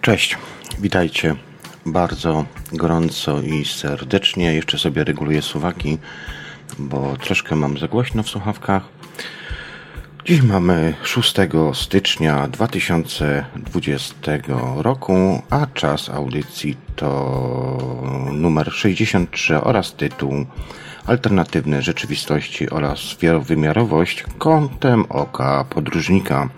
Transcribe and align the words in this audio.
Cześć, 0.00 0.36
witajcie 0.78 1.36
bardzo 1.86 2.44
gorąco 2.72 3.42
i 3.42 3.64
serdecznie. 3.64 4.54
Jeszcze 4.54 4.78
sobie 4.78 5.04
reguluję 5.04 5.42
suwaki, 5.42 5.98
bo 6.78 7.16
troszkę 7.16 7.56
mam 7.56 7.78
za 7.78 7.88
głośno 7.88 8.22
w 8.22 8.28
słuchawkach. 8.28 9.03
Dziś 10.26 10.42
mamy 10.42 10.94
6 11.02 11.34
stycznia 11.72 12.48
2020 12.48 14.14
roku, 14.76 15.42
a 15.50 15.66
czas 15.66 16.10
audycji 16.10 16.76
to 16.96 18.28
numer 18.32 18.72
63 18.72 19.60
oraz 19.60 19.94
tytuł 19.94 20.46
Alternatywne 21.06 21.82
rzeczywistości 21.82 22.70
oraz 22.70 23.16
wielowymiarowość 23.20 24.24
kątem 24.38 25.04
oka 25.08 25.64
podróżnika. 25.70 26.48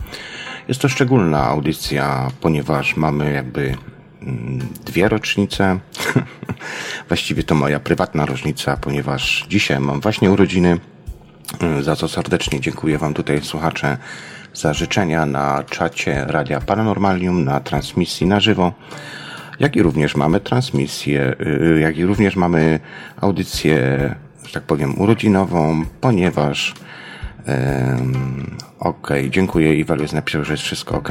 Jest 0.68 0.80
to 0.80 0.88
szczególna 0.88 1.44
audycja, 1.44 2.30
ponieważ 2.40 2.96
mamy 2.96 3.32
jakby 3.32 3.76
mm, 4.22 4.58
dwie 4.84 5.08
rocznice. 5.08 5.78
Właściwie 7.08 7.42
to 7.42 7.54
moja 7.54 7.80
prywatna 7.80 8.26
rocznica, 8.26 8.76
ponieważ 8.76 9.46
dzisiaj 9.48 9.80
mam 9.80 10.00
właśnie 10.00 10.30
urodziny, 10.30 10.78
za 11.80 11.96
co 11.96 12.08
serdecznie 12.08 12.60
dziękuję 12.60 12.98
Wam 12.98 13.14
tutaj 13.14 13.42
słuchacze 13.42 13.96
za 14.54 14.74
życzenia 14.74 15.26
na 15.26 15.64
czacie 15.70 16.24
Radia 16.28 16.60
Paranormalium, 16.60 17.44
na 17.44 17.60
transmisji 17.60 18.26
na 18.26 18.40
żywo, 18.40 18.72
jak 19.60 19.76
i 19.76 19.82
również 19.82 20.16
mamy 20.16 20.40
transmisję, 20.40 21.34
y, 21.40 21.80
jak 21.80 21.98
i 21.98 22.06
również 22.06 22.36
mamy 22.36 22.80
audycję, 23.20 23.76
że 24.46 24.52
tak 24.52 24.62
powiem, 24.62 25.00
urodzinową, 25.00 25.84
ponieważ 26.00 26.74
Ok, 28.78 29.10
dziękuję. 29.30 29.74
Iwalus 29.74 30.12
napisał, 30.12 30.44
że 30.44 30.52
jest 30.52 30.64
wszystko 30.64 30.96
ok. 30.96 31.08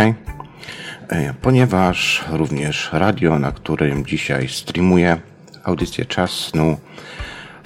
Ponieważ 1.42 2.26
również 2.30 2.90
radio, 2.94 3.40
na 3.40 3.52
którym 3.52 4.06
dzisiaj 4.06 4.48
streamuję 4.50 5.18
audycję 5.64 6.06
Czas 6.06 6.32
Snu, 6.32 6.78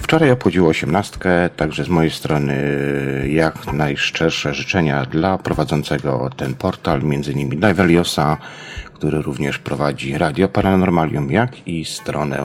wczoraj 0.01 0.31
obchodziło 0.31 0.69
osiemnastkę, 0.69 1.49
także 1.55 1.83
z 1.83 1.89
mojej 1.89 2.11
strony 2.11 2.55
jak 3.29 3.73
najszczersze 3.73 4.53
życzenia 4.53 5.05
dla 5.05 5.37
prowadzącego 5.37 6.29
ten 6.37 6.55
portal, 6.55 7.03
między 7.03 7.31
innymi 7.31 7.57
dla 7.57 7.73
Veliosa, 7.73 8.37
który 8.93 9.21
również 9.21 9.59
prowadzi 9.59 10.17
Radio 10.17 10.47
Paranormalium, 10.47 11.31
jak 11.31 11.67
i 11.67 11.85
stronę 11.85 12.43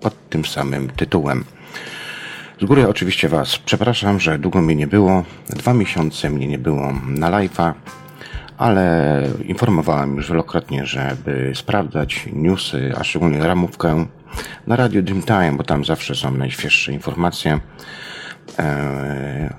pod 0.00 0.28
tym 0.28 0.44
samym 0.44 0.90
tytułem. 0.90 1.44
Z 2.60 2.64
góry 2.64 2.88
oczywiście 2.88 3.28
Was 3.28 3.58
przepraszam, 3.58 4.20
że 4.20 4.38
długo 4.38 4.60
mnie 4.60 4.74
nie 4.74 4.86
było. 4.86 5.24
Dwa 5.48 5.74
miesiące 5.74 6.30
mnie 6.30 6.46
nie 6.46 6.58
było 6.58 6.92
na 7.06 7.30
live'a, 7.30 7.72
ale 8.58 9.22
informowałem 9.44 10.16
już 10.16 10.28
wielokrotnie, 10.28 10.86
żeby 10.86 11.52
sprawdzać 11.54 12.28
newsy, 12.32 12.92
a 12.98 13.04
szczególnie 13.04 13.38
ramówkę 13.38 14.06
na 14.66 14.76
Radio 14.76 15.02
Dreamtime, 15.02 15.52
bo 15.52 15.64
tam 15.64 15.84
zawsze 15.84 16.14
są 16.14 16.30
najświeższe 16.30 16.92
informacje. 16.92 17.60
Eee, 18.58 19.50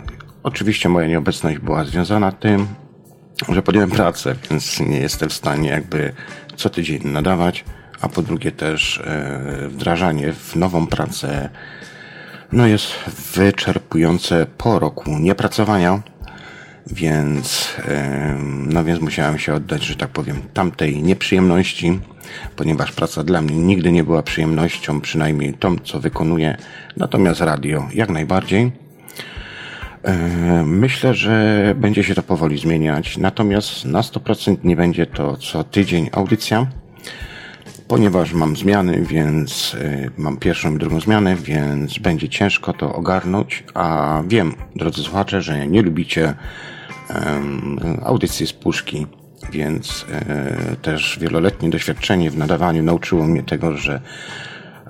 oczywiście 0.44 0.90
moja 0.90 1.08
nieobecność 1.08 1.60
była 1.60 1.86
związana 1.86 2.32
tym, 2.32 2.68
że 3.50 3.62
podjąłem 3.62 3.92
pracę, 3.92 4.36
więc 4.50 4.80
nie 4.80 5.00
jestem 5.00 5.30
w 5.30 5.34
stanie 5.34 5.70
jakby 5.70 6.14
co 6.56 6.70
tydzień 6.70 7.02
nadawać, 7.04 7.66
a 8.02 8.10
po 8.10 8.22
drugie 8.22 8.52
też 8.52 8.98
e, 8.98 9.70
wdrażanie 9.70 10.34
w 10.34 10.56
nową 10.56 10.88
pracę 10.88 11.50
no 12.52 12.68
jest 12.68 12.88
wyczerpujące 13.34 14.46
po 14.58 14.80
roku 14.80 15.18
niepracowania, 15.20 16.02
więc, 16.88 17.76
no 18.46 18.84
więc 18.84 19.02
musiałem 19.02 19.40
się 19.40 19.54
oddać, 19.54 19.84
że 19.84 19.96
tak 19.96 20.10
powiem, 20.10 20.42
tamtej 20.54 21.04
nieprzyjemności, 21.04 22.00
ponieważ 22.56 22.92
praca 22.92 23.24
dla 23.24 23.42
mnie 23.42 23.56
nigdy 23.56 23.92
nie 23.92 24.04
była 24.04 24.24
przyjemnością, 24.24 25.02
przynajmniej 25.02 25.54
tą, 25.54 25.78
co 25.78 26.00
wykonuję, 26.00 26.58
natomiast 26.98 27.42
radio 27.42 27.88
jak 27.94 28.10
najbardziej. 28.10 28.72
Myślę, 30.66 31.14
że 31.14 31.74
będzie 31.78 32.04
się 32.04 32.16
to 32.16 32.24
powoli 32.24 32.58
zmieniać, 32.58 33.18
natomiast 33.18 33.86
na 33.86 34.02
100% 34.02 34.58
nie 34.64 34.76
będzie 34.76 35.06
to 35.06 35.38
co 35.38 35.64
tydzień 35.64 36.10
audycja, 36.12 36.68
ponieważ 37.88 38.34
mam 38.34 38.56
zmiany, 38.56 39.02
więc 39.02 39.74
y, 39.74 40.12
mam 40.18 40.38
pierwszą 40.38 40.76
i 40.76 40.78
drugą 40.78 41.00
zmianę, 41.00 41.36
więc 41.36 42.00
będzie 42.00 42.30
ciężko 42.30 42.74
to 42.74 42.96
ogarnąć, 42.96 43.64
a 43.74 44.22
wiem, 44.28 44.56
drodzy 44.76 45.04
słuchacze, 45.04 45.42
że 45.42 45.68
nie 45.68 45.82
lubicie 45.82 46.34
um, 47.10 48.00
audycji 48.04 48.48
z 48.48 48.54
puszki, 48.54 49.08
więc 49.52 50.06
e, 50.12 50.76
też 50.76 51.20
wieloletnie 51.22 51.70
doświadczenie 51.70 52.32
w 52.32 52.38
nadawaniu 52.38 52.84
nauczyło 52.84 53.24
mnie 53.24 53.44
tego, 53.44 53.78
że 53.78 54.02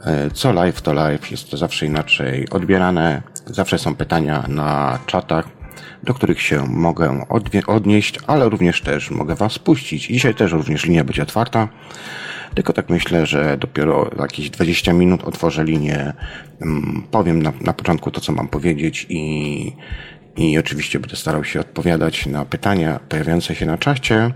e, 0.05 0.31
co 0.31 0.53
live 0.53 0.81
to 0.81 0.93
live, 0.93 1.31
jest 1.31 1.51
to 1.51 1.57
zawsze 1.57 1.85
inaczej 1.85 2.49
odbierane, 2.49 3.21
zawsze 3.45 3.77
są 3.77 3.95
pytania 3.95 4.45
na 4.47 4.99
czatach, 5.05 5.47
do 6.03 6.13
których 6.13 6.41
się 6.41 6.65
mogę 6.67 7.25
odnieść, 7.67 8.19
ale 8.27 8.49
również 8.49 8.81
też 8.81 9.11
mogę 9.11 9.35
Was 9.35 9.59
puścić. 9.59 10.07
Dzisiaj 10.07 10.35
też 10.35 10.51
również 10.51 10.85
linia 10.85 11.03
będzie 11.03 11.23
otwarta. 11.23 11.67
Tylko 12.55 12.73
tak 12.73 12.89
myślę, 12.89 13.25
że 13.25 13.57
dopiero 13.57 14.09
jakieś 14.19 14.49
20 14.49 14.93
minut 14.93 15.23
otworzę 15.23 15.63
linię, 15.63 16.13
mm, 16.61 17.03
powiem 17.11 17.43
na, 17.43 17.53
na 17.61 17.73
początku 17.73 18.11
to, 18.11 18.21
co 18.21 18.31
mam 18.31 18.47
powiedzieć 18.47 19.05
i, 19.09 19.71
i 20.37 20.57
oczywiście 20.57 20.99
będę 20.99 21.15
starał 21.15 21.43
się 21.43 21.59
odpowiadać 21.59 22.25
na 22.25 22.45
pytania 22.45 22.99
pojawiające 23.09 23.55
się 23.55 23.65
na 23.65 23.77
czacie. 23.77 24.31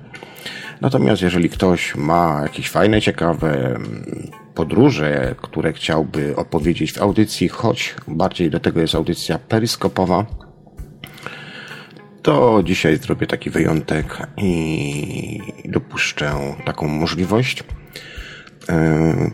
Natomiast 0.82 1.22
jeżeli 1.22 1.50
ktoś 1.50 1.96
ma 1.96 2.40
jakieś 2.44 2.70
fajne, 2.70 3.02
ciekawe 3.02 3.66
mm, 3.66 4.32
podróże, 4.56 5.36
które 5.42 5.74
chciałby 5.74 6.36
opowiedzieć 6.36 6.94
w 6.94 7.02
audycji, 7.02 7.48
choć 7.48 7.96
bardziej 8.08 8.50
do 8.50 8.60
tego 8.60 8.82
jest 8.82 8.96
audycja 8.96 9.40
peryskopowa, 9.40 10.26
to 12.22 12.62
dzisiaj 12.64 12.98
zrobię 12.98 13.28
taki 13.28 13.50
wyjątek 13.50 14.18
i 14.38 15.40
dopuszczę 15.66 16.34
taką 16.66 16.88
możliwość. 16.88 17.64
E, 18.70 19.32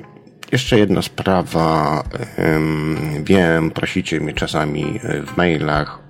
jeszcze 0.52 0.80
jedna 0.80 1.02
sprawa. 1.02 2.04
Wiem, 3.24 3.72
prosicie 3.72 4.20
mnie 4.20 4.34
czasami 4.34 5.00
w 5.28 5.38
mailach, 5.38 6.00
e, 6.00 6.05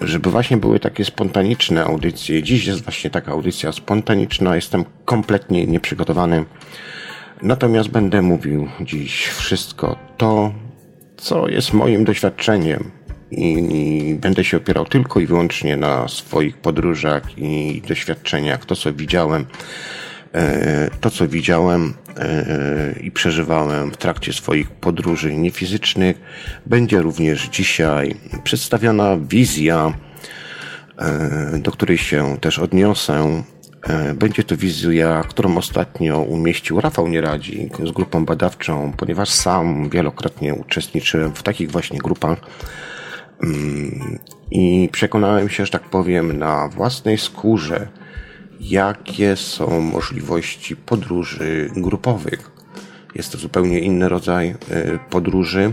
żeby 0.00 0.30
właśnie 0.30 0.56
były 0.56 0.80
takie 0.80 1.04
spontaniczne 1.04 1.84
audycje. 1.84 2.42
Dziś 2.42 2.66
jest 2.66 2.82
właśnie 2.82 3.10
taka 3.10 3.32
audycja 3.32 3.72
spontaniczna. 3.72 4.56
Jestem 4.56 4.84
kompletnie 5.04 5.66
nieprzygotowany. 5.66 6.44
Natomiast 7.42 7.88
będę 7.88 8.22
mówił 8.22 8.68
dziś 8.80 9.26
wszystko 9.26 9.96
to, 10.16 10.52
co 11.16 11.48
jest 11.48 11.72
moim 11.72 12.04
doświadczeniem. 12.04 12.90
I, 13.30 14.16
będę 14.20 14.44
się 14.44 14.56
opierał 14.56 14.84
tylko 14.86 15.20
i 15.20 15.26
wyłącznie 15.26 15.76
na 15.76 16.08
swoich 16.08 16.56
podróżach 16.56 17.38
i 17.38 17.82
doświadczeniach, 17.88 18.64
to 18.64 18.76
co 18.76 18.92
widziałem 18.92 19.46
to, 21.00 21.10
co 21.10 21.28
widziałem 21.28 21.94
e, 22.16 22.94
i 23.00 23.10
przeżywałem 23.10 23.90
w 23.90 23.96
trakcie 23.96 24.32
swoich 24.32 24.70
podróży 24.70 25.34
niefizycznych, 25.34 26.20
będzie 26.66 27.02
również 27.02 27.48
dzisiaj 27.48 28.14
przedstawiona 28.44 29.16
wizja, 29.16 29.92
e, 30.98 31.58
do 31.58 31.70
której 31.70 31.98
się 31.98 32.36
też 32.40 32.58
odniosę. 32.58 33.42
Będzie 34.14 34.44
to 34.44 34.56
wizja, 34.56 35.24
którą 35.28 35.56
ostatnio 35.56 36.20
umieścił 36.20 36.80
Rafał 36.80 37.08
Nieradzi 37.08 37.70
z 37.84 37.90
grupą 37.90 38.24
badawczą, 38.24 38.92
ponieważ 38.96 39.28
sam 39.28 39.90
wielokrotnie 39.90 40.54
uczestniczyłem 40.54 41.34
w 41.34 41.42
takich 41.42 41.70
właśnie 41.70 41.98
grupach 41.98 42.38
mm, 43.42 44.18
i 44.50 44.88
przekonałem 44.92 45.48
się, 45.48 45.66
że 45.66 45.72
tak 45.72 45.82
powiem, 45.82 46.38
na 46.38 46.68
własnej 46.68 47.18
skórze, 47.18 47.88
jakie 48.62 49.36
są 49.36 49.80
możliwości 49.80 50.76
podróży 50.76 51.70
grupowych. 51.76 52.50
Jest 53.14 53.32
to 53.32 53.38
zupełnie 53.38 53.80
inny 53.80 54.08
rodzaj 54.08 54.48
e, 54.48 54.54
podróży, 55.10 55.72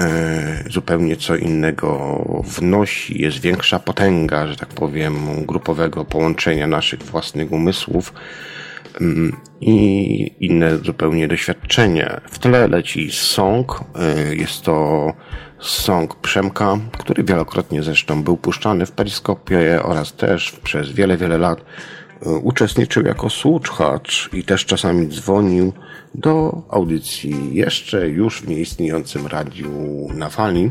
e, 0.00 0.64
zupełnie 0.70 1.16
co 1.16 1.36
innego 1.36 2.42
wnosi, 2.44 3.22
jest 3.22 3.40
większa 3.40 3.78
potęga, 3.78 4.46
że 4.46 4.56
tak 4.56 4.68
powiem, 4.68 5.16
grupowego 5.46 6.04
połączenia 6.04 6.66
naszych 6.66 7.02
własnych 7.02 7.52
umysłów 7.52 8.12
mm, 9.00 9.36
i 9.60 10.34
inne 10.40 10.78
zupełnie 10.78 11.28
doświadczenie. 11.28 12.20
W 12.30 12.38
tle 12.38 12.68
leci 12.68 13.10
song, 13.12 13.80
y, 14.30 14.36
jest 14.36 14.62
to 14.62 15.12
song 15.60 16.14
Przemka, 16.14 16.78
który 16.98 17.24
wielokrotnie 17.24 17.82
zresztą 17.82 18.22
był 18.22 18.36
puszczany 18.36 18.86
w 18.86 18.92
Periskopie 18.92 19.82
oraz 19.82 20.12
też 20.12 20.52
przez 20.52 20.92
wiele, 20.92 21.16
wiele 21.16 21.38
lat 21.38 21.60
y, 22.26 22.28
uczestniczył 22.28 23.04
jako 23.04 23.30
słuchacz 23.30 24.30
i 24.32 24.44
też 24.44 24.64
czasami 24.64 25.08
dzwonił 25.08 25.72
do 26.14 26.62
audycji 26.70 27.54
jeszcze 27.54 28.08
już 28.08 28.42
w 28.42 28.48
nieistniejącym 28.48 29.26
radiu 29.26 29.70
na 30.14 30.30
fali. 30.30 30.70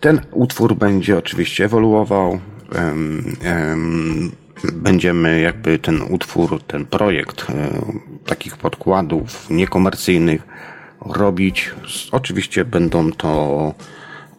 Ten 0.00 0.20
utwór 0.32 0.76
będzie 0.76 1.18
oczywiście 1.18 1.64
ewoluował. 1.64 2.40
Będziemy 4.72 5.40
jakby 5.40 5.78
ten 5.78 6.02
utwór, 6.02 6.62
ten 6.62 6.86
projekt 6.86 7.46
takich 8.26 8.56
podkładów 8.56 9.50
niekomercyjnych 9.50 10.42
robić. 11.00 11.70
Oczywiście 12.12 12.64
będą 12.64 13.12
to 13.12 13.74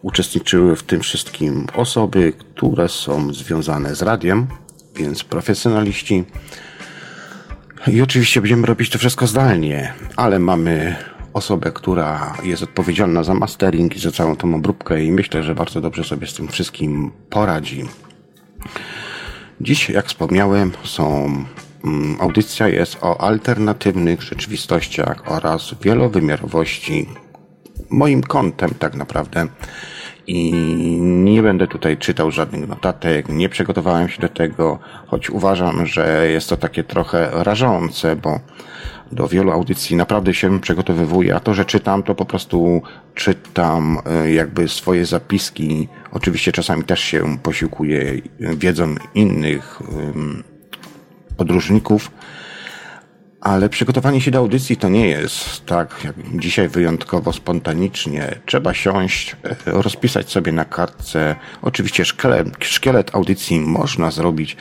uczestniczyły 0.02 0.76
w 0.76 0.82
tym 0.82 1.00
wszystkim 1.00 1.66
osoby, 1.74 2.32
które 2.38 2.88
są 2.88 3.34
związane 3.34 3.94
z 3.94 4.02
radiem, 4.02 4.46
więc 4.96 5.24
profesjonaliści. 5.24 6.24
I 7.86 8.02
oczywiście 8.02 8.40
będziemy 8.40 8.66
robić 8.66 8.90
to 8.90 8.98
wszystko 8.98 9.26
zdalnie, 9.26 9.92
ale 10.16 10.38
mamy 10.38 10.96
osobę, 11.32 11.72
która 11.72 12.36
jest 12.42 12.62
odpowiedzialna 12.62 13.22
za 13.22 13.34
mastering 13.34 13.96
i 13.96 13.98
za 13.98 14.12
całą 14.12 14.36
tą 14.36 14.54
obróbkę 14.54 15.04
i 15.04 15.12
myślę, 15.12 15.42
że 15.42 15.54
bardzo 15.54 15.80
dobrze 15.80 16.04
sobie 16.04 16.26
z 16.26 16.34
tym 16.34 16.48
wszystkim 16.48 17.12
poradzi. 17.30 17.84
Dziś, 19.60 19.88
jak 19.88 20.06
wspomniałem, 20.06 20.72
są 20.84 21.34
audycja 22.20 22.68
jest 22.68 22.98
o 23.00 23.20
alternatywnych 23.20 24.22
rzeczywistościach 24.22 25.22
oraz 25.26 25.74
wielowymiarowości. 25.82 27.08
Moim 27.90 28.22
kątem 28.22 28.70
tak 28.78 28.94
naprawdę. 28.94 29.46
I 30.26 30.52
nie 31.00 31.42
będę 31.42 31.66
tutaj 31.66 31.96
czytał 31.96 32.30
żadnych 32.30 32.68
notatek, 32.68 33.28
nie 33.28 33.48
przygotowałem 33.48 34.08
się 34.08 34.22
do 34.22 34.28
tego, 34.28 34.78
choć 35.06 35.30
uważam, 35.30 35.86
że 35.86 36.30
jest 36.30 36.48
to 36.48 36.56
takie 36.56 36.84
trochę 36.84 37.30
rażące, 37.32 38.16
bo 38.16 38.40
do 39.12 39.28
wielu 39.28 39.50
audycji 39.50 39.96
naprawdę 39.96 40.34
się 40.34 40.60
przygotowywuję, 40.60 41.34
a 41.34 41.40
to, 41.40 41.54
że 41.54 41.64
czytam, 41.64 42.02
to 42.02 42.14
po 42.14 42.24
prostu 42.24 42.82
czytam 43.14 43.98
e, 44.06 44.32
jakby 44.32 44.68
swoje 44.68 45.06
zapiski. 45.06 45.88
Oczywiście 46.12 46.52
czasami 46.52 46.84
też 46.84 47.00
się 47.00 47.38
posiłkuję 47.42 48.22
wiedzą 48.40 48.94
innych 49.14 49.82
podróżników, 51.36 52.10
ale 53.42 53.68
przygotowanie 53.68 54.20
się 54.20 54.30
do 54.30 54.38
audycji 54.38 54.76
to 54.76 54.88
nie 54.88 55.08
jest 55.08 55.66
tak 55.66 56.00
jak 56.04 56.14
dzisiaj 56.34 56.68
wyjątkowo 56.68 57.32
spontanicznie. 57.32 58.34
Trzeba 58.46 58.74
siąść, 58.74 59.36
e, 59.44 59.56
rozpisać 59.64 60.30
sobie 60.30 60.52
na 60.52 60.64
kartce. 60.64 61.36
Oczywiście 61.62 62.04
szkielet, 62.04 62.48
szkielet 62.60 63.14
audycji 63.14 63.60
można 63.60 64.10
zrobić, 64.10 64.56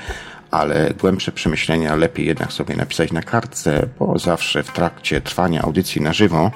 ale 0.52 0.94
głębsze 1.00 1.32
przemyślenia 1.32 1.96
lepiej 1.96 2.26
jednak 2.26 2.54
sobie 2.54 2.76
napisać 2.76 3.12
na 3.12 3.22
kartce, 3.22 3.88
bo 4.00 4.20
zawsze 4.20 4.64
w 4.64 4.72
trakcie 4.72 5.22
trwania 5.22 5.62
audycji 5.62 6.02
na 6.02 6.14
żywo 6.14 6.52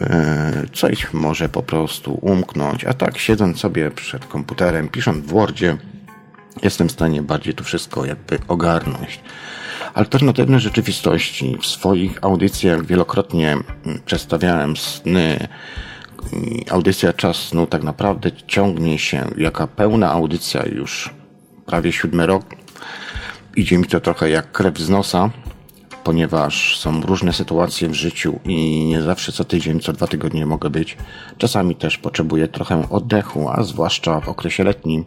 e, 0.00 0.62
coś 0.72 1.12
może 1.12 1.48
po 1.48 1.62
prostu 1.62 2.18
umknąć, 2.22 2.84
a 2.84 2.94
tak 2.94 3.18
siedząc 3.18 3.60
sobie 3.60 3.90
przed 3.90 4.26
komputerem, 4.26 4.88
pisząc 4.88 5.24
w 5.24 5.28
Wordzie, 5.28 5.76
jestem 6.62 6.88
w 6.88 6.92
stanie 6.92 7.22
bardziej 7.22 7.54
to 7.54 7.64
wszystko 7.64 8.04
jakby 8.04 8.38
ogarnąć. 8.48 9.20
Alternatywne 9.94 10.60
rzeczywistości. 10.60 11.58
W 11.62 11.66
swoich 11.66 12.24
audycjach 12.24 12.86
wielokrotnie 12.86 13.52
mm, 13.52 14.00
przedstawiałem 14.06 14.76
sny. 14.76 15.48
Audycja 16.70 17.12
Czas 17.12 17.36
Snu 17.36 17.66
tak 17.66 17.82
naprawdę 17.82 18.30
ciągnie 18.46 18.98
się 18.98 19.30
jaka 19.36 19.66
pełna 19.66 20.10
audycja 20.10 20.66
już 20.66 21.10
prawie 21.66 21.92
siódmy 21.92 22.26
rok. 22.26 22.44
Idzie 23.56 23.78
mi 23.78 23.84
to 23.84 24.00
trochę 24.00 24.30
jak 24.30 24.52
krew 24.52 24.78
z 24.78 24.88
nosa, 24.88 25.30
ponieważ 26.06 26.78
są 26.78 27.00
różne 27.00 27.32
sytuacje 27.32 27.88
w 27.88 27.94
życiu 27.94 28.40
i 28.44 28.84
nie 28.84 29.02
zawsze 29.02 29.32
co 29.32 29.44
tydzień, 29.44 29.80
co 29.80 29.92
dwa 29.92 30.06
tygodnie 30.06 30.46
mogę 30.46 30.70
być. 30.70 30.96
Czasami 31.38 31.76
też 31.76 31.98
potrzebuję 31.98 32.48
trochę 32.48 32.90
oddechu, 32.90 33.48
a 33.48 33.62
zwłaszcza 33.62 34.20
w 34.20 34.28
okresie 34.28 34.64
letnim, 34.64 35.04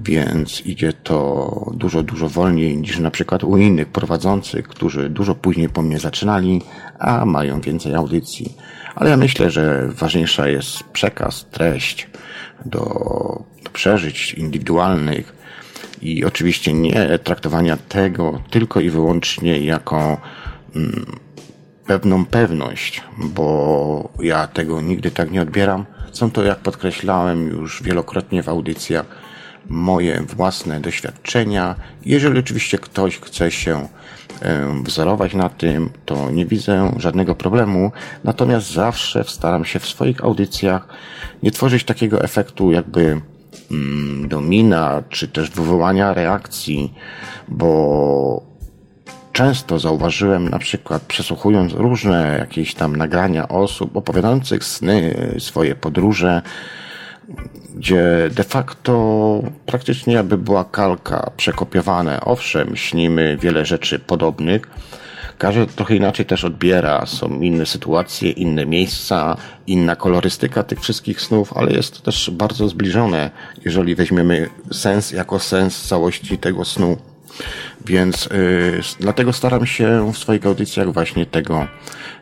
więc 0.00 0.66
idzie 0.66 0.92
to 0.92 1.72
dużo, 1.74 2.02
dużo 2.02 2.28
wolniej 2.28 2.76
niż 2.76 2.98
na 2.98 3.10
przykład 3.10 3.44
u 3.44 3.56
innych 3.56 3.88
prowadzących, 3.88 4.68
którzy 4.68 5.10
dużo 5.10 5.34
później 5.34 5.68
po 5.68 5.82
mnie 5.82 5.98
zaczynali, 5.98 6.62
a 6.98 7.24
mają 7.24 7.60
więcej 7.60 7.94
audycji. 7.94 8.54
Ale 8.94 9.10
ja 9.10 9.16
myślę, 9.16 9.50
że 9.50 9.88
ważniejsza 9.88 10.48
jest 10.48 10.84
przekaz, 10.84 11.46
treść 11.50 12.08
do, 12.64 13.44
przeżyć 13.72 14.34
indywidualnych, 14.34 15.43
i 16.02 16.24
oczywiście 16.24 16.72
nie 16.72 17.18
traktowania 17.18 17.76
tego 17.76 18.42
tylko 18.50 18.80
i 18.80 18.90
wyłącznie 18.90 19.58
jako 19.58 20.20
mm, 20.76 21.06
pewną 21.86 22.26
pewność, 22.26 23.02
bo 23.18 24.12
ja 24.20 24.46
tego 24.46 24.80
nigdy 24.80 25.10
tak 25.10 25.30
nie 25.30 25.42
odbieram. 25.42 25.84
Są 26.12 26.30
to, 26.30 26.44
jak 26.44 26.58
podkreślałem 26.58 27.48
już 27.48 27.82
wielokrotnie 27.82 28.42
w 28.42 28.48
audycjach, 28.48 29.06
moje 29.68 30.22
własne 30.22 30.80
doświadczenia. 30.80 31.74
Jeżeli 32.06 32.38
oczywiście 32.38 32.78
ktoś 32.78 33.20
chce 33.20 33.50
się 33.50 33.88
wzorować 34.84 35.34
na 35.34 35.48
tym, 35.48 35.90
to 36.04 36.30
nie 36.30 36.46
widzę 36.46 36.92
żadnego 36.96 37.34
problemu. 37.34 37.92
Natomiast 38.24 38.72
zawsze 38.72 39.24
staram 39.24 39.64
się 39.64 39.78
w 39.78 39.86
swoich 39.86 40.24
audycjach 40.24 40.88
nie 41.42 41.50
tworzyć 41.50 41.84
takiego 41.84 42.22
efektu, 42.22 42.72
jakby 42.72 43.20
domina, 44.26 45.02
czy 45.08 45.28
też 45.28 45.50
wywołania 45.50 46.14
reakcji, 46.14 46.94
bo 47.48 48.54
często 49.32 49.78
zauważyłem 49.78 50.48
na 50.48 50.58
przykład 50.58 51.02
przesłuchując 51.02 51.72
różne 51.72 52.36
jakieś 52.38 52.74
tam 52.74 52.96
nagrania 52.96 53.48
osób 53.48 53.96
opowiadających 53.96 54.64
sny, 54.64 55.14
swoje 55.38 55.74
podróże, 55.74 56.42
gdzie 57.74 58.30
de 58.30 58.44
facto 58.44 59.42
praktycznie 59.66 60.14
jakby 60.14 60.38
była 60.38 60.64
kalka 60.64 61.30
przekopiowane. 61.36 62.20
Owszem, 62.20 62.76
śnimy 62.76 63.38
wiele 63.40 63.64
rzeczy 63.64 63.98
podobnych, 63.98 64.70
każdy 65.38 65.66
trochę 65.66 65.96
inaczej 65.96 66.26
też 66.26 66.44
odbiera. 66.44 67.06
Są 67.06 67.40
inne 67.40 67.66
sytuacje, 67.66 68.30
inne 68.30 68.66
miejsca, 68.66 69.36
inna 69.66 69.96
kolorystyka 69.96 70.62
tych 70.62 70.80
wszystkich 70.80 71.20
snów, 71.20 71.52
ale 71.56 71.72
jest 71.72 71.96
to 71.96 72.02
też 72.02 72.30
bardzo 72.30 72.68
zbliżone, 72.68 73.30
jeżeli 73.64 73.94
weźmiemy 73.94 74.50
sens 74.72 75.12
jako 75.12 75.38
sens 75.38 75.82
całości 75.82 76.38
tego 76.38 76.64
snu. 76.64 76.96
Więc 77.86 78.24
yy, 78.24 78.80
dlatego 79.00 79.32
staram 79.32 79.66
się 79.66 80.12
w 80.12 80.18
swoich 80.18 80.46
audycjach 80.46 80.92
właśnie 80.92 81.26
tego 81.26 81.66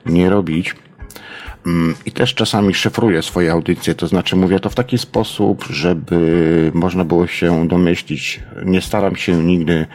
nie 0.06 0.30
robić. 0.30 0.74
Mm, 1.66 1.94
I 2.06 2.12
też 2.12 2.34
czasami 2.34 2.74
szyfruję 2.74 3.22
swoje 3.22 3.52
audycje, 3.52 3.94
to 3.94 4.06
znaczy 4.06 4.36
mówię 4.36 4.60
to 4.60 4.70
w 4.70 4.74
taki 4.74 4.98
sposób, 4.98 5.64
żeby 5.70 6.70
można 6.74 7.04
było 7.04 7.26
się 7.26 7.68
domyślić. 7.68 8.40
Nie 8.64 8.80
staram 8.80 9.16
się 9.16 9.32
nigdy 9.32 9.86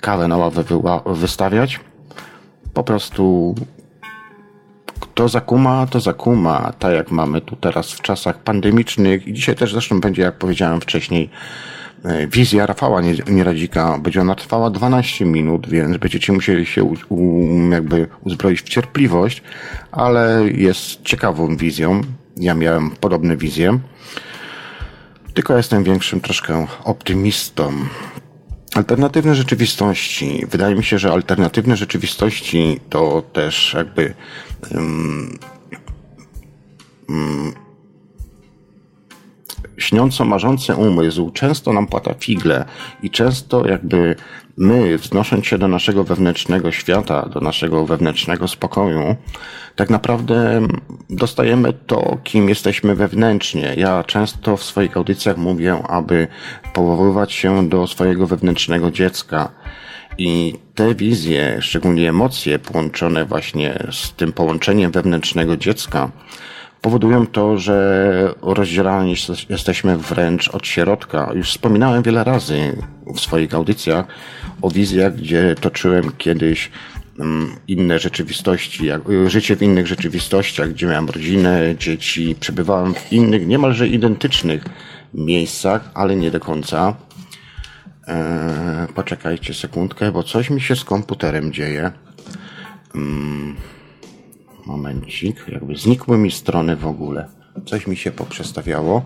kawę 0.00 0.28
na 0.28 0.36
ławę 0.36 0.64
wystawiać, 1.06 1.80
po 2.76 2.84
prostu 2.84 3.54
kto 5.00 5.28
zakuma, 5.28 5.86
to 5.86 6.00
zakuma, 6.00 6.72
tak 6.78 6.92
jak 6.92 7.10
mamy 7.10 7.40
tu 7.40 7.56
teraz 7.56 7.92
w 7.92 8.00
czasach 8.00 8.38
pandemicznych 8.38 9.28
i 9.28 9.32
dzisiaj 9.32 9.54
też 9.54 9.72
zresztą 9.72 10.00
będzie, 10.00 10.22
jak 10.22 10.38
powiedziałem 10.38 10.80
wcześniej, 10.80 11.30
e, 12.04 12.26
wizja 12.26 12.66
Rafała 12.66 13.00
Nieradzika 13.28 13.98
będzie 13.98 14.20
ona 14.20 14.34
trwała 14.34 14.70
12 14.70 15.24
minut, 15.24 15.68
więc 15.68 15.96
będziecie 15.96 16.32
musieli 16.32 16.66
się 16.66 16.84
u, 16.84 16.96
u, 17.08 17.70
jakby 17.72 18.08
uzbroić 18.24 18.62
w 18.62 18.68
cierpliwość, 18.68 19.42
ale 19.92 20.42
jest 20.52 21.02
ciekawą 21.02 21.56
wizją. 21.56 22.00
Ja 22.36 22.54
miałem 22.54 22.90
podobne 22.90 23.36
wizje. 23.36 23.78
Tylko 25.34 25.56
jestem 25.56 25.84
większym 25.84 26.20
troszkę 26.20 26.66
optymistą. 26.84 27.72
Alternatywne 28.76 29.34
rzeczywistości. 29.34 30.46
Wydaje 30.50 30.74
mi 30.74 30.84
się, 30.84 30.98
że 30.98 31.12
alternatywne 31.12 31.76
rzeczywistości 31.76 32.80
to 32.90 33.22
też 33.32 33.74
jakby 33.74 34.14
um, 34.70 35.38
um, 37.08 37.54
śniąco 39.78 40.24
marzący 40.24 40.74
umysł 40.74 41.30
często 41.30 41.72
nam 41.72 41.86
płata 41.86 42.14
figle 42.14 42.64
i 43.02 43.10
często 43.10 43.66
jakby 43.66 44.16
my, 44.56 44.98
wznosząc 44.98 45.46
się 45.46 45.58
do 45.58 45.68
naszego 45.68 46.04
wewnętrznego 46.04 46.72
świata, 46.72 47.28
do 47.28 47.40
naszego 47.40 47.86
wewnętrznego 47.86 48.48
spokoju, 48.48 49.16
tak 49.76 49.90
naprawdę 49.90 50.68
dostajemy 51.10 51.72
to, 51.72 52.18
kim 52.24 52.48
jesteśmy 52.48 52.94
wewnętrznie. 52.94 53.74
Ja 53.76 54.04
często 54.04 54.56
w 54.56 54.62
swoich 54.62 54.96
audycjach 54.96 55.36
mówię, 55.36 55.82
aby 55.88 56.28
powoływać 56.72 57.32
się 57.32 57.68
do 57.68 57.86
swojego 57.86 58.26
wewnętrznego 58.26 58.90
dziecka. 58.90 59.50
I 60.18 60.54
te 60.74 60.94
wizje, 60.94 61.58
szczególnie 61.60 62.08
emocje 62.08 62.58
połączone 62.58 63.24
właśnie 63.24 63.86
z 63.92 64.12
tym 64.12 64.32
połączeniem 64.32 64.90
wewnętrznego 64.90 65.56
dziecka, 65.56 66.10
powodują 66.86 67.26
to, 67.26 67.58
że 67.58 68.34
rozdzielani 68.42 69.14
jesteśmy 69.48 69.98
wręcz 69.98 70.48
od 70.48 70.66
środka. 70.66 71.32
Już 71.34 71.50
wspominałem 71.50 72.02
wiele 72.02 72.24
razy 72.24 72.82
w 73.14 73.20
swoich 73.20 73.54
audycjach 73.54 74.06
o 74.62 74.70
wizjach, 74.70 75.16
gdzie 75.16 75.54
toczyłem 75.60 76.12
kiedyś 76.18 76.70
mm, 77.18 77.56
inne 77.68 77.98
rzeczywistości, 77.98 78.86
jak, 78.86 79.02
życie 79.26 79.56
w 79.56 79.62
innych 79.62 79.86
rzeczywistościach, 79.86 80.70
gdzie 80.70 80.86
miałem 80.86 81.08
rodzinę, 81.08 81.74
dzieci, 81.78 82.36
przebywałem 82.40 82.94
w 82.94 83.12
innych, 83.12 83.46
niemalże 83.46 83.88
identycznych 83.88 84.64
miejscach, 85.14 85.90
ale 85.94 86.16
nie 86.16 86.30
do 86.30 86.40
końca. 86.40 86.94
Eee, 88.06 88.88
poczekajcie 88.94 89.54
sekundkę, 89.54 90.12
bo 90.12 90.22
coś 90.22 90.50
mi 90.50 90.60
się 90.60 90.76
z 90.76 90.84
komputerem 90.84 91.52
dzieje. 91.52 91.90
Hmm. 92.92 93.75
Momencik, 94.66 95.48
jakby 95.48 95.76
znikły 95.76 96.18
mi 96.18 96.30
strony 96.30 96.76
w 96.76 96.86
ogóle. 96.86 97.28
Coś 97.66 97.86
mi 97.86 97.96
się 97.96 98.10
poprzestawiało 98.10 99.02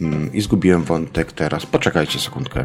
mm, 0.00 0.32
i 0.32 0.40
zgubiłem 0.40 0.84
wątek 0.84 1.32
teraz. 1.32 1.66
Poczekajcie 1.66 2.18
sekundkę. 2.18 2.64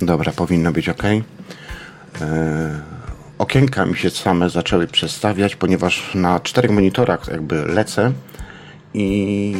Dobra, 0.00 0.32
powinno 0.32 0.72
być 0.72 0.88
ok. 0.88 1.02
Okienka 3.38 3.86
mi 3.86 3.96
się 3.96 4.10
same 4.10 4.50
zaczęły 4.50 4.86
przestawiać, 4.86 5.56
ponieważ 5.56 6.14
na 6.14 6.40
czterech 6.40 6.70
monitorach 6.70 7.28
jakby 7.28 7.64
lecę 7.64 8.12
i 8.94 9.54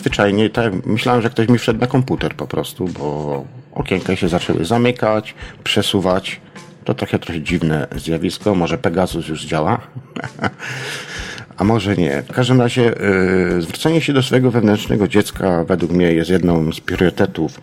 zwyczajnie 0.00 0.50
tak 0.50 0.86
myślałem, 0.86 1.22
że 1.22 1.30
ktoś 1.30 1.48
mi 1.48 1.58
wszedł 1.58 1.80
na 1.80 1.86
komputer 1.86 2.34
po 2.34 2.46
prostu, 2.46 2.84
bo 2.84 3.44
okienka 3.74 4.16
się 4.16 4.28
zaczęły 4.28 4.64
zamykać, 4.64 5.34
przesuwać. 5.64 6.40
To 6.84 6.94
trochę 6.94 7.18
trochę 7.18 7.40
dziwne 7.40 7.86
zjawisko. 7.96 8.54
Może 8.54 8.78
Pegasus 8.78 9.28
już 9.28 9.44
działa? 9.44 9.80
A 11.56 11.64
może 11.64 11.96
nie. 11.96 12.22
W 12.22 12.32
każdym 12.32 12.60
razie 12.60 12.82
yy, 12.82 13.62
zwrócenie 13.62 14.00
się 14.00 14.12
do 14.12 14.22
swojego 14.22 14.50
wewnętrznego 14.50 15.08
dziecka 15.08 15.64
według 15.64 15.92
mnie 15.92 16.12
jest 16.12 16.30
jedną 16.30 16.72
z 16.72 16.80
priorytetów 16.80 17.60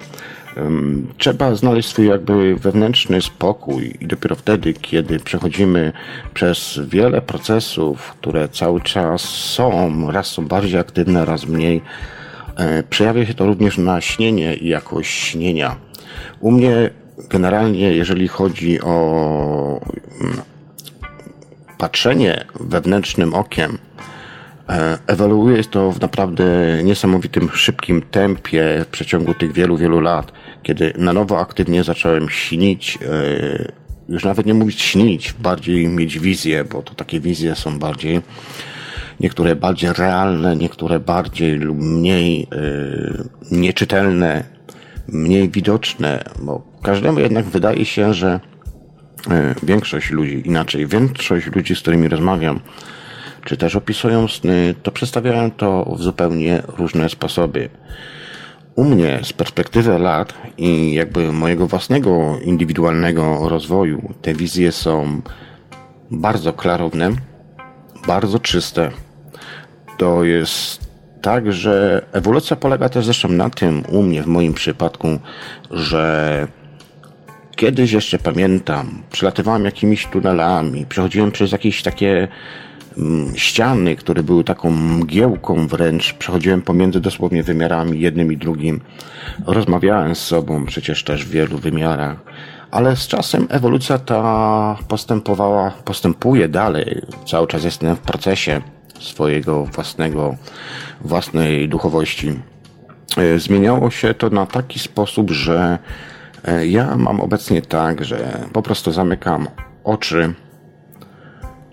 Trzeba 1.18 1.56
znaleźć 1.56 1.90
swój 1.90 2.08
jakby 2.08 2.56
wewnętrzny 2.56 3.22
spokój 3.22 3.98
i 4.02 4.08
dopiero 4.08 4.36
wtedy, 4.36 4.74
kiedy 4.74 5.20
przechodzimy 5.20 5.94
przez 6.34 6.80
wiele 6.88 7.22
procesów, 7.22 8.16
które 8.20 8.50
cały 8.50 8.82
czas 8.82 9.22
są, 9.22 10.12
raz 10.12 10.28
są 10.28 10.48
bardziej 10.48 10.80
aktywne, 10.80 11.26
raz 11.26 11.46
mniej, 11.46 11.82
e, 12.56 12.84
przejawia 12.84 13.26
się 13.26 13.34
to 13.34 13.46
również 13.46 13.78
na 13.78 14.02
śnienie 14.02 14.56
i 14.56 14.68
jakość 14.68 15.12
śnienia. 15.12 15.76
U 16.40 16.52
mnie 16.52 16.90
generalnie, 17.30 17.94
jeżeli 17.94 18.28
chodzi 18.28 18.82
o 18.82 19.82
mm, 20.22 20.42
patrzenie 21.78 22.46
wewnętrznym 22.60 23.34
okiem, 23.34 23.78
ewoluuje 25.07 25.63
to 25.63 25.91
w 25.91 26.01
naprawdę 26.01 26.43
niesamowitym 26.84 27.50
szybkim 27.53 28.01
tempie 28.01 28.86
w 28.86 28.88
przeciągu 28.88 29.34
tych 29.34 29.53
wielu, 29.53 29.77
wielu 29.77 30.00
lat 30.00 30.31
kiedy 30.65 30.93
na 30.98 31.13
nowo 31.13 31.39
aktywnie 31.39 31.84
zacząłem 31.84 32.29
śnić, 32.29 32.98
e, 33.01 33.72
już 34.10 34.24
nawet 34.24 34.45
nie 34.45 34.53
mówić 34.53 34.81
śnić, 34.81 35.34
bardziej 35.34 35.88
mieć 35.88 36.19
wizję, 36.19 36.63
bo 36.63 36.81
to 36.81 36.95
takie 36.95 37.19
wizje 37.19 37.55
są 37.55 37.79
bardziej, 37.79 38.22
niektóre 39.19 39.55
bardziej 39.55 39.93
realne, 39.93 40.55
niektóre 40.55 41.00
bardziej 41.00 41.55
lub 41.55 41.77
mniej 41.77 42.48
e, 42.51 43.55
nieczytelne, 43.55 44.43
mniej 45.07 45.50
widoczne, 45.50 46.24
bo 46.41 46.63
każdemu 46.84 47.19
jednak 47.19 47.45
wydaje 47.45 47.86
się, 47.86 48.13
że 48.13 48.39
e, 49.31 49.55
większość 49.63 50.12
ludzi, 50.12 50.41
inaczej, 50.45 50.88
większość 50.88 51.55
ludzi, 51.55 51.75
z 51.75 51.79
którymi 51.79 52.07
rozmawiam, 52.07 52.60
czy 53.46 53.58
też 53.58 53.75
opisują 53.75 54.28
sny, 54.28 54.75
to 54.84 54.92
przedstawiają 54.92 55.52
to 55.52 55.96
w 55.98 56.02
zupełnie 56.02 56.64
różne 56.78 57.10
sposoby 57.10 57.70
u 58.75 58.84
mnie 58.84 59.20
z 59.24 59.34
perspektywy 59.34 60.00
lat 60.00 60.34
i 60.58 60.94
jakby 60.94 61.34
mojego 61.34 61.68
własnego 61.68 62.40
indywidualnego 62.44 63.50
rozwoju 63.50 64.14
te 64.22 64.34
wizje 64.34 64.72
są 64.72 65.22
bardzo 66.12 66.54
klarowne, 66.54 67.12
bardzo 68.08 68.40
czyste. 68.40 68.92
To 69.98 70.24
jest 70.24 70.86
tak, 71.22 71.54
że 71.54 72.06
ewolucja 72.12 72.56
polega 72.56 72.90
też 72.90 73.06
zresztą 73.06 73.30
na 73.30 73.50
tym, 73.50 73.84
u 73.90 74.04
mnie 74.04 74.24
w 74.24 74.28
moim 74.28 74.54
przypadku, 74.54 75.08
że 75.72 76.48
kiedyś 77.56 77.92
jeszcze 77.92 78.20
pamiętam, 78.20 79.04
przelatywałem 79.12 79.66
jakimiś 79.66 80.08
tunelami, 80.08 80.86
przechodziłem 80.86 81.32
przez 81.32 81.52
jakieś 81.52 81.84
takie 81.84 82.28
ściany, 83.36 83.96
które 83.96 84.24
były 84.24 84.44
taką 84.44 84.72
mgiełką 84.72 85.68
wręcz. 85.68 86.14
Przechodziłem 86.14 86.62
pomiędzy 86.62 87.00
dosłownie 87.00 87.44
wymiarami 87.44 88.00
jednym 88.00 88.32
i 88.32 88.38
drugim. 88.38 88.82
Rozmawiałem 89.46 90.16
z 90.16 90.20
sobą 90.20 90.66
przecież 90.66 91.04
też 91.04 91.25
w 91.25 91.30
wielu 91.30 91.58
wymiarach. 91.58 92.18
Ale 92.72 92.96
z 92.96 93.08
czasem 93.08 93.48
ewolucja 93.50 93.98
ta 93.98 94.78
postępowała, 94.88 95.72
postępuje 95.72 96.48
dalej. 96.48 97.02
Cały 97.28 97.48
czas 97.48 97.64
jestem 97.64 97.96
w 97.96 98.00
procesie 98.00 98.62
swojego 99.00 99.66
własnego, 99.66 100.36
własnej 101.02 101.70
duchowości. 101.70 102.40
E, 103.18 103.40
zmieniało 103.40 103.90
się 103.92 104.14
to 104.14 104.30
na 104.30 104.46
taki 104.46 104.80
sposób, 104.80 105.32
że 105.32 105.80
e, 106.46 106.68
ja 106.68 106.98
mam 106.98 107.22
obecnie 107.22 107.62
tak, 107.62 108.06
że 108.06 108.40
po 108.54 108.62
prostu 108.62 108.92
zamykam 108.92 109.48
oczy 109.84 110.34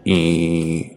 i 0.04 0.91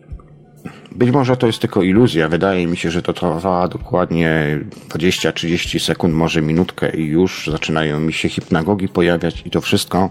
być 0.96 1.12
może 1.12 1.38
to 1.38 1.48
jest 1.48 1.60
tylko 1.60 1.84
iluzja. 1.84 2.30
Wydaje 2.30 2.68
mi 2.68 2.78
się, 2.78 2.92
że 2.92 3.02
to 3.02 3.14
trwa 3.14 3.68
dokładnie 3.68 4.60
20-30 4.90 5.80
sekund, 5.80 6.14
może 6.14 6.42
minutkę 6.42 6.96
i 6.96 7.06
już 7.06 7.50
zaczynają 7.52 8.00
mi 8.00 8.14
się 8.14 8.30
hipnagogi 8.30 8.88
pojawiać 8.88 9.44
i 9.46 9.50
to 9.50 9.62
wszystko. 9.62 10.10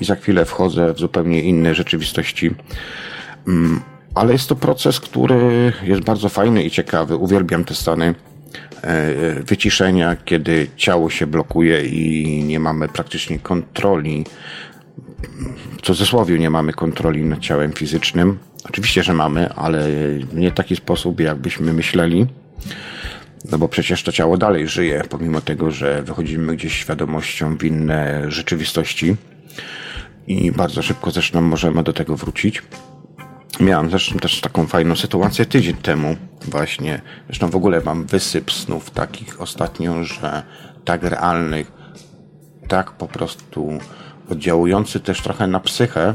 I 0.00 0.04
za 0.04 0.16
chwilę 0.16 0.44
wchodzę 0.44 0.94
w 0.94 0.98
zupełnie 0.98 1.42
inne 1.42 1.74
rzeczywistości. 1.74 2.50
Mm, 3.48 3.80
ale 4.14 4.32
jest 4.32 4.48
to 4.48 4.56
proces, 4.56 5.00
który 5.00 5.72
jest 5.82 6.02
bardzo 6.02 6.28
fajny 6.28 6.64
i 6.64 6.70
ciekawy. 6.70 7.16
Uwielbiam 7.16 7.64
te 7.64 7.74
stany 7.74 8.14
e, 8.82 9.14
wyciszenia, 9.42 10.16
kiedy 10.24 10.68
ciało 10.76 11.10
się 11.10 11.26
blokuje 11.26 11.84
i 11.86 12.44
nie 12.44 12.60
mamy 12.60 12.88
praktycznie 12.88 13.38
kontroli. 13.38 14.24
W 15.78 15.82
cudzysłowie 15.82 16.38
nie 16.38 16.50
mamy 16.50 16.72
kontroli 16.72 17.24
nad 17.24 17.40
ciałem 17.40 17.72
fizycznym 17.72 18.38
Oczywiście, 18.64 19.02
że 19.02 19.14
mamy, 19.14 19.52
ale 19.52 19.88
nie 20.32 20.50
w 20.50 20.54
taki 20.54 20.76
sposób, 20.76 21.20
jakbyśmy 21.20 21.72
myśleli. 21.72 22.26
No 23.50 23.58
bo 23.58 23.68
przecież 23.68 24.02
to 24.02 24.12
ciało 24.12 24.36
dalej 24.36 24.68
żyje, 24.68 25.02
pomimo 25.08 25.40
tego, 25.40 25.70
że 25.70 26.02
wychodzimy 26.02 26.56
gdzieś 26.56 26.72
świadomością 26.72 27.56
w 27.56 27.64
inne 27.64 28.30
rzeczywistości 28.30 29.16
i 30.26 30.52
bardzo 30.52 30.82
szybko 30.82 31.10
zresztą 31.10 31.40
możemy 31.40 31.82
do 31.82 31.92
tego 31.92 32.16
wrócić. 32.16 32.62
Miałem 33.60 33.90
zresztą 33.90 34.18
też 34.18 34.40
taką 34.40 34.66
fajną 34.66 34.96
sytuację 34.96 35.46
tydzień 35.46 35.76
temu 35.76 36.16
właśnie. 36.42 37.00
Zresztą 37.26 37.50
w 37.50 37.56
ogóle 37.56 37.80
mam 37.84 38.04
wysyp 38.06 38.52
snów 38.52 38.90
takich 38.90 39.40
ostatnio, 39.40 40.04
że 40.04 40.42
tak 40.84 41.02
realnych, 41.02 41.72
tak 42.68 42.92
po 42.92 43.08
prostu 43.08 43.78
oddziałujący 44.30 45.00
też 45.00 45.22
trochę 45.22 45.46
na 45.46 45.60
psychę, 45.60 46.14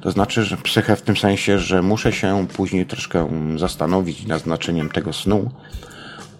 to 0.00 0.10
znaczy, 0.10 0.44
że 0.44 0.56
psychę 0.56 0.96
w 0.96 1.02
tym 1.02 1.16
sensie, 1.16 1.58
że 1.58 1.82
muszę 1.82 2.12
się 2.12 2.46
później 2.56 2.86
troszkę 2.86 3.28
zastanowić 3.56 4.26
nad 4.26 4.42
znaczeniem 4.42 4.90
tego 4.90 5.12
snu, 5.12 5.50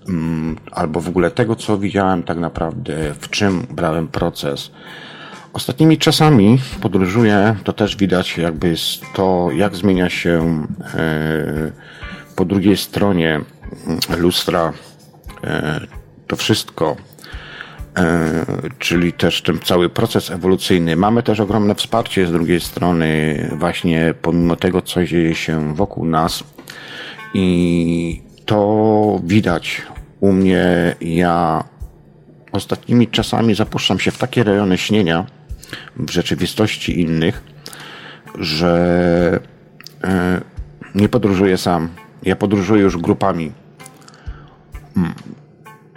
mm, 0.09 0.57
albo 0.73 1.01
w 1.01 1.09
ogóle 1.09 1.31
tego, 1.31 1.57
co 1.57 1.79
widziałem 1.79 2.23
tak 2.23 2.39
naprawdę, 2.39 3.15
w 3.21 3.31
czym 3.31 3.67
brałem 3.71 4.09
proces. 4.09 4.71
Ostatnimi 5.53 5.99
czasami 5.99 6.59
podróżuję, 6.81 7.57
to 7.65 7.73
też 7.73 7.97
widać 7.97 8.39
jakby 8.39 8.75
to, 9.15 9.49
jak 9.53 9.77
zmienia 9.77 10.11
się 10.11 10.67
e, 10.95 11.73
po 12.37 12.45
drugiej 12.45 12.77
stronie 12.77 13.41
lustra 14.19 14.73
e, 15.45 15.81
to 16.27 16.37
wszystko, 16.37 16.97
czyli 18.79 19.13
też 19.13 19.43
ten 19.43 19.59
cały 19.59 19.89
proces 19.89 20.31
ewolucyjny. 20.31 20.97
Mamy 20.97 21.23
też 21.23 21.41
ogromne 21.41 21.75
wsparcie 21.75 22.27
z 22.27 22.33
drugiej 22.33 22.61
strony, 22.61 23.37
właśnie 23.59 24.15
pomimo 24.23 24.57
tego, 24.57 24.83
co 24.83 25.05
dzieje 25.05 25.35
się 25.35 25.75
wokół 25.75 26.07
nas. 26.07 26.45
I 27.35 28.23
to 28.47 29.21
widać 29.25 29.83
u 30.21 30.33
mnie. 30.33 30.95
Ja 31.01 31.65
ostatnimi 32.53 33.09
czasami 33.09 33.55
zapuszczam 33.55 33.99
się 33.99 34.11
w 34.11 34.19
takie 34.19 34.45
rejony 34.45 34.79
śnienia 34.79 35.27
w 35.97 36.11
rzeczywistości 36.11 37.01
innych, 37.01 37.43
że 38.39 39.41
e, 40.05 40.41
nie 40.95 41.09
podróżuję 41.09 41.59
sam. 41.59 41.89
Ja 42.23 42.37
podróżuję 42.37 42.83
już 42.83 42.97
grupami. 42.97 43.53
Hmm. 44.95 45.15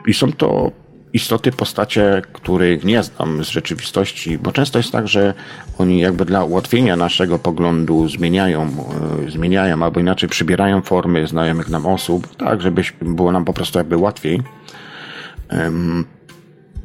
I 0.08 0.14
są 0.14 0.32
to 0.32 0.72
istoty, 1.18 1.52
postacie, 1.52 2.22
których 2.34 2.84
nie 2.84 3.04
znam 3.04 3.44
z 3.44 3.50
rzeczywistości, 3.50 4.38
bo 4.38 4.52
często 4.52 4.80
jest 4.80 4.92
tak, 4.92 5.08
że 5.08 5.34
oni 5.78 6.00
jakby 6.00 6.26
dla 6.26 6.44
ułatwienia 6.44 6.96
naszego 6.96 7.40
poglądu 7.40 8.10
zmieniają, 8.10 8.62
e, 9.28 9.32
zmieniają 9.32 9.84
albo 9.84 10.00
inaczej 10.00 10.30
przybierają 10.30 10.82
formy 10.82 11.28
znajomych 11.28 11.70
nam 11.70 11.86
osób, 11.86 12.36
tak, 12.36 12.62
żeby 12.62 12.82
było 13.02 13.32
nam 13.32 13.46
po 13.46 13.54
prostu 13.54 13.78
jakby 13.78 13.98
łatwiej 13.98 14.42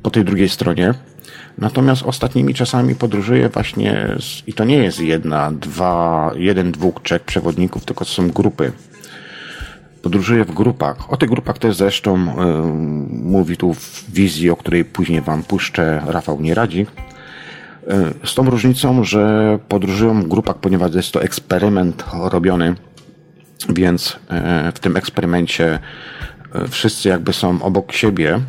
po 0.02 0.10
tej 0.10 0.24
drugiej 0.24 0.48
stronie. 0.48 0.94
Natomiast 1.58 2.02
ostatnimi 2.02 2.54
czasami 2.54 2.94
podróżuję 2.94 3.48
właśnie, 3.48 4.16
z, 4.20 4.48
i 4.48 4.52
to 4.52 4.64
nie 4.64 4.76
jest 4.76 5.00
jedna, 5.00 5.50
dwa, 5.50 6.30
jeden, 6.36 6.72
dwóch, 6.72 7.02
trzech 7.02 7.22
przewodników, 7.22 7.84
tylko 7.84 8.04
to 8.04 8.10
są 8.10 8.30
grupy. 8.30 8.72
Podróżuję 10.02 10.44
w 10.44 10.54
grupach. 10.54 11.12
O 11.12 11.16
tych 11.16 11.28
grupach 11.28 11.58
też 11.58 11.76
zresztą 11.76 12.16
y, 12.16 12.26
mówi 13.08 13.56
tu 13.56 13.74
w 13.74 14.04
wizji, 14.12 14.50
o 14.50 14.56
której 14.56 14.84
później 14.84 15.20
Wam 15.20 15.42
puszczę, 15.42 16.02
Rafał 16.06 16.40
Nieradzik. 16.40 16.90
Y, 18.22 18.26
z 18.26 18.34
tą 18.34 18.50
różnicą, 18.50 19.04
że 19.04 19.58
podróżują 19.68 20.22
w 20.22 20.28
grupach, 20.28 20.56
ponieważ 20.58 20.94
jest 20.94 21.12
to 21.12 21.22
eksperyment 21.22 22.04
robiony, 22.12 22.74
więc 23.68 24.10
y, 24.10 24.72
w 24.74 24.78
tym 24.78 24.96
eksperymencie 24.96 25.78
wszyscy 26.68 27.08
jakby 27.08 27.32
są 27.32 27.62
obok 27.62 27.92
siebie, 27.92 28.40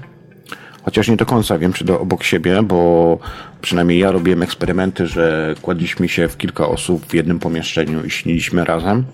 chociaż 0.84 1.08
nie 1.08 1.18
do 1.18 1.26
końca 1.26 1.58
wiem, 1.58 1.74
czy 1.74 1.86
do 1.86 2.00
obok 2.00 2.24
siebie, 2.24 2.64
bo 2.64 3.20
przynajmniej 3.62 4.00
ja 4.00 4.12
robiłem 4.12 4.44
eksperymenty, 4.44 5.08
że 5.08 5.56
kładliśmy 5.62 6.10
się 6.10 6.28
w 6.28 6.38
kilka 6.38 6.68
osób 6.68 7.06
w 7.06 7.14
jednym 7.14 7.40
pomieszczeniu 7.40 8.06
i 8.06 8.10
śniliśmy 8.10 8.66
razem. 8.66 9.06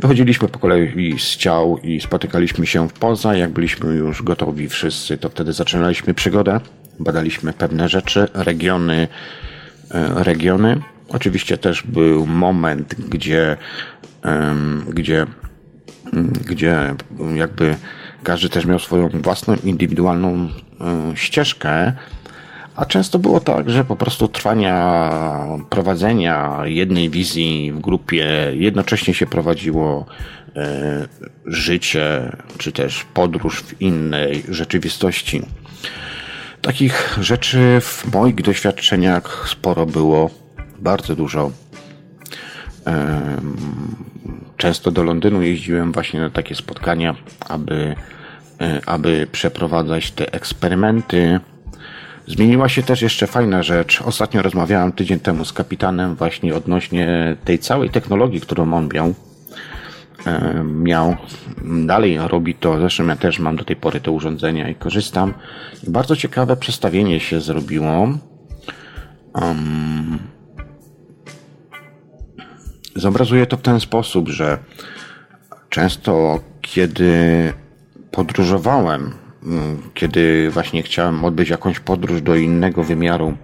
Wychodziliśmy 0.00 0.48
po 0.48 0.58
kolei 0.58 1.18
z 1.18 1.36
ciał 1.36 1.78
i 1.78 2.00
spotykaliśmy 2.00 2.66
się 2.66 2.88
w 2.88 2.92
poza. 2.92 3.34
Jak 3.34 3.50
byliśmy 3.50 3.94
już 3.94 4.22
gotowi 4.22 4.68
wszyscy, 4.68 5.18
to 5.18 5.28
wtedy 5.28 5.52
zaczynaliśmy 5.52 6.14
przygodę. 6.14 6.60
Badaliśmy 6.98 7.52
pewne 7.52 7.88
rzeczy, 7.88 8.28
regiony, 8.34 9.08
e, 9.90 10.24
regiony. 10.24 10.80
Oczywiście 11.08 11.58
też 11.58 11.82
był 11.82 12.26
moment, 12.26 12.94
gdzie, 13.08 13.56
gdzie, 14.88 15.26
gdzie 16.46 16.94
jakby 17.34 17.76
każdy 18.22 18.48
też 18.48 18.66
miał 18.66 18.78
swoją 18.78 19.08
własną, 19.08 19.56
indywidualną 19.64 20.48
e, 20.80 21.16
ścieżkę, 21.16 21.92
a 22.76 22.86
często 22.86 23.18
było 23.18 23.40
tak, 23.40 23.70
że 23.70 23.84
po 23.84 23.96
prostu 23.96 24.28
trwania 24.28 25.00
prowadzenia 25.70 26.60
jednej 26.64 27.10
wizji 27.10 27.72
w 27.72 27.80
grupie 27.80 28.26
jednocześnie 28.54 29.14
się 29.14 29.26
prowadziło 29.26 30.06
e, 30.56 31.08
życie, 31.46 32.36
czy 32.58 32.72
też 32.72 33.04
podróż 33.14 33.62
w 33.62 33.80
innej 33.82 34.42
rzeczywistości. 34.48 35.42
Takich 36.62 37.18
rzeczy 37.20 37.78
w 37.80 38.12
moich 38.12 38.34
doświadczeniach 38.34 39.46
sporo 39.48 39.86
było, 39.86 40.30
bardzo 40.78 41.16
dużo. 41.16 41.50
Często 44.56 44.90
do 44.90 45.02
Londynu 45.02 45.42
jeździłem 45.42 45.92
właśnie 45.92 46.20
na 46.20 46.30
takie 46.30 46.54
spotkania, 46.54 47.14
aby, 47.40 47.94
e, 48.60 48.80
aby 48.86 49.26
przeprowadzać 49.32 50.10
te 50.10 50.32
eksperymenty. 50.32 51.40
Zmieniła 52.26 52.68
się 52.68 52.82
też 52.82 53.02
jeszcze 53.02 53.26
fajna 53.26 53.62
rzecz. 53.62 54.02
Ostatnio 54.02 54.42
rozmawiałem 54.42 54.92
tydzień 54.92 55.20
temu 55.20 55.44
z 55.44 55.52
kapitanem 55.52 56.14
właśnie 56.14 56.54
odnośnie 56.54 57.36
tej 57.44 57.58
całej 57.58 57.90
technologii, 57.90 58.40
którą 58.40 58.74
on 58.74 58.88
miał. 58.94 59.14
E, 60.26 60.64
miał, 60.64 61.16
dalej 61.86 62.18
robi 62.28 62.54
to, 62.54 62.78
zresztą 62.78 63.06
ja 63.06 63.16
też 63.16 63.38
mam 63.38 63.56
do 63.56 63.64
tej 63.64 63.76
pory 63.76 64.00
te 64.00 64.10
urządzenia 64.10 64.68
i 64.68 64.74
korzystam. 64.74 65.34
I 65.88 65.90
bardzo 65.90 66.16
ciekawe 66.16 66.56
przestawienie 66.56 67.20
się 67.20 67.40
zrobiło. 67.40 68.08
Um, 69.34 70.18
Zobrazuję 72.96 73.46
to 73.46 73.56
w 73.56 73.62
ten 73.62 73.80
sposób, 73.80 74.28
że 74.28 74.58
często 75.68 76.40
kiedy 76.60 77.52
podróżowałem, 78.10 79.14
kiedy 79.94 80.50
właśnie 80.50 80.82
chciałem 80.82 81.24
odbyć 81.24 81.48
jakąś 81.48 81.80
podróż 81.80 82.22
do 82.22 82.36
innego 82.36 82.84
wymiaru, 82.84 83.34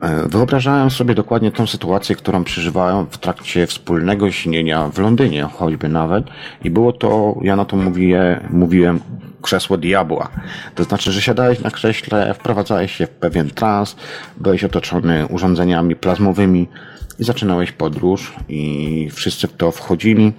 e, 0.00 0.28
wyobrażałem 0.28 0.90
sobie 0.90 1.14
dokładnie 1.14 1.52
tą 1.52 1.66
sytuację, 1.66 2.16
którą 2.16 2.44
przeżywałem 2.44 3.06
w 3.10 3.18
trakcie 3.18 3.66
wspólnego 3.66 4.30
śnienia 4.30 4.88
w 4.88 4.98
Londynie, 4.98 5.42
choćby 5.42 5.88
nawet. 5.88 6.24
I 6.64 6.70
było 6.70 6.92
to, 6.92 7.38
ja 7.42 7.56
na 7.56 7.64
to 7.64 7.76
mówię, 7.76 8.40
mówiłem 8.50 9.00
krzesło 9.42 9.76
diabła. 9.76 10.28
To 10.74 10.84
znaczy, 10.84 11.12
że 11.12 11.22
siadałeś 11.22 11.60
na 11.60 11.70
krześle, 11.70 12.34
wprowadzałeś 12.34 12.92
się 12.92 13.06
w 13.06 13.10
pewien 13.10 13.50
trans, 13.50 13.96
byłeś 14.36 14.64
otoczony 14.64 15.26
urządzeniami 15.26 15.96
plazmowymi, 15.96 16.68
i 17.18 17.24
zaczynałeś 17.24 17.72
podróż 17.72 18.32
i 18.48 19.08
wszyscy 19.12 19.46
w 19.46 19.52
to 19.52 19.70
wchodzili 19.70 20.32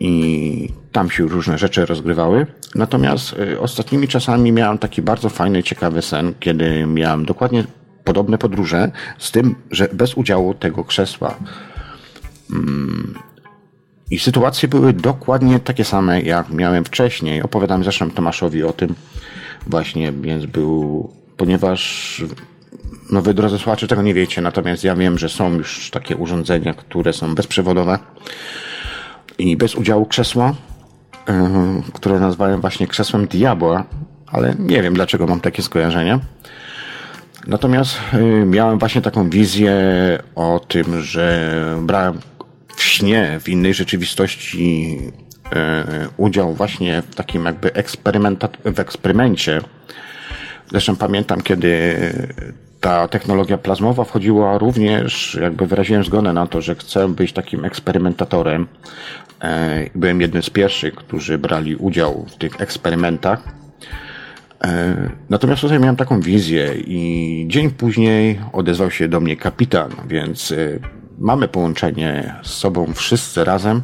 i 0.00 0.68
tam 0.92 1.10
się 1.10 1.28
różne 1.28 1.58
rzeczy 1.58 1.86
rozgrywały. 1.86 2.46
Natomiast 2.74 3.32
y, 3.32 3.60
ostatnimi 3.60 4.08
czasami 4.08 4.52
miałem 4.52 4.78
taki 4.78 5.02
bardzo 5.02 5.28
fajny, 5.28 5.62
ciekawy 5.62 6.02
sen, 6.02 6.34
kiedy 6.40 6.86
miałem 6.86 7.24
dokładnie 7.24 7.64
podobne 8.04 8.38
podróże, 8.38 8.90
z 9.18 9.30
tym, 9.30 9.54
że 9.70 9.88
bez 9.92 10.14
udziału 10.14 10.54
tego 10.54 10.84
krzesła. 10.84 11.34
Mm. 12.50 13.14
I 14.10 14.18
sytuacje 14.18 14.68
były 14.68 14.92
dokładnie 14.92 15.60
takie 15.60 15.84
same, 15.84 16.22
jak 16.22 16.50
miałem 16.50 16.84
wcześniej. 16.84 17.42
Opowiadam 17.42 17.82
zresztą 17.82 18.10
Tomaszowi 18.10 18.62
o 18.62 18.72
tym 18.72 18.94
właśnie, 19.66 20.12
więc 20.12 20.46
był, 20.46 21.10
ponieważ 21.36 22.22
no 23.10 23.22
wy 23.22 23.34
drodzy 23.34 23.58
słuchacze 23.58 23.86
tego 23.86 24.02
nie 24.02 24.14
wiecie, 24.14 24.42
natomiast 24.42 24.84
ja 24.84 24.96
wiem, 24.96 25.18
że 25.18 25.28
są 25.28 25.54
już 25.54 25.90
takie 25.90 26.16
urządzenia, 26.16 26.74
które 26.74 27.12
są 27.12 27.34
bezprzewodowe 27.34 27.98
i 29.38 29.56
bez 29.56 29.74
udziału 29.74 30.06
krzesła, 30.06 30.54
yy, 31.28 31.34
które 31.92 32.20
nazywają 32.20 32.60
właśnie 32.60 32.86
krzesłem 32.86 33.26
diabła, 33.26 33.84
ale 34.26 34.54
nie 34.58 34.82
wiem 34.82 34.94
dlaczego 34.94 35.26
mam 35.26 35.40
takie 35.40 35.62
skojarzenie. 35.62 36.18
Natomiast 37.46 37.98
yy, 38.12 38.46
miałem 38.46 38.78
właśnie 38.78 39.02
taką 39.02 39.30
wizję 39.30 39.72
o 40.34 40.60
tym, 40.68 41.02
że 41.02 41.52
brałem 41.80 42.20
w 42.76 42.82
śnie, 42.82 43.40
w 43.40 43.48
innej 43.48 43.74
rzeczywistości 43.74 44.90
yy, 44.92 46.08
udział 46.16 46.54
właśnie 46.54 47.02
w 47.10 47.14
takim 47.14 47.44
jakby 47.44 47.70
w 48.64 48.80
eksperymencie. 48.80 49.60
Zresztą 50.70 50.96
pamiętam, 50.96 51.42
kiedy 51.42 51.96
ta 52.80 53.08
technologia 53.08 53.58
plazmowa 53.58 54.04
wchodziła 54.04 54.58
również, 54.58 55.38
jakby 55.42 55.66
wyraziłem 55.66 56.04
zgodę 56.04 56.32
na 56.32 56.46
to, 56.46 56.60
że 56.60 56.74
chcę 56.74 57.08
być 57.08 57.32
takim 57.32 57.64
eksperymentatorem. 57.64 58.66
E, 59.42 59.84
byłem 59.94 60.20
jednym 60.20 60.42
z 60.42 60.50
pierwszych, 60.50 60.94
którzy 60.94 61.38
brali 61.38 61.76
udział 61.76 62.26
w 62.28 62.36
tych 62.36 62.60
eksperymentach. 62.60 63.42
E, 64.64 64.96
natomiast 65.30 65.62
tutaj 65.62 65.80
miałem 65.80 65.96
taką 65.96 66.20
wizję 66.20 66.74
i 66.74 67.44
dzień 67.48 67.70
później 67.70 68.40
odezwał 68.52 68.90
się 68.90 69.08
do 69.08 69.20
mnie 69.20 69.36
kapitan, 69.36 69.90
więc 70.08 70.52
e, 70.52 70.56
mamy 71.18 71.48
połączenie 71.48 72.34
z 72.42 72.50
sobą 72.50 72.92
wszyscy 72.94 73.44
razem. 73.44 73.82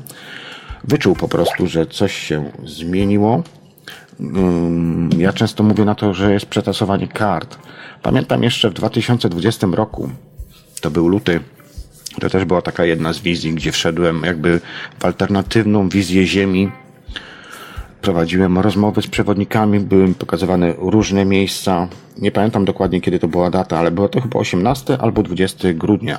Wyczuł 0.84 1.14
po 1.14 1.28
prostu, 1.28 1.66
że 1.66 1.86
coś 1.86 2.16
się 2.16 2.50
zmieniło. 2.64 3.42
Mm, 4.20 5.10
ja 5.18 5.32
często 5.32 5.62
mówię 5.62 5.84
na 5.84 5.94
to, 5.94 6.14
że 6.14 6.32
jest 6.32 6.46
przetasowanie 6.46 7.08
kart 7.08 7.58
Pamiętam 8.02 8.42
jeszcze 8.42 8.70
w 8.70 8.74
2020 8.74 9.66
roku, 9.72 10.10
to 10.80 10.90
był 10.90 11.08
luty, 11.08 11.40
to 12.20 12.30
też 12.30 12.44
była 12.44 12.62
taka 12.62 12.84
jedna 12.84 13.12
z 13.12 13.20
wizji, 13.20 13.52
gdzie 13.54 13.72
wszedłem 13.72 14.22
jakby 14.24 14.60
w 14.98 15.04
alternatywną 15.04 15.88
wizję 15.88 16.26
Ziemi. 16.26 16.70
Prowadziłem 18.00 18.58
rozmowy 18.58 19.02
z 19.02 19.06
przewodnikami, 19.06 19.80
były 19.80 20.14
pokazywane 20.14 20.74
różne 20.78 21.24
miejsca. 21.24 21.88
Nie 22.18 22.32
pamiętam 22.32 22.64
dokładnie, 22.64 23.00
kiedy 23.00 23.18
to 23.18 23.28
była 23.28 23.50
data, 23.50 23.78
ale 23.78 23.90
było 23.90 24.08
to 24.08 24.20
chyba 24.20 24.38
18 24.38 24.98
albo 24.98 25.22
20 25.22 25.72
grudnia. 25.72 26.18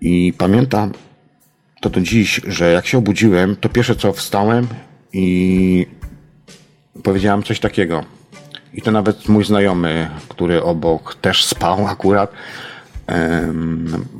I 0.00 0.32
pamiętam 0.38 0.92
to 1.80 1.90
do 1.90 2.00
dziś, 2.00 2.40
że 2.46 2.72
jak 2.72 2.86
się 2.86 2.98
obudziłem, 2.98 3.56
to 3.56 3.68
pierwsze 3.68 3.96
co 3.96 4.12
wstałem 4.12 4.66
i 5.12 5.86
powiedziałem 7.02 7.42
coś 7.42 7.60
takiego. 7.60 8.15
I 8.76 8.82
to 8.82 8.90
nawet 8.90 9.28
mój 9.28 9.44
znajomy, 9.44 10.10
który 10.28 10.62
obok 10.62 11.14
też 11.14 11.44
spał 11.44 11.86
akurat, 11.86 12.32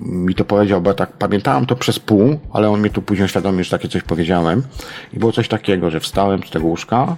mi 0.03 0.35
to 0.35 0.45
powiedział, 0.45 0.81
bo 0.81 0.95
tak 0.95 1.12
pamiętałem 1.12 1.66
to 1.66 1.77
przez 1.77 1.99
pół, 1.99 2.38
ale 2.53 2.71
on 2.71 2.83
mi 2.83 2.90
tu 2.90 3.03
później 3.03 3.25
uświadomił, 3.25 3.64
że 3.64 3.71
takie 3.71 3.88
coś 3.88 4.03
powiedziałem. 4.03 4.62
I 5.12 5.19
było 5.19 5.33
coś 5.33 5.49
takiego, 5.49 5.90
że 5.90 6.01
wstałem 6.01 6.42
z 6.42 6.51
tego 6.51 6.66
łóżka 6.66 7.16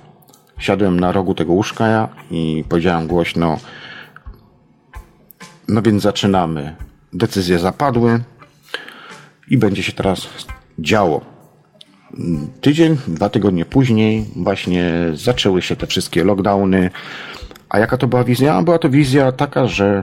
siadłem 0.58 1.00
na 1.00 1.12
rogu 1.12 1.34
tego 1.34 1.52
łóżka 1.52 2.08
i 2.30 2.64
powiedziałem 2.68 3.06
głośno, 3.06 3.58
no 5.68 5.82
więc 5.82 6.02
zaczynamy. 6.02 6.76
Decyzje 7.12 7.58
zapadły 7.58 8.20
i 9.50 9.58
będzie 9.58 9.82
się 9.82 9.92
teraz 9.92 10.28
działo. 10.78 11.37
Tydzień, 12.60 12.96
dwa 13.08 13.28
tygodnie 13.28 13.64
później 13.64 14.24
właśnie 14.36 14.92
zaczęły 15.14 15.62
się 15.62 15.76
te 15.76 15.86
wszystkie 15.86 16.24
lockdowny. 16.24 16.90
A 17.68 17.78
jaka 17.78 17.96
to 17.96 18.06
była 18.06 18.24
wizja? 18.24 18.62
Była 18.62 18.78
to 18.78 18.90
wizja 18.90 19.32
taka, 19.32 19.66
że 19.66 20.02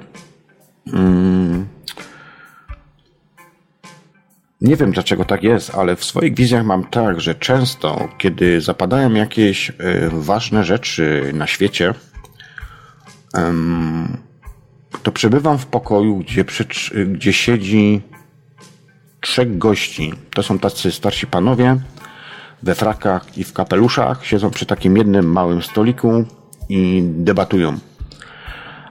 mm, 0.94 1.66
nie 4.62 4.76
wiem 4.76 4.92
dlaczego 4.92 5.26
tak 5.26 5.44
jest, 5.44 5.76
ale 5.76 5.96
w 5.96 6.06
swoich 6.06 6.36
wizjach 6.36 6.66
mam 6.66 6.84
tak, 6.84 7.22
że 7.22 7.36
często, 7.36 8.10
kiedy 8.18 8.62
zapadają 8.62 9.14
jakieś 9.14 9.70
y, 9.70 9.74
ważne 10.12 10.64
rzeczy 10.64 11.32
na 11.34 11.48
świecie, 11.48 11.94
to 15.04 15.12
przebywam 15.12 15.58
w 15.58 15.66
pokoju, 15.66 16.18
gdzie, 16.18 16.46
gdzie 17.08 17.34
siedzi 17.34 18.02
trzech 19.22 19.58
gości. 19.58 20.14
To 20.34 20.44
są 20.44 20.60
tacy 20.60 20.92
starsi 20.92 21.28
panowie 21.28 21.78
we 22.66 22.76
frakach 22.76 23.38
i 23.38 23.44
w 23.44 23.54
kapeluszach, 23.54 24.26
siedzą 24.26 24.52
przy 24.52 24.66
takim 24.66 24.98
jednym 24.98 25.32
małym 25.32 25.62
stoliku 25.62 26.26
i 26.70 27.04
debatują. 27.06 27.80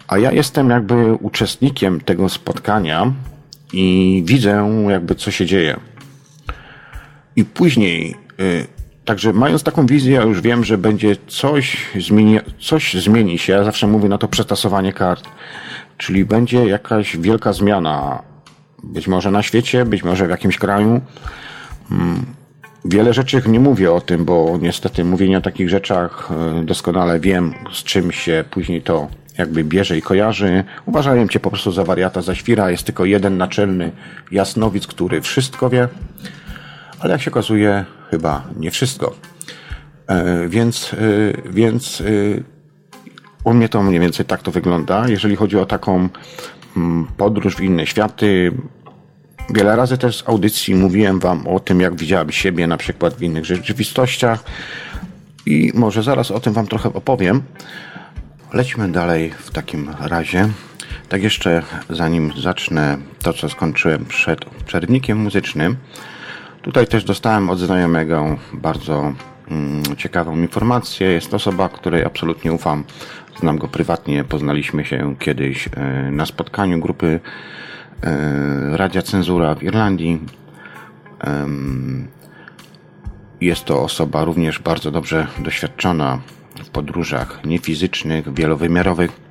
A 0.08 0.18
ja 0.18 0.32
jestem 0.32 0.70
jakby 0.70 1.14
uczestnikiem 1.14 2.00
tego 2.00 2.28
spotkania 2.28 3.12
i 3.72 4.22
widzę 4.26 4.84
jakby 4.88 5.14
co 5.14 5.30
się 5.30 5.46
dzieje. 5.46 5.80
I 7.37 7.44
później, 7.44 8.14
y, 8.40 8.66
także 9.04 9.32
mając 9.32 9.62
taką 9.62 9.87
wizję, 9.87 10.22
już 10.26 10.40
wiem, 10.40 10.64
że 10.64 10.78
będzie 10.78 11.16
coś, 11.26 11.87
zmieni, 12.00 12.38
coś 12.60 12.94
zmieni 12.94 13.38
się. 13.38 13.52
Ja 13.52 13.64
zawsze 13.64 13.87
mówię 13.87 14.08
na 14.08 14.18
to 14.18 14.28
przetasowanie 14.28 14.92
kart. 14.92 15.24
Czyli 15.98 16.24
będzie 16.24 16.66
jakaś 16.66 17.16
wielka 17.16 17.52
zmiana. 17.52 18.22
Być 18.82 19.08
może 19.08 19.30
na 19.30 19.42
świecie, 19.42 19.84
być 19.84 20.04
może 20.04 20.26
w 20.26 20.30
jakimś 20.30 20.58
kraju. 20.58 21.00
Mm, 21.90 22.26
wiele 22.85 23.14
rzeczy 23.14 23.42
nie 23.47 23.61
mówię 23.61 23.92
o 23.92 24.01
tym, 24.01 24.25
bo 24.25 24.59
niestety 24.62 25.05
mówienie 25.05 25.38
o 25.38 25.40
takich 25.40 25.68
rzeczach 25.68 26.31
y, 26.61 26.64
doskonale 26.64 27.20
wiem, 27.20 27.55
z 27.73 27.85
czym 27.85 28.12
się 28.12 28.44
później 28.51 28.83
to 28.83 29.09
jakby 29.38 29.64
bierze 29.64 29.99
i 29.99 30.03
kojarzy. 30.03 30.64
Uważają 30.87 31.29
cię 31.29 31.40
po 31.40 31.51
prostu 31.51 31.73
za 31.73 31.85
wariata, 31.85 32.23
za 32.23 32.35
świra. 32.35 32.70
Jest 32.70 32.85
tylko 32.85 33.05
jeden 33.05 33.37
naczelny 33.37 33.92
jasnowic, 34.31 34.87
który 34.87 35.20
wszystko 35.20 35.70
wie. 35.70 35.88
Ale 37.01 37.12
jak 37.12 37.23
się 37.23 37.31
okazuje, 37.31 37.85
chyba 38.11 38.44
nie 38.57 38.70
wszystko. 38.70 39.14
E, 40.07 40.49
więc, 40.49 40.94
e, 40.94 40.97
więc 41.51 42.01
e, 42.01 42.05
u 43.44 43.55
mnie 43.55 43.68
to 43.68 43.83
mniej 43.83 44.01
więcej 44.01 44.27
tak 44.27 44.42
to 44.42 44.51
wygląda. 44.51 45.09
Jeżeli 45.09 45.37
chodzi 45.37 45.59
o 45.59 45.66
taką 45.66 46.09
mm, 46.77 47.07
podróż 47.16 47.57
w 47.57 47.61
inne 47.61 47.87
światy, 47.87 48.53
wiele 49.50 49.76
razy 49.76 49.98
też 49.98 50.16
z 50.16 50.28
audycji 50.28 50.74
mówiłem 50.74 51.20
wam 51.20 51.46
o 51.46 51.61
tym, 51.61 51.80
jak 51.80 51.96
widziałem 51.96 52.33
siebie 52.33 52.66
na 52.66 52.76
przykład 52.76 53.14
w 53.14 53.22
innych 53.22 53.44
rzeczywistościach 53.44 54.44
i 55.46 55.72
może 55.74 56.02
zaraz 56.02 56.30
o 56.30 56.40
tym 56.40 56.52
wam 56.52 56.66
trochę 56.66 56.92
opowiem. 56.92 57.42
Lećmy 58.52 58.92
dalej 58.92 59.30
w 59.30 59.50
takim 59.50 59.90
razie. 60.00 60.48
Tak 61.09 61.22
jeszcze 61.22 61.62
zanim 61.90 62.33
zacznę 62.37 62.98
to, 63.22 63.33
co 63.33 63.48
skończyłem 63.48 64.04
przed 64.04 64.44
przerwnikiem 64.44 65.18
muzycznym, 65.18 65.76
tutaj 66.62 66.87
też 66.87 67.04
dostałem 67.04 67.50
od 67.50 67.59
znajomego 67.59 68.37
bardzo 68.52 69.12
mm, 69.50 69.96
ciekawą 69.96 70.37
informację. 70.37 71.07
Jest 71.07 71.35
osoba, 71.35 71.68
której 71.68 72.04
absolutnie 72.04 72.52
ufam. 72.52 72.85
Znam 73.40 73.59
go 73.59 73.68
prywatnie, 73.68 74.24
poznaliśmy 74.24 74.85
się 74.85 75.14
kiedyś 75.18 75.68
e, 75.68 76.11
na 76.11 76.26
spotkaniu 76.26 76.80
grupy 76.80 77.20
Radia 78.72 79.02
Cenzura 79.02 79.54
w 79.54 79.62
Irlandii. 79.62 80.20
Jest 83.40 83.64
to 83.64 83.83
osoba 83.83 84.24
również 84.24 84.59
bardzo 84.59 84.90
dobrze 84.90 85.26
doświadczona 85.38 86.18
w 86.64 86.68
podróżach 86.68 87.40
niefizycznych, 87.44 88.35
wielowymiarowych. 88.35 89.24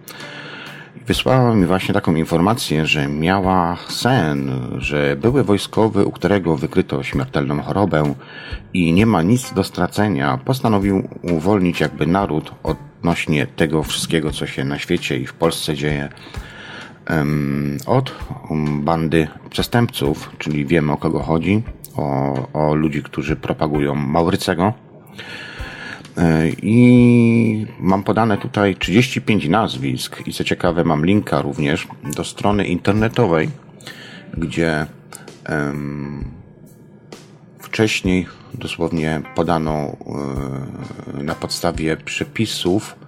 Wysłała 1.08 1.56
mi 1.56 1.66
właśnie 1.66 1.94
taką 1.94 2.16
informację, 2.16 2.86
że 2.86 3.08
miała 3.08 3.78
sen, 3.88 4.52
że 4.78 5.16
były 5.16 5.44
wojskowy, 5.44 6.06
u 6.06 6.12
którego 6.12 6.58
wykryto 6.58 7.04
śmiertelną 7.04 7.62
chorobę 7.62 8.14
i 8.74 8.94
nie 8.94 9.06
ma 9.06 9.22
nic 9.22 9.54
do 9.54 9.64
stracenia, 9.64 10.38
postanowił 10.38 11.08
uwolnić 11.22 11.80
jakby 11.80 12.08
naród 12.08 12.52
odnośnie 12.64 13.48
tego 13.48 13.84
wszystkiego, 13.84 14.32
co 14.32 14.48
się 14.48 14.64
na 14.64 14.80
świecie 14.80 15.18
i 15.18 15.26
w 15.26 15.34
Polsce 15.34 15.76
dzieje 15.76 16.10
od 17.86 18.16
bandy 18.80 19.28
przestępców, 19.50 20.30
czyli 20.38 20.66
wiemy 20.66 20.92
o 20.92 20.98
kogo 20.98 21.20
chodzi, 21.20 21.64
o, 21.96 22.48
o 22.54 22.76
ludzi, 22.76 23.04
którzy 23.04 23.36
propagują 23.36 23.96
Maurycego. 23.96 24.74
E, 26.18 26.50
I 26.50 27.68
mam 27.80 28.04
podane 28.04 28.38
tutaj 28.38 28.76
35 28.76 29.48
nazwisk 29.48 30.28
i 30.28 30.34
co 30.34 30.44
ciekawe 30.44 30.84
mam 30.84 31.06
linka 31.06 31.42
również 31.42 31.88
do 32.16 32.24
strony 32.24 32.66
internetowej, 32.66 33.50
gdzie 34.38 34.86
um, 35.50 36.26
wcześniej 37.60 38.26
dosłownie 38.54 39.22
podano 39.36 39.86
um, 40.06 41.26
na 41.26 41.36
podstawie 41.36 41.98
przepisów 41.98 42.96
um, 42.96 43.03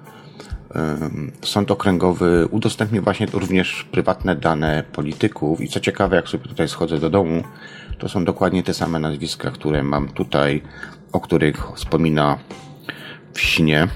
Sąd 1.44 1.72
Okręgowy 1.72 2.48
udostępnił 2.52 3.04
właśnie 3.04 3.28
również 3.34 3.88
prywatne 3.92 4.36
dane 4.36 4.84
polityków 4.92 5.62
i 5.62 5.68
co 5.68 5.80
ciekawe 5.80 6.16
jak 6.16 6.30
sobie 6.30 6.48
tutaj 6.48 6.68
schodzę 6.68 7.00
do 7.00 7.10
domu 7.10 7.44
to 7.98 8.10
są 8.10 8.26
dokładnie 8.26 8.64
te 8.64 8.74
same 8.74 9.00
nazwiska, 9.00 9.52
które 9.52 9.84
mam 9.84 10.10
tutaj, 10.10 10.62
o 11.12 11.20
których 11.20 11.68
wspomina 11.76 12.38
w 13.34 13.42
śnie, 13.42 13.88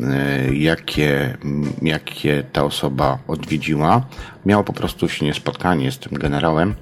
e, 0.00 0.54
jakie, 0.54 1.38
jakie 1.82 2.44
ta 2.52 2.64
osoba 2.64 3.18
odwiedziła. 3.28 4.06
Miała 4.46 4.64
po 4.64 4.72
prostu 4.72 5.08
śnie 5.08 5.34
spotkanie 5.34 5.92
z 5.92 5.98
tym 5.98 6.18
generałem. 6.18 6.74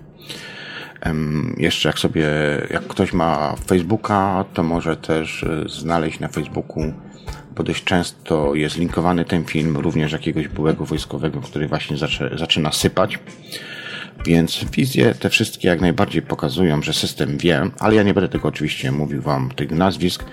Jeszcze 1.56 1.88
jak 1.88 1.98
sobie, 1.98 2.28
jak 2.70 2.86
ktoś 2.86 3.12
ma 3.12 3.54
Facebooka, 3.66 4.44
to 4.54 4.62
może 4.62 4.96
też 4.96 5.42
e, 5.42 5.68
znaleźć 5.68 6.20
na 6.20 6.28
Facebooku, 6.28 6.92
bo 7.56 7.62
dość 7.62 7.84
często 7.84 8.54
jest 8.54 8.78
linkowany 8.78 9.24
ten 9.24 9.44
film 9.44 9.76
również 9.76 10.12
jakiegoś 10.12 10.48
byłego 10.48 10.84
wojskowego, 10.84 11.40
który 11.40 11.68
właśnie 11.68 11.96
zaczyna 12.36 12.72
sypać. 12.72 13.18
Więc 14.26 14.64
wizje 14.64 15.14
te 15.14 15.30
wszystkie 15.30 15.68
jak 15.68 15.80
najbardziej 15.80 16.22
pokazują, 16.22 16.82
że 16.82 16.92
system 16.92 17.38
wie, 17.38 17.70
ale 17.78 17.94
ja 17.94 18.02
nie 18.02 18.14
będę 18.14 18.28
tego 18.28 18.48
oczywiście 18.48 18.92
mówił 18.92 19.22
Wam 19.22 19.50
tych 19.50 19.70
nazwisk, 19.70 20.24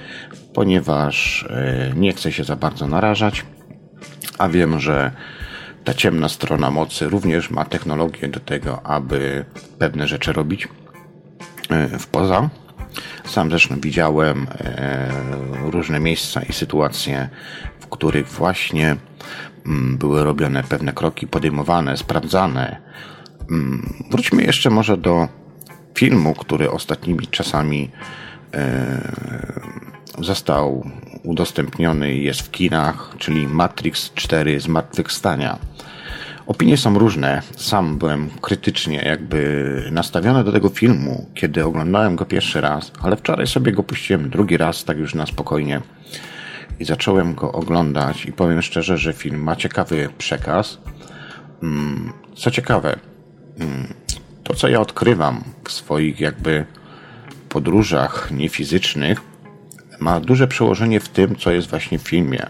ponieważ 0.54 1.46
e, 1.50 1.92
nie 1.96 2.14
chcę 2.14 2.32
się 2.32 2.44
za 2.44 2.56
bardzo 2.56 2.88
narażać, 2.88 3.46
a 4.38 4.50
wiem, 4.50 4.80
że 4.80 5.12
ta 5.84 5.94
ciemna 5.94 6.30
strona 6.30 6.72
mocy 6.72 7.10
również 7.10 7.50
ma 7.50 7.66
technologię 7.66 8.28
do 8.28 8.40
tego, 8.40 8.86
aby 8.86 9.46
pewne 9.80 10.08
rzeczy 10.08 10.34
robić 10.34 10.68
e, 11.70 12.00
w 12.00 12.08
poza. 12.08 12.50
Sam 13.26 13.50
zresztą 13.50 13.80
widziałem 13.80 14.48
e, 14.52 15.12
różne 15.72 16.00
miejsca 16.00 16.42
i 16.42 16.54
sytuacje, 16.54 17.30
w 17.80 17.88
których 17.88 18.28
właśnie 18.28 18.96
mm, 19.66 19.98
były 19.98 20.24
robione 20.24 20.64
pewne 20.64 20.94
kroki, 20.94 21.28
podejmowane, 21.28 21.98
sprawdzane. 21.98 22.78
Mm, 23.52 23.94
wróćmy 24.12 24.44
jeszcze 24.44 24.70
może 24.70 24.98
do 24.98 25.28
filmu, 25.96 26.34
który 26.34 26.72
ostatnimi 26.72 27.28
czasami 27.28 27.92
został 30.20 30.92
udostępniony 31.24 32.16
jest 32.16 32.42
w 32.42 32.52
kinach, 32.52 33.16
czyli 33.18 33.48
Matrix 33.48 34.14
4 34.14 34.60
Zmartwychwstania. 34.60 35.58
Opinie 36.48 36.78
są 36.78 37.00
różne. 37.00 37.42
Sam 37.58 37.98
byłem 37.98 38.30
krytycznie 38.42 39.02
jakby 39.06 39.90
nastawiony 39.92 40.44
do 40.44 40.52
tego 40.52 40.70
filmu, 40.70 41.26
kiedy 41.34 41.66
oglądałem 41.66 42.16
go 42.16 42.26
pierwszy 42.26 42.62
raz, 42.62 42.92
ale 43.02 43.16
wczoraj 43.16 43.48
sobie 43.48 43.72
go 43.72 43.84
puściłem 43.84 44.30
drugi 44.30 44.58
raz, 44.58 44.84
tak 44.84 44.98
już 44.98 45.16
na 45.16 45.26
spokojnie. 45.26 45.82
I 46.80 46.86
zacząłem 46.86 47.36
go 47.36 47.52
oglądać 47.52 48.26
i 48.26 48.32
powiem 48.32 48.62
szczerze, 48.62 48.98
że 48.98 49.14
film 49.14 49.44
ma 49.44 49.56
ciekawy 49.56 50.10
przekaz. 50.18 50.78
Mm, 51.64 52.14
co 52.36 52.52
ciekawe, 52.52 53.00
mm, 53.60 53.94
to 54.44 54.54
co 54.54 54.68
ja 54.68 54.82
odkrywam 54.82 55.44
w 55.64 55.72
swoich 55.72 56.20
jakby 56.20 56.66
podróżach 57.50 58.32
niefizycznych, 58.32 59.22
ma 60.00 60.20
duże 60.20 60.48
przełożenie 60.48 61.00
w 61.00 61.10
tym, 61.10 61.36
co 61.36 61.52
jest 61.52 61.70
właśnie 61.70 62.00
w 62.00 62.02
filmie. 62.02 62.46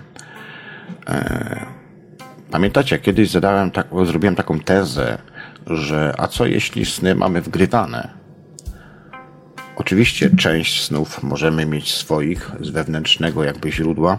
Pamiętacie, 2.54 3.00
kiedyś 3.00 3.30
zadałem 3.30 3.72
tak, 3.72 3.88
zrobiłem 4.06 4.36
taką 4.36 4.60
tezę, 4.60 5.18
że 5.68 6.13
a 6.18 6.28
co 6.28 6.46
jeśli 6.46 6.86
sny 6.86 7.16
mamy 7.16 7.42
wgrywane? 7.42 8.10
Oczywiście 9.76 10.30
część 10.38 10.84
snów 10.84 11.24
możemy 11.24 11.66
mieć 11.66 11.94
swoich 11.94 12.52
z 12.62 12.70
wewnętrznego 12.70 13.44
jakby 13.44 13.72
źródła, 13.72 14.18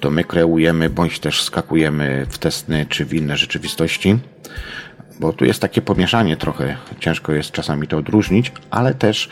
to 0.00 0.10
my 0.10 0.24
kreujemy, 0.24 0.90
bądź 0.90 1.20
też 1.20 1.42
skakujemy 1.42 2.26
w 2.30 2.38
te 2.38 2.50
sny 2.50 2.86
czy 2.88 3.04
w 3.04 3.14
inne 3.14 3.36
rzeczywistości. 3.36 4.18
Bo 5.20 5.32
tu 5.32 5.44
jest 5.44 5.60
takie 5.60 5.82
pomieszanie 5.82 6.36
trochę, 6.36 6.76
ciężko 7.00 7.32
jest 7.32 7.50
czasami 7.50 7.88
to 7.88 7.98
odróżnić, 7.98 8.52
ale 8.70 8.94
też 8.94 9.28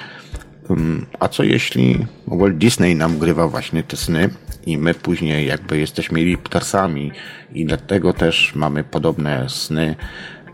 um, 0.69 1.07
a 1.21 1.29
co 1.29 1.43
jeśli 1.43 2.07
Walt 2.27 2.57
Disney 2.59 2.97
nam 2.97 3.19
grywa 3.19 3.49
właśnie 3.49 3.83
te 3.83 3.97
sny 3.97 4.31
i 4.67 4.79
my 4.79 4.95
później 4.95 5.47
jakby 5.47 5.79
jesteśmy 5.79 6.25
liptarsami 6.25 7.13
i 7.53 7.65
dlatego 7.65 8.13
też 8.13 8.55
mamy 8.55 8.85
podobne 8.85 9.49
sny 9.49 9.97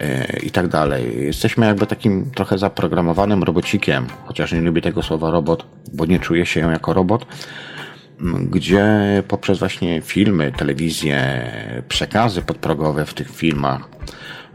e, 0.00 0.38
i 0.42 0.50
tak 0.50 0.68
dalej. 0.68 1.24
Jesteśmy 1.24 1.66
jakby 1.66 1.86
takim 1.86 2.30
trochę 2.30 2.58
zaprogramowanym 2.58 3.42
robocikiem, 3.42 4.06
chociaż 4.24 4.52
nie 4.52 4.60
lubię 4.60 4.82
tego 4.82 5.02
słowa 5.02 5.30
robot, 5.30 5.66
bo 5.92 6.06
nie 6.06 6.18
czuję 6.18 6.46
się 6.46 6.60
jako 6.60 6.94
robot, 6.94 7.26
gdzie 8.50 8.86
poprzez 9.28 9.58
właśnie 9.58 10.00
filmy, 10.00 10.52
telewizję, 10.52 11.50
przekazy 11.88 12.42
podprogowe 12.42 13.06
w 13.06 13.14
tych 13.14 13.30
filmach 13.30 13.88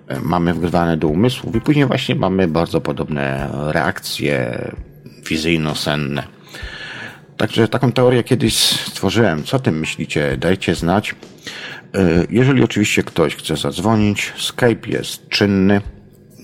e, 0.08 0.20
mamy 0.20 0.54
wgrywane 0.54 0.98
do 0.98 1.08
umysłów 1.08 1.56
i 1.56 1.62
później 1.62 1.86
właśnie 1.86 2.16
mamy 2.16 2.48
bardzo 2.48 2.82
podobne 2.82 3.50
reakcje 3.72 4.62
wizyjno-senne. 5.30 6.35
Także 7.38 7.68
taką 7.68 7.92
teorię 7.92 8.24
kiedyś 8.24 8.56
stworzyłem. 8.58 9.44
Co 9.44 9.58
o 9.58 9.60
tym 9.60 9.80
myślicie? 9.80 10.38
Dajcie 10.38 10.76
znać. 10.76 11.16
E, 11.96 12.26
jeżeli 12.30 12.64
oczywiście 12.64 13.04
ktoś 13.04 13.36
chce 13.36 13.58
zadzwonić, 13.58 14.34
Skype 14.38 14.90
jest 14.90 15.30
czynny. 15.30 15.82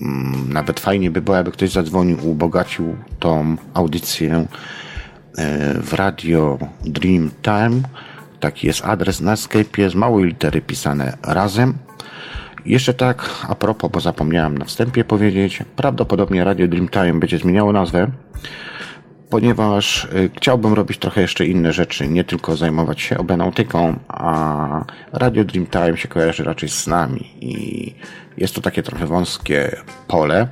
Mm, 0.02 0.52
nawet 0.52 0.80
fajnie 0.80 1.10
by 1.10 1.20
było, 1.20 1.38
aby 1.38 1.52
ktoś 1.52 1.70
zadzwonił, 1.70 2.30
ubogacił 2.30 2.96
tą 3.18 3.56
audycję 3.74 4.46
e, 5.38 5.74
w 5.82 5.92
radio 5.92 6.58
Dreamtime. 6.84 7.82
Taki 8.40 8.66
jest 8.66 8.84
adres 8.84 9.20
na 9.20 9.36
Skype, 9.36 9.90
z 9.90 9.94
małej 9.94 10.24
litery 10.24 10.60
pisane 10.60 11.16
razem. 11.22 11.74
Jeszcze 12.66 12.94
tak, 12.94 13.30
a 13.48 13.54
propos, 13.54 13.90
bo 13.90 14.00
zapomniałem 14.00 14.58
na 14.58 14.64
wstępie 14.64 15.04
powiedzieć, 15.04 15.62
prawdopodobnie 15.76 16.44
Radio 16.44 16.68
Dreamtime 16.68 17.14
będzie 17.20 17.38
zmieniało 17.38 17.72
nazwę 17.72 18.10
ponieważ 19.32 20.04
y, 20.04 20.30
chciałbym 20.36 20.72
robić 20.72 20.98
trochę 20.98 21.20
jeszcze 21.20 21.46
inne 21.46 21.72
rzeczy, 21.72 22.08
nie 22.08 22.24
tylko 22.24 22.56
zajmować 22.56 23.00
się 23.00 23.18
obenautyką, 23.18 23.98
a 24.08 24.84
Radio 25.12 25.44
Dreamtime 25.44 25.96
się 25.96 26.08
kojarzy 26.08 26.44
raczej 26.44 26.68
z 26.68 26.86
nami 26.86 27.30
i 27.40 27.94
jest 28.36 28.54
to 28.54 28.60
takie 28.60 28.82
trochę 28.82 29.06
wąskie 29.06 29.76
pole. 30.08 30.48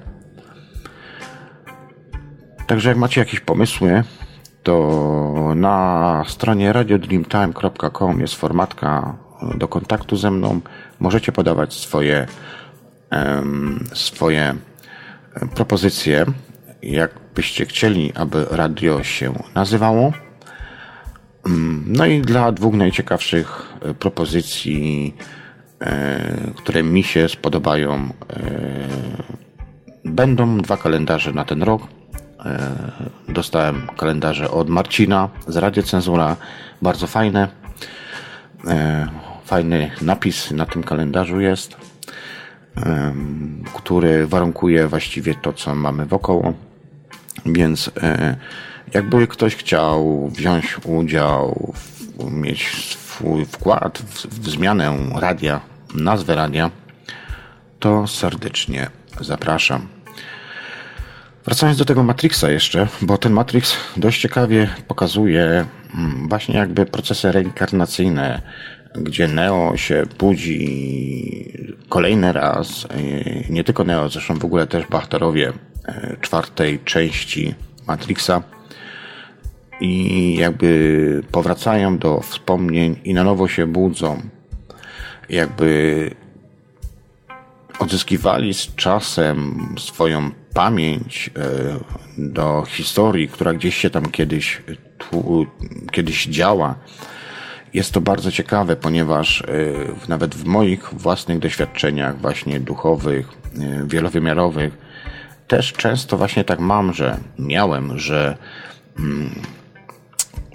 Także 2.66 2.88
jak 2.88 2.98
macie 2.98 3.20
jakieś 3.20 3.40
pomysły, 3.40 4.02
to 4.62 5.52
na 5.56 6.24
stronie 6.28 6.72
radiodreamtime.com 6.72 8.20
jest 8.20 8.34
formatka 8.34 9.16
do 9.54 9.68
kontaktu 9.68 10.16
ze 10.16 10.30
mną. 10.30 10.60
Możecie 11.00 11.32
podawać 11.32 11.74
swoje, 11.74 12.26
swoje 13.94 14.54
propozycje 15.54 16.26
jakbyście 16.82 17.66
chcieli, 17.66 18.12
aby 18.14 18.46
radio 18.50 19.02
się 19.02 19.32
nazywało. 19.54 20.12
Mm, 21.46 21.84
no 21.86 22.06
i 22.06 22.20
dla 22.20 22.52
dwóch 22.52 22.74
najciekawszych 22.74 23.74
e, 23.82 23.94
propozycji, 23.94 25.14
e, 25.80 26.52
które 26.56 26.82
mi 26.82 27.02
się 27.02 27.28
spodobają, 27.28 27.94
e, 27.94 28.08
będą 30.04 30.58
dwa 30.58 30.76
kalendarze 30.76 31.32
na 31.32 31.44
ten 31.44 31.62
rok. 31.62 31.82
Dostałem 33.28 33.86
kalendarze 33.96 34.50
od 34.50 34.68
Marcina 34.68 35.28
z 35.48 35.56
Radio 35.56 35.82
Cenzura, 35.82 36.36
bardzo 36.82 37.06
fajne. 37.06 37.48
Fajny 39.44 39.90
napis 40.02 40.50
na 40.50 40.66
tym 40.66 40.82
kalendarzu 40.82 41.40
jest, 41.40 41.76
który 43.74 44.26
warunkuje 44.26 44.88
właściwie 44.88 45.34
to, 45.34 45.52
co 45.52 45.74
mamy 45.74 46.06
wokoło. 46.06 46.52
Więc 47.46 47.90
e, 48.02 48.36
jakby 48.94 49.26
ktoś 49.26 49.56
chciał 49.56 50.28
wziąć 50.28 50.76
udział, 50.84 51.72
mieć 52.30 52.68
swój 52.76 53.44
wkład 53.44 53.98
w, 53.98 54.48
zmianę 54.48 54.98
radia, 55.14 55.60
nazwę 55.94 56.34
radia, 56.34 56.70
to 57.78 58.06
serdecznie 58.06 58.90
zapraszam. 59.20 59.88
Wracając 61.44 61.78
do 61.78 61.84
tego 61.84 62.02
Matrixa 62.02 62.50
jeszcze, 62.50 62.88
bo 63.02 63.18
ten 63.18 63.32
Matrix 63.32 63.76
dość 63.96 64.20
ciekawie 64.20 64.68
pokazuje 64.88 65.66
mm, 65.94 66.28
właśnie 66.28 66.54
jakby 66.54 66.86
procesy 66.86 67.32
reinkarnacyjne, 67.32 68.42
gdzie 68.94 69.28
Neo 69.28 69.76
się 69.76 70.06
budzi 70.18 71.78
kolejny 71.88 72.32
raz, 72.32 72.86
e, 72.90 73.52
nie 73.52 73.64
tylko 73.64 73.84
Neo, 73.84 74.08
zresztą 74.08 74.38
w 74.38 74.44
ogóle 74.44 74.66
też 74.66 74.86
bohaterowie 74.86 75.52
E, 75.52 75.69
czwartej 76.20 76.78
części 76.84 77.54
Matrixa 77.86 78.42
i 79.80 80.36
jakby 80.36 81.22
powracają 81.32 81.98
do 81.98 82.20
wspomnień 82.20 82.96
i 83.04 83.14
na 83.14 83.24
nowo 83.24 83.48
się 83.48 83.66
budzą. 83.66 84.22
Jakby 85.28 86.10
odzyskiwali 87.78 88.54
z 88.54 88.74
czasem 88.74 89.66
swoją 89.78 90.30
pamięć 90.54 91.30
e, 91.36 91.40
do 92.18 92.64
historii, 92.68 93.28
która 93.28 93.54
gdzieś 93.54 93.76
się 93.76 93.90
tam 93.90 94.10
kiedyś, 94.10 94.62
tu, 94.98 95.46
kiedyś 95.92 96.26
działa. 96.26 96.74
Jest 97.74 97.92
to 97.92 98.00
bardzo 98.00 98.30
ciekawe, 98.30 98.76
ponieważ 98.76 99.42
e, 99.42 99.44
nawet 100.08 100.34
w 100.34 100.44
moich 100.44 100.94
własnych 100.94 101.38
doświadczeniach, 101.38 102.20
właśnie 102.20 102.60
duchowych, 102.60 103.28
wielowymiarowych, 103.86 104.89
też 105.50 105.72
często 105.72 106.16
właśnie 106.16 106.44
tak 106.44 106.60
mam, 106.60 106.92
że 106.92 107.16
miałem, 107.38 107.98
że 107.98 108.36
mm, 108.98 109.30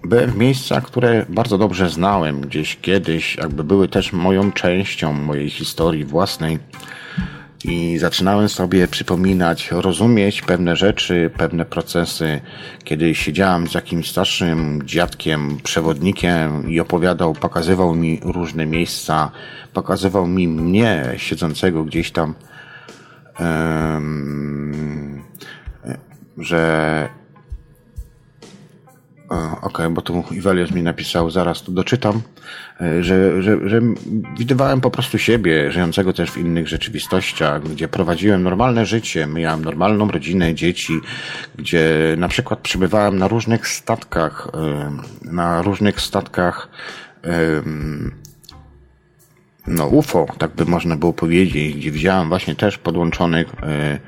byłem 0.04 0.32
w 0.32 0.38
miejscach, 0.38 0.84
które 0.84 1.26
bardzo 1.30 1.58
dobrze 1.58 1.90
znałem 1.90 2.42
gdzieś 2.42 2.78
kiedyś, 2.82 3.36
jakby 3.36 3.64
były 3.64 3.88
też 3.88 4.14
moją 4.14 4.52
częścią 4.52 5.14
mojej 5.14 5.50
historii 5.50 6.06
własnej. 6.06 6.60
I 7.64 7.98
zaczynałem 7.98 8.50
sobie 8.50 8.88
przypominać, 8.88 9.72
rozumieć 9.72 10.42
pewne 10.42 10.76
rzeczy, 10.76 11.32
pewne 11.38 11.66
procesy, 11.66 12.42
kiedy 12.84 13.16
siedziałem 13.16 13.68
z 13.68 13.74
jakimś 13.74 14.10
starszym 14.10 14.82
dziadkiem, 14.86 15.58
przewodnikiem 15.64 16.70
i 16.70 16.80
opowiadał, 16.80 17.34
pokazywał 17.34 17.96
mi 17.96 18.20
różne 18.24 18.66
miejsca, 18.66 19.32
pokazywał 19.74 20.28
mi 20.28 20.48
mnie 20.48 21.04
siedzącego 21.18 21.84
gdzieś 21.84 22.12
tam 22.12 22.34
że 26.38 27.10
Okej, 29.30 29.60
okay, 29.62 29.90
bo 29.90 30.02
tu 30.02 30.24
Iwelios 30.32 30.72
mi 30.72 30.84
napisał, 30.84 31.30
zaraz 31.30 31.64
to 31.64 31.72
doczytam, 31.72 32.22
e, 32.82 33.04
że, 33.04 33.42
że, 33.42 33.70
że 33.70 33.82
widywałem 34.38 34.82
po 34.82 34.92
prostu 34.92 35.18
siebie, 35.18 35.72
żyjącego 35.72 36.14
też 36.14 36.32
w 36.32 36.38
innych 36.38 36.68
rzeczywistościach, 36.68 37.64
gdzie 37.64 37.88
prowadziłem 37.88 38.44
normalne 38.44 38.86
życie, 38.86 39.28
miałem 39.28 39.66
normalną 39.66 40.08
rodzinę, 40.08 40.56
dzieci, 40.56 41.00
gdzie 41.56 42.16
na 42.18 42.28
przykład 42.28 42.60
przybywałem 42.60 43.18
na 43.18 43.28
różnych 43.28 43.68
statkach, 43.68 44.48
na 45.22 45.62
różnych 45.62 46.02
statkach 46.02 46.70
no 49.68 49.88
UFO, 49.88 50.26
tak 50.38 50.52
by 50.52 50.66
można 50.66 50.96
było 50.96 51.14
powiedzieć, 51.14 51.76
gdzie 51.76 51.92
widziałem 51.92 52.30
właśnie 52.30 52.56
też 52.56 52.78
podłączonych 52.78 53.48
e, 53.64 54.00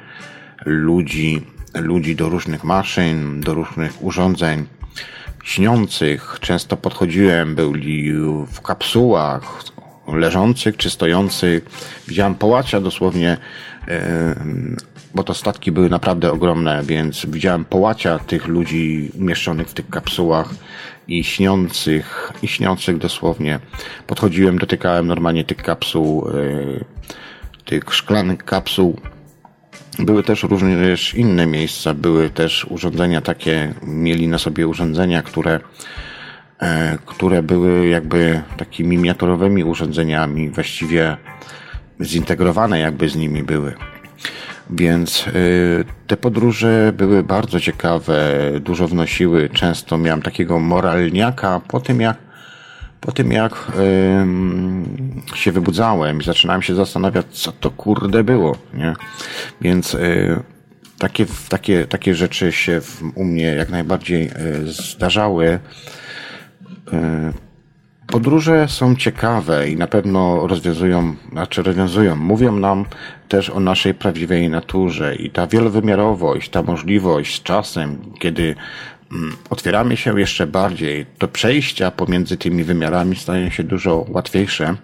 ludzi, 0.65 1.41
ludzi 1.75 2.15
do 2.15 2.29
różnych 2.29 2.63
maszyn, 2.63 3.41
do 3.41 3.53
różnych 3.53 4.03
urządzeń 4.03 4.65
śniących. 5.43 6.37
Często 6.41 6.77
podchodziłem, 6.77 7.55
byli 7.55 8.13
w 8.51 8.61
kapsułach, 8.61 9.63
leżących 10.07 10.77
czy 10.77 10.89
stojących. 10.89 11.65
Widziałem 12.07 12.35
połacia 12.35 12.81
dosłownie, 12.81 13.37
e, 13.87 14.35
bo 15.17 15.23
to 15.23 15.33
statki 15.33 15.71
były 15.71 15.89
naprawdę 15.89 16.31
ogromne, 16.31 16.81
więc 16.83 17.25
widziałem 17.25 17.65
połacia 17.65 18.19
tych 18.19 18.47
ludzi 18.47 19.11
umieszczonych 19.19 19.67
w 19.67 19.73
tych 19.73 19.89
kapsułach 19.89 20.49
i 21.07 21.23
śniących, 21.23 22.33
i 22.41 22.47
śniących 22.47 22.97
dosłownie. 22.97 23.59
Podchodziłem, 24.07 24.57
dotykałem 24.57 25.07
normalnie 25.07 25.43
tych 25.43 25.57
kapsuł, 25.57 26.29
yy, 26.33 26.85
tych 27.65 27.93
szklanych 27.93 28.45
kapsuł. 28.45 28.99
Były 29.99 30.23
też 30.23 30.43
również 30.43 31.13
inne 31.15 31.45
miejsca, 31.45 31.93
były 31.93 32.29
też 32.29 32.65
urządzenia 32.69 33.21
takie, 33.21 33.73
mieli 33.83 34.27
na 34.27 34.37
sobie 34.37 34.67
urządzenia, 34.67 35.21
które, 35.21 35.59
e, 36.59 36.97
które 37.05 37.43
były 37.43 37.87
jakby 37.87 38.41
takimi 38.57 38.97
miniaturowymi 38.97 39.63
urządzeniami, 39.63 40.49
właściwie 40.49 41.17
zintegrowane 42.01 42.79
jakby 42.79 43.09
z 43.09 43.15
nimi 43.15 43.43
były. 43.43 43.73
Więc 44.69 45.27
y, 45.27 45.85
te 46.07 46.17
podróże 46.17 46.93
były 46.97 47.23
bardzo 47.23 47.59
ciekawe, 47.59 48.41
dużo 48.59 48.87
wnosiły. 48.87 49.49
Często 49.49 49.97
miałem 49.97 50.21
takiego 50.21 50.59
moralniaka 50.59 51.61
po 51.67 51.79
tym, 51.79 52.01
jak 52.01 52.17
po 53.01 53.11
tym 53.11 53.31
jak 53.31 53.71
się 55.35 55.51
wybudzałem 55.51 56.21
i 56.21 56.23
zaczynałem 56.23 56.61
się 56.61 56.75
zastanawiać, 56.75 57.25
co 57.31 57.51
to 57.51 57.71
kurde 57.71 58.23
było, 58.23 58.57
nie? 58.73 58.93
Więc 59.61 59.93
y, 59.93 60.39
takie, 60.97 61.25
takie, 61.49 61.85
takie 61.85 62.15
rzeczy 62.15 62.51
się 62.51 62.81
u 63.15 63.23
mnie 63.23 63.43
jak 63.43 63.69
najbardziej 63.69 64.27
y, 64.27 64.31
zdarzały. 64.67 65.59
Podróże 68.17 68.67
są 68.67 68.95
ciekawe 68.95 69.69
i 69.69 69.75
na 69.75 69.87
pewno 69.87 70.47
rozwiązują, 70.47 71.15
znaczy 71.31 71.63
rozwiązują, 71.63 72.15
mówią 72.15 72.51
nam 72.51 72.85
też 73.27 73.49
o 73.49 73.59
naszej 73.59 73.93
prawdziwej 73.93 74.49
naturze 74.49 75.15
i 75.15 75.29
ta 75.29 75.47
wielowymiarowość, 75.47 76.49
ta 76.49 76.61
możliwość 76.63 77.35
z 77.35 77.43
czasem, 77.43 77.97
kiedy 78.19 78.55
Mm, 79.11 79.35
otwieramy 79.49 79.97
się 79.97 80.19
jeszcze 80.19 80.47
bardziej, 80.47 81.05
to 81.17 81.27
przejścia 81.27 81.91
pomiędzy 81.91 82.37
tymi 82.37 82.63
wymiarami 82.63 83.15
stają 83.15 83.49
się 83.49 83.63
dużo 83.63 84.05
łatwiejsze. 84.09 84.75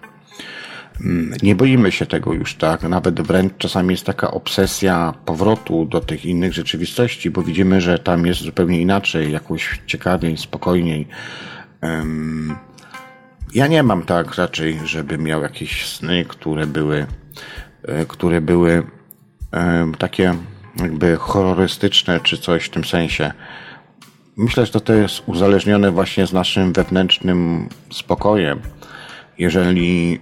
Mm, 1.00 1.34
nie 1.42 1.54
boimy 1.54 1.92
się 1.92 2.06
tego 2.06 2.32
już 2.32 2.54
tak, 2.54 2.82
nawet 2.82 3.20
wręcz 3.20 3.52
czasami 3.58 3.90
jest 3.90 4.06
taka 4.06 4.30
obsesja 4.30 5.14
powrotu 5.24 5.84
do 5.84 6.00
tych 6.00 6.26
innych 6.26 6.52
rzeczywistości, 6.52 7.30
bo 7.30 7.42
widzimy, 7.42 7.80
że 7.80 7.98
tam 7.98 8.26
jest 8.26 8.40
zupełnie 8.40 8.80
inaczej, 8.80 9.32
jakoś 9.32 9.80
ciekawiej, 9.86 10.36
spokojniej. 10.36 11.08
Ja 13.54 13.66
nie 13.66 13.82
mam 13.82 14.02
tak 14.02 14.34
raczej, 14.34 14.80
żeby 14.84 15.18
miał 15.18 15.42
jakieś 15.42 15.86
sny, 15.86 16.24
które 16.28 16.66
były, 16.66 17.06
e, 17.82 18.06
które 18.06 18.40
były 18.40 18.82
takie 19.98 20.34
jakby 20.80 21.16
horrorystyczne 21.16 22.20
czy 22.20 22.38
coś 22.38 22.64
w 22.64 22.70
tym 22.70 22.84
sensie. 22.84 23.32
Myślę, 24.36 24.66
że 24.66 24.80
to 24.80 24.92
jest 24.92 25.22
uzależnione 25.26 25.90
właśnie 25.90 26.26
z 26.26 26.32
naszym 26.32 26.72
wewnętrznym 26.72 27.68
spokojem. 27.92 28.60
Jeżeli 29.38 30.20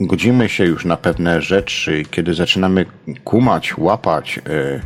godzimy 0.00 0.48
się 0.48 0.64
już 0.64 0.84
na 0.84 0.96
pewne 0.96 1.42
rzeczy, 1.42 2.02
kiedy 2.10 2.34
zaczynamy 2.34 2.86
kumać, 3.24 3.78
łapać, 3.78 4.36
yy, 4.36 4.80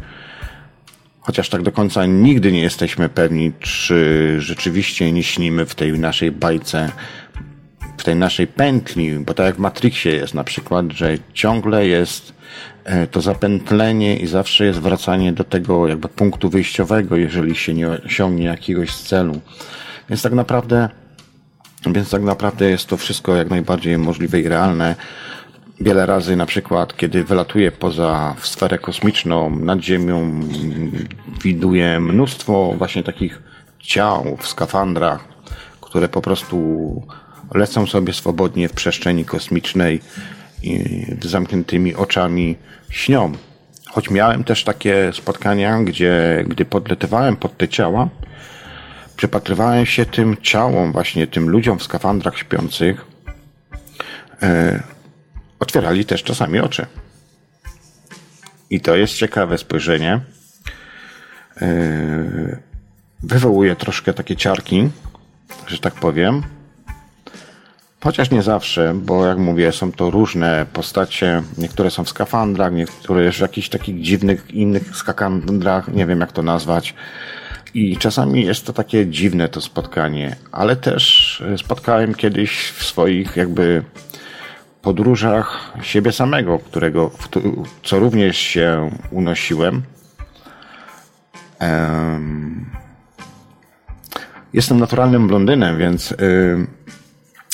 chociaż 1.20 1.48
tak 1.48 1.62
do 1.62 1.72
końca 1.72 2.07
nigdy 2.07 2.52
nie 2.52 2.62
jesteśmy 2.62 3.09
pewni, 3.09 3.52
czy 3.61 4.37
rzeczywiście 4.38 5.12
nie 5.12 5.22
śnimy 5.22 5.66
w 5.66 5.74
tej 5.74 5.98
naszej 5.98 6.33
bajce, 6.33 6.92
tej 8.04 8.16
naszej 8.16 8.46
pętli, 8.46 9.18
bo 9.18 9.34
tak 9.34 9.46
jak 9.46 9.56
w 9.56 9.58
Matrixie 9.58 10.12
jest 10.12 10.34
na 10.34 10.44
przykład, 10.44 10.92
że 10.92 11.18
ciągle 11.34 11.86
jest 11.86 12.34
E, 12.84 13.06
to 13.06 13.20
zapętlenie 13.20 14.16
i 14.16 14.26
zawsze 14.26 14.64
jest 14.64 14.80
wracanie 14.80 15.32
do 15.32 15.44
tego 15.44 15.88
jakby 15.88 16.08
punktu 16.08 16.50
wyjściowego, 16.50 17.16
jeżeli 17.16 17.56
się 17.56 17.74
nie 17.74 17.88
osiągnie 17.88 18.44
jakiegoś 18.44 18.96
celu. 18.96 19.40
Więc 20.08 20.22
tak 20.22 20.32
naprawdę, 20.32 20.88
więc 21.86 22.10
tak 22.10 22.22
naprawdę 22.22 22.70
jest 22.70 22.86
to 22.86 22.96
wszystko 22.96 23.36
jak 23.36 23.50
najbardziej 23.50 23.98
możliwe 23.98 24.40
i 24.40 24.48
realne. 24.48 24.94
Wiele 25.80 26.06
razy 26.06 26.36
na 26.36 26.46
przykład, 26.46 26.96
kiedy 26.96 27.24
wylatuję 27.24 27.72
poza 27.72 28.34
sferę 28.40 28.78
kosmiczną, 28.78 29.50
nad 29.50 29.80
Ziemią, 29.80 30.40
widuję 31.42 32.00
mnóstwo 32.00 32.74
właśnie 32.78 33.02
takich 33.02 33.42
ciał 33.78 34.36
w 34.40 34.48
skafandrach, 34.48 35.24
które 35.80 36.08
po 36.08 36.20
prostu 36.20 37.02
lecą 37.54 37.87
sobie 37.87 38.12
swobodnie 38.12 38.68
w 38.68 38.72
przestrzeni 38.72 39.24
kosmicznej 39.24 40.00
i 40.62 41.04
z 41.22 41.26
zamkniętymi 41.26 41.94
oczami 41.94 42.57
śnią. 42.90 43.33
Choć 43.87 44.11
miałem 44.11 44.44
też 44.44 44.64
takie 44.64 45.11
spotkania, 45.12 45.83
gdzie 45.83 46.44
gdy 46.48 46.64
podletywałem 46.64 47.37
pod 47.37 47.57
te 47.57 47.68
ciała, 47.68 48.09
przypatrywałem 49.16 49.87
się 49.87 50.07
tym 50.07 50.37
ciałom, 50.42 50.92
właśnie 50.92 51.26
tym 51.26 51.50
ludziom 51.50 51.78
w 51.78 51.83
skafandrach 51.83 52.38
śpiących, 52.38 53.07
e, 54.42 54.83
otwierali 55.61 56.04
też 56.04 56.22
czasami 56.22 56.61
oczy. 56.61 56.87
I 58.70 58.80
to 58.80 58.96
jest 58.96 59.14
ciekawe 59.14 59.59
spojrzenie. 59.59 60.20
E, 61.62 62.61
wywołuje 63.22 63.76
troszkę 63.76 64.14
takie 64.14 64.37
ciarki, 64.37 64.90
że 65.66 65.78
tak 65.78 65.94
powiem. 65.94 66.42
Chociaż 68.04 68.30
nie 68.30 68.42
zawsze, 68.42 68.94
bo 68.94 69.26
jak 69.26 69.38
mówię, 69.38 69.72
są 69.72 69.92
to 69.92 70.10
różne 70.10 70.66
postacie. 70.72 71.42
Niektóre 71.58 71.90
są 71.90 72.04
w 72.04 72.08
skafandrach, 72.08 72.72
niektóre 72.72 73.32
w 73.32 73.38
jakichś 73.38 73.68
takich 73.68 74.00
dziwnych 74.00 74.50
innych 74.50 74.96
skafandrach, 74.96 75.88
nie 75.88 76.06
wiem 76.06 76.20
jak 76.20 76.32
to 76.32 76.42
nazwać. 76.42 76.94
I 77.74 77.96
czasami 77.96 78.44
jest 78.44 78.66
to 78.66 78.72
takie 78.72 79.06
dziwne 79.06 79.48
to 79.48 79.60
spotkanie, 79.60 80.36
ale 80.52 80.76
też 80.76 81.42
spotkałem 81.56 82.14
kiedyś 82.14 82.68
w 82.68 82.84
swoich 82.84 83.36
jakby 83.36 83.84
podróżach 84.82 85.72
siebie 85.82 86.12
samego, 86.12 86.58
którego, 86.58 87.10
co 87.82 87.98
również 87.98 88.36
się 88.36 88.90
unosiłem. 89.10 89.82
Jestem 94.52 94.80
naturalnym 94.80 95.28
blondynem, 95.28 95.78
więc 95.78 96.14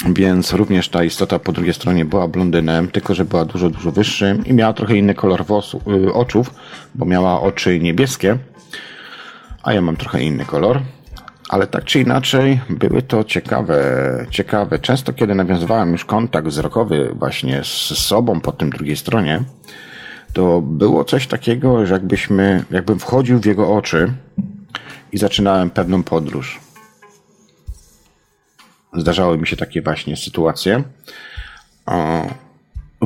więc 0.09 0.53
również 0.53 0.89
ta 0.89 1.05
istota 1.05 1.39
po 1.39 1.53
drugiej 1.53 1.75
stronie 1.75 2.05
była 2.05 2.29
blondynem, 2.29 2.89
tylko 2.89 3.15
że 3.15 3.25
była 3.25 3.45
dużo, 3.45 3.71
dużo 3.71 3.93
wyższym 3.93 4.47
i 4.47 4.53
miała 4.53 4.73
trochę 4.73 4.97
inny 4.97 5.15
kolor 5.15 5.45
włosów, 5.45 5.83
y, 5.89 6.13
oczów, 6.13 6.55
bo 6.95 7.05
miała 7.05 7.41
oczy 7.41 7.81
niebieskie, 7.81 8.39
a 9.63 9.73
ja 9.73 9.81
mam 9.81 9.97
trochę 9.97 10.23
inny 10.23 10.45
kolor. 10.45 10.81
Ale 11.49 11.67
tak 11.67 11.85
czy 11.85 12.01
inaczej, 12.01 12.61
były 12.71 13.03
to 13.03 13.25
ciekawe, 13.25 13.81
ciekawe. 14.31 14.79
Często, 14.79 15.13
kiedy 15.13 15.35
nawiązywałem 15.35 15.93
już 15.93 16.05
kontakt 16.05 16.49
wzrokowy 16.49 17.11
właśnie 17.15 17.65
z 17.65 17.99
sobą 17.99 18.41
po 18.41 18.53
tym 18.53 18.71
drugiej 18.71 18.97
stronie, 18.97 19.43
to 20.33 20.61
było 20.61 21.05
coś 21.05 21.27
takiego, 21.27 21.87
że 21.87 21.95
jakbyśmy, 21.95 22.65
jakbym 22.71 22.99
wchodził 22.99 23.41
w 23.41 23.47
jego 23.47 23.77
oczy 23.77 24.13
i 25.13 25.19
zaczynałem 25.19 25.71
pewną 25.71 26.03
podróż. 26.03 26.70
Zdarzały 28.97 29.39
mi 29.39 29.47
się 29.47 29.57
takie 29.57 29.83
właśnie 29.83 30.17
sytuacje. 30.17 30.83
O, 31.87 32.27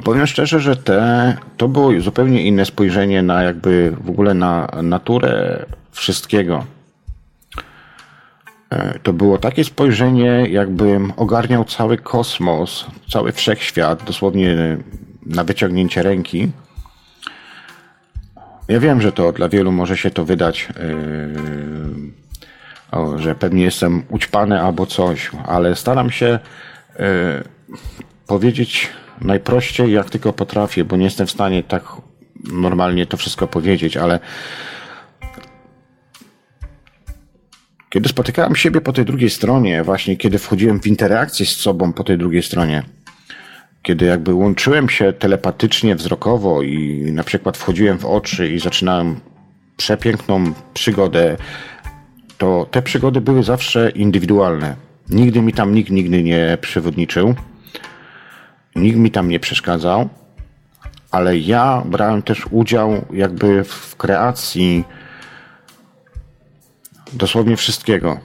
powiem 0.05 0.27
szczerze, 0.27 0.61
że 0.61 0.77
te, 0.77 1.37
to 1.57 1.69
było 1.69 2.01
zupełnie 2.01 2.43
inne 2.43 2.65
spojrzenie 2.65 3.23
na 3.23 3.43
jakby 3.43 3.97
w 4.01 4.11
ogóle 4.11 4.35
na 4.35 4.69
naturę 4.83 5.65
wszystkiego. 5.91 6.65
E, 8.71 8.99
to 8.99 9.13
było 9.13 9.39
takie 9.39 9.65
spojrzenie, 9.65 10.47
jakbym 10.51 11.13
ogarniał 11.17 11.65
cały 11.65 11.99
kosmos, 11.99 12.87
cały 13.11 13.33
wszechświat, 13.33 14.05
dosłownie 14.05 14.79
na 15.27 15.45
wyciągnięcie 15.45 16.03
ręki. 16.03 16.51
Ja 18.69 18.81
wiem, 18.81 19.01
że 19.01 19.13
to 19.13 19.33
dla 19.33 19.49
wielu 19.49 19.73
może 19.73 19.97
się 19.97 20.11
to 20.11 20.25
wydać 20.25 20.69
yy, 20.69 22.24
o, 22.95 23.19
że 23.19 23.35
pewnie 23.35 23.63
jestem 23.63 24.03
ućpany 24.09 24.61
albo 24.61 24.87
coś, 24.87 25.31
ale 25.47 25.77
staram 25.77 26.11
się 26.11 26.39
y, 26.97 27.01
powiedzieć 28.27 28.89
najprościej, 29.21 29.93
jak 29.93 30.11
tylko 30.11 30.33
potrafię, 30.33 30.85
bo 30.85 30.97
nie 30.97 31.05
jestem 31.05 31.27
w 31.27 31.31
stanie 31.31 31.63
tak 31.63 31.85
normalnie 32.53 33.07
to 33.07 33.17
wszystko 33.17 33.47
powiedzieć, 33.47 33.97
ale 33.97 34.21
kiedy 37.91 38.09
spotykałem 38.09 38.57
siebie 38.57 38.81
po 38.81 38.93
tej 38.93 39.05
drugiej 39.05 39.31
stronie, 39.31 39.85
właśnie 39.85 40.17
kiedy 40.17 40.39
wchodziłem 40.39 40.81
w 40.81 40.87
interakcję 40.87 41.47
z 41.47 41.57
sobą 41.57 41.93
po 41.93 42.05
tej 42.05 42.19
drugiej 42.19 42.43
stronie, 42.43 42.83
kiedy 43.83 44.05
jakby 44.05 44.35
łączyłem 44.35 44.89
się 44.89 45.13
telepatycznie, 45.13 45.97
wzrokowo 45.97 46.63
i 46.63 47.03
na 47.13 47.25
przykład 47.25 47.57
wchodziłem 47.57 47.99
w 47.99 48.05
oczy 48.05 48.49
i 48.49 48.59
zaczynałem 48.59 49.21
przepiękną 49.77 50.53
przygodę 50.75 51.37
to 52.39 52.67
te 52.71 52.83
przygody 52.83 53.21
były 53.21 53.43
zawsze 53.43 53.91
indywidualne. 53.91 54.77
Nigdy 55.11 55.43
mi 55.43 55.53
tam 55.53 55.75
nikt 55.75 55.91
nigdy 55.91 56.23
nie 56.23 56.59
przewodniczył. 56.61 57.35
Nikt 58.77 58.99
mi 58.99 59.11
tam 59.11 59.29
nie 59.29 59.41
przeszkadzał, 59.41 60.09
ale 61.11 61.39
ja 61.39 61.83
brałem 61.87 62.23
też 62.23 62.47
udział 62.51 63.05
jakby 63.13 63.65
w 63.65 63.97
kreacji 63.97 64.85
dosłownie 67.13 67.57
wszystkiego. 67.57 68.19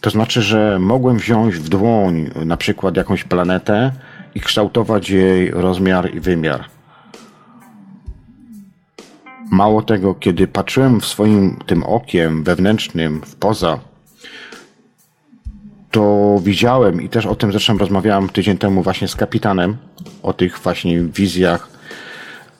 To 0.00 0.10
znaczy, 0.10 0.42
że 0.42 0.78
mogłem 0.78 1.16
wziąć 1.16 1.54
w 1.54 1.68
dłoń 1.68 2.30
na 2.44 2.56
przykład 2.56 2.96
jakąś 2.96 3.24
planetę 3.24 3.92
i 4.34 4.40
kształtować 4.40 5.10
jej 5.10 5.50
rozmiar 5.50 6.14
i 6.14 6.20
wymiar. 6.20 6.64
Mało 9.50 9.82
tego, 9.82 10.14
kiedy 10.14 10.46
patrzyłem 10.46 11.00
w 11.00 11.06
swoim 11.06 11.56
tym 11.66 11.82
okiem 11.82 12.44
wewnętrznym 12.44 13.20
w 13.24 13.36
poza, 13.36 13.78
to 15.90 16.36
widziałem 16.42 17.02
i 17.02 17.08
też 17.08 17.26
o 17.26 17.34
tym 17.34 17.50
zresztą 17.50 17.78
rozmawiałem 17.78 18.28
tydzień 18.28 18.58
temu 18.58 18.82
właśnie 18.82 19.08
z 19.08 19.16
kapitanem, 19.16 19.76
o 20.22 20.32
tych 20.32 20.58
właśnie 20.58 21.00
wizjach, 21.00 21.68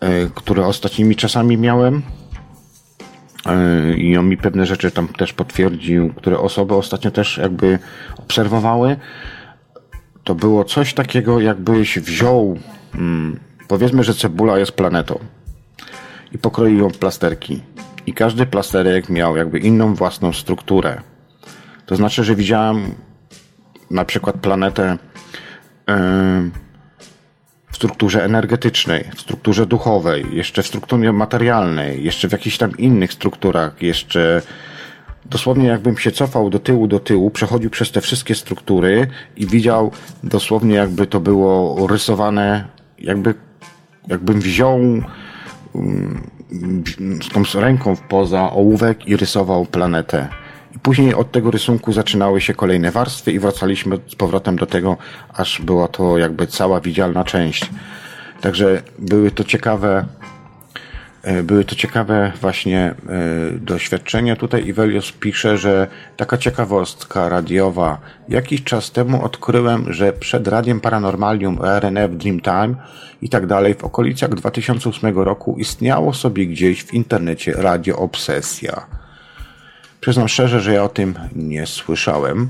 e, 0.01 0.27
które 0.35 0.67
ostatnimi 0.67 1.17
czasami 1.17 1.57
miałem. 1.57 2.03
E, 3.47 3.95
I 3.97 4.17
on 4.17 4.29
mi 4.29 4.37
pewne 4.37 4.67
rzeczy 4.67 4.91
tam 4.91 5.09
też 5.09 5.33
potwierdził, 5.33 6.15
które 6.15 6.39
osoby 6.39 6.75
ostatnio 6.75 7.11
też 7.11 7.37
jakby 7.37 7.79
obserwowały. 8.19 8.97
to 10.25 10.35
było 10.35 10.65
coś 10.65 10.95
takiego, 10.95 11.41
jakbyś 11.41 11.99
wziął, 11.99 12.59
hmm, 12.93 13.41
powiedzmy, 13.69 14.05
że 14.05 14.15
cebula 14.15 14.59
jest 14.59 14.73
planetą 14.73 15.19
i 16.33 16.39
pokroił 16.39 16.79
ją 16.79 16.91
plasterki. 16.91 17.63
I 18.07 18.13
każdy 18.13 18.47
plasterek 18.47 19.09
miał 19.09 19.37
jakby 19.37 19.59
inną 19.59 19.95
własną 19.95 20.33
strukturę. 20.33 21.01
To 21.87 21.97
znaczy, 21.97 22.25
że 22.25 22.35
widziałem 22.35 22.95
na 23.91 24.05
przykład 24.05 24.37
planetę 24.37 24.99
w 27.71 27.77
strukturze 27.77 28.25
energetycznej, 28.25 29.05
w 29.17 29.21
strukturze 29.21 29.67
duchowej, 29.67 30.27
jeszcze 30.33 30.63
w 30.63 30.67
strukturze 30.67 31.13
materialnej, 31.13 32.05
jeszcze 32.05 32.29
w 32.29 32.33
jakichś 32.33 32.59
tam 32.59 32.77
innych 32.79 33.13
strukturach, 33.13 33.83
jeszcze 33.83 34.43
dosłownie 35.25 35.67
jakbym 35.67 35.99
się 35.99 36.11
cofał 36.11 36.51
do 36.51 36.59
tyłu, 36.59 36.87
do 36.87 37.01
tyłu, 37.01 37.31
przechodził 37.31 37.71
przez 37.71 37.93
te 37.93 38.01
wszystkie 38.01 38.35
struktury 38.35 39.07
i 39.37 39.47
widział 39.47 39.93
dosłownie 40.25 40.75
jakby 40.75 41.07
to 41.07 41.21
było 41.21 41.87
rysowane, 41.87 42.65
jakby, 42.99 43.35
jakbym 44.09 44.41
wziął 44.41 44.81
z 47.23 47.29
tą 47.29 47.61
ręką 47.61 47.97
poza 48.09 48.51
ołówek 48.51 49.09
i 49.09 49.17
rysował 49.17 49.67
planetę. 49.67 50.29
I 50.77 50.79
później 50.79 51.15
od 51.15 51.33
tego 51.33 51.51
rysunku 51.51 51.93
zaczynały 51.93 52.41
się 52.41 52.55
kolejne 52.55 52.91
warstwy 52.91 53.33
i 53.33 53.39
wracaliśmy 53.39 53.99
z 54.09 54.15
powrotem 54.15 54.57
do 54.57 54.67
tego, 54.67 54.97
aż 55.35 55.63
była 55.63 55.89
to 55.89 56.19
jakby 56.19 56.47
cała 56.47 56.81
widzialna 56.81 57.25
część. 57.25 57.71
Także 58.41 58.83
były 58.99 59.31
to 59.31 59.45
ciekawe, 59.45 60.07
były 61.43 61.65
to 61.65 61.75
ciekawe 61.75 62.33
właśnie 62.41 62.81
e, 62.81 62.95
doświadczenia. 63.59 64.37
Tutaj 64.37 64.67
Ivelios 64.67 65.13
pisze, 65.13 65.59
że 65.59 65.87
taka 66.17 66.39
ciekawostka 66.39 67.29
radiowa. 67.29 67.99
Jakiś 68.29 68.65
czas 68.65 68.91
temu 68.91 69.25
odkryłem, 69.25 69.93
że 69.93 70.13
przed 70.13 70.49
Radiem 70.49 70.81
Paranormalium, 70.81 71.59
RNF 71.63 72.17
Dreamtime 72.17 72.75
i 73.23 73.29
tak 73.29 73.47
dalej 73.47 73.75
w 73.75 73.85
okolicach 73.85 74.35
2008 74.35 75.19
roku 75.19 75.57
istniało 75.59 76.15
sobie 76.15 76.47
gdzieś 76.47 76.85
w 76.85 76.95
internecie 76.95 77.53
Radio 77.53 77.97
Obsesja. 77.97 78.87
Przyznam 80.01 80.29
szczerze, 80.29 80.61
że 80.61 80.73
ja 80.73 80.85
o 80.85 80.89
tym 80.89 81.15
nie 81.35 81.67
słyszałem. 81.67 82.49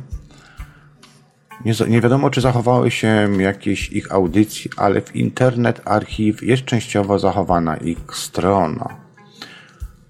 Nie, 1.65 1.73
nie, 1.89 2.01
wiadomo, 2.01 2.31
czy 2.31 2.41
zachowały 2.41 2.91
się 2.91 3.29
jakieś 3.39 3.93
ich 3.93 4.13
audycji, 4.13 4.71
ale 4.77 5.01
w 5.01 5.17
Internet 5.17 5.81
Archiv 5.85 6.43
jest 6.43 6.65
częściowo 6.65 7.19
zachowana 7.19 7.77
ich 7.77 7.99
strona. 8.13 8.97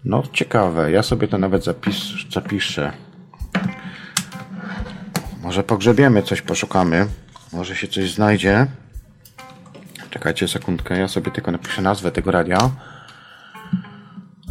No, 0.05 0.23
ciekawe. 0.33 0.91
Ja 0.91 1.03
sobie 1.03 1.29
to 1.29 1.39
nawet 1.39 1.65
zapis, 1.65 1.97
zapiszę. 2.33 2.93
Może 5.43 5.63
pogrzebiemy 5.63 6.23
coś, 6.23 6.43
poszukamy. 6.43 7.07
Może 7.53 7.77
się 7.77 7.89
coś 7.89 8.13
znajdzie. 8.13 8.67
Czekajcie 10.11 10.49
sekundkę, 10.49 10.99
ja 10.99 11.09
sobie 11.09 11.31
tylko 11.31 11.53
napiszę 11.53 11.83
nazwę 11.83 12.13
tego 12.13 12.31
radia. 12.31 12.71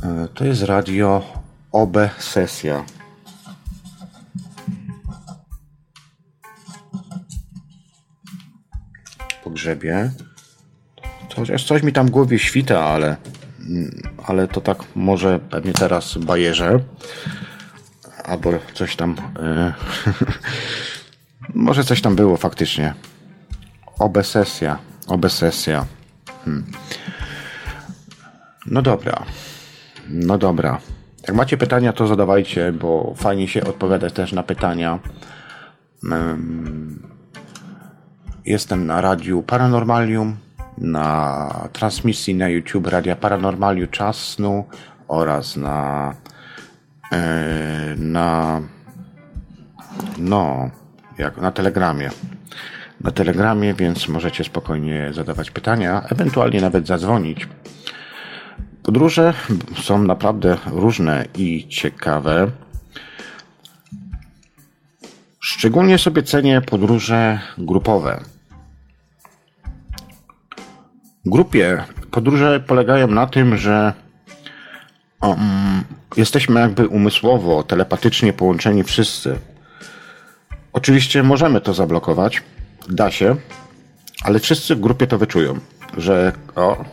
E, 0.04 0.28
to 0.34 0.46
jest 0.46 0.64
radio 0.64 1.22
OB 1.72 1.98
sesja. 2.18 2.84
Pogrzebie. 9.48 10.12
Chociaż 11.36 11.66
coś 11.66 11.84
mi 11.84 11.94
tam 11.94 12.12
głowie 12.12 12.40
świta, 12.40 12.84
ale, 12.86 13.18
ale 14.26 14.48
to 14.48 14.62
tak 14.62 14.78
może 14.96 15.40
pewnie 15.40 15.74
teraz 15.74 16.18
bajerze. 16.18 16.80
Albo 18.24 18.52
coś 18.74 18.96
tam. 18.96 19.16
Yy, 19.40 19.74
może 21.68 21.84
coś 21.84 22.02
tam 22.02 22.16
było 22.16 22.38
faktycznie. 22.38 22.94
Obesesja. 24.00 24.78
Obesesja. 25.08 25.86
Hmm. 26.46 26.66
No 28.66 28.82
dobra. 28.82 29.26
No 30.10 30.38
dobra. 30.38 30.82
Jak 31.28 31.36
macie 31.36 31.58
pytania, 31.58 31.94
to 31.94 32.08
zadawajcie, 32.08 32.72
bo 32.72 33.14
fajnie 33.18 33.48
się 33.48 33.64
odpowiadać 33.64 34.14
też 34.14 34.32
na 34.32 34.44
pytania. 34.44 35.00
Jestem 38.48 38.88
na 38.88 39.02
radiu 39.02 39.44
Paranormalium, 39.44 40.38
na 40.78 41.70
transmisji 41.74 42.36
na 42.36 42.48
YouTube 42.48 42.88
Radia 42.88 43.16
Paranormaliu 43.16 43.88
Czas 43.88 44.16
Snu 44.18 44.66
oraz 45.08 45.56
na 45.56 46.14
e, 47.12 47.96
na 47.98 48.62
no, 50.18 50.70
jak 51.18 51.38
na 51.38 51.52
Telegramie. 51.52 52.10
Na 53.02 53.12
Telegramie, 53.12 53.74
więc 53.74 54.08
możecie 54.08 54.44
spokojnie 54.44 55.14
zadawać 55.14 55.52
pytania, 55.52 56.04
ewentualnie 56.10 56.62
nawet 56.62 56.88
zadzwonić. 56.88 57.48
Podróże 58.84 59.34
są 59.82 60.04
naprawdę 60.04 60.58
różne 60.66 61.26
i 61.38 61.68
ciekawe. 61.68 62.52
Szczególnie 65.40 65.98
sobie 65.98 66.24
cenię 66.24 66.62
podróże 66.62 67.40
grupowe. 67.58 68.37
Grupie 71.30 71.84
podróże 72.12 72.60
polegają 72.60 73.08
na 73.08 73.28
tym, 73.28 73.58
że 73.58 73.94
um, 75.22 75.40
jesteśmy 76.18 76.60
jakby 76.60 76.88
umysłowo, 76.88 77.64
telepatycznie 77.64 78.34
połączeni 78.34 78.84
wszyscy. 78.84 79.36
Oczywiście 80.74 81.24
możemy 81.24 81.62
to 81.62 81.74
zablokować, 81.74 82.44
da 82.90 83.12
się, 83.12 83.36
ale 84.24 84.40
wszyscy 84.40 84.76
w 84.76 84.80
grupie 84.80 85.08
to 85.08 85.18
wyczują, 85.18 85.60
że 85.98 86.34
o, 86.56 86.86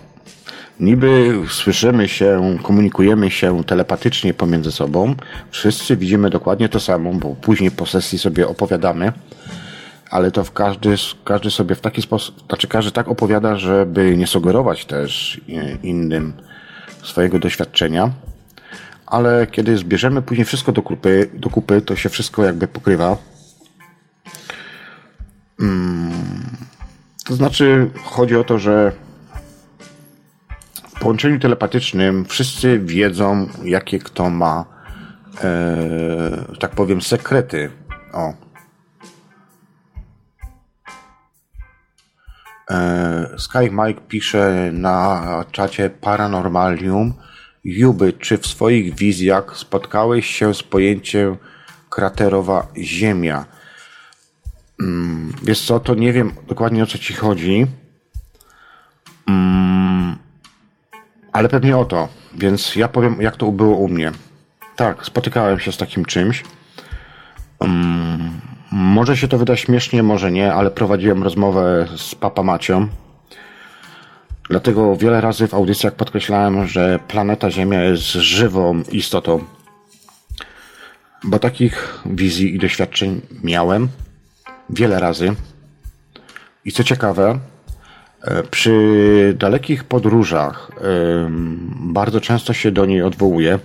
Niby 0.81 1.41
słyszymy 1.49 2.09
się, 2.09 2.59
komunikujemy 2.63 3.31
się 3.31 3.65
telepatycznie 3.65 4.35
pomiędzy 4.35 4.73
sobą. 4.73 5.15
Wszyscy 5.51 5.97
widzimy 5.97 6.31
dokładnie 6.31 6.69
to 6.69 6.81
samo, 6.81 7.13
bo 7.13 7.29
później 7.29 7.71
po 7.71 7.87
sesji 7.87 8.19
sobie 8.19 8.49
opowiadamy, 8.49 9.13
ale 10.15 10.31
to 10.31 10.45
w 10.45 10.53
każdy, 10.53 10.95
każdy 11.25 11.51
sobie 11.51 11.75
w 11.75 11.81
taki 11.81 12.03
sposób, 12.03 12.43
znaczy 12.49 12.69
każdy 12.69 12.93
tak 12.93 13.09
opowiada, 13.09 13.57
żeby 13.57 14.17
nie 14.17 14.27
sugerować 14.27 14.85
też 14.85 15.41
innym 15.83 16.33
swojego 17.03 17.39
doświadczenia. 17.39 18.11
Ale 19.07 19.47
kiedy 19.47 19.77
zbierzemy 19.77 20.23
później 20.23 20.45
wszystko 20.45 20.73
do 20.73 20.83
kupy, 20.83 21.31
do 21.35 21.51
kupy 21.51 21.83
to 21.83 21.97
się 21.97 22.09
wszystko 22.09 22.45
jakby 22.45 22.69
pokrywa. 22.69 23.17
Hmm. 25.59 26.57
To 27.25 27.35
znaczy, 27.35 27.91
chodzi 28.05 28.37
o 28.37 28.45
to, 28.45 28.59
że 28.59 28.93
połączeniu 31.01 31.39
telepatycznym 31.39 32.25
wszyscy 32.25 32.79
wiedzą, 32.79 33.49
jakie 33.65 33.99
kto 33.99 34.31
ma, 34.31 34.65
e, 35.45 36.45
tak 36.61 36.71
powiem, 36.71 37.03
sekrety. 37.03 37.71
O. 38.13 38.44
Sky 43.39 43.71
Mike 43.71 44.01
pisze 44.09 44.71
na 44.73 45.45
czacie 45.53 45.91
Paranormalium. 45.91 47.15
Juby, 47.65 48.13
czy 48.13 48.39
w 48.39 48.47
swoich 48.47 48.95
wizjach 48.95 49.57
spotkałeś 49.57 50.27
się 50.27 50.55
z 50.55 50.63
pojęciem 50.63 51.37
kraterowa 51.91 52.67
Ziemia? 52.77 53.45
Mm, 54.81 55.33
wiesz 55.43 55.67
co, 55.67 55.81
to 55.81 55.95
nie 55.95 56.13
wiem 56.13 56.33
dokładnie 56.49 56.83
o 56.83 56.87
co 56.87 56.99
ci 56.99 57.15
chodzi. 57.15 57.67
Mm, 59.29 60.17
ale 61.33 61.49
pewnie 61.49 61.77
o 61.77 61.85
to, 61.85 62.09
więc 62.35 62.77
ja 62.77 62.89
powiem, 62.89 63.23
jak 63.23 63.37
to 63.37 63.53
było 63.53 63.77
u 63.77 63.89
mnie. 63.89 64.13
Tak, 64.77 65.07
spotykałem 65.07 65.61
się 65.61 65.73
z 65.73 65.77
takim 65.77 66.05
czymś. 66.05 66.45
Może 68.77 69.17
się 69.17 69.29
to 69.29 69.39
wyda 69.39 69.57
śmiesznie, 69.57 70.03
może 70.03 70.33
nie, 70.33 70.55
ale 70.55 70.71
prowadziłem 70.71 71.23
rozmowę 71.23 71.87
z 71.97 72.15
Papa 72.15 72.43
Macią. 72.43 72.89
Dlatego 74.51 74.97
wiele 74.97 75.21
razy 75.21 75.49
w 75.49 75.55
audycjach 75.55 75.95
podkreślałem, 75.95 76.67
że 76.67 76.99
planeta 77.09 77.51
Ziemia 77.51 77.83
jest 77.83 78.05
żywą 78.05 78.83
istotą. 78.93 79.45
Bo 81.25 81.39
takich 81.39 82.03
wizji 82.07 82.55
i 82.55 82.59
doświadczeń 82.59 83.21
miałem 83.43 83.89
wiele 84.71 85.01
razy. 85.01 85.35
I 86.65 86.73
co 86.73 86.85
ciekawe, 86.85 87.39
E, 88.25 88.43
przy 88.43 89.35
dalekich 89.39 89.85
podróżach 89.85 90.71
bardzo 91.71 92.21
często 92.21 92.53
się 92.53 92.71
do 92.71 92.87
niej 92.87 93.03
odwołuję 93.03 93.59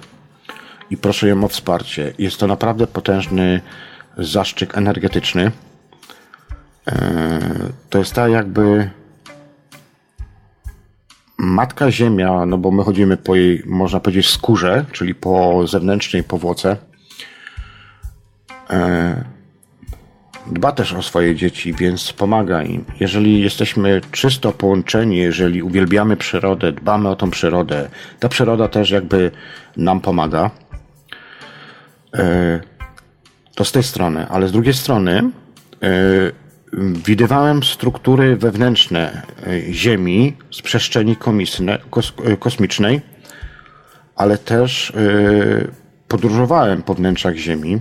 i 0.89 0.97
proszę 0.97 1.27
ją 1.27 1.43
o 1.43 1.47
wsparcie. 1.47 2.13
Jest 2.17 2.39
to 2.39 2.47
naprawdę 2.47 2.87
potężny 2.87 3.61
zaszczyt 4.19 4.77
energetyczny. 4.77 5.51
E, 6.87 7.39
to 7.89 7.99
jest 7.99 8.13
tak 8.13 8.31
jakby 8.31 8.89
Matka 11.37 11.91
Ziemia, 11.91 12.45
no 12.45 12.57
bo 12.57 12.71
my 12.71 12.83
chodzimy 12.83 13.17
po 13.17 13.35
jej, 13.35 13.63
można 13.65 13.99
powiedzieć, 13.99 14.29
skórze, 14.29 14.85
czyli 14.91 15.15
po 15.15 15.67
zewnętrznej 15.67 16.23
powłoce. 16.23 16.77
E, 18.69 19.23
dba 20.47 20.71
też 20.71 20.93
o 20.93 21.01
swoje 21.01 21.35
dzieci, 21.35 21.73
więc 21.73 22.13
pomaga 22.13 22.63
im. 22.63 22.85
Jeżeli 22.99 23.41
jesteśmy 23.41 24.01
czysto 24.11 24.51
połączeni, 24.51 25.17
jeżeli 25.17 25.63
uwielbiamy 25.63 26.17
przyrodę, 26.17 26.71
dbamy 26.71 27.09
o 27.09 27.15
tą 27.15 27.31
przyrodę, 27.31 27.89
ta 28.19 28.29
przyroda 28.29 28.67
też 28.67 28.91
jakby 28.91 29.31
nam 29.77 30.01
pomaga. 30.01 30.51
E, 33.59 33.61
to 33.61 33.65
z 33.65 33.71
tej 33.71 33.83
strony, 33.83 34.27
ale 34.27 34.47
z 34.47 34.51
drugiej 34.51 34.73
strony 34.73 35.19
e, 35.19 35.29
widywałem 37.05 37.63
struktury 37.63 38.35
wewnętrzne 38.35 39.21
e, 39.47 39.73
Ziemi 39.73 40.37
z 40.51 40.61
przestrzeni 40.61 41.15
kosmicznej, 42.39 43.01
ale 44.15 44.37
też 44.37 44.93
podróżowałem 46.07 46.83
po 46.83 46.93
wnętrzach 46.93 47.35
Ziemi 47.35 47.79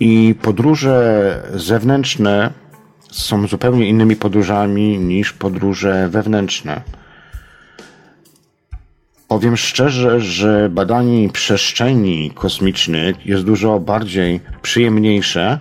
i 0.00 0.34
podróże 0.42 1.42
zewnętrzne 1.54 2.50
są 3.10 3.46
zupełnie 3.46 3.88
innymi 3.88 4.16
podróżami 4.16 4.98
niż 4.98 5.32
podróże 5.32 6.08
wewnętrzne. 6.08 6.82
Powiem 9.32 9.56
szczerze, 9.56 10.20
że 10.20 10.68
badanie 10.70 11.28
przestrzeni 11.28 12.30
kosmicznych 12.34 13.26
jest 13.26 13.44
dużo 13.44 13.80
bardziej 13.80 14.40
przyjemniejsze 14.62 15.58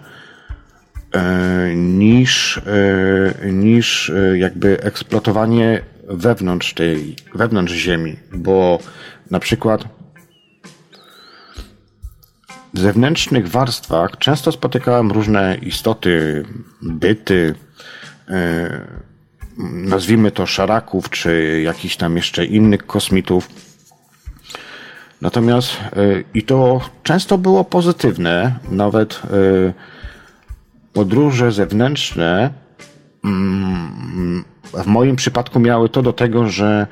e, 1.11 1.75
niż, 1.75 2.57
e, 2.57 3.51
niż 3.51 4.09
e, 4.09 4.37
jakby 4.37 4.81
eksploatowanie 4.83 5.81
wewnątrz 6.07 6.73
tej, 6.73 7.15
wewnątrz 7.35 7.73
Ziemi, 7.73 8.15
bo 8.33 8.79
na 9.29 9.39
przykład 9.39 9.83
w 12.73 12.79
zewnętrznych 12.79 13.47
warstwach 13.49 14.17
często 14.17 14.51
spotykałem 14.51 15.11
różne 15.11 15.57
istoty, 15.61 16.45
byty, 16.81 17.55
nazwijmy 19.71 20.31
to 20.31 20.45
szaraków, 20.45 21.09
czy 21.09 21.61
jakichś 21.63 21.95
tam 21.95 22.15
jeszcze 22.15 22.45
innych 22.45 22.85
kosmitów. 22.85 23.49
Natomiast 25.21 25.71
y, 25.97 26.23
i 26.33 26.43
to 26.43 26.81
często 27.03 27.37
było 27.37 27.63
pozytywne, 27.63 28.55
nawet 28.71 29.21
y, 29.33 29.73
podróże 30.93 31.51
zewnętrzne 31.51 32.49
mm, 33.23 34.43
w 34.73 34.85
moim 34.85 35.15
przypadku 35.15 35.59
miały 35.59 35.89
to 35.89 36.01
do 36.01 36.13
tego, 36.13 36.49
że 36.49 36.87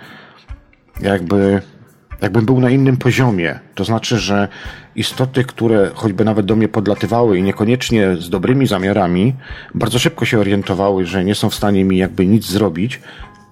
jakby 1.02 1.62
jakbym 2.22 2.46
był 2.46 2.60
na 2.60 2.70
innym 2.70 2.98
poziomie. 2.98 3.60
To 3.76 3.84
znaczy, 3.84 4.20
że 4.20 4.48
istoty, 4.96 5.44
które 5.44 5.92
choćby 5.94 6.26
nawet 6.26 6.46
do 6.46 6.56
mnie 6.56 6.68
podlatywały 6.68 7.38
i 7.38 7.44
niekoniecznie 7.44 8.16
z 8.16 8.30
dobrymi 8.30 8.68
zamiarami, 8.68 9.36
bardzo 9.76 10.00
szybko 10.00 10.26
się 10.26 10.40
orientowały, 10.40 11.06
że 11.06 11.24
nie 11.24 11.36
są 11.36 11.50
w 11.50 11.56
stanie 11.56 11.86
mi 11.86 11.98
jakby 11.98 12.26
nic 12.26 12.46
zrobić 12.46 13.02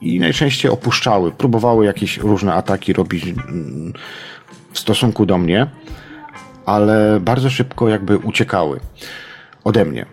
i 0.02 0.20
najczęściej 0.20 0.72
opuszczały, 0.72 1.32
próbowały 1.32 1.86
jakieś 1.86 2.18
różne 2.18 2.54
ataki 2.54 2.94
robić 2.94 3.24
mm, 3.24 3.94
w 4.72 4.80
stosunku 4.80 5.26
do 5.26 5.38
mnie, 5.38 5.68
ale 6.66 7.20
bardzo 7.20 7.50
szybko 7.50 7.90
jakby 7.90 8.18
uciekały 8.18 8.80
ode 9.64 9.86
mnie. 9.86 10.06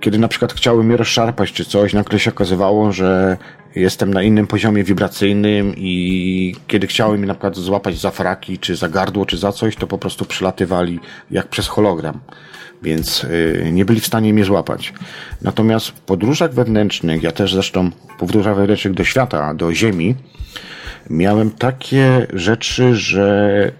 Kiedy 0.00 0.18
na 0.18 0.28
przykład 0.28 0.52
chciały 0.52 0.84
mnie 0.84 0.96
rozszarpać 0.96 1.52
czy 1.52 1.64
coś, 1.64 1.92
nagle 1.92 2.18
się 2.18 2.30
okazywało, 2.30 2.92
że 2.92 3.36
jestem 3.74 4.14
na 4.14 4.22
innym 4.22 4.46
poziomie 4.46 4.84
wibracyjnym 4.84 5.74
i 5.76 6.56
kiedy 6.66 6.86
chciały 6.86 7.18
mi 7.18 7.26
na 7.26 7.34
przykład 7.34 7.56
złapać 7.56 7.98
za 7.98 8.10
fraki, 8.10 8.58
czy 8.58 8.76
za 8.76 8.88
gardło, 8.88 9.26
czy 9.26 9.36
za 9.36 9.52
coś, 9.52 9.76
to 9.76 9.86
po 9.86 9.98
prostu 9.98 10.24
przylatywali 10.24 11.00
jak 11.30 11.48
przez 11.48 11.68
hologram. 11.68 12.20
Więc 12.82 13.22
yy, 13.22 13.72
nie 13.72 13.84
byli 13.84 14.00
w 14.00 14.06
stanie 14.06 14.34
mnie 14.34 14.44
złapać. 14.44 14.92
Natomiast 15.42 15.88
w 15.88 15.92
podróżach 16.00 16.52
wewnętrznych, 16.52 17.22
ja 17.22 17.32
też 17.32 17.54
zresztą 17.54 17.90
podróżach 18.18 18.56
wewnętrznych 18.56 18.94
do 18.94 19.04
świata, 19.04 19.54
do 19.54 19.74
Ziemi, 19.74 20.14
miałem 21.10 21.50
takie 21.50 22.26
rzeczy, 22.32 22.94
że 22.94 23.72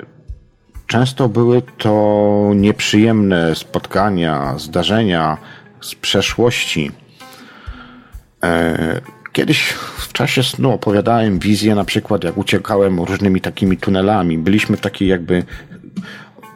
często 0.86 1.28
były 1.28 1.62
to 1.78 2.52
nieprzyjemne 2.54 3.54
spotkania, 3.54 4.58
zdarzenia 4.58 5.36
z 5.80 5.94
przeszłości. 5.94 6.90
E, 8.42 9.00
Kiedyś 9.32 9.68
w 9.98 10.12
czasie 10.12 10.42
snu 10.42 10.72
opowiadałem 10.72 11.38
wizję, 11.38 11.74
na 11.74 11.84
przykład 11.84 12.24
jak 12.24 12.38
uciekałem 12.38 13.00
różnymi 13.00 13.40
takimi 13.40 13.76
tunelami. 13.76 14.38
Byliśmy 14.38 14.76
w 14.76 14.80
takiej 14.80 15.08
jakby 15.08 15.44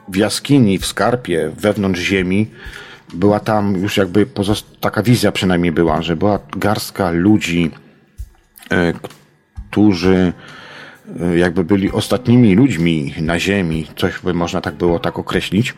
w 0.08 0.16
jaskini, 0.16 0.78
w 0.78 0.86
skarpie, 0.86 1.50
wewnątrz 1.58 2.00
ziemi. 2.00 2.50
Była 3.14 3.40
tam 3.40 3.76
już 3.76 3.96
jakby 3.96 4.26
taka 4.80 5.02
wizja 5.02 5.32
przynajmniej 5.32 5.72
była, 5.72 6.02
że 6.02 6.16
była 6.16 6.38
garstka 6.56 7.10
ludzi, 7.10 7.70
e, 8.70 8.92
którzy 9.70 10.32
e, 11.20 11.38
jakby 11.38 11.64
byli 11.64 11.92
ostatnimi 11.92 12.54
ludźmi 12.54 13.14
na 13.20 13.38
ziemi, 13.38 13.86
coś 13.96 14.18
by 14.24 14.34
można 14.34 14.60
tak 14.60 14.74
było 14.74 14.98
tak 14.98 15.18
określić. 15.18 15.74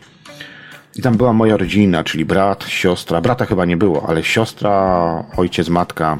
I 0.97 1.01
tam 1.01 1.17
była 1.17 1.33
moja 1.33 1.57
rodzina, 1.57 2.03
czyli 2.03 2.25
brat, 2.25 2.63
siostra, 2.67 3.21
brata 3.21 3.45
chyba 3.45 3.65
nie 3.65 3.77
było, 3.77 4.09
ale 4.09 4.23
siostra, 4.23 5.23
ojciec, 5.37 5.69
matka, 5.69 6.19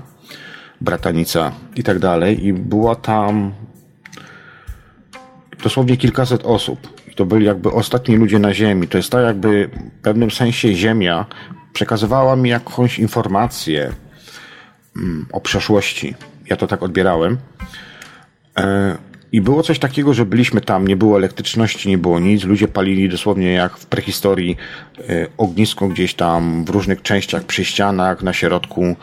bratanica 0.82 1.52
i 1.76 1.84
tak 1.84 2.00
dalej. 2.00 2.46
I 2.46 2.54
była 2.54 2.96
tam 2.96 3.54
dosłownie 5.64 5.98
kilkaset 5.98 6.46
osób. 6.46 6.98
To 7.16 7.26
byli 7.26 7.46
jakby 7.46 7.72
ostatni 7.72 8.16
ludzie 8.16 8.40
na 8.40 8.54
Ziemi. 8.54 8.88
To 8.88 8.98
jest 8.98 9.12
tak 9.12 9.26
jakby 9.26 9.70
w 10.00 10.02
pewnym 10.02 10.32
sensie 10.32 10.74
Ziemia 10.74 11.26
przekazywała 11.74 12.36
mi 12.36 12.50
jakąś 12.50 13.00
informację 13.00 13.92
mm, 14.98 15.26
o 15.32 15.42
przeszłości. 15.42 16.16
Ja 16.50 16.58
to 16.58 16.68
tak 16.68 16.84
odbierałem. 16.84 17.38
I 19.32 19.42
było 19.42 19.64
coś 19.64 19.80
takiego, 19.80 20.14
że 20.14 20.26
byliśmy 20.26 20.62
tam, 20.62 20.88
nie 20.88 20.96
było 20.96 21.18
elektryczności, 21.18 21.90
nie 21.90 21.98
było 21.98 22.20
nic. 22.20 22.44
Ludzie 22.44 22.68
palili 22.68 23.10
dosłownie 23.10 23.54
jak 23.54 23.78
w 23.78 23.86
prehistorii 23.86 24.58
e, 25.00 25.28
ognisko 25.38 25.88
gdzieś 25.88 26.14
tam 26.14 26.66
w 26.66 26.70
różnych 26.70 27.02
częściach 27.02 27.44
przy 27.44 27.66
ścianach, 27.66 28.24
na 28.24 28.34
środku 28.34 28.96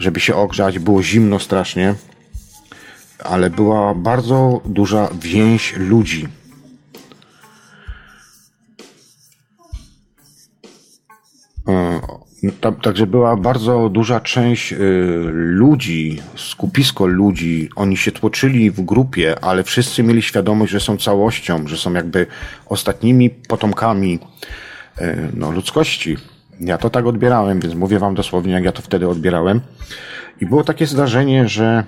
żeby 0.00 0.20
się 0.20 0.34
ogrzać. 0.34 0.78
Było 0.78 1.02
zimno 1.02 1.38
strasznie, 1.38 1.94
ale 3.18 3.50
była 3.50 3.94
bardzo 3.94 4.60
duża 4.64 5.08
więź 5.20 5.74
ludzi. 5.76 6.28
E, 12.44 12.72
także 12.72 13.06
była 13.06 13.36
bardzo 13.36 13.88
duża 13.88 14.20
część 14.20 14.72
y, 14.72 14.76
ludzi, 15.32 16.22
skupisko 16.36 17.06
ludzi. 17.06 17.68
Oni 17.76 17.96
się 17.96 18.12
tłoczyli 18.12 18.70
w 18.70 18.80
grupie, 18.80 19.44
ale 19.44 19.64
wszyscy 19.64 20.02
mieli 20.02 20.22
świadomość, 20.22 20.72
że 20.72 20.80
są 20.80 20.96
całością, 20.96 21.66
że 21.66 21.76
są 21.76 21.92
jakby 21.92 22.26
ostatnimi 22.66 23.30
potomkami 23.30 24.18
y, 25.00 25.16
no, 25.34 25.50
ludzkości. 25.50 26.16
Ja 26.60 26.78
to 26.78 26.90
tak 26.90 27.06
odbierałem, 27.06 27.60
więc 27.60 27.74
mówię 27.74 27.98
wam 27.98 28.14
dosłownie, 28.14 28.52
jak 28.52 28.64
ja 28.64 28.72
to 28.72 28.82
wtedy 28.82 29.08
odbierałem. 29.08 29.60
I 30.40 30.46
było 30.46 30.64
takie 30.64 30.86
zdarzenie, 30.86 31.48
że 31.48 31.84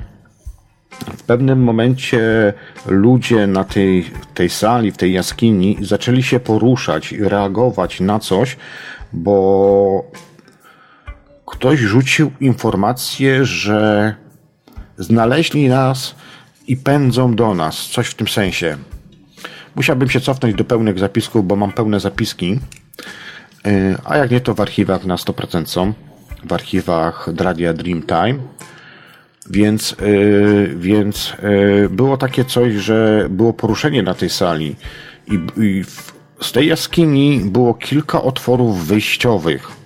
w 1.16 1.22
pewnym 1.22 1.62
momencie 1.62 2.52
ludzie 2.86 3.46
na 3.46 3.64
tej, 3.64 4.10
tej 4.34 4.50
sali, 4.50 4.92
w 4.92 4.96
tej 4.96 5.12
jaskini 5.12 5.78
zaczęli 5.80 6.22
się 6.22 6.40
poruszać 6.40 7.12
i 7.12 7.24
reagować 7.24 8.00
na 8.00 8.18
coś, 8.18 8.56
bo 9.12 10.10
ktoś 11.52 11.80
rzucił 11.80 12.32
informację, 12.40 13.44
że 13.44 14.14
znaleźli 14.98 15.68
nas 15.68 16.14
i 16.66 16.76
pędzą 16.76 17.34
do 17.34 17.54
nas. 17.54 17.88
Coś 17.88 18.06
w 18.06 18.14
tym 18.14 18.28
sensie. 18.28 18.76
Musiałbym 19.74 20.10
się 20.10 20.20
cofnąć 20.20 20.54
do 20.54 20.64
pełnych 20.64 20.98
zapisków, 20.98 21.46
bo 21.46 21.56
mam 21.56 21.72
pełne 21.72 22.00
zapiski. 22.00 22.58
Y, 23.66 23.96
a 24.04 24.16
jak 24.16 24.30
nie, 24.30 24.40
to 24.40 24.54
w 24.54 24.60
archiwach 24.60 25.04
na 25.04 25.16
100% 25.16 25.66
są. 25.66 25.92
W 26.44 26.52
archiwach 26.52 27.28
Dradia 27.32 27.72
Dreamtime. 27.72 28.38
Więc, 29.50 29.96
yy, 30.00 30.74
więc 30.76 31.32
yy, 31.42 31.88
było 31.88 32.16
takie 32.16 32.44
coś, 32.44 32.74
że 32.74 33.26
było 33.30 33.52
poruszenie 33.52 34.02
na 34.02 34.14
tej 34.14 34.30
sali 34.30 34.76
i, 35.26 35.62
i 35.62 35.84
w, 35.84 36.12
z 36.40 36.52
tej 36.52 36.66
jaskini 36.68 37.40
było 37.44 37.74
kilka 37.74 38.22
otworów 38.22 38.86
wyjściowych. 38.86 39.81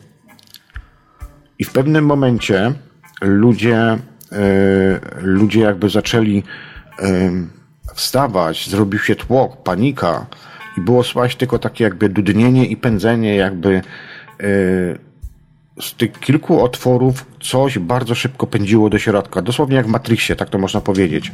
I 1.58 1.64
w 1.64 1.72
pewnym 1.72 2.06
momencie 2.06 2.72
ludzie, 3.20 3.98
yy, 4.32 4.38
ludzie 5.22 5.60
jakby 5.60 5.90
zaczęli 5.90 6.42
wstawać, 7.94 8.68
zrobił 8.70 9.00
się 9.00 9.14
tłok, 9.14 9.62
panika 9.62 10.26
i 10.78 10.80
było 10.80 11.04
słychać 11.04 11.36
tylko 11.36 11.58
takie 11.58 11.84
jakby 11.84 12.08
dudnienie 12.08 12.66
i 12.66 12.76
pędzenie 12.76 13.36
jakby 13.36 13.82
yy, 14.40 14.98
z 15.80 15.94
tych 15.94 16.20
kilku 16.20 16.62
otworów 16.62 17.26
coś 17.40 17.78
bardzo 17.78 18.14
szybko 18.14 18.46
pędziło 18.46 18.90
do 18.90 18.98
środka. 18.98 19.42
Dosłownie 19.42 19.76
jak 19.76 19.86
w 19.86 19.88
Matrixie, 19.88 20.36
tak 20.36 20.50
to 20.50 20.58
można 20.58 20.80
powiedzieć. 20.80 21.32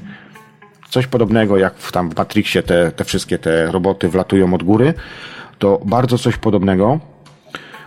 Coś 0.90 1.06
podobnego 1.06 1.58
jak 1.58 1.74
w, 1.74 1.92
tam 1.92 2.10
w 2.10 2.16
Matrixie 2.16 2.62
te, 2.62 2.92
te 2.92 3.04
wszystkie 3.04 3.38
te 3.38 3.72
roboty 3.72 4.08
wlatują 4.08 4.54
od 4.54 4.62
góry. 4.62 4.94
To 5.58 5.80
bardzo 5.84 6.18
coś 6.18 6.36
podobnego. 6.36 7.00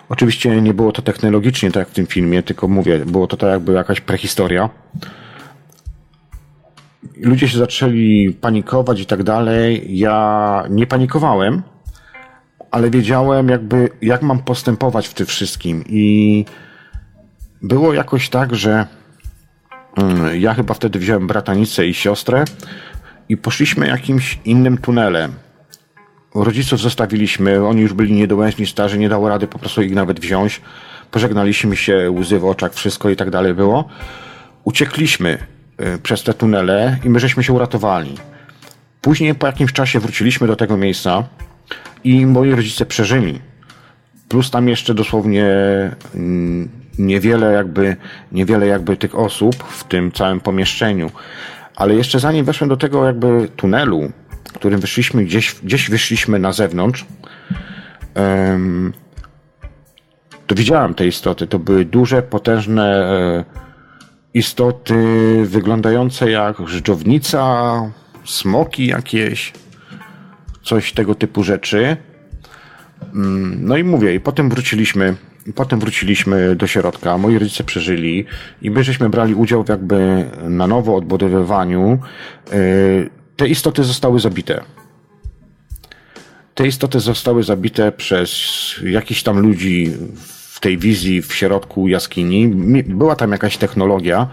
Oczywiście 0.09 0.61
nie 0.61 0.73
było 0.73 0.91
to 0.91 1.01
technologicznie 1.01 1.71
tak 1.71 1.81
jak 1.81 1.89
w 1.89 1.93
tym 1.93 2.07
filmie, 2.07 2.43
tylko 2.43 2.67
mówię, 2.67 3.05
było 3.05 3.27
to 3.27 3.37
tak 3.37 3.49
jakby 3.49 3.73
jakaś 3.73 4.01
prehistoria. 4.01 4.69
Ludzie 7.17 7.47
się 7.49 7.57
zaczęli 7.57 8.37
panikować 8.41 8.99
i 8.99 9.05
tak 9.05 9.23
dalej. 9.23 9.97
Ja 9.97 10.63
nie 10.69 10.87
panikowałem, 10.87 11.61
ale 12.71 12.89
wiedziałem 12.89 13.49
jakby, 13.49 13.89
jak 14.01 14.21
mam 14.21 14.39
postępować 14.39 15.07
w 15.07 15.13
tym 15.13 15.25
wszystkim. 15.25 15.83
I 15.87 16.45
było 17.61 17.93
jakoś 17.93 18.29
tak, 18.29 18.55
że 18.55 18.87
mm, 19.97 20.41
ja 20.41 20.53
chyba 20.53 20.73
wtedy 20.73 20.99
wziąłem 20.99 21.27
bratanicę 21.27 21.87
i 21.87 21.93
siostrę 21.93 22.45
i 23.29 23.37
poszliśmy 23.37 23.87
jakimś 23.87 24.39
innym 24.45 24.77
tunelem. 24.77 25.44
Rodziców 26.43 26.79
zostawiliśmy, 26.79 27.67
oni 27.67 27.81
już 27.81 27.93
byli 27.93 28.13
niedołężni, 28.13 28.65
starzy, 28.65 28.97
nie 28.97 29.09
dało 29.09 29.29
rady 29.29 29.47
po 29.47 29.59
prostu 29.59 29.81
ich 29.81 29.95
nawet 29.95 30.19
wziąć. 30.19 30.61
Pożegnaliśmy 31.11 31.75
się, 31.75 32.11
łzy 32.11 32.39
w 32.39 32.45
oczach, 32.45 32.73
wszystko 32.73 33.09
i 33.09 33.15
tak 33.15 33.29
dalej 33.29 33.53
było. 33.53 33.89
Uciekliśmy 34.63 35.37
y, 35.95 35.97
przez 35.97 36.23
te 36.23 36.33
tunele 36.33 36.97
i 37.03 37.09
my 37.09 37.19
żeśmy 37.19 37.43
się 37.43 37.53
uratowali. 37.53 38.15
Później 39.01 39.35
po 39.35 39.47
jakimś 39.47 39.73
czasie 39.73 39.99
wróciliśmy 39.99 40.47
do 40.47 40.55
tego 40.55 40.77
miejsca 40.77 41.23
i 42.03 42.25
moi 42.25 42.51
rodzice 42.51 42.85
przeżyli. 42.85 43.39
Plus 44.29 44.51
tam 44.51 44.69
jeszcze 44.69 44.93
dosłownie 44.93 45.45
mm, 46.15 46.69
niewiele 46.99 47.53
jakby, 47.53 47.95
niewiele 48.31 48.67
jakby 48.67 48.97
tych 48.97 49.15
osób 49.15 49.63
w 49.63 49.83
tym 49.83 50.11
całym 50.11 50.39
pomieszczeniu. 50.39 51.11
Ale 51.75 51.95
jeszcze 51.95 52.19
zanim 52.19 52.45
weszłem 52.45 52.69
do 52.69 52.77
tego 52.77 53.05
jakby 53.05 53.49
tunelu, 53.55 54.11
którym 54.55 54.79
wyszliśmy, 54.79 55.25
gdzieś, 55.25 55.55
gdzieś 55.63 55.89
wyszliśmy 55.89 56.39
na 56.39 56.51
zewnątrz, 56.51 57.05
to 60.47 60.55
widziałem 60.55 60.93
te 60.93 61.07
istoty. 61.07 61.47
To 61.47 61.59
były 61.59 61.85
duże, 61.85 62.21
potężne 62.21 62.83
e, 62.83 63.43
istoty 64.33 64.95
wyglądające 65.45 66.31
jak 66.31 66.67
żdżownica, 66.67 67.75
smoki 68.25 68.87
jakieś, 68.87 69.53
coś 70.63 70.93
tego 70.93 71.15
typu 71.15 71.43
rzeczy. 71.43 71.97
Mm, 73.13 73.65
no 73.65 73.77
i 73.77 73.83
mówię, 73.83 74.15
i 74.15 74.19
potem 74.19 74.49
wróciliśmy, 74.49 75.15
potem 75.55 75.79
wróciliśmy 75.79 76.55
do 76.55 76.67
środka. 76.67 77.17
Moi 77.17 77.39
rodzice 77.39 77.63
przeżyli 77.63 78.25
i 78.61 78.71
my 78.71 78.83
żeśmy 78.83 79.09
brali 79.09 79.35
udział 79.35 79.65
jakby 79.69 80.25
na 80.49 80.67
nowo 80.67 80.95
odbudowywaniu. 80.95 81.99
Te 83.35 83.47
istoty 83.47 83.83
zostały 83.83 84.19
zabite. 84.19 84.63
Te 86.55 86.67
istoty 86.67 86.99
zostały 86.99 87.43
zabite 87.43 87.91
przez 87.91 88.31
jakichś 88.83 89.23
tam 89.23 89.39
ludzi 89.39 89.93
w 90.55 90.59
tej 90.59 90.77
wizji 90.77 91.21
w 91.21 91.35
środku 91.35 91.87
jaskini. 91.87 92.47
Była 92.83 93.15
tam 93.15 93.31
jakaś 93.31 93.57
technologia, 93.57 94.27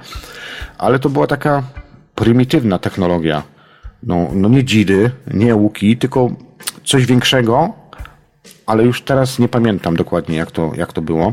ale 0.78 0.98
to 0.98 1.08
była 1.08 1.26
taka 1.26 1.62
prymitywna 2.14 2.78
technologia. 2.78 3.42
No, 4.02 4.28
no 4.32 4.48
nie 4.48 4.64
dzidy, 4.64 5.10
nie 5.34 5.56
łuki, 5.56 5.96
tylko 5.96 6.30
coś 6.84 7.06
większego, 7.06 7.81
ale 8.66 8.84
już 8.84 9.02
teraz 9.02 9.38
nie 9.38 9.48
pamiętam 9.48 9.96
dokładnie, 9.96 10.36
jak 10.36 10.50
to, 10.50 10.72
jak 10.76 10.92
to 10.92 11.02
było. 11.02 11.32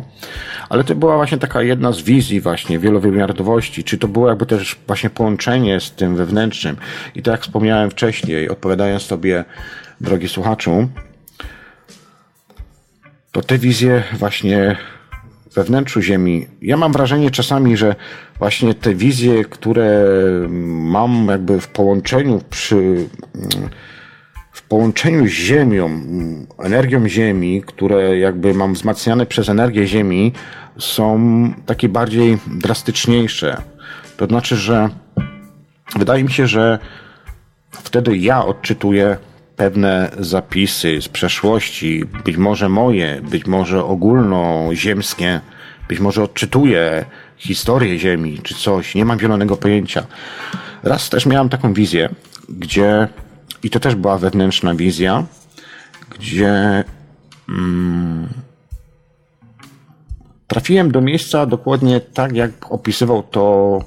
Ale 0.69 0.83
to 0.83 0.95
była 0.95 1.15
właśnie 1.15 1.37
taka 1.37 1.61
jedna 1.61 1.91
z 1.91 2.01
wizji 2.01 2.41
właśnie 2.41 2.79
wielowymiarowości, 2.79 3.83
czy 3.83 3.97
to 3.97 4.07
było 4.07 4.29
jakby 4.29 4.45
też 4.45 4.79
właśnie 4.87 5.09
połączenie 5.09 5.79
z 5.79 5.91
tym 5.91 6.15
wewnętrznym. 6.15 6.77
I 7.15 7.23
tak 7.23 7.31
jak 7.31 7.41
wspomniałem 7.41 7.91
wcześniej, 7.91 8.49
odpowiadając 8.49 9.07
Tobie, 9.07 9.45
drogi 10.01 10.29
słuchaczu, 10.29 10.89
to 13.31 13.41
te 13.41 13.57
wizje 13.57 14.03
właśnie 14.13 14.77
we 15.53 15.63
wnętrzu 15.63 16.01
Ziemi. 16.01 16.47
Ja 16.61 16.77
mam 16.77 16.91
wrażenie 16.91 17.31
czasami, 17.31 17.77
że 17.77 17.95
właśnie 18.39 18.73
te 18.73 18.95
wizje, 18.95 19.45
które 19.45 20.03
mam 20.67 21.27
jakby 21.27 21.61
w 21.61 21.67
połączeniu 21.67 22.41
przy 22.49 23.07
połączeniu 24.69 25.27
z 25.27 25.31
Ziemią, 25.31 26.01
energią 26.59 27.07
Ziemi, 27.07 27.61
które 27.65 28.17
jakby 28.17 28.53
mam 28.53 28.73
wzmacniane 28.73 29.25
przez 29.25 29.49
energię 29.49 29.87
Ziemi, 29.87 30.33
są 30.79 31.19
takie 31.65 31.89
bardziej 31.89 32.37
drastyczniejsze. 32.47 33.61
To 34.17 34.25
znaczy, 34.25 34.55
że 34.55 34.89
wydaje 35.95 36.23
mi 36.23 36.31
się, 36.31 36.47
że 36.47 36.79
wtedy 37.71 38.17
ja 38.17 38.45
odczytuję 38.45 39.17
pewne 39.55 40.11
zapisy 40.19 41.01
z 41.01 41.09
przeszłości, 41.09 42.05
być 42.25 42.37
może 42.37 42.69
moje, 42.69 43.21
być 43.31 43.45
może 43.45 43.83
ogólnoziemskie, 43.83 45.41
być 45.89 45.99
może 45.99 46.23
odczytuję 46.23 47.05
historię 47.37 47.99
Ziemi 47.99 48.39
czy 48.43 48.55
coś, 48.55 48.95
nie 48.95 49.05
mam 49.05 49.19
zielonego 49.19 49.57
pojęcia. 49.57 50.03
Raz 50.83 51.09
też 51.09 51.25
miałem 51.25 51.49
taką 51.49 51.73
wizję, 51.73 52.09
gdzie 52.49 53.07
i 53.63 53.69
to 53.69 53.79
też 53.79 53.95
była 53.95 54.17
wewnętrzna 54.17 54.75
wizja, 54.75 55.25
gdzie 56.09 56.83
mm, 57.49 58.29
trafiłem 60.47 60.91
do 60.91 61.01
miejsca 61.01 61.45
dokładnie 61.45 61.99
tak, 62.01 62.35
jak 62.35 62.71
opisywał 62.71 63.23
to 63.23 63.79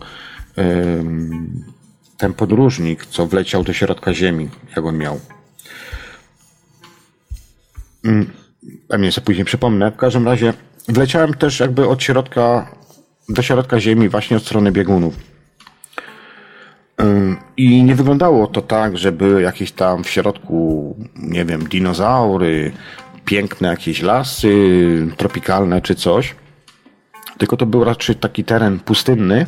ten 2.17 2.35
podróżnik, 2.35 3.07
co 3.07 3.27
wleciał 3.27 3.65
do 3.65 3.73
środka 3.73 4.15
ziemi, 4.15 4.49
jak 4.77 4.85
on 4.85 4.99
miał. 4.99 5.21
Mm, 8.05 8.31
pewnie 8.89 9.13
sobie 9.13 9.25
później 9.25 9.45
przypomnę. 9.45 9.91
W 9.91 9.97
każdym 9.97 10.27
razie 10.27 10.53
wleciałem 10.89 11.35
też 11.35 11.61
jakby 11.61 11.89
od 11.89 12.03
środka 12.03 12.75
do 13.29 13.43
środka 13.43 13.81
ziemi, 13.81 14.09
właśnie 14.09 14.37
od 14.37 14.43
strony 14.43 14.73
biegunów. 14.73 15.32
I 17.57 17.83
nie 17.83 17.95
wyglądało 17.95 18.47
to 18.47 18.63
tak, 18.63 18.99
że 18.99 19.13
były 19.13 19.43
jakieś 19.43 19.73
tam 19.73 20.05
w 20.05 20.11
środku, 20.11 20.97
nie 21.17 21.45
wiem, 21.45 21.69
dinozaury, 21.69 22.73
piękne 23.25 23.69
jakieś 23.69 24.03
lasy 24.03 25.09
tropikalne 25.17 25.81
czy 25.81 25.95
coś. 25.95 26.35
Tylko 27.39 27.57
to 27.57 27.67
był 27.67 27.85
raczej 27.85 28.17
taki 28.17 28.45
teren 28.45 28.81
pustynny, 28.81 29.47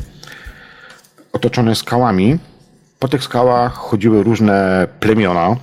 otoczony 1.33 1.75
skałami. 1.75 2.37
Po 2.99 3.07
tych 3.07 3.23
skałach 3.23 3.73
chodziły 3.73 4.23
różne 4.23 4.87
plemiona, 4.99 5.55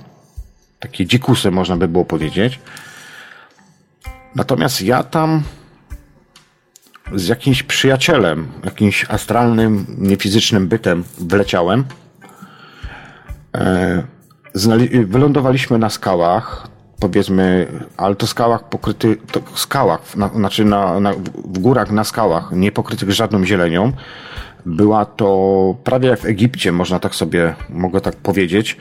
takie 0.79 1.05
dzikusy 1.05 1.51
można 1.51 1.77
by 1.77 1.87
było 1.87 2.05
powiedzieć. 2.05 2.59
Natomiast 4.35 4.81
ja 4.81 5.03
tam 5.03 5.43
z 7.11 7.27
jakimś 7.27 7.63
przyjacielem, 7.63 8.47
jakimś 8.65 9.05
astralnym, 9.09 9.85
niefizycznym 9.97 10.67
bytem 10.67 11.03
wleciałem. 11.17 11.85
E, 13.55 14.03
wylądowaliśmy 15.05 15.77
na 15.77 15.89
skałach, 15.89 16.67
powiedzmy, 16.99 17.67
ale 17.97 18.15
to 18.15 18.27
skałach 18.27 18.69
pokryty, 18.69 19.17
to 19.31 19.41
skałach, 19.55 20.15
na, 20.15 20.27
znaczy 20.27 20.65
na, 20.65 20.99
na, 20.99 21.13
w 21.45 21.59
górach 21.59 21.91
na 21.91 22.03
skałach, 22.03 22.51
nie 22.51 22.71
pokrytych 22.71 23.11
żadną 23.11 23.45
zielenią. 23.45 23.91
Była 24.65 25.05
to 25.05 25.75
prawie 25.83 26.09
jak 26.09 26.19
w 26.19 26.25
Egipcie, 26.25 26.71
można 26.71 26.99
tak 26.99 27.15
sobie, 27.15 27.55
mogę 27.69 28.01
tak 28.01 28.15
powiedzieć, 28.15 28.77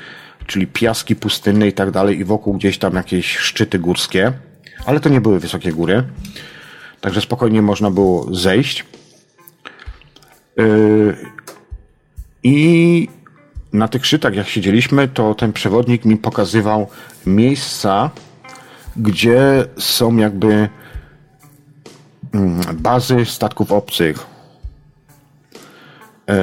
czyli 0.47 0.67
piaski 0.67 1.17
pustynne 1.17 1.69
i 1.69 1.73
tak 1.73 1.91
dalej 1.91 2.19
i 2.19 2.25
wokół 2.25 2.55
gdzieś 2.55 2.79
tam 2.79 2.95
jakieś 2.95 3.37
szczyty 3.37 3.79
górskie, 3.79 4.33
ale 4.87 5.01
to 5.01 5.09
nie 5.09 5.21
były 5.21 5.41
wysokie 5.41 5.73
góry. 5.73 6.05
Także 7.03 7.21
spokojnie 7.21 7.63
można 7.63 7.91
było 7.91 8.35
zejść. 8.35 8.85
Yy, 10.57 11.17
I 12.43 13.09
na 13.73 13.89
tych 13.89 14.07
szczytach, 14.07 14.35
jak 14.35 14.49
siedzieliśmy, 14.49 15.09
to 15.09 15.35
ten 15.35 15.53
przewodnik 15.53 16.05
mi 16.05 16.17
pokazywał 16.17 16.87
miejsca, 17.27 18.11
gdzie 18.97 19.65
są 19.79 20.17
jakby 20.17 20.69
mm, 22.33 22.61
bazy 22.75 23.25
statków 23.25 23.73
obcych. 23.73 24.27
Yy, 26.29 26.35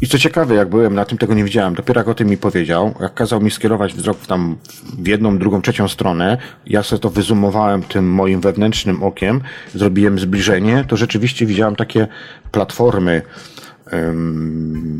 i 0.00 0.08
co 0.08 0.18
ciekawe, 0.18 0.54
jak 0.54 0.68
byłem 0.68 0.94
na 0.94 1.04
tym, 1.04 1.18
tego 1.18 1.34
nie 1.34 1.44
widziałem. 1.44 1.74
Dopiero 1.74 2.00
jak 2.00 2.08
o 2.08 2.14
tym 2.14 2.28
mi 2.28 2.36
powiedział, 2.36 2.94
jak 3.00 3.14
kazał 3.14 3.40
mi 3.40 3.50
skierować 3.50 3.94
wzrok 3.94 4.26
tam 4.26 4.56
w 4.98 5.06
jedną, 5.06 5.38
drugą, 5.38 5.62
trzecią 5.62 5.88
stronę, 5.88 6.38
ja 6.66 6.82
sobie 6.82 7.00
to 7.00 7.10
wyzumowałem 7.10 7.82
tym 7.82 8.10
moim 8.10 8.40
wewnętrznym 8.40 9.02
okiem, 9.02 9.40
zrobiłem 9.74 10.18
zbliżenie, 10.18 10.84
to 10.88 10.96
rzeczywiście 10.96 11.46
widziałem 11.46 11.76
takie 11.76 12.08
platformy, 12.52 13.22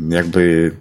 jakby 0.09 0.71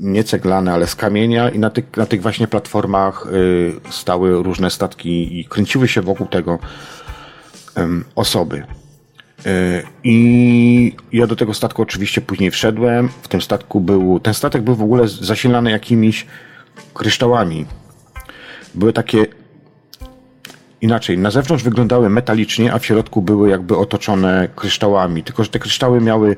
nie 0.00 0.24
ceglane, 0.24 0.72
ale 0.72 0.86
z 0.86 0.94
kamienia 0.94 1.48
i 1.48 1.58
na 1.58 1.70
tych, 1.70 1.96
na 1.96 2.06
tych 2.06 2.22
właśnie 2.22 2.48
platformach 2.48 3.26
y, 3.32 3.72
stały 3.90 4.42
różne 4.42 4.70
statki 4.70 5.40
i 5.40 5.44
kręciły 5.44 5.88
się 5.88 6.02
wokół 6.02 6.26
tego 6.26 6.58
osoby. 8.14 8.62
E, 9.46 9.82
I 10.04 10.96
ja 11.12 11.26
do 11.26 11.36
tego 11.36 11.54
statku 11.54 11.82
oczywiście 11.82 12.20
później 12.20 12.50
wszedłem. 12.50 13.08
W 13.22 13.28
tym 13.28 13.42
statku 13.42 13.80
był, 13.80 14.20
ten 14.20 14.34
statek 14.34 14.62
był 14.62 14.74
w 14.74 14.82
ogóle 14.82 15.08
zasilany 15.08 15.70
jakimiś 15.70 16.26
kryształami. 16.94 17.66
Były 18.74 18.92
takie 18.92 19.26
inaczej, 20.80 21.18
na 21.18 21.30
zewnątrz 21.30 21.64
wyglądały 21.64 22.08
metalicznie, 22.10 22.72
a 22.72 22.78
w 22.78 22.86
środku 22.86 23.22
były 23.22 23.50
jakby 23.50 23.76
otoczone 23.76 24.48
kryształami, 24.56 25.22
tylko 25.22 25.44
że 25.44 25.50
te 25.50 25.58
kryształy 25.58 26.00
miały 26.00 26.30
y, 26.30 26.36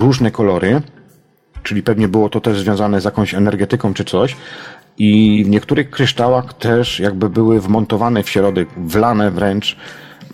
różne 0.00 0.30
kolory, 0.30 0.82
czyli 1.62 1.82
pewnie 1.82 2.08
było 2.08 2.28
to 2.28 2.40
też 2.40 2.58
związane 2.60 3.00
z 3.00 3.04
jakąś 3.04 3.34
energetyką 3.34 3.94
czy 3.94 4.04
coś. 4.04 4.36
I 4.98 5.42
w 5.46 5.48
niektórych 5.48 5.90
kryształach 5.90 6.54
też 6.54 7.00
jakby 7.00 7.30
były 7.30 7.60
wmontowane 7.60 8.22
w 8.22 8.30
środek, 8.30 8.68
wlane 8.76 9.30
wręcz. 9.30 9.76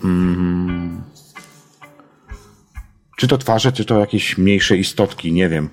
Mm, 0.03 1.01
czy 3.21 3.27
to 3.27 3.37
twarze, 3.37 3.71
czy 3.71 3.85
to 3.85 3.99
jakieś 3.99 4.37
mniejsze 4.37 4.77
istotki, 4.77 5.33
nie 5.33 5.49
wiem. 5.49 5.69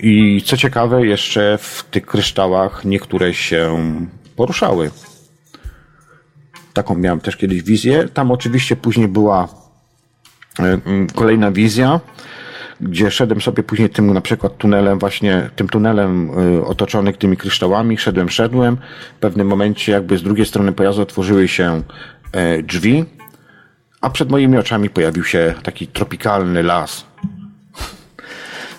I 0.00 0.42
co 0.44 0.56
ciekawe, 0.56 1.06
jeszcze 1.06 1.58
w 1.58 1.84
tych 1.90 2.06
kryształach 2.06 2.84
niektóre 2.84 3.34
się 3.34 3.78
poruszały. 4.36 4.90
Taką 6.72 6.94
miałem 6.94 7.20
też 7.20 7.36
kiedyś 7.36 7.62
wizję. 7.62 8.08
Tam 8.14 8.30
oczywiście 8.30 8.76
później 8.76 9.08
była 9.08 9.48
e, 10.58 10.78
kolejna 11.14 11.50
wizja, 11.50 12.00
gdzie 12.80 13.10
szedłem 13.10 13.40
sobie 13.40 13.62
później 13.62 13.90
tym 13.90 14.12
na 14.12 14.20
przykład 14.20 14.58
tunelem, 14.58 14.98
właśnie 14.98 15.50
tym 15.56 15.68
tunelem 15.68 16.30
e, 16.30 16.64
otoczony 16.64 17.12
tymi 17.12 17.36
kryształami, 17.36 17.98
szedłem, 17.98 18.28
szedłem. 18.28 18.76
W 19.16 19.20
pewnym 19.20 19.46
momencie 19.46 19.92
jakby 19.92 20.18
z 20.18 20.22
drugiej 20.22 20.46
strony 20.46 20.72
pojazdu 20.72 21.02
otworzyły 21.02 21.48
się 21.48 21.82
e, 22.32 22.62
drzwi, 22.62 23.04
a 24.00 24.10
przed 24.10 24.30
moimi 24.30 24.58
oczami 24.58 24.90
pojawił 24.90 25.24
się 25.24 25.54
taki 25.62 25.86
tropikalny 25.86 26.62
las. 26.62 27.04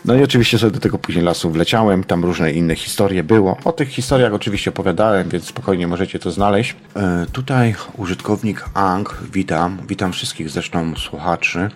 No 0.06 0.16
i 0.16 0.24
oczywiście 0.24 0.58
sobie 0.58 0.72
do 0.72 0.80
tego 0.80 0.98
później 0.98 1.26
lasu 1.26 1.52
wleciałem, 1.52 2.04
tam 2.04 2.26
różne 2.26 2.52
inne 2.52 2.76
historie 2.76 3.24
było. 3.24 3.58
O 3.64 3.72
tych 3.72 3.90
historiach 3.90 4.34
oczywiście 4.34 4.70
opowiadałem, 4.70 5.30
więc 5.30 5.46
spokojnie 5.46 5.88
możecie 5.88 6.20
to 6.20 6.32
znaleźć. 6.32 6.76
E, 6.96 7.26
tutaj 7.32 7.76
użytkownik 7.98 8.66
Ang, 8.74 9.18
witam, 9.32 9.78
witam 9.88 10.14
wszystkich 10.14 10.50
zresztą 10.50 10.96
słuchaczy. 10.96 11.70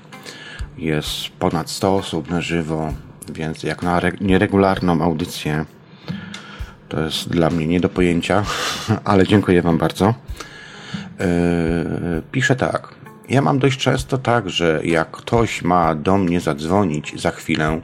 Jest 0.77 1.29
ponad 1.39 1.69
100 1.69 1.95
osób 1.95 2.29
na 2.29 2.41
żywo, 2.41 2.93
więc 3.33 3.63
jak 3.63 3.81
na 3.83 4.01
nieregularną 4.21 5.01
audycję 5.01 5.65
to 6.89 6.99
jest 6.99 7.29
dla 7.29 7.49
mnie 7.49 7.67
nie 7.67 7.79
do 7.79 7.89
pojęcia, 7.89 8.43
ale 9.03 9.27
dziękuję 9.27 9.61
Wam 9.61 9.77
bardzo. 9.77 10.13
E, 11.19 11.25
piszę 12.31 12.55
tak. 12.55 13.02
Ja 13.29 13.41
mam 13.41 13.59
dość 13.59 13.79
często 13.79 14.17
tak, 14.17 14.49
że 14.49 14.81
jak 14.83 15.11
ktoś 15.11 15.61
ma 15.61 15.95
do 15.95 16.17
mnie 16.17 16.39
zadzwonić 16.39 17.21
za 17.21 17.31
chwilę, 17.31 17.81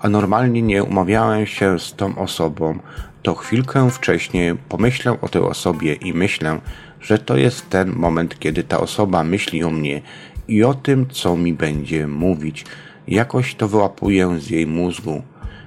a 0.00 0.08
normalnie 0.08 0.62
nie 0.62 0.84
umawiałem 0.84 1.46
się 1.46 1.78
z 1.78 1.92
tą 1.92 2.18
osobą, 2.18 2.78
to 3.22 3.34
chwilkę 3.34 3.90
wcześniej 3.90 4.56
pomyślę 4.68 5.20
o 5.20 5.28
tej 5.28 5.42
osobie 5.42 5.94
i 5.94 6.14
myślę, 6.14 6.60
że 7.00 7.18
to 7.18 7.36
jest 7.36 7.70
ten 7.70 7.92
moment, 7.96 8.38
kiedy 8.38 8.64
ta 8.64 8.80
osoba 8.80 9.24
myśli 9.24 9.64
o 9.64 9.70
mnie 9.70 10.00
i 10.48 10.64
o 10.64 10.74
tym, 10.74 11.06
co 11.10 11.36
mi 11.36 11.52
będzie 11.52 12.06
mówić. 12.06 12.64
Jakoś 13.08 13.54
to 13.54 13.68
wyłapuję 13.68 14.40
z 14.40 14.50
jej 14.50 14.66
mózgu. 14.66 15.22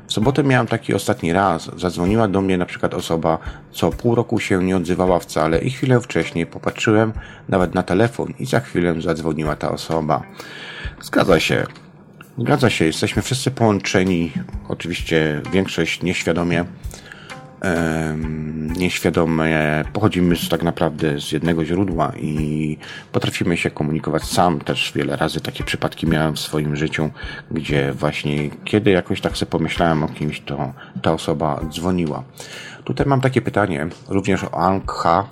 W 0.07 0.13
sobotę 0.13 0.43
miałem 0.43 0.67
taki 0.67 0.93
ostatni 0.93 1.33
raz. 1.33 1.71
Zadzwoniła 1.77 2.27
do 2.27 2.41
mnie 2.41 2.57
na 2.57 2.65
przykład 2.65 2.93
osoba, 2.93 3.37
co 3.71 3.89
pół 3.89 4.15
roku 4.15 4.39
się 4.39 4.63
nie 4.63 4.77
odzywała 4.77 5.19
wcale 5.19 5.59
i 5.59 5.69
chwilę 5.69 6.01
wcześniej 6.01 6.45
popatrzyłem 6.45 7.13
nawet 7.49 7.75
na 7.75 7.83
telefon 7.83 8.33
i 8.39 8.45
za 8.45 8.59
chwilę 8.59 9.01
zadzwoniła 9.01 9.55
ta 9.55 9.71
osoba. 9.71 10.23
Zgadza 11.01 11.39
się. 11.39 11.65
Zgadza 12.37 12.69
się, 12.69 12.85
jesteśmy 12.85 13.21
wszyscy 13.21 13.51
połączeni, 13.51 14.31
oczywiście 14.69 15.41
większość 15.51 16.03
nieświadomie, 16.03 16.65
nieświadomie 18.77 19.85
pochodzimy 19.93 20.35
z, 20.35 20.49
tak 20.49 20.63
naprawdę 20.63 21.19
z 21.19 21.31
jednego 21.31 21.65
źródła 21.65 22.11
i 22.19 22.77
potrafimy 23.11 23.57
się 23.57 23.69
komunikować 23.71 24.23
sam. 24.23 24.59
Też 24.59 24.91
wiele 24.95 25.15
razy 25.15 25.41
takie 25.41 25.63
przypadki 25.63 26.07
miałem 26.07 26.35
w 26.35 26.39
swoim 26.39 26.75
życiu, 26.75 27.09
gdzie 27.51 27.93
właśnie 27.93 28.49
kiedy 28.65 28.91
jakoś 28.91 29.21
tak 29.21 29.37
sobie 29.37 29.49
pomyślałem 29.49 30.03
o 30.03 30.07
kimś, 30.07 30.41
to 30.41 30.73
ta 31.01 31.13
osoba 31.13 31.59
dzwoniła. 31.69 32.23
Tutaj 32.83 33.05
mam 33.05 33.21
takie 33.21 33.41
pytanie, 33.41 33.87
również 34.09 34.43
o 34.43 34.53
Angha. 34.53 35.29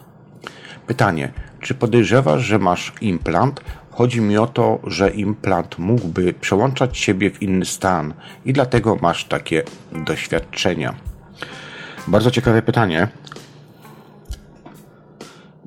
Pytanie, 0.88 1.32
czy 1.60 1.76
podejrzewasz, 1.76 2.42
że 2.42 2.60
masz 2.60 2.94
implant? 3.02 3.62
Chodzi 3.92 4.22
mi 4.22 4.38
o 4.38 4.48
to, 4.48 4.80
że 4.88 5.10
implant 5.10 5.80
mógłby 5.80 6.34
przełączać 6.34 6.98
siebie 6.98 7.32
w 7.32 7.42
inny 7.42 7.66
stan 7.66 8.14
i 8.46 8.54
dlatego 8.54 8.98
masz 9.02 9.26
takie 9.26 9.64
doświadczenia. 10.06 11.15
Bardzo 12.08 12.32
ciekawe 12.32 12.62
pytanie. 12.62 13.08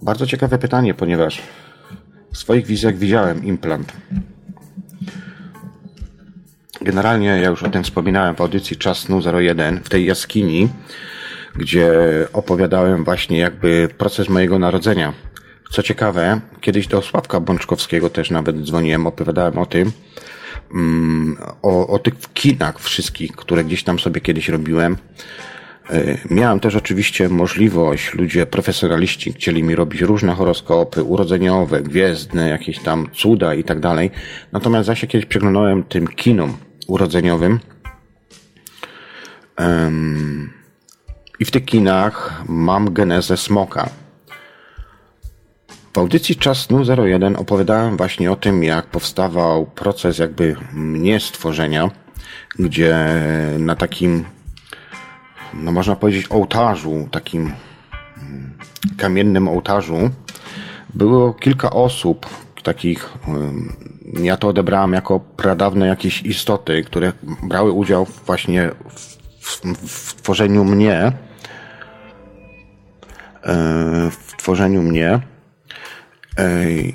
Bardzo 0.02 0.26
ciekawe 0.26 0.58
pytanie, 0.58 0.94
ponieważ 0.94 1.42
w 2.32 2.38
swoich 2.38 2.66
wizjach 2.66 2.96
widziałem 2.96 3.44
implant. 3.44 3.92
Generalnie 6.80 7.26
ja 7.26 7.48
już 7.48 7.62
o 7.62 7.70
tym 7.70 7.84
wspominałem 7.84 8.34
w 8.34 8.40
audycji 8.40 8.76
Czas 8.76 8.98
Snu 8.98 9.20
01 9.40 9.80
w 9.84 9.88
tej 9.88 10.06
jaskini, 10.06 10.68
gdzie 11.56 11.92
opowiadałem 12.32 13.04
właśnie 13.04 13.38
jakby 13.38 13.88
proces 13.98 14.28
mojego 14.28 14.58
narodzenia 14.58 15.12
co 15.70 15.82
ciekawe, 15.82 16.40
kiedyś 16.60 16.86
do 16.86 17.02
Sławka 17.02 17.40
Bączkowskiego 17.40 18.10
też 18.10 18.30
nawet 18.30 18.62
dzwoniłem, 18.62 19.06
opowiadałem 19.06 19.58
o 19.58 19.66
tym, 19.66 19.92
mm, 20.74 21.36
o, 21.62 21.88
o 21.88 21.98
tych 21.98 22.14
kinach 22.34 22.80
wszystkich, 22.80 23.32
które 23.32 23.64
gdzieś 23.64 23.84
tam 23.84 23.98
sobie 23.98 24.20
kiedyś 24.20 24.48
robiłem. 24.48 24.96
E, 25.90 26.18
miałem 26.30 26.60
też 26.60 26.74
oczywiście 26.74 27.28
możliwość, 27.28 28.14
ludzie 28.14 28.46
profesjonaliści 28.46 29.32
chcieli 29.32 29.62
mi 29.62 29.74
robić 29.74 30.00
różne 30.00 30.34
horoskopy 30.34 31.02
urodzeniowe, 31.02 31.82
gwiezdne, 31.82 32.48
jakieś 32.48 32.78
tam 32.78 33.08
cuda 33.14 33.54
i 33.54 33.64
tak 33.64 33.80
dalej. 33.80 34.10
Natomiast 34.52 34.88
ja 34.88 34.94
się 34.94 35.06
kiedyś 35.06 35.26
przeglądałem 35.26 35.82
tym 35.82 36.06
kinom 36.06 36.56
urodzeniowym. 36.86 37.60
I 41.40 41.44
w 41.44 41.50
tych 41.50 41.64
kinach 41.64 42.42
mam 42.48 42.92
genezę 42.92 43.36
smoka. 43.36 43.90
W 45.94 45.98
audycji 45.98 46.36
Czas 46.36 46.58
Snu 46.58 46.82
01 47.06 47.36
opowiadałem 47.36 47.96
właśnie 47.96 48.32
o 48.32 48.36
tym, 48.36 48.64
jak 48.64 48.86
powstawał 48.86 49.66
proces 49.66 50.18
jakby 50.18 50.56
mnie 50.72 51.20
stworzenia, 51.20 51.90
gdzie 52.58 52.96
na 53.58 53.76
takim, 53.76 54.24
no 55.54 55.72
można 55.72 55.96
powiedzieć, 55.96 56.26
ołtarzu, 56.30 57.08
takim 57.10 57.52
mm, 58.18 58.52
kamiennym 58.96 59.48
ołtarzu, 59.48 60.10
było 60.94 61.32
kilka 61.32 61.70
osób, 61.70 62.26
takich, 62.62 63.12
mm, 63.28 63.76
ja 64.22 64.36
to 64.36 64.48
odebrałem 64.48 64.92
jako 64.92 65.20
pradawne 65.20 65.86
jakieś 65.86 66.22
istoty, 66.22 66.82
które 66.82 67.12
brały 67.42 67.72
udział 67.72 68.06
właśnie 68.26 68.70
w, 69.40 69.60
w, 69.60 69.88
w 69.88 70.22
tworzeniu 70.22 70.64
mnie, 70.64 70.94
e, 70.94 71.12
w 74.10 74.36
tworzeniu 74.36 74.82
mnie. 74.82 75.20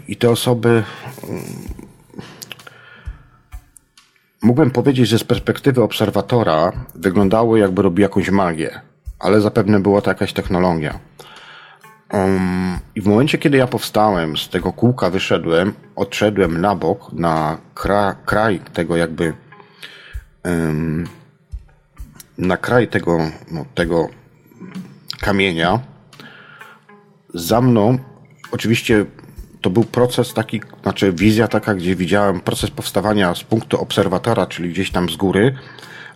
I 0.08 0.16
te 0.16 0.30
osoby 0.30 0.84
mm, 1.24 1.44
mógłbym 4.44 4.72
powiedzieć, 4.72 5.08
że 5.08 5.20
z 5.20 5.24
perspektywy 5.24 5.84
obserwatora 5.84 6.72
wyglądały 6.96 7.60
jakby 7.60 7.82
robi 7.82 8.02
jakąś 8.02 8.30
magię, 8.30 8.82
ale 9.20 9.42
zapewne 9.42 9.80
była 9.80 10.02
to 10.02 10.12
jakaś 10.12 10.34
technologia. 10.34 11.00
Um, 12.14 12.80
I 12.96 13.02
w 13.02 13.06
momencie, 13.06 13.38
kiedy 13.38 13.58
ja 13.58 13.68
powstałem, 13.68 14.38
z 14.38 14.50
tego 14.50 14.74
kółka 14.74 15.10
wyszedłem, 15.10 15.74
odszedłem 15.96 16.62
na 16.62 16.76
bok, 16.76 17.14
na 17.14 17.58
kra, 17.74 18.16
kraj 18.26 18.60
tego 18.74 18.98
jakby 18.98 19.34
um, 20.44 21.08
na 22.38 22.58
kraj 22.58 22.88
tego, 22.88 23.18
no, 23.52 23.66
tego 23.76 24.10
kamienia. 25.20 25.80
Za 27.34 27.62
mną 27.62 27.98
oczywiście 28.52 29.06
to 29.64 29.70
był 29.70 29.84
proces 29.84 30.34
taki, 30.34 30.62
znaczy 30.84 31.14
wizja 31.14 31.48
taka, 31.48 31.76
gdzie 31.76 31.96
widziałem 31.96 32.40
proces 32.40 32.72
powstawania 32.72 33.36
z 33.36 33.44
punktu 33.44 33.82
obserwatora, 33.82 34.46
czyli 34.46 34.70
gdzieś 34.70 34.92
tam 34.92 35.10
z 35.10 35.16
góry, 35.16 35.56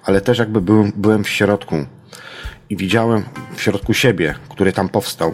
ale 0.03 0.21
też 0.21 0.39
jakby 0.39 0.61
byłem, 0.61 0.91
byłem 0.95 1.23
w 1.23 1.29
środku 1.29 1.75
i 2.69 2.77
widziałem 2.77 3.23
w 3.55 3.61
środku 3.61 3.93
siebie, 3.93 4.35
który 4.49 4.73
tam 4.73 4.89
powstał. 4.89 5.33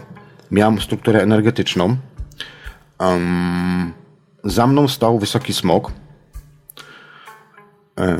Miałem 0.50 0.80
strukturę 0.80 1.22
energetyczną. 1.22 1.96
Um, 2.98 3.92
za 4.44 4.66
mną 4.66 4.88
stał 4.88 5.18
wysoki 5.18 5.54
smok. 5.54 5.92
E, 8.00 8.16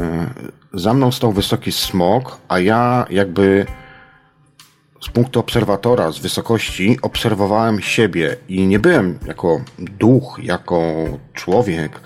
za 0.72 0.94
mną 0.94 1.12
stał 1.12 1.32
wysoki 1.32 1.72
smok, 1.72 2.38
a 2.48 2.58
ja 2.58 3.06
jakby 3.10 3.66
z 5.04 5.08
punktu 5.08 5.40
obserwatora, 5.40 6.12
z 6.12 6.18
wysokości, 6.18 6.98
obserwowałem 7.02 7.80
siebie 7.80 8.36
i 8.48 8.66
nie 8.66 8.78
byłem 8.78 9.18
jako 9.26 9.60
duch, 9.78 10.40
jako 10.42 10.82
człowiek, 11.32 12.00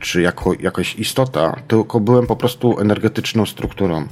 czy 0.00 0.22
jako 0.22 0.52
jakaś 0.60 0.94
istota, 0.94 1.56
tylko 1.68 2.00
byłem 2.00 2.26
po 2.26 2.36
prostu 2.36 2.80
energetyczną 2.80 3.46
strukturą. 3.46 4.06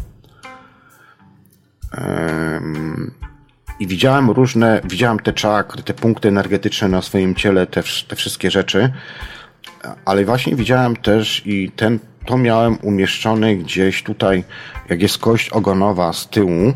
i 3.81 3.87
widziałem 3.87 4.31
różne, 4.31 4.81
widziałem 4.85 5.19
te 5.19 5.33
czakry, 5.33 5.83
te 5.83 5.95
punkty 5.95 6.29
energetyczne 6.29 6.89
na 6.89 7.03
swoim 7.03 7.35
ciele, 7.35 7.67
te, 7.67 7.83
te 8.09 8.17
wszystkie 8.17 8.51
rzeczy, 8.51 8.93
ale 10.05 10.25
właśnie 10.25 10.57
widziałem 10.57 10.97
też 10.97 11.43
i 11.47 11.71
ten, 11.71 11.99
to 12.27 12.39
miałem 12.39 12.79
umieszczone 12.83 13.57
gdzieś 13.57 14.03
tutaj, 14.03 14.45
jak 14.89 15.03
jest 15.03 15.19
kość 15.19 15.51
ogonowa 15.51 16.13
z 16.13 16.29
tyłu, 16.29 16.73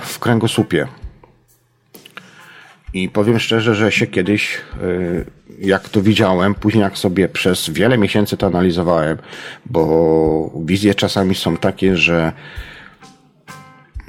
w 0.00 0.18
kręgosłupie. 0.20 0.86
I 2.94 3.08
powiem 3.08 3.38
szczerze, 3.38 3.74
że 3.74 3.92
się 3.92 4.06
kiedyś, 4.06 4.60
y, 4.82 5.24
jak 5.58 5.88
to 5.88 6.02
widziałem, 6.02 6.54
później 6.54 6.82
jak 6.82 6.98
sobie 6.98 7.28
przez 7.28 7.70
wiele 7.70 7.98
miesięcy 7.98 8.36
to 8.36 8.46
analizowałem, 8.46 9.18
bo 9.66 10.52
wizje 10.64 10.94
czasami 10.94 11.34
są 11.34 11.56
takie, 11.56 11.96
że 11.96 12.32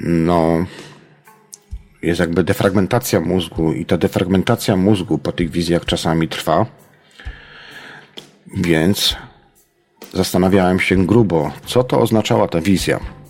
no, 0.00 0.66
jest 2.02 2.20
jakby 2.20 2.44
defragmentacja 2.44 3.20
mózgu 3.20 3.72
i 3.72 3.86
ta 3.86 3.96
defragmentacja 3.96 4.76
mózgu 4.76 5.18
po 5.18 5.32
tych 5.32 5.50
wizjach 5.50 5.84
czasami 5.84 6.28
trwa. 6.28 6.66
Więc 8.56 9.16
zastanawiałem 10.12 10.80
się 10.80 11.06
grubo, 11.06 11.52
co 11.66 11.84
to 11.84 12.00
oznaczała 12.00 12.48
ta 12.48 12.60
wizja. 12.60 13.23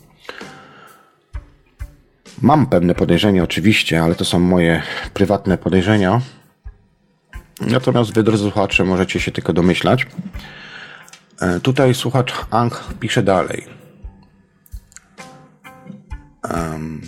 Mam 2.43 2.66
pewne 2.66 2.95
podejrzenia 2.95 3.43
oczywiście, 3.43 4.03
ale 4.03 4.14
to 4.14 4.24
są 4.24 4.39
moje 4.39 4.82
prywatne 5.14 5.59
podejrzenia. 5.59 6.20
Natomiast 7.61 8.14
wy, 8.14 8.22
drodzy 8.22 8.45
słuchacze, 8.45 8.85
możecie 8.85 9.20
się 9.20 9.32
tylko 9.32 9.53
domyślać. 9.53 10.07
E, 11.41 11.61
tutaj 11.61 11.95
słuchacz 11.95 12.35
Ang 12.51 12.85
pisze 13.01 13.22
dalej. 13.22 13.66
Um, 16.55 17.01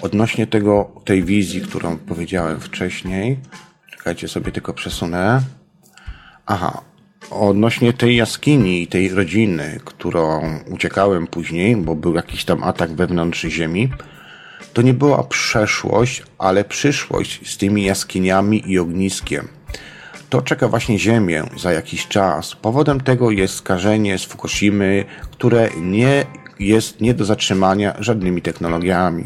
odnośnie 0.00 0.46
tego, 0.46 0.90
tej 1.04 1.24
wizji, 1.24 1.60
którą 1.60 1.98
powiedziałem 1.98 2.60
wcześniej, 2.60 3.38
czekajcie 3.90 4.28
sobie 4.28 4.52
tylko 4.52 4.74
przesunę. 4.74 5.42
Aha, 6.46 6.82
Odnośnie 7.30 7.92
tej 7.92 8.16
jaskini 8.16 8.82
i 8.82 8.86
tej 8.86 9.08
rodziny, 9.08 9.80
którą 9.84 10.42
uciekałem 10.70 11.26
później, 11.26 11.76
bo 11.76 11.94
był 11.94 12.14
jakiś 12.14 12.44
tam 12.44 12.64
atak 12.64 12.90
wewnątrz 12.90 13.40
ziemi, 13.40 13.90
to 14.72 14.82
nie 14.82 14.94
była 14.94 15.24
przeszłość, 15.24 16.22
ale 16.38 16.64
przyszłość 16.64 17.52
z 17.52 17.56
tymi 17.56 17.84
jaskiniami 17.84 18.62
i 18.66 18.78
ogniskiem. 18.78 19.48
To 20.30 20.42
czeka 20.42 20.68
właśnie 20.68 20.98
Ziemię 20.98 21.44
za 21.56 21.72
jakiś 21.72 22.08
czas. 22.08 22.54
Powodem 22.54 23.00
tego 23.00 23.30
jest 23.30 23.54
skażenie 23.54 24.18
z 24.18 24.24
Fukushimy, 24.24 25.04
które 25.30 25.68
nie 25.80 26.26
jest 26.58 27.00
nie 27.00 27.14
do 27.14 27.24
zatrzymania 27.24 27.94
żadnymi 27.98 28.42
technologiami. 28.42 29.24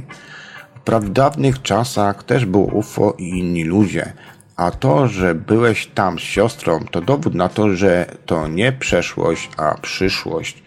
W 0.77 0.81
pradawnych 0.81 1.63
czasach 1.63 2.23
też 2.23 2.45
było 2.45 2.67
UFO 2.67 3.15
i 3.19 3.29
inni 3.29 3.65
ludzie, 3.65 4.13
a 4.57 4.71
to, 4.71 5.09
że 5.09 5.35
byłeś 5.35 5.87
tam 5.87 6.19
z 6.19 6.23
siostrą, 6.23 6.85
to 6.91 7.01
dowód 7.01 7.35
na 7.35 7.49
to, 7.49 7.77
że 7.77 8.07
to 8.27 8.49
nie 8.49 8.73
przeszłość, 8.73 9.51
a 9.57 9.79
przyszłość. 9.79 10.63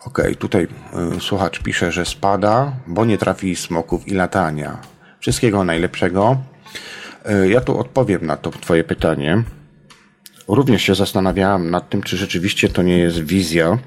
Okej, 0.00 0.24
okay, 0.24 0.36
tutaj 0.36 0.68
y, 1.16 1.20
słuchacz 1.20 1.62
pisze, 1.62 1.92
że 1.92 2.04
spada, 2.04 2.72
bo 2.86 3.04
nie 3.04 3.18
trafi 3.18 3.56
smoków 3.56 4.08
i 4.08 4.14
latania. 4.14 4.78
Wszystkiego 5.20 5.64
najlepszego. 5.64 6.36
Y, 7.44 7.48
ja 7.48 7.60
tu 7.60 7.78
odpowiem 7.78 8.26
na 8.26 8.36
to 8.36 8.50
twoje 8.50 8.84
pytanie. 8.84 9.42
Również 10.48 10.82
się 10.82 10.94
zastanawiałem 10.94 11.70
nad 11.70 11.88
tym, 11.88 12.02
czy 12.02 12.16
rzeczywiście 12.16 12.68
to 12.68 12.82
nie 12.82 12.98
jest 12.98 13.20
wizja 13.20 13.78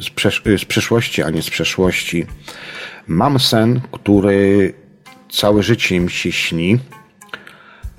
z, 0.00 0.10
przesz 0.10 0.42
z 0.58 0.64
przyszłości, 0.64 1.22
a 1.22 1.30
nie 1.30 1.42
z 1.42 1.50
przeszłości. 1.50 2.26
Mam 3.06 3.40
sen, 3.40 3.80
który 3.92 4.74
całe 5.28 5.62
życie 5.62 6.00
mi 6.00 6.10
się 6.10 6.32
śni 6.32 6.78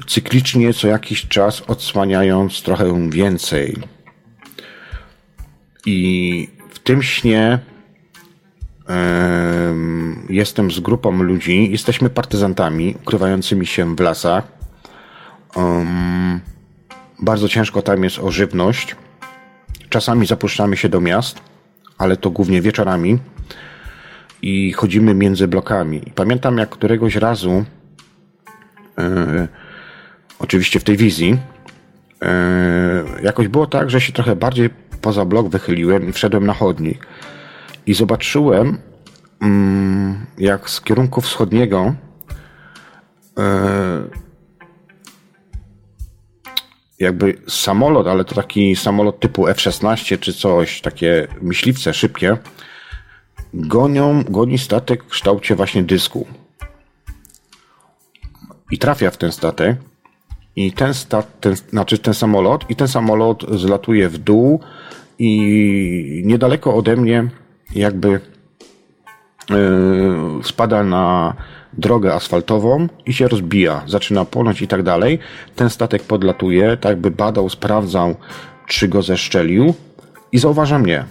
cyklicznie 0.07 0.73
co 0.73 0.87
jakiś 0.87 1.27
czas 1.27 1.61
odsłaniając 1.67 2.61
trochę 2.61 3.09
więcej. 3.09 3.77
I 5.85 6.49
w 6.69 6.79
tym 6.79 7.03
śnie 7.03 7.59
jestem 10.29 10.71
z 10.71 10.79
grupą 10.79 11.23
ludzi, 11.23 11.71
jesteśmy 11.71 12.09
partyzantami 12.09 12.95
ukrywającymi 13.01 13.65
się 13.65 13.95
w 13.95 13.99
lasach. 13.99 14.47
Um, 15.55 16.39
bardzo 17.19 17.49
ciężko 17.49 17.81
tam 17.81 18.03
jest 18.03 18.19
o 18.19 18.31
żywność. 18.31 18.95
Czasami 19.89 20.27
zapuszczamy 20.27 20.77
się 20.77 20.89
do 20.89 21.01
miast, 21.01 21.41
ale 21.97 22.17
to 22.17 22.29
głównie 22.29 22.61
wieczorami 22.61 23.19
i 24.41 24.73
chodzimy 24.73 25.13
między 25.13 25.47
blokami. 25.47 26.01
Pamiętam 26.15 26.57
jak 26.57 26.69
któregoś 26.69 27.15
razu 27.15 27.65
yy, 28.97 29.47
oczywiście 30.39 30.79
w 30.79 30.83
tej 30.83 30.97
wizji, 30.97 31.37
e, 32.21 33.03
jakoś 33.23 33.47
było 33.47 33.67
tak, 33.67 33.89
że 33.89 34.01
się 34.01 34.13
trochę 34.13 34.35
bardziej 34.35 34.69
poza 35.01 35.25
blok 35.25 35.49
wychyliłem 35.49 36.09
i 36.09 36.11
wszedłem 36.11 36.45
na 36.45 36.53
chodnik. 36.53 37.07
I 37.85 37.93
zobaczyłem, 37.93 38.77
mm, 39.41 40.25
jak 40.37 40.69
z 40.69 40.81
kierunku 40.81 41.21
wschodniego 41.21 41.95
e, 43.39 44.03
jakby 46.99 47.41
samolot, 47.47 48.07
ale 48.07 48.25
to 48.25 48.35
taki 48.35 48.75
samolot 48.75 49.19
typu 49.19 49.47
F-16 49.47 50.19
czy 50.19 50.33
coś, 50.33 50.81
takie 50.81 51.27
myśliwce 51.41 51.93
szybkie, 51.93 52.37
gonią, 53.53 54.23
goni 54.23 54.57
statek 54.57 55.03
w 55.03 55.07
kształcie 55.07 55.55
właśnie 55.55 55.83
dysku. 55.83 56.27
I 58.71 58.77
trafia 58.77 59.11
w 59.11 59.17
ten 59.17 59.31
statek 59.31 59.77
i 60.57 60.71
ten, 60.71 60.93
stat, 60.93 61.39
ten, 61.39 61.55
znaczy 61.55 61.97
ten 61.97 62.13
samolot, 62.13 62.69
i 62.69 62.75
ten 62.75 62.87
samolot 62.87 63.45
zlatuje 63.59 64.09
w 64.09 64.17
dół 64.17 64.59
i 65.19 66.21
niedaleko 66.25 66.75
ode 66.75 66.95
mnie 66.95 67.29
jakby 67.75 68.19
yy, 69.49 70.43
spada 70.43 70.83
na 70.83 71.35
drogę 71.73 72.13
asfaltową 72.13 72.87
i 73.05 73.13
się 73.13 73.27
rozbija, 73.27 73.83
zaczyna 73.85 74.25
płonąć 74.25 74.61
i 74.61 74.67
tak 74.67 74.83
dalej. 74.83 75.19
Ten 75.55 75.69
statek 75.69 76.03
podlatuje, 76.03 76.77
tak 76.77 76.97
by 76.97 77.11
badał, 77.11 77.49
sprawdzał, 77.49 78.15
czy 78.67 78.87
go 78.87 79.01
zeszczelił 79.01 79.73
i 80.31 80.37
zauważa 80.37 80.79
mnie. 80.79 81.05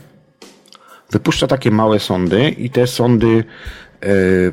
Wypuszcza 1.10 1.46
takie 1.46 1.70
małe 1.70 1.98
sondy 1.98 2.48
i 2.48 2.70
te 2.70 2.86
sondy 2.86 3.44
yy, 4.02 4.52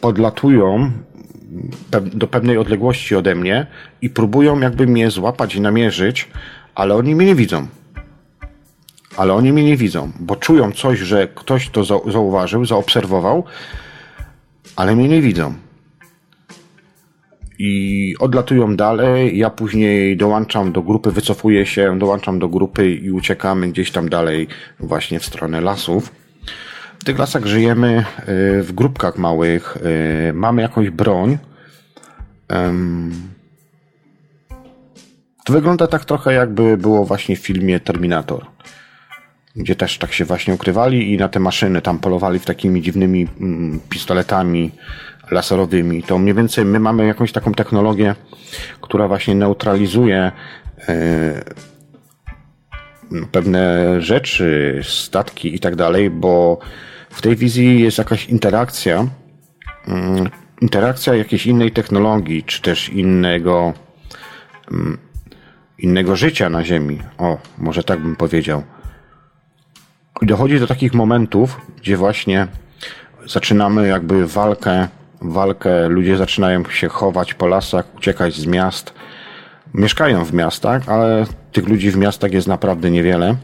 podlatują 0.00 0.92
do 2.14 2.26
pewnej 2.26 2.58
odległości 2.58 3.14
ode 3.14 3.34
mnie 3.34 3.66
i 4.02 4.10
próbują 4.10 4.60
jakby 4.60 4.86
mnie 4.86 5.10
złapać 5.10 5.54
i 5.54 5.60
namierzyć, 5.60 6.28
ale 6.74 6.94
oni 6.94 7.14
mnie 7.14 7.26
nie 7.26 7.34
widzą. 7.34 7.66
Ale 9.16 9.34
oni 9.34 9.52
mnie 9.52 9.64
nie 9.64 9.76
widzą, 9.76 10.12
bo 10.20 10.36
czują 10.36 10.72
coś, 10.72 10.98
że 10.98 11.28
ktoś 11.28 11.68
to 11.68 11.84
zauważył, 11.84 12.64
zaobserwował, 12.64 13.44
ale 14.76 14.96
mnie 14.96 15.08
nie 15.08 15.22
widzą. 15.22 15.54
I 17.58 18.14
odlatują 18.18 18.76
dalej, 18.76 19.38
ja 19.38 19.50
później 19.50 20.16
dołączam 20.16 20.72
do 20.72 20.82
grupy, 20.82 21.12
wycofuję 21.12 21.66
się, 21.66 21.98
dołączam 21.98 22.38
do 22.38 22.48
grupy 22.48 22.90
i 22.90 23.10
uciekamy 23.10 23.68
gdzieś 23.68 23.90
tam 23.90 24.08
dalej 24.08 24.48
właśnie 24.80 25.20
w 25.20 25.24
stronę 25.24 25.60
lasów. 25.60 26.12
Tych 27.08 27.18
lasach 27.18 27.46
żyjemy 27.46 27.98
y, 27.98 28.04
w 28.62 28.72
grupkach 28.72 29.18
małych, 29.18 29.76
y, 30.30 30.32
mamy 30.32 30.62
jakąś 30.62 30.90
broń. 30.90 31.38
To 35.44 35.52
wygląda 35.52 35.86
tak 35.86 36.04
trochę 36.04 36.32
jakby 36.32 36.76
było 36.76 37.04
właśnie 37.04 37.36
w 37.36 37.38
filmie 37.38 37.80
Terminator, 37.80 38.46
gdzie 39.56 39.76
też 39.76 39.98
tak 39.98 40.12
się 40.12 40.24
właśnie 40.24 40.54
ukrywali 40.54 41.12
i 41.12 41.16
na 41.16 41.28
te 41.28 41.40
maszyny 41.40 41.82
tam 41.82 41.98
polowali 41.98 42.38
w 42.38 42.46
takimi 42.46 42.82
dziwnymi 42.82 43.28
mm, 43.40 43.80
pistoletami 43.88 44.70
laserowymi. 45.30 46.02
To 46.02 46.18
mniej 46.18 46.34
więcej 46.34 46.64
my 46.64 46.80
mamy 46.80 47.06
jakąś 47.06 47.32
taką 47.32 47.54
technologię, 47.54 48.14
która 48.80 49.08
właśnie 49.08 49.34
neutralizuje 49.34 50.32
y, 50.88 51.44
pewne 53.32 53.94
rzeczy, 54.00 54.80
statki 54.84 55.54
i 55.54 55.60
tak 55.60 55.76
dalej, 55.76 56.10
bo 56.10 56.58
w 57.18 57.22
tej 57.22 57.36
wizji 57.36 57.80
jest 57.80 57.98
jakaś 57.98 58.26
interakcja, 58.26 59.06
mm, 59.88 60.30
interakcja 60.60 61.14
jakiejś 61.14 61.46
innej 61.46 61.72
technologii, 61.72 62.42
czy 62.42 62.62
też 62.62 62.88
innego, 62.88 63.72
mm, 64.70 64.98
innego 65.78 66.16
życia 66.16 66.50
na 66.50 66.64
Ziemi. 66.64 66.98
O, 67.18 67.38
może 67.58 67.84
tak 67.84 68.00
bym 68.00 68.16
powiedział. 68.16 68.62
I 70.22 70.26
dochodzi 70.26 70.60
do 70.60 70.66
takich 70.66 70.94
momentów, 70.94 71.60
gdzie 71.76 71.96
właśnie 71.96 72.46
zaczynamy 73.26 73.88
jakby 73.88 74.26
walkę, 74.26 74.88
walkę, 75.20 75.88
ludzie 75.88 76.16
zaczynają 76.16 76.64
się 76.64 76.88
chować 76.88 77.34
po 77.34 77.46
lasach, 77.46 77.96
uciekać 77.96 78.34
z 78.34 78.46
miast. 78.46 78.94
Mieszkają 79.74 80.24
w 80.24 80.32
miastach, 80.32 80.88
ale 80.88 81.26
tych 81.52 81.68
ludzi 81.68 81.90
w 81.90 81.96
miastach 81.96 82.32
jest 82.32 82.48
naprawdę 82.48 82.90
niewiele. 82.90 83.36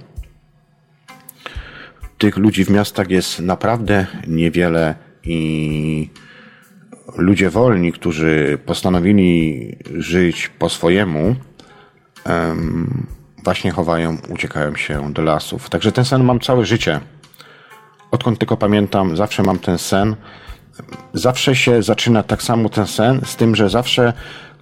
Tych 2.19 2.37
ludzi 2.37 2.65
w 2.65 2.71
miastach 2.71 3.11
jest 3.11 3.41
naprawdę 3.41 4.07
niewiele 4.27 4.95
i 5.25 6.11
ludzie 7.17 7.51
wolni, 7.51 7.93
którzy 7.93 8.59
postanowili 8.67 9.77
żyć 9.95 10.49
po 10.49 10.69
swojemu, 10.69 11.37
właśnie 13.45 13.71
chowają, 13.71 14.17
uciekają 14.29 14.77
się 14.77 15.13
do 15.13 15.23
lasów. 15.23 15.71
Także 15.71 15.93
ten 15.93 16.05
sen 16.05 16.25
mam 16.25 16.41
całe 16.41 16.65
życie. 16.67 17.01
Odkąd 18.11 18.39
tylko 18.39 18.57
pamiętam, 18.57 19.17
zawsze 19.17 19.43
mam 19.43 19.59
ten 19.59 19.79
sen. 19.79 20.17
Zawsze 21.15 21.57
się 21.57 21.83
zaczyna 21.83 22.23
tak 22.23 22.43
samo 22.43 22.69
ten 22.69 22.87
sen, 22.87 23.21
z 23.25 23.37
tym, 23.37 23.57
że 23.57 23.69
zawsze 23.69 24.13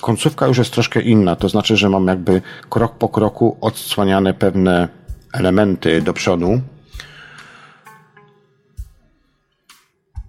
końcówka 0.01 0.47
już 0.47 0.59
jest 0.59 0.73
troszkę 0.73 1.01
inna. 1.01 1.37
To 1.37 1.49
znaczy, 1.49 1.77
że 1.77 1.89
mam 1.89 2.07
jakby 2.07 2.43
krok 2.71 2.99
po 2.99 3.09
kroku 3.09 3.57
odsłaniane 3.61 4.35
pewne 4.35 4.89
elementy 5.33 6.03
do 6.03 6.13
przodu. 6.13 6.61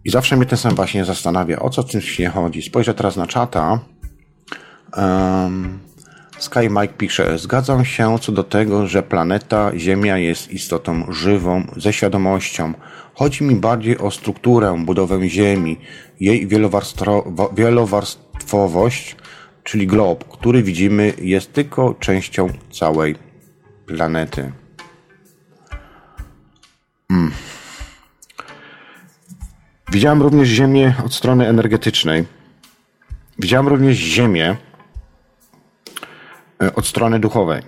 I 0.05 0.09
zawsze 0.09 0.37
mnie 0.37 0.45
ten 0.45 0.57
sen 0.57 0.75
właśnie 0.75 1.05
zastanawia, 1.05 1.59
o 1.59 1.69
co 1.69 1.83
w 1.83 1.91
tym 1.91 2.01
śnie 2.01 2.29
chodzi. 2.29 2.61
Spojrzę 2.61 2.93
teraz 2.93 3.15
na 3.15 3.27
czata. 3.27 3.79
Um, 4.97 5.79
Sky 6.39 6.69
Mike 6.69 6.93
pisze, 6.97 7.37
zgadzam 7.37 7.85
się 7.85 8.19
co 8.21 8.31
do 8.31 8.43
tego, 8.43 8.87
że 8.87 9.03
planeta 9.03 9.71
Ziemia 9.77 10.17
jest 10.17 10.51
istotą 10.51 11.05
żywą, 11.09 11.67
ze 11.77 11.93
świadomością. 11.93 12.73
Chodzi 13.13 13.43
mi 13.43 13.55
bardziej 13.55 13.97
o 13.97 14.11
strukturę, 14.11 14.83
budowę 14.85 15.29
Ziemi, 15.29 15.77
jej 16.19 16.47
wielowarstwowość, 17.53 19.15
czyli 19.63 19.87
glob, 19.87 20.27
który 20.27 20.63
widzimy 20.63 21.13
jest 21.21 21.53
tylko 21.53 21.93
częścią 21.99 22.49
całej 22.71 23.15
planety. 23.85 24.51
Hmm. 27.11 27.31
Widziałem 29.93 30.21
również 30.21 30.47
Ziemię 30.47 30.93
od 31.05 31.13
strony 31.13 31.47
energetycznej. 31.47 32.25
Widziałem 33.39 33.67
również 33.67 33.97
Ziemię 33.97 34.55
e, 36.63 36.75
od 36.75 36.87
strony 36.87 37.19
duchowej. 37.19 37.61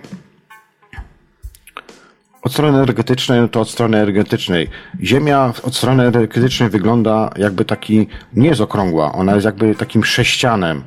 Od 2.42 2.52
strony 2.52 2.78
energetycznej, 2.78 3.40
no 3.40 3.48
to 3.48 3.60
od 3.60 3.70
strony 3.70 3.96
energetycznej. 3.96 4.68
Ziemia 5.02 5.52
od 5.62 5.76
strony 5.76 6.06
energetycznej 6.06 6.70
wygląda 6.70 7.30
jakby 7.36 7.64
taki, 7.64 8.06
nie 8.32 8.48
jest 8.48 8.60
okrągła, 8.60 9.12
ona 9.12 9.34
jest 9.34 9.44
jakby 9.44 9.74
takim 9.74 10.04
sześcianem 10.04 10.82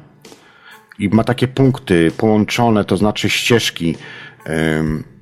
i 0.99 1.09
ma 1.09 1.23
takie 1.23 1.47
punkty 1.47 2.11
połączone, 2.17 2.85
to 2.85 2.97
znaczy 2.97 3.29
ścieżki. 3.29 3.95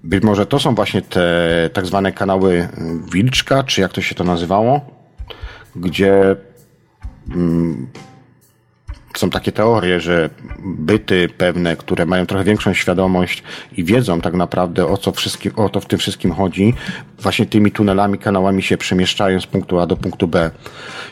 Być 0.04 0.24
może 0.24 0.46
to 0.46 0.60
są 0.60 0.76
właśnie 0.76 1.02
te 1.02 1.70
tak 1.74 1.86
zwane 1.86 2.12
kanały 2.12 2.70
Wilczka, 3.14 3.64
czy 3.64 3.82
jak 3.82 3.94
to 3.94 4.02
się 4.02 4.16
to 4.16 4.24
nazywało? 4.24 4.97
Gdzie 5.82 6.36
mm, 7.30 7.88
są 9.18 9.30
takie 9.30 9.52
teorie, 9.52 10.00
że 10.00 10.30
byty 10.60 11.30
pewne, 11.38 11.76
które 11.76 12.06
mają 12.06 12.26
trochę 12.26 12.44
większą 12.44 12.74
świadomość 12.74 13.44
i 13.78 13.84
wiedzą 13.84 14.22
tak 14.22 14.34
naprawdę 14.34 14.88
o 14.88 14.98
co 14.98 15.12
wszystkim, 15.12 15.52
o 15.56 15.70
to 15.70 15.80
w 15.80 15.86
tym 15.86 16.00
wszystkim 16.00 16.32
chodzi, 16.32 16.74
właśnie 17.20 17.46
tymi 17.46 17.72
tunelami, 17.72 18.18
kanałami 18.18 18.64
się 18.64 18.78
przemieszczają 18.78 19.42
z 19.42 19.46
punktu 19.46 19.80
A 19.80 19.86
do 19.86 19.98
punktu 19.98 20.28
B. 20.28 20.52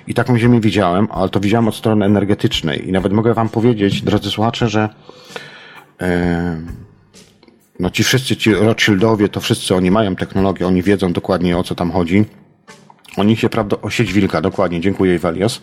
I 0.07 0.13
taką 0.13 0.38
ziemię 0.38 0.59
widziałem, 0.61 1.07
ale 1.11 1.30
to 1.30 1.39
widziałem 1.39 1.68
od 1.68 1.76
strony 1.76 2.05
energetycznej. 2.05 2.89
I 2.89 2.91
nawet 2.91 3.13
mogę 3.13 3.34
wam 3.34 3.49
powiedzieć, 3.49 4.01
drodzy 4.01 4.32
słuchacze, 4.32 4.70
że 4.70 4.89
e, 6.01 6.61
no 7.80 7.89
ci 7.89 8.03
wszyscy, 8.03 8.36
ci 8.36 8.53
Rothschildowie, 8.53 9.30
to 9.30 9.39
wszyscy 9.39 9.76
oni 9.76 9.91
mają 9.91 10.16
technologię, 10.16 10.68
oni 10.68 10.84
wiedzą 10.84 11.13
dokładnie 11.13 11.57
o 11.57 11.63
co 11.63 11.76
tam 11.76 11.91
chodzi 11.91 12.26
oni 13.18 13.38
się, 13.38 13.49
prawda, 13.49 13.78
o 13.82 13.89
sieć 13.89 14.13
wilka, 14.13 14.41
dokładnie, 14.41 14.82
dziękuję 14.82 15.16
Iwelios. 15.16 15.61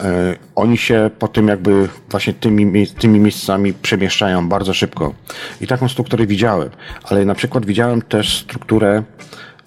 E, 0.00 0.36
oni 0.54 0.78
się 0.78 1.10
po 1.18 1.28
tym 1.28 1.48
jakby 1.48 1.88
właśnie 2.10 2.32
tymi, 2.32 2.86
tymi 2.86 3.20
miejscami 3.20 3.72
przemieszczają 3.72 4.48
bardzo 4.48 4.74
szybko. 4.74 5.14
I 5.60 5.66
taką 5.66 5.88
strukturę 5.88 6.26
widziałem. 6.26 6.70
Ale 7.04 7.24
na 7.24 7.34
przykład 7.34 7.66
widziałem 7.66 8.02
też 8.02 8.38
strukturę 8.38 9.02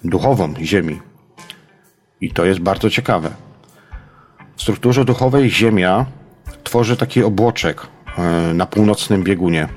duchową 0.04 0.54
Ziemi. 0.62 1.00
I 2.20 2.30
to 2.30 2.44
jest 2.44 2.60
bardzo 2.60 2.90
ciekawe. 2.90 3.30
W 4.56 4.62
strukturze 4.62 5.04
duchowej 5.04 5.50
Ziemia 5.50 6.06
tworzy 6.64 6.96
taki 6.96 7.22
obłoczek 7.22 7.86
e, 8.18 8.54
na 8.54 8.66
północnym 8.66 9.24
biegunie. 9.24 9.68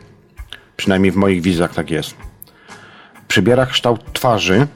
Przynajmniej 0.78 1.12
w 1.12 1.16
moich 1.16 1.42
wizjach 1.42 1.74
tak 1.74 1.92
jest. 1.92 2.16
Przybiera 3.28 3.66
kształt 3.66 4.14
twarzy, 4.14 4.68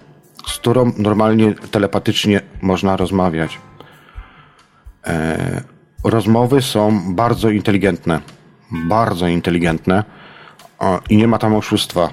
z 0.48 0.58
którą 0.58 0.92
normalnie 0.98 1.54
telepatycznie 1.54 2.42
można 2.62 2.98
rozmawiać. 2.98 3.60
E, 5.08 5.62
rozmowy 6.04 6.62
są 6.62 7.16
bardzo 7.16 7.50
inteligentne. 7.50 8.22
Bardzo 8.72 9.28
inteligentne. 9.28 10.04
I 11.10 11.18
nie 11.18 11.28
ma 11.28 11.38
tam 11.38 11.56
oszustwa. 11.56 12.10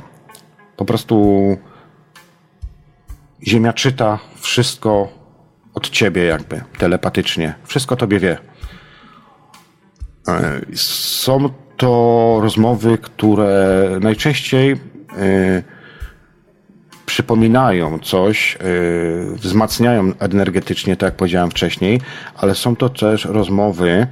Po 0.76 0.84
prostu 0.84 1.56
Ziemia 3.46 3.72
czyta 3.72 4.18
wszystko 4.40 5.08
od 5.74 5.90
ciebie, 5.90 6.24
jakby 6.24 6.60
telepatycznie. 6.78 7.54
Wszystko 7.64 7.96
tobie 7.96 8.18
wie. 8.18 8.38
E, 10.28 10.60
są 10.76 11.48
to 11.76 12.38
rozmowy, 12.42 12.98
które 12.98 13.88
najczęściej 14.00 14.72
e, 14.72 14.76
przypominają 17.12 17.98
coś, 17.98 18.58
yy, 19.30 19.36
wzmacniają 19.36 20.12
energetycznie, 20.18 20.96
tak 20.96 21.06
jak 21.06 21.16
powiedziałem 21.16 21.50
wcześniej, 21.50 22.00
ale 22.36 22.54
są 22.54 22.76
to 22.76 22.88
też 22.88 23.24
rozmowy, 23.24 24.06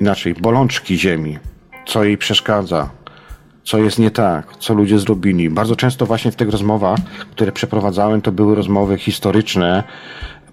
inaczej, 0.00 0.34
bolączki 0.34 0.98
Ziemi, 0.98 1.38
co 1.86 2.04
jej 2.04 2.18
przeszkadza, 2.18 2.90
co 3.64 3.78
jest 3.78 3.98
nie 3.98 4.10
tak, 4.10 4.56
co 4.56 4.74
ludzie 4.74 4.98
zrobili. 4.98 5.50
Bardzo 5.50 5.76
często 5.76 6.06
właśnie 6.06 6.32
w 6.32 6.36
tych 6.36 6.48
rozmowach, 6.48 6.98
które 7.30 7.52
przeprowadzałem, 7.52 8.22
to 8.22 8.32
były 8.32 8.54
rozmowy 8.54 8.98
historyczne, 8.98 9.84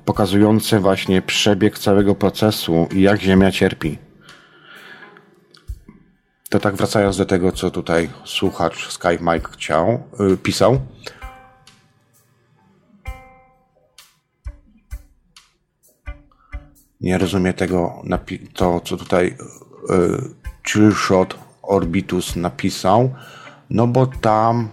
pokazujące 0.06 0.80
właśnie 0.80 1.22
przebieg 1.22 1.80
całego 1.80 2.16
procesu 2.16 2.88
i 2.96 3.02
jak 3.02 3.22
Ziemia 3.22 3.52
cierpi. 3.52 4.05
To 6.56 6.60
tak 6.60 6.76
wracając 6.76 7.18
do 7.18 7.26
tego, 7.26 7.52
co 7.52 7.72
tutaj 7.72 8.10
słuchacz 8.26 8.92
Skype 8.92 9.18
Mike 9.22 9.52
chciał, 9.52 10.04
yy, 10.20 10.38
pisał. 10.38 10.80
Nie 17.02 17.18
rozumiem 17.18 17.54
tego, 17.54 18.04
to 18.54 18.82
co 18.86 18.98
tutaj 18.98 19.38
yy, 19.90 21.16
Orbitus 21.62 22.36
napisał, 22.36 23.14
no 23.70 23.88
bo 23.88 24.08
tam 24.08 24.70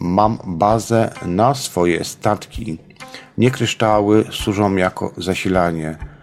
mam 0.00 0.38
bazę 0.44 1.12
na 1.24 1.54
swoje 1.54 2.04
statki. 2.04 2.78
Nie 3.38 3.50
kryształy 3.50 4.24
służą 4.30 4.76
jako 4.76 5.12
zasilanie. 5.16 6.15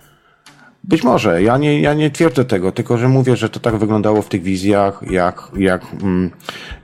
Być 0.83 1.03
może, 1.03 1.43
ja 1.43 1.57
nie, 1.57 1.81
ja 1.81 1.93
nie 1.93 2.11
twierdzę 2.11 2.45
tego, 2.45 2.71
tylko 2.71 2.97
że 2.97 3.07
mówię, 3.07 3.35
że 3.35 3.49
to 3.49 3.59
tak 3.59 3.75
wyglądało 3.75 4.21
w 4.21 4.29
tych 4.29 4.43
wizjach, 4.43 5.01
jak, 5.09 5.51
jak 5.57 5.81
mm, 6.03 6.31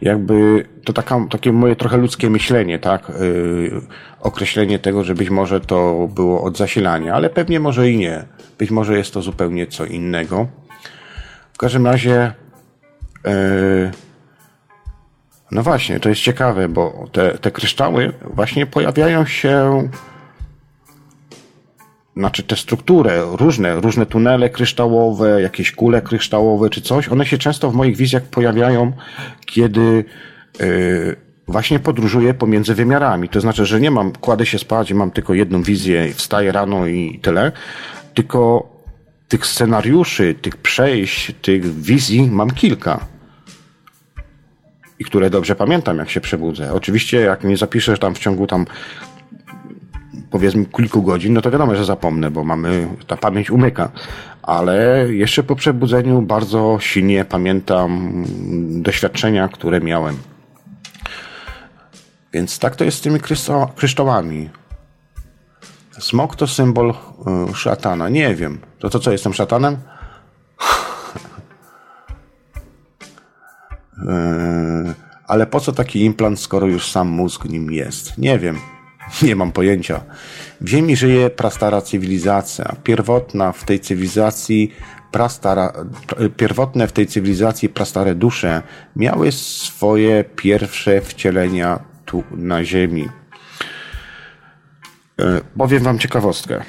jakby 0.02 0.66
to 0.86 0.93
taka, 0.93 1.26
takie 1.30 1.52
moje 1.52 1.76
trochę 1.76 1.97
ludzkie 1.97 2.30
myślenie, 2.30 2.80
tak? 2.80 3.12
Yy, 3.20 3.82
określenie 4.20 4.80
tego, 4.80 5.04
że 5.04 5.16
być 5.16 5.30
może 5.30 5.62
to 5.62 6.10
było 6.16 6.43
od 6.43 6.58
zasilania, 6.58 7.14
ale 7.14 7.30
pewnie 7.30 7.60
może 7.60 7.89
i 7.89 7.97
nie. 7.97 8.26
Być 8.58 8.72
może 8.72 8.97
jest 8.97 9.14
to 9.14 9.22
zupełnie 9.22 9.68
co 9.68 9.86
innego. 9.86 10.47
W 11.54 11.58
każdym 11.58 11.86
razie, 11.86 12.34
yy, 13.26 13.91
no 15.52 15.64
właśnie, 15.64 16.00
to 16.00 16.10
jest 16.10 16.22
ciekawe, 16.22 16.70
bo 16.70 17.08
te, 17.12 17.38
te 17.38 17.52
kryształy 17.52 18.14
właśnie 18.34 18.66
pojawiają 18.66 19.26
się 19.26 19.89
znaczy 22.20 22.44
te 22.44 22.56
struktury, 22.56 23.12
różne, 23.32 23.82
różne 23.82 24.06
tunele 24.06 24.50
kryształowe, 24.50 25.42
jakieś 25.42 25.72
kule 25.72 26.02
kryształowe 26.02 26.70
czy 26.70 26.82
coś, 26.82 27.08
one 27.08 27.26
się 27.26 27.38
często 27.38 27.72
w 27.72 27.76
moich 27.76 27.98
wizjach 27.98 28.24
pojawiają, 28.24 28.92
kiedy 29.46 30.06
yy, 30.60 31.16
właśnie 31.48 31.80
podróżuję 31.80 32.34
pomiędzy 32.34 32.76
wymiarami. 32.76 33.30
To 33.30 33.42
znaczy, 33.42 33.66
że 33.66 33.80
nie 33.80 33.92
mam, 33.92 34.12
kładę 34.12 34.46
się 34.46 34.60
spać 34.60 34.92
i 34.92 34.96
mam 34.96 35.12
tylko 35.12 35.34
jedną 35.34 35.64
wizję, 35.64 36.14
wstaję 36.14 36.52
rano 36.52 36.88
i 36.88 37.20
tyle, 37.22 37.52
tylko 38.14 38.70
tych 39.28 39.46
scenariuszy, 39.46 40.36
tych 40.42 40.58
przejść, 40.58 41.34
tych 41.42 41.82
wizji 41.82 42.30
mam 42.32 42.52
kilka. 42.52 43.00
I 45.00 45.06
które 45.06 45.30
dobrze 45.30 45.56
pamiętam, 45.56 45.98
jak 45.98 46.10
się 46.10 46.22
przebudzę. 46.22 46.74
Oczywiście, 46.74 47.20
jak 47.20 47.44
nie 47.44 47.58
zapiszesz 47.58 48.00
tam 48.00 48.16
w 48.16 48.20
ciągu 48.20 48.48
tam 48.48 48.66
powiedzmy 50.32 50.66
kilku 50.66 51.04
godzin, 51.04 51.34
no 51.34 51.42
to 51.42 51.52
wiadomo, 51.52 51.76
że 51.76 51.86
zapomnę, 51.86 52.32
bo 52.32 52.44
mamy, 52.44 52.88
ta 53.08 53.18
pamięć 53.18 53.52
umyka. 53.52 53.92
Ale 54.42 55.06
jeszcze 55.14 55.44
po 55.44 55.56
przebudzeniu 55.56 56.22
bardzo 56.22 56.78
silnie 56.82 57.26
pamiętam 57.26 58.24
doświadczenia, 58.82 59.48
które 59.48 59.82
miałem. 59.82 60.18
Więc 62.34 62.60
tak 62.60 62.76
to 62.76 62.84
jest 62.84 62.98
z 62.98 63.02
tymi 63.02 63.20
kryształami. 63.76 64.50
Smok 66.00 66.36
to 66.36 66.48
symbol 66.48 66.94
y, 67.52 67.56
szatana. 67.56 68.10
Nie 68.10 68.36
wiem. 68.36 68.60
To 68.80 68.90
to 68.90 69.00
co, 69.00 69.12
jestem 69.12 69.34
szatanem? 69.34 69.78
Yy, 73.98 74.94
ale 75.28 75.48
po 75.48 75.60
co 75.60 75.72
taki 75.72 76.06
implant, 76.06 76.40
skoro 76.40 76.68
już 76.68 76.92
sam 76.92 77.08
mózg 77.08 77.46
nim 77.46 77.72
jest? 77.72 78.18
Nie 78.18 78.40
wiem. 78.40 78.60
Nie 79.22 79.36
mam 79.36 79.51
pojęcia. 79.51 80.01
W 80.62 80.68
Ziemi 80.68 80.95
żyje 80.95 81.30
prastara 81.30 81.82
cywilizacja. 81.82 82.76
Pierwotna 82.84 83.51
w 83.51 83.64
tej 83.64 83.80
cywilizacji 83.80 84.74
prastara, 85.12 85.74
pierwotne 86.38 86.88
w 86.88 86.91
tej 86.91 87.07
cywilizacji 87.07 87.70
prastare 87.70 88.16
dusze 88.16 88.62
miały 88.95 89.32
swoje 89.32 90.24
pierwsze 90.24 91.01
wcielenia 91.01 91.80
tu 92.05 92.24
na 92.32 92.64
Ziemi. 92.64 93.10
Yy, 95.18 95.41
powiem 95.57 95.84
wam 95.84 95.99
ciekawostkę. 95.99 96.64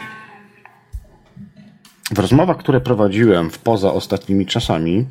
W 2.11 2.19
rozmowach, 2.19 2.57
które 2.57 2.81
prowadziłem 2.81 3.51
w 3.51 3.59
poza 3.59 3.93
ostatnimi 3.93 4.47
czasami, 4.47 5.07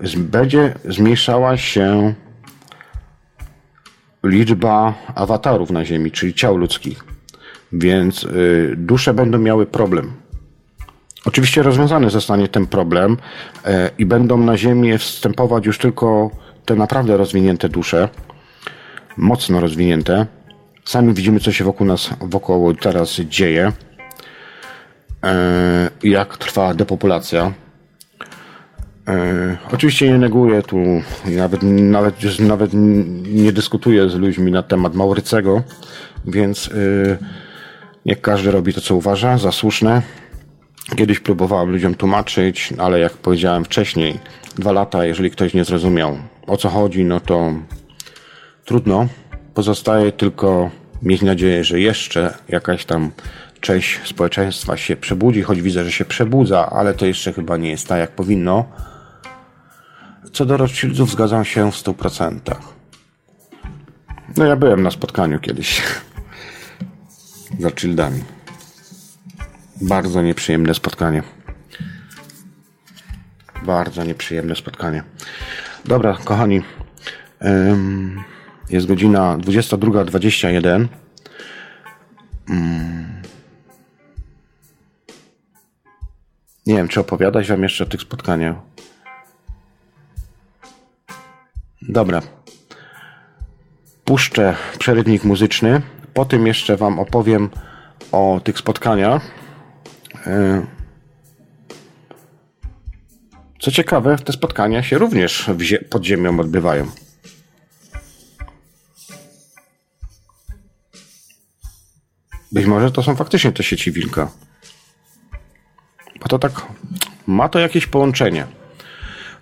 yy, 0.00 0.18
będzie 0.18 0.74
zmniejszała 0.84 1.56
się 1.56 2.14
liczba 4.24 4.94
awatarów 5.14 5.70
na 5.70 5.84
Ziemi, 5.84 6.10
czyli 6.10 6.34
ciał 6.34 6.56
ludzkich. 6.56 7.04
Więc 7.72 8.22
yy, 8.22 8.74
dusze 8.76 9.14
będą 9.14 9.38
miały 9.38 9.66
problem. 9.66 10.12
Oczywiście 11.24 11.62
rozwiązany 11.62 12.10
zostanie 12.10 12.48
ten 12.48 12.66
problem 12.66 13.16
yy, 13.64 13.72
i 13.98 14.06
będą 14.06 14.38
na 14.38 14.56
Ziemię 14.56 14.98
wstępować 14.98 15.66
już 15.66 15.78
tylko 15.78 16.30
te 16.64 16.74
naprawdę 16.74 17.16
rozwinięte 17.16 17.68
dusze, 17.68 18.08
mocno 19.16 19.60
rozwinięte. 19.60 20.26
Sami 20.84 21.14
widzimy, 21.14 21.40
co 21.40 21.52
się 21.52 21.64
wokół 21.64 21.86
nas, 21.86 22.10
wokoło 22.20 22.74
teraz 22.74 23.14
dzieje. 23.14 23.72
Jak 26.02 26.36
trwa 26.36 26.74
depopulacja. 26.74 27.52
Oczywiście 29.72 30.08
nie 30.08 30.18
neguję 30.18 30.62
tu, 30.62 30.76
nawet, 31.26 31.62
nawet, 31.62 32.40
nawet 32.40 32.70
nie 33.32 33.52
dyskutuję 33.52 34.10
z 34.10 34.14
ludźmi 34.14 34.52
na 34.52 34.62
temat 34.62 34.94
Maurycego, 34.94 35.62
więc 36.26 36.70
niech 38.06 38.20
każdy 38.20 38.50
robi 38.50 38.74
to, 38.74 38.80
co 38.80 38.96
uważa 38.96 39.38
za 39.38 39.52
słuszne. 39.52 40.02
Kiedyś 40.96 41.20
próbowałem 41.20 41.70
ludziom 41.70 41.94
tłumaczyć, 41.94 42.72
ale 42.78 42.98
jak 42.98 43.12
powiedziałem 43.12 43.64
wcześniej, 43.64 44.18
dwa 44.56 44.72
lata, 44.72 45.04
jeżeli 45.04 45.30
ktoś 45.30 45.54
nie 45.54 45.64
zrozumiał 45.64 46.18
o 46.46 46.56
co 46.56 46.68
chodzi, 46.68 47.04
no 47.04 47.20
to 47.20 47.52
trudno. 48.64 49.08
Pozostaje 49.54 50.12
tylko 50.12 50.70
mieć 51.02 51.22
nadzieję, 51.22 51.64
że 51.64 51.80
jeszcze 51.80 52.34
jakaś 52.48 52.84
tam 52.84 53.10
część 53.60 54.00
społeczeństwa 54.04 54.76
się 54.76 54.96
przebudzi, 54.96 55.42
choć 55.42 55.62
widzę, 55.62 55.84
że 55.84 55.92
się 55.92 56.04
przebudza, 56.04 56.70
ale 56.70 56.94
to 56.94 57.06
jeszcze 57.06 57.32
chyba 57.32 57.56
nie 57.56 57.70
jest 57.70 57.88
tak, 57.88 57.98
jak 57.98 58.10
powinno. 58.10 58.64
Co 60.34 60.46
do 60.46 60.56
Rothschildów 60.56 61.10
zgadzam 61.10 61.44
się 61.44 61.72
w 61.72 61.74
100%. 61.74 62.38
No 64.36 64.46
ja 64.46 64.56
byłem 64.56 64.82
na 64.82 64.90
spotkaniu 64.90 65.40
kiedyś 65.40 65.82
z 67.58 67.64
Rothschildami. 67.64 68.24
Bardzo 69.80 70.22
nieprzyjemne 70.22 70.74
spotkanie. 70.74 71.22
Bardzo 73.62 74.04
nieprzyjemne 74.04 74.56
spotkanie. 74.56 75.04
Dobra, 75.84 76.18
kochani. 76.24 76.62
Jest 78.70 78.86
godzina 78.86 79.38
22.21. 79.38 80.86
Nie 86.66 86.74
wiem, 86.74 86.88
czy 86.88 87.00
opowiadać 87.00 87.48
wam 87.48 87.62
jeszcze 87.62 87.84
o 87.84 87.86
tych 87.86 88.00
spotkaniach. 88.00 88.73
Dobra. 91.88 92.22
Puszczę 94.04 94.56
przerywnik 94.78 95.24
muzyczny. 95.24 95.82
Po 96.14 96.24
tym 96.24 96.46
jeszcze 96.46 96.76
wam 96.76 96.98
opowiem 96.98 97.50
o 98.12 98.40
tych 98.44 98.58
spotkaniach. 98.58 99.30
E, 100.26 100.66
co 103.60 103.70
ciekawe, 103.70 104.16
te 104.16 104.32
spotkania 104.32 104.82
się 104.82 104.98
również 104.98 105.50
pod 105.90 106.04
ziemią 106.04 106.40
odbywają. 106.40 106.86
Być 112.52 112.66
może 112.66 112.90
to 112.90 113.02
są 113.02 113.16
faktycznie 113.16 113.52
te 113.52 113.62
sieci 113.62 113.92
wilka. 113.92 114.30
Bo 116.20 116.28
to 116.28 116.38
tak 116.38 116.52
ma 117.26 117.48
to 117.48 117.58
jakieś 117.58 117.86
połączenie. 117.86 118.46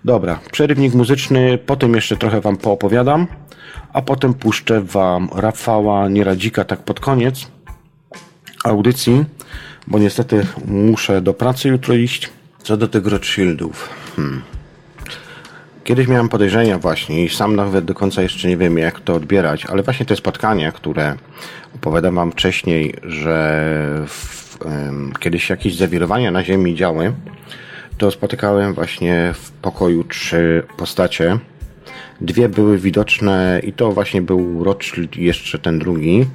Dobra, 0.05 0.39
przerywnik 0.51 0.93
muzyczny, 0.93 1.57
potem 1.57 1.93
jeszcze 1.93 2.17
trochę 2.17 2.41
wam 2.41 2.57
poopowiadam, 2.57 3.27
a 3.93 4.01
potem 4.01 4.33
puszczę 4.33 4.81
wam 4.81 5.29
Rafała 5.35 6.09
Nieradzika 6.09 6.63
tak 6.63 6.79
pod 6.79 6.99
koniec 6.99 7.47
audycji, 8.63 9.25
bo 9.87 9.99
niestety 9.99 10.45
muszę 10.65 11.21
do 11.21 11.33
pracy 11.33 11.69
jutro 11.69 11.93
iść. 11.93 12.29
Co 12.63 12.77
do 12.77 12.87
tych 12.87 13.07
Rothschildów. 13.07 13.89
Hmm. 14.15 14.41
Kiedyś 15.83 16.07
miałem 16.07 16.29
podejrzenia 16.29 16.79
właśnie 16.79 17.25
i 17.25 17.29
sam 17.29 17.55
nawet 17.55 17.85
do 17.85 17.93
końca 17.93 18.21
jeszcze 18.21 18.47
nie 18.47 18.57
wiem 18.57 18.77
jak 18.77 18.99
to 18.99 19.13
odbierać, 19.13 19.65
ale 19.65 19.83
właśnie 19.83 20.05
te 20.05 20.15
spotkania, 20.15 20.71
które 20.71 21.15
opowiadam 21.75 22.15
wam 22.15 22.31
wcześniej, 22.31 22.95
że 23.03 24.03
w, 24.07 24.57
um, 24.65 25.13
kiedyś 25.19 25.49
jakieś 25.49 25.75
zawirowania 25.75 26.31
na 26.31 26.43
Ziemi 26.43 26.75
działy, 26.75 27.13
to 27.97 28.11
spotykałem 28.11 28.73
właśnie 28.73 29.33
w 29.33 29.51
pokoju 29.51 30.03
trzy 30.03 30.63
postacie. 30.77 31.39
Dwie 32.21 32.49
były 32.49 32.77
widoczne 32.77 33.61
i 33.63 33.73
to 33.73 33.91
właśnie 33.91 34.21
był 34.21 34.63
Rothschild 34.63 35.17
i 35.17 35.23
jeszcze 35.23 35.59
ten 35.59 35.79
drugi, 35.79 36.25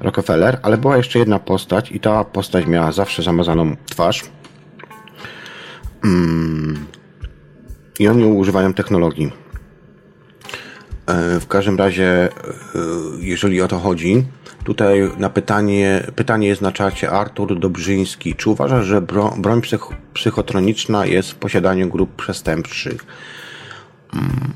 Rockefeller, 0.00 0.58
ale 0.62 0.78
była 0.78 0.96
jeszcze 0.96 1.18
jedna 1.18 1.38
postać 1.38 1.92
i 1.92 2.00
ta 2.00 2.24
postać 2.24 2.66
miała 2.66 2.92
zawsze 2.92 3.22
zamazaną 3.22 3.76
twarz. 3.86 4.24
Mm. 6.04 6.86
I 7.98 8.08
oni 8.08 8.24
używają 8.24 8.74
technologii. 8.74 9.32
E, 11.08 11.40
w 11.40 11.46
każdym 11.46 11.76
razie, 11.76 12.04
e, 12.04 12.28
jeżeli 13.20 13.62
o 13.62 13.68
to 13.68 13.78
chodzi, 13.78 14.24
tutaj 14.64 15.10
na 15.18 15.30
pytanie, 15.30 16.02
pytanie 16.16 16.48
jest 16.48 16.62
na 16.62 16.72
czacie 16.72 17.10
Artur 17.10 17.58
Dobrzyński. 17.58 18.34
Czy 18.34 18.50
uważasz, 18.50 18.86
że 18.86 19.02
broń 19.36 19.60
psych 19.62 19.88
psychotroniczna 20.14 21.06
jest 21.06 21.30
w 21.30 21.34
posiadaniu 21.34 21.88
grup 21.88 22.16
przestępczych? 22.16 23.06
Mm, 24.14 24.52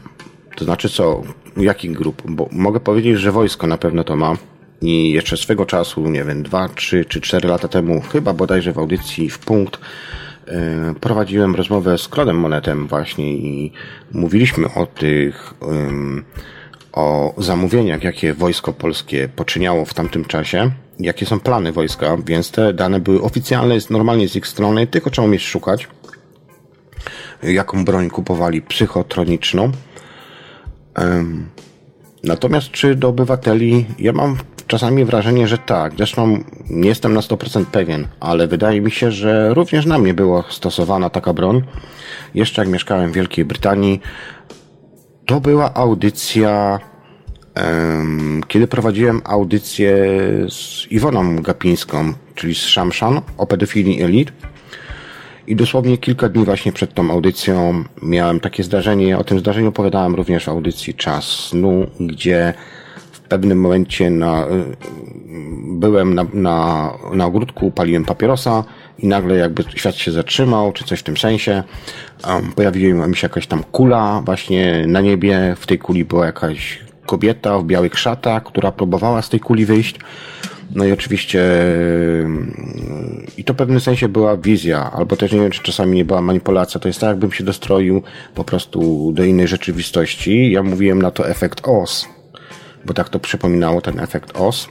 to 0.56 0.64
znaczy 0.64 0.88
co? 0.88 1.22
Jakich 1.56 1.92
grup? 1.92 2.22
Bo 2.24 2.48
mogę 2.52 2.80
powiedzieć, 2.80 3.18
że 3.18 3.32
wojsko 3.32 3.66
na 3.66 3.78
pewno 3.78 4.04
to 4.04 4.16
ma. 4.16 4.36
I 4.82 5.10
jeszcze 5.10 5.36
swego 5.36 5.66
czasu, 5.66 6.08
nie 6.10 6.24
wiem, 6.24 6.42
dwa, 6.42 6.68
trzy 6.68 7.04
czy 7.04 7.20
cztery 7.20 7.48
lata 7.48 7.68
temu, 7.68 8.00
chyba 8.00 8.32
bodajże 8.32 8.72
w 8.72 8.78
audycji 8.78 9.30
w 9.30 9.38
punkt, 9.38 9.80
prowadziłem 11.00 11.54
rozmowę 11.54 11.98
z 11.98 12.08
Klodem 12.08 12.36
Monetem 12.36 12.86
właśnie 12.86 13.32
i 13.34 13.72
mówiliśmy 14.12 14.74
o 14.74 14.86
tych, 14.86 15.54
o 16.92 17.34
zamówieniach, 17.38 18.04
jakie 18.04 18.34
wojsko 18.34 18.72
polskie 18.72 19.28
poczyniało 19.36 19.84
w 19.84 19.94
tamtym 19.94 20.24
czasie, 20.24 20.70
jakie 20.98 21.26
są 21.26 21.40
plany 21.40 21.72
wojska, 21.72 22.16
więc 22.26 22.50
te 22.50 22.72
dane 22.72 23.00
były 23.00 23.22
oficjalne, 23.22 23.74
normalnie 23.90 24.28
z 24.28 24.36
ich 24.36 24.46
strony, 24.46 24.86
tylko 24.86 25.10
trzeba 25.10 25.28
umieć 25.28 25.42
szukać, 25.42 25.88
jaką 27.42 27.84
broń 27.84 28.10
kupowali 28.10 28.62
psychotroniczną. 28.62 29.72
Natomiast 32.24 32.70
czy 32.70 32.94
do 32.94 33.08
obywateli, 33.08 33.86
ja 33.98 34.12
mam 34.12 34.36
czasami 34.72 35.04
wrażenie, 35.04 35.48
że 35.48 35.58
tak. 35.58 35.92
Zresztą 35.96 36.44
nie 36.70 36.88
jestem 36.88 37.14
na 37.14 37.20
100% 37.20 37.64
pewien, 37.64 38.06
ale 38.20 38.48
wydaje 38.48 38.80
mi 38.80 38.90
się, 38.90 39.10
że 39.10 39.54
również 39.54 39.86
na 39.86 39.98
mnie 39.98 40.14
była 40.14 40.44
stosowana 40.48 41.10
taka 41.10 41.32
broń. 41.32 41.62
Jeszcze 42.34 42.62
jak 42.62 42.70
mieszkałem 42.70 43.12
w 43.12 43.14
Wielkiej 43.14 43.44
Brytanii, 43.44 44.00
to 45.26 45.40
była 45.40 45.74
audycja, 45.74 46.78
um, 47.56 48.40
kiedy 48.48 48.66
prowadziłem 48.66 49.20
audycję 49.24 49.96
z 50.48 50.86
Iwoną 50.92 51.36
Gapińską, 51.36 52.12
czyli 52.34 52.54
z 52.54 52.62
Szamszan 52.62 53.20
o 53.38 53.46
pedofilii 53.46 54.02
elit. 54.02 54.32
I 55.46 55.56
dosłownie 55.56 55.98
kilka 55.98 56.28
dni 56.28 56.44
właśnie 56.44 56.72
przed 56.72 56.94
tą 56.94 57.10
audycją 57.10 57.84
miałem 58.02 58.40
takie 58.40 58.62
zdarzenie. 58.62 59.18
O 59.18 59.24
tym 59.24 59.38
zdarzeniu 59.38 59.68
opowiadałem 59.68 60.14
również 60.14 60.44
w 60.44 60.48
audycji 60.48 60.94
Czas 60.94 61.24
Snu, 61.24 61.86
gdzie 62.00 62.54
pewnym 63.32 63.60
momencie 63.60 64.10
na, 64.10 64.46
y, 64.46 64.48
byłem 65.62 66.14
na, 66.14 66.26
na, 66.34 66.90
na 67.12 67.26
ogródku, 67.26 67.70
paliłem 67.70 68.04
papierosa 68.04 68.64
i 68.98 69.06
nagle 69.06 69.36
jakby 69.36 69.64
świat 69.76 69.94
się 69.94 70.12
zatrzymał, 70.12 70.72
czy 70.72 70.84
coś 70.84 71.00
w 71.00 71.02
tym 71.02 71.16
sensie. 71.16 71.62
Um, 72.28 72.52
pojawiła 72.52 73.06
mi 73.06 73.16
się 73.16 73.24
jakaś 73.24 73.46
tam 73.46 73.62
kula 73.72 74.22
właśnie 74.24 74.84
na 74.86 75.00
niebie. 75.00 75.54
W 75.58 75.66
tej 75.66 75.78
kuli 75.78 76.04
była 76.04 76.26
jakaś 76.26 76.78
kobieta 77.06 77.58
w 77.58 77.64
białych 77.64 77.98
szatach, 77.98 78.42
która 78.42 78.72
próbowała 78.72 79.22
z 79.22 79.28
tej 79.28 79.40
kuli 79.40 79.66
wyjść. 79.66 79.98
No 80.74 80.84
i 80.84 80.92
oczywiście 80.92 81.42
i 83.38 83.44
to 83.44 83.54
w 83.54 83.56
pewnym 83.56 83.80
sensie 83.80 84.08
była 84.08 84.36
wizja, 84.36 84.90
albo 84.92 85.16
też 85.16 85.32
nie 85.32 85.40
wiem, 85.40 85.50
czy 85.50 85.62
czasami 85.62 85.96
nie 85.96 86.04
była 86.04 86.20
manipulacja. 86.20 86.80
To 86.80 86.88
jest 86.88 87.00
tak, 87.00 87.08
jakbym 87.08 87.32
się 87.32 87.44
dostroił 87.44 88.02
po 88.34 88.44
prostu 88.44 89.12
do 89.12 89.24
innej 89.24 89.48
rzeczywistości. 89.48 90.52
Ja 90.52 90.62
mówiłem 90.62 91.02
na 91.02 91.10
to 91.10 91.28
efekt 91.28 91.60
OS, 91.68 92.08
bo 92.84 92.94
tak 92.94 93.08
to 93.08 93.18
przypominało 93.18 93.80
ten 93.80 94.00
efekt 94.00 94.36
OS. 94.36 94.68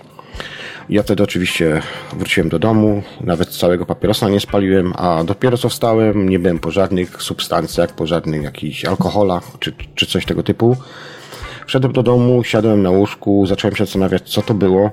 Ja 0.90 1.04
wtedy 1.04 1.24
oczywiście 1.24 1.82
wróciłem 2.14 2.50
do 2.50 2.60
domu, 2.60 3.04
nawet 3.22 3.50
całego 3.50 3.86
papierosa 3.86 4.30
nie 4.30 4.40
spaliłem, 4.40 4.94
a 4.96 5.24
dopiero 5.24 5.58
co 5.58 5.70
wstałem, 5.70 6.30
nie 6.30 6.40
byłem 6.40 6.60
po 6.60 6.72
żadnych 6.72 7.22
substancjach, 7.22 7.96
po 7.96 8.08
żadnych 8.08 8.44
jakichś 8.44 8.86
alkoholach 8.86 9.44
czy, 9.60 9.74
czy 9.96 10.06
coś 10.06 10.26
tego 10.26 10.44
typu. 10.44 10.78
Wszedłem 11.68 11.94
do 11.94 12.04
domu, 12.04 12.44
siadłem 12.44 12.82
na 12.82 12.90
łóżku, 12.90 13.46
zacząłem 13.46 13.76
się 13.76 13.86
zastanawiać, 13.86 14.30
co 14.30 14.42
to 14.42 14.54
było 14.54 14.92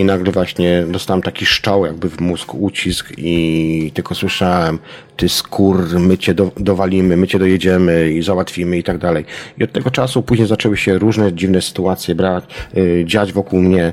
i 0.00 0.04
nagle 0.04 0.32
właśnie 0.32 0.84
dostałem 0.88 1.22
taki 1.22 1.46
szczał 1.46 1.86
jakby 1.86 2.08
w 2.08 2.20
mózg, 2.20 2.54
ucisk 2.54 3.12
i 3.18 3.90
tylko 3.94 4.14
słyszałem, 4.14 4.78
ty 5.16 5.28
skór, 5.28 5.98
my 5.98 6.18
cię 6.18 6.34
do, 6.34 6.50
dowalimy, 6.56 7.16
my 7.16 7.26
cię 7.26 7.38
dojedziemy 7.38 8.12
i 8.12 8.22
załatwimy 8.22 8.78
i 8.78 8.82
tak 8.82 8.98
dalej. 8.98 9.24
I 9.58 9.64
od 9.64 9.72
tego 9.72 9.90
czasu 9.90 10.22
później 10.22 10.48
zaczęły 10.48 10.76
się 10.76 10.98
różne 10.98 11.32
dziwne 11.32 11.62
sytuacje 11.62 12.14
brać, 12.14 12.44
yy, 12.74 13.04
dziać 13.06 13.32
wokół 13.32 13.60
mnie. 13.60 13.92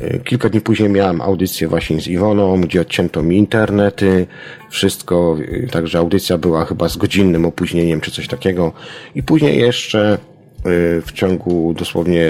Yy, 0.00 0.20
kilka 0.24 0.48
dni 0.48 0.60
później 0.60 0.88
miałem 0.88 1.20
audycję 1.20 1.68
właśnie 1.68 2.00
z 2.00 2.08
Iwoną, 2.08 2.60
gdzie 2.60 2.80
odcięto 2.80 3.22
mi 3.22 3.36
internety, 3.36 4.26
wszystko, 4.70 5.36
yy, 5.38 5.68
także 5.72 5.98
audycja 5.98 6.38
była 6.38 6.64
chyba 6.64 6.88
z 6.88 6.96
godzinnym 6.96 7.46
opóźnieniem 7.46 8.00
czy 8.00 8.10
coś 8.10 8.28
takiego. 8.28 8.72
I 9.14 9.22
później 9.22 9.58
jeszcze 9.58 10.18
yy, 10.64 11.02
w 11.02 11.12
ciągu 11.12 11.74
dosłownie 11.78 12.26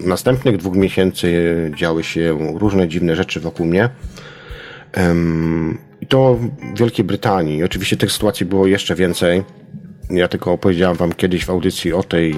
następnych 0.00 0.56
dwóch 0.56 0.76
miesięcy 0.76 1.70
działy 1.76 2.04
się 2.04 2.38
różne 2.58 2.88
dziwne 2.88 3.16
rzeczy 3.16 3.40
wokół 3.40 3.66
mnie. 3.66 3.88
I 6.00 6.06
to 6.06 6.34
w 6.34 6.78
Wielkiej 6.78 7.04
Brytanii. 7.04 7.64
Oczywiście 7.64 7.96
tych 7.96 8.12
sytuacji 8.12 8.46
było 8.46 8.66
jeszcze 8.66 8.94
więcej. 8.94 9.42
Ja 10.10 10.28
tylko 10.28 10.52
opowiedziałem 10.52 10.96
wam 10.96 11.12
kiedyś 11.12 11.44
w 11.44 11.50
audycji 11.50 11.92
o 11.92 12.02
tej, 12.02 12.34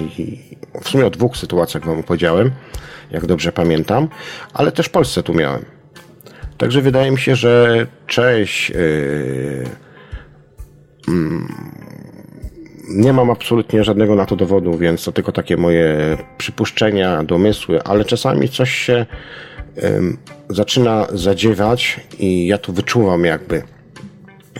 w 0.81 0.89
sumie 0.89 1.05
o 1.05 1.09
dwóch 1.09 1.37
sytuacjach 1.37 1.85
wam 1.85 1.99
opowiedziałem, 1.99 2.51
jak 3.11 3.25
dobrze 3.25 3.51
pamiętam, 3.51 4.07
ale 4.53 4.71
też 4.71 4.85
w 4.85 4.89
Polsce 4.89 5.23
tu 5.23 5.33
miałem. 5.33 5.65
Także 6.57 6.81
wydaje 6.81 7.11
mi 7.11 7.19
się, 7.19 7.35
że 7.35 7.87
cześć. 8.07 8.69
Yy, 8.69 9.65
nie 12.93 13.13
mam 13.13 13.31
absolutnie 13.31 13.83
żadnego 13.83 14.15
na 14.15 14.25
to 14.25 14.35
dowodu, 14.35 14.77
więc 14.77 15.03
to 15.03 15.11
tylko 15.11 15.31
takie 15.31 15.57
moje 15.57 16.17
przypuszczenia, 16.37 17.23
domysły, 17.23 17.83
ale 17.83 18.05
czasami 18.05 18.49
coś 18.49 18.71
się 18.71 19.05
um, 19.83 20.17
zaczyna 20.49 21.07
zadziewać 21.13 21.99
i 22.19 22.47
ja 22.47 22.57
to 22.57 22.73
wyczuwam 22.73 23.25
jakby. 23.25 23.63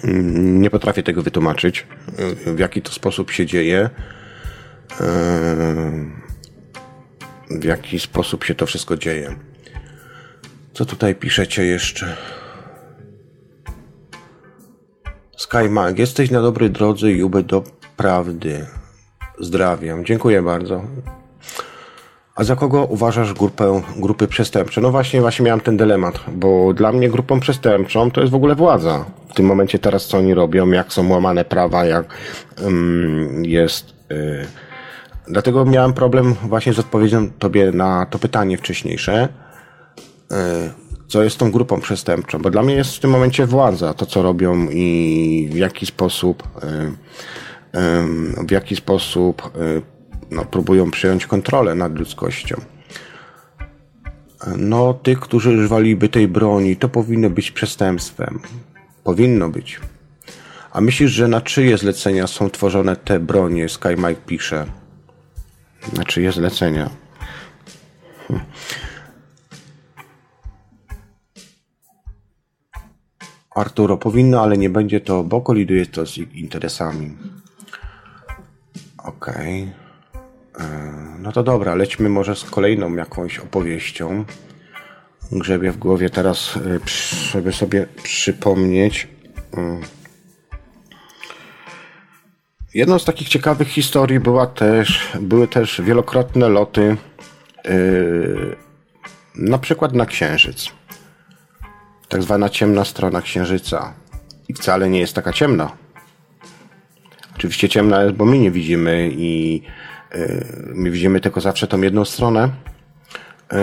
Um, 0.04 0.62
nie 0.62 0.70
potrafię 0.70 1.04
tego 1.04 1.22
wytłumaczyć, 1.22 1.88
w 2.46 2.60
jaki 2.60 2.82
to 2.82 2.92
sposób 2.92 3.32
się 3.32 3.46
dzieje, 3.46 3.90
w 7.50 7.64
jaki 7.64 8.00
sposób 8.00 8.44
się 8.44 8.56
to 8.56 8.66
wszystko 8.66 8.98
dzieje. 8.98 9.36
Co 10.74 10.86
tutaj 10.86 11.16
piszecie 11.16 11.66
jeszcze? 11.66 12.18
SkyMag, 15.38 16.00
jesteś 16.00 16.32
na 16.32 16.42
dobrej 16.42 16.72
drodze 16.72 17.12
i 17.12 17.30
do 17.44 17.64
prawdy. 18.04 18.66
Zdrawiam. 19.40 20.06
Dziękuję 20.06 20.42
bardzo. 20.42 20.82
A 22.36 22.44
za 22.44 22.56
kogo 22.56 22.86
uważasz 22.86 23.34
grupę, 23.34 23.82
grupy 23.98 24.28
przestępcze? 24.28 24.82
No 24.82 24.92
właśnie, 24.92 25.22
właśnie 25.22 25.46
miałem 25.46 25.60
ten 25.60 25.78
dylemat, 25.78 26.20
bo 26.36 26.74
dla 26.74 26.92
mnie 26.92 27.10
grupą 27.10 27.40
przestępczą 27.40 28.12
to 28.12 28.22
jest 28.22 28.32
w 28.32 28.36
ogóle 28.36 28.56
władza. 28.56 29.06
W 29.30 29.34
tym 29.34 29.46
momencie 29.46 29.80
teraz 29.80 30.08
co 30.08 30.18
oni 30.18 30.34
robią, 30.34 30.72
jak 30.72 30.94
są 30.94 31.10
łamane 31.10 31.46
prawa, 31.46 31.86
jak 31.86 32.06
um, 32.64 33.46
jest... 33.46 33.94
Y, 34.12 34.46
dlatego 35.28 35.66
miałem 35.66 35.94
problem 35.94 36.34
właśnie 36.34 36.74
z 36.74 36.80
odpowiedzią 36.80 37.30
tobie 37.30 37.72
na 37.72 38.06
to 38.06 38.20
pytanie 38.20 38.58
wcześniejsze. 38.58 39.30
Y, 40.32 40.36
co 41.08 41.24
jest 41.24 41.38
tą 41.38 41.52
grupą 41.52 41.82
przestępczą? 41.82 42.40
Bo 42.42 42.50
dla 42.50 42.64
mnie 42.64 42.76
jest 42.76 42.96
w 42.96 43.00
tym 43.00 43.12
momencie 43.12 43.46
władza, 43.46 43.94
to 43.94 44.06
co 44.06 44.22
robią 44.22 44.68
i 44.72 45.50
w 45.52 45.56
jaki 45.56 45.86
sposób... 45.86 46.44
Y, 46.64 47.24
w 48.48 48.52
jaki 48.52 48.76
sposób 48.76 49.42
e, 49.46 49.50
no, 50.32 50.46
próbują 50.46 50.92
przejąć 50.92 51.28
kontrolę 51.28 51.76
nad 51.76 52.00
ludzkością. 52.00 52.62
No, 54.58 54.94
tych, 54.94 55.20
którzy 55.20 55.50
używaliby 55.50 56.10
tej 56.10 56.28
broni, 56.28 56.76
to 56.76 56.90
powinno 56.90 57.30
być 57.30 57.52
przestępstwem. 57.52 58.40
Powinno 59.04 59.50
być. 59.50 59.80
A 60.72 60.82
myślisz, 60.82 61.12
że 61.12 61.28
na 61.28 61.42
czyje 61.42 61.78
zlecenia 61.78 62.28
są 62.28 62.50
tworzone 62.50 62.96
te 62.96 63.20
bronie? 63.20 63.70
Sky 63.70 63.96
Mike 63.98 64.22
pisze. 64.26 64.66
Na 65.98 66.04
czyje 66.04 66.32
zlecenia? 66.32 66.90
Arturo, 73.56 73.98
powinno, 73.98 74.42
ale 74.42 74.58
nie 74.58 74.70
będzie 74.70 75.02
to, 75.02 75.24
bo 75.24 75.42
koliduje 75.42 75.86
to 75.86 76.06
z 76.06 76.18
ich 76.18 76.36
interesami. 76.36 77.18
Okej. 79.04 79.72
Okay. 80.54 80.66
E, 80.66 80.94
no 81.20 81.32
to 81.32 81.44
dobra, 81.44 81.76
lećmy 81.76 82.10
może 82.10 82.36
z 82.36 82.44
kolejną 82.44 82.96
jakąś 82.96 83.40
opowieścią. 83.40 84.26
Grzebię 85.32 85.72
w 85.72 85.78
głowie 85.78 86.10
teraz, 86.10 86.58
e, 86.58 86.80
żeby 87.32 87.54
sobie 87.54 87.88
przypomnieć. 88.04 89.08
Mm. 89.58 89.82
Jedną 92.74 93.00
z 93.00 93.06
takich 93.06 93.30
ciekawych 93.30 93.68
historii 93.68 94.20
była 94.20 94.48
też, 94.48 95.12
były 95.22 95.48
też 95.48 95.82
wielokrotne 95.82 96.50
loty 96.50 96.98
na 99.36 99.58
przykład 99.58 99.94
na 99.94 100.06
Księżyc. 100.06 100.72
Tak 102.10 102.24
zwana 102.24 102.50
ciemna 102.50 102.86
strona 102.86 103.22
Księżyca. 103.22 103.94
I 104.48 104.54
wcale 104.54 104.90
nie 104.90 105.00
jest 105.00 105.14
taka 105.14 105.34
ciemna. 105.34 105.83
Oczywiście 107.44 107.70
ciemna 107.70 108.04
jest, 108.04 108.16
bo 108.16 108.26
my 108.26 108.40
nie 108.40 108.52
widzimy 108.52 109.10
i 109.14 109.62
yy, 110.16 110.46
my 110.74 110.92
widzimy 110.92 111.20
tylko 111.20 111.42
zawsze 111.42 111.68
tą 111.68 111.82
jedną 111.82 112.06
stronę. 112.06 112.50
Yy, 113.52 113.60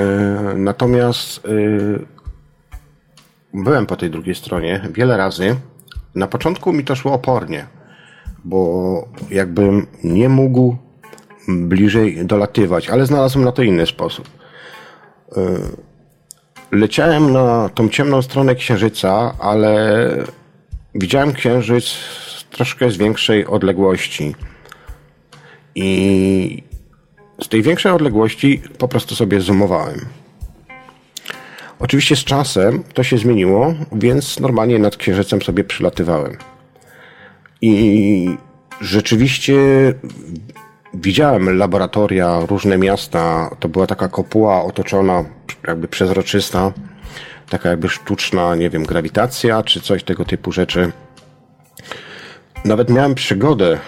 natomiast 0.56 1.44
yy, 1.44 2.06
byłem 3.54 3.86
po 3.86 3.96
tej 3.96 4.10
drugiej 4.10 4.34
stronie 4.34 4.80
wiele 4.92 5.16
razy. 5.16 5.56
Na 6.14 6.26
początku 6.26 6.72
mi 6.72 6.84
to 6.84 6.94
szło 6.94 7.12
opornie, 7.12 7.66
bo 8.44 9.08
jakbym 9.30 9.86
nie 10.04 10.28
mógł 10.28 10.76
bliżej 11.48 12.26
dolatywać, 12.26 12.90
ale 12.90 13.06
znalazłem 13.06 13.44
na 13.44 13.52
to 13.52 13.62
inny 13.62 13.86
sposób. 13.86 14.30
Leciałem 16.72 17.32
na 17.32 17.68
tą 17.74 17.88
ciemną 17.88 18.22
stronę 18.22 18.54
księżyca, 18.54 19.34
ale 19.38 20.08
widziałem 20.94 21.32
księżyc 21.32 21.94
troszkę 22.50 22.90
z 22.90 22.96
większej 22.96 23.46
odległości. 23.46 24.34
I 25.74 26.62
z 27.42 27.48
tej 27.48 27.62
większej 27.62 27.92
odległości 27.92 28.62
po 28.78 28.88
prostu 28.88 29.14
sobie 29.14 29.40
zoomowałem. 29.40 30.06
Oczywiście 31.78 32.16
z 32.16 32.24
czasem 32.24 32.82
to 32.94 33.02
się 33.02 33.18
zmieniło, 33.18 33.74
więc 33.92 34.40
normalnie 34.40 34.78
nad 34.78 34.96
księżycem 34.96 35.42
sobie 35.42 35.64
przylatywałem. 35.64 36.36
I 37.60 38.36
rzeczywiście 38.80 39.56
widziałem 40.94 41.58
laboratoria, 41.58 42.40
różne 42.46 42.78
miasta. 42.78 43.50
To 43.60 43.68
była 43.68 43.86
taka 43.86 44.08
kopuła 44.08 44.64
otoczona, 44.64 45.24
jakby 45.68 45.88
przezroczysta, 45.88 46.72
taka 47.48 47.68
jakby 47.68 47.88
sztuczna, 47.88 48.54
nie 48.56 48.70
wiem, 48.70 48.84
grawitacja 48.84 49.62
czy 49.62 49.80
coś 49.80 50.04
tego 50.04 50.24
typu 50.24 50.52
rzeczy. 50.52 50.92
Nawet 52.64 52.90
miałem 52.90 53.14
przygodę 53.14 53.72
y, 53.72 53.78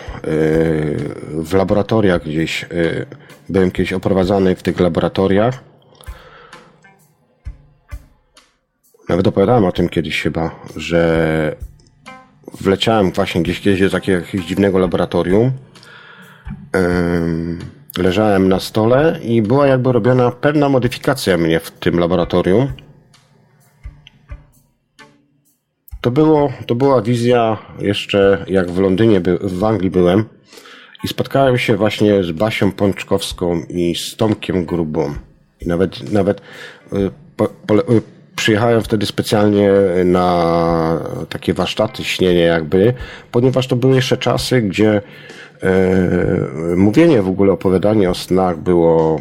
w 1.28 1.55
laboratoriach 1.55 2.24
gdzieś. 2.24 2.65
Y, 2.65 3.07
byłem 3.49 3.70
kiedyś 3.70 3.93
oprowadzany 3.93 4.57
w 4.57 4.62
tych 4.62 4.81
laboratoriach. 4.81 5.65
Nawet 9.09 9.27
opowiadałem 9.27 9.65
o 9.65 9.73
tym 9.73 9.89
kiedyś 9.89 10.23
chyba, 10.23 10.51
że 10.77 11.57
wleciałem 12.61 13.12
właśnie 13.12 13.43
gdzieś 13.43 13.61
kiedyś 13.61 13.90
do 13.90 13.97
jakiegoś 13.97 14.47
dziwnego 14.47 14.78
laboratorium. 14.78 15.53
Leżałem 17.99 18.49
na 18.49 18.61
stole 18.61 19.19
i 19.23 19.43
była 19.43 19.66
jakby 19.66 19.93
robiona 19.93 20.31
pewna 20.31 20.69
modyfikacja 20.69 21.39
mnie 21.39 21.61
w 21.61 21.70
tym 21.70 21.99
laboratorium. 21.99 22.73
To, 26.02 26.10
było, 26.10 26.52
to 26.66 26.74
była 26.74 27.02
wizja 27.02 27.58
jeszcze 27.78 28.44
jak 28.48 28.70
w 28.70 28.78
Londynie, 28.78 29.20
w 29.40 29.64
Anglii 29.64 29.90
byłem 29.90 30.24
i 31.04 31.08
spotkałem 31.08 31.58
się 31.58 31.76
właśnie 31.76 32.24
z 32.24 32.32
Basią 32.32 32.72
Pączkowską 32.72 33.62
i 33.68 33.94
z 33.94 34.16
Tomkiem 34.16 34.64
Grubą. 34.64 35.14
I 35.60 35.68
nawet, 35.68 36.12
nawet 36.12 36.40
y, 36.92 37.10
po, 37.36 37.48
po, 37.66 37.74
przyjechałem 38.36 38.82
wtedy 38.82 39.06
specjalnie 39.06 39.70
na 40.04 40.98
takie 41.28 41.54
warsztaty 41.54 42.04
śnienia 42.04 42.44
jakby, 42.44 42.94
ponieważ 43.32 43.66
to 43.68 43.76
były 43.76 43.94
jeszcze 43.94 44.16
czasy, 44.16 44.62
gdzie 44.62 45.02
e, 45.62 46.76
mówienie 46.76 47.22
w 47.22 47.28
ogóle, 47.28 47.52
opowiadanie 47.52 48.10
o 48.10 48.14
snach 48.14 48.58
było 48.58 49.20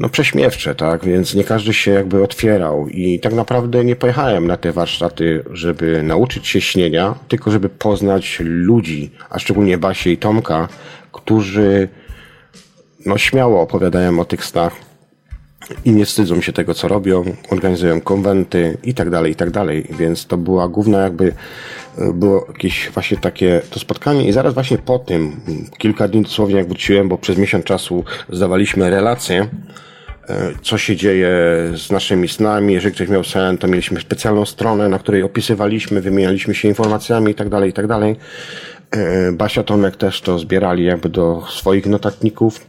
no 0.00 0.08
prześmiewcze, 0.08 0.74
tak, 0.74 1.04
więc 1.04 1.34
nie 1.34 1.44
każdy 1.44 1.72
się 1.74 1.90
jakby 1.90 2.22
otwierał. 2.22 2.88
I 2.88 3.20
tak 3.20 3.32
naprawdę 3.32 3.84
nie 3.84 3.96
pojechałem 3.96 4.46
na 4.46 4.56
te 4.56 4.72
warsztaty, 4.72 5.44
żeby 5.52 6.02
nauczyć 6.02 6.48
się 6.48 6.60
śnienia, 6.60 7.14
tylko 7.28 7.50
żeby 7.50 7.68
poznać 7.68 8.38
ludzi, 8.44 9.10
a 9.30 9.38
szczególnie 9.38 9.78
Basię 9.78 10.12
i 10.12 10.16
Tomka, 10.16 10.68
którzy 11.12 11.88
no 13.06 13.18
śmiało 13.18 13.60
opowiadają 13.60 14.20
o 14.20 14.24
tych 14.24 14.44
snach 14.44 14.72
i 15.84 15.92
nie 15.92 16.06
wstydzą 16.06 16.40
się 16.40 16.52
tego, 16.52 16.74
co 16.74 16.88
robią, 16.88 17.24
organizują 17.50 18.00
konwenty 18.00 18.78
i 18.84 18.94
tak 18.94 19.10
dalej, 19.10 19.32
i 19.32 19.34
tak 19.34 19.50
dalej. 19.50 19.86
Więc 19.98 20.26
to 20.26 20.36
była 20.36 20.68
główna 20.68 20.98
jakby, 20.98 21.32
e, 21.98 22.12
było 22.12 22.46
jakieś 22.48 22.90
właśnie 22.94 23.16
takie 23.16 23.62
to 23.70 23.80
spotkanie. 23.80 24.28
I 24.28 24.32
zaraz 24.32 24.54
właśnie 24.54 24.78
po 24.78 24.98
tym, 24.98 25.40
kilka 25.78 26.08
dni 26.08 26.22
dosłownie 26.22 26.56
jak 26.56 26.68
wróciłem, 26.68 27.08
bo 27.08 27.18
przez 27.18 27.38
miesiąc 27.38 27.64
czasu 27.64 28.04
zdawaliśmy 28.28 28.90
relacje, 28.90 29.48
co 30.62 30.78
się 30.78 30.96
dzieje 30.96 31.28
z 31.74 31.90
naszymi 31.90 32.28
snami. 32.28 32.74
Jeżeli 32.74 32.94
ktoś 32.94 33.08
miał 33.08 33.24
sen, 33.24 33.58
to 33.58 33.68
mieliśmy 33.68 34.00
specjalną 34.00 34.46
stronę, 34.46 34.88
na 34.88 34.98
której 34.98 35.22
opisywaliśmy, 35.22 36.00
wymienialiśmy 36.00 36.54
się 36.54 36.68
informacjami 36.68 37.32
i 37.32 37.34
tak 37.34 37.48
dalej, 37.48 37.70
i 37.70 37.72
tak. 37.72 37.86
E, 38.90 39.32
Basia 39.32 39.62
Tomek 39.62 39.96
też 39.96 40.20
to 40.20 40.38
zbierali 40.38 40.84
jakby 40.84 41.08
do 41.08 41.42
swoich 41.48 41.86
notatników. 41.86 42.66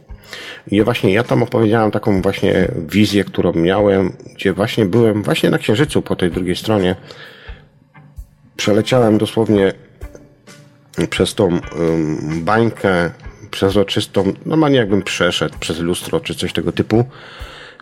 I 0.70 0.82
właśnie 0.82 1.12
ja 1.12 1.22
tam 1.22 1.42
opowiedziałem 1.42 1.90
taką 1.90 2.22
właśnie 2.22 2.68
wizję, 2.88 3.24
którą 3.24 3.52
miałem, 3.52 4.12
gdzie 4.34 4.52
właśnie 4.52 4.86
byłem 4.86 5.22
właśnie 5.22 5.50
na 5.50 5.58
Księżycu 5.58 6.02
po 6.02 6.16
tej 6.16 6.30
drugiej 6.30 6.56
stronie. 6.56 6.96
Przeleciałem 8.56 9.18
dosłownie 9.18 9.72
przez 11.10 11.34
tą 11.34 11.58
bańkę 12.36 13.10
przezroczystą, 13.50 14.32
normalnie 14.46 14.78
jakbym 14.78 15.02
przeszedł 15.02 15.58
przez 15.60 15.78
lustro 15.78 16.20
czy 16.20 16.34
coś 16.34 16.52
tego 16.52 16.72
typu. 16.72 17.04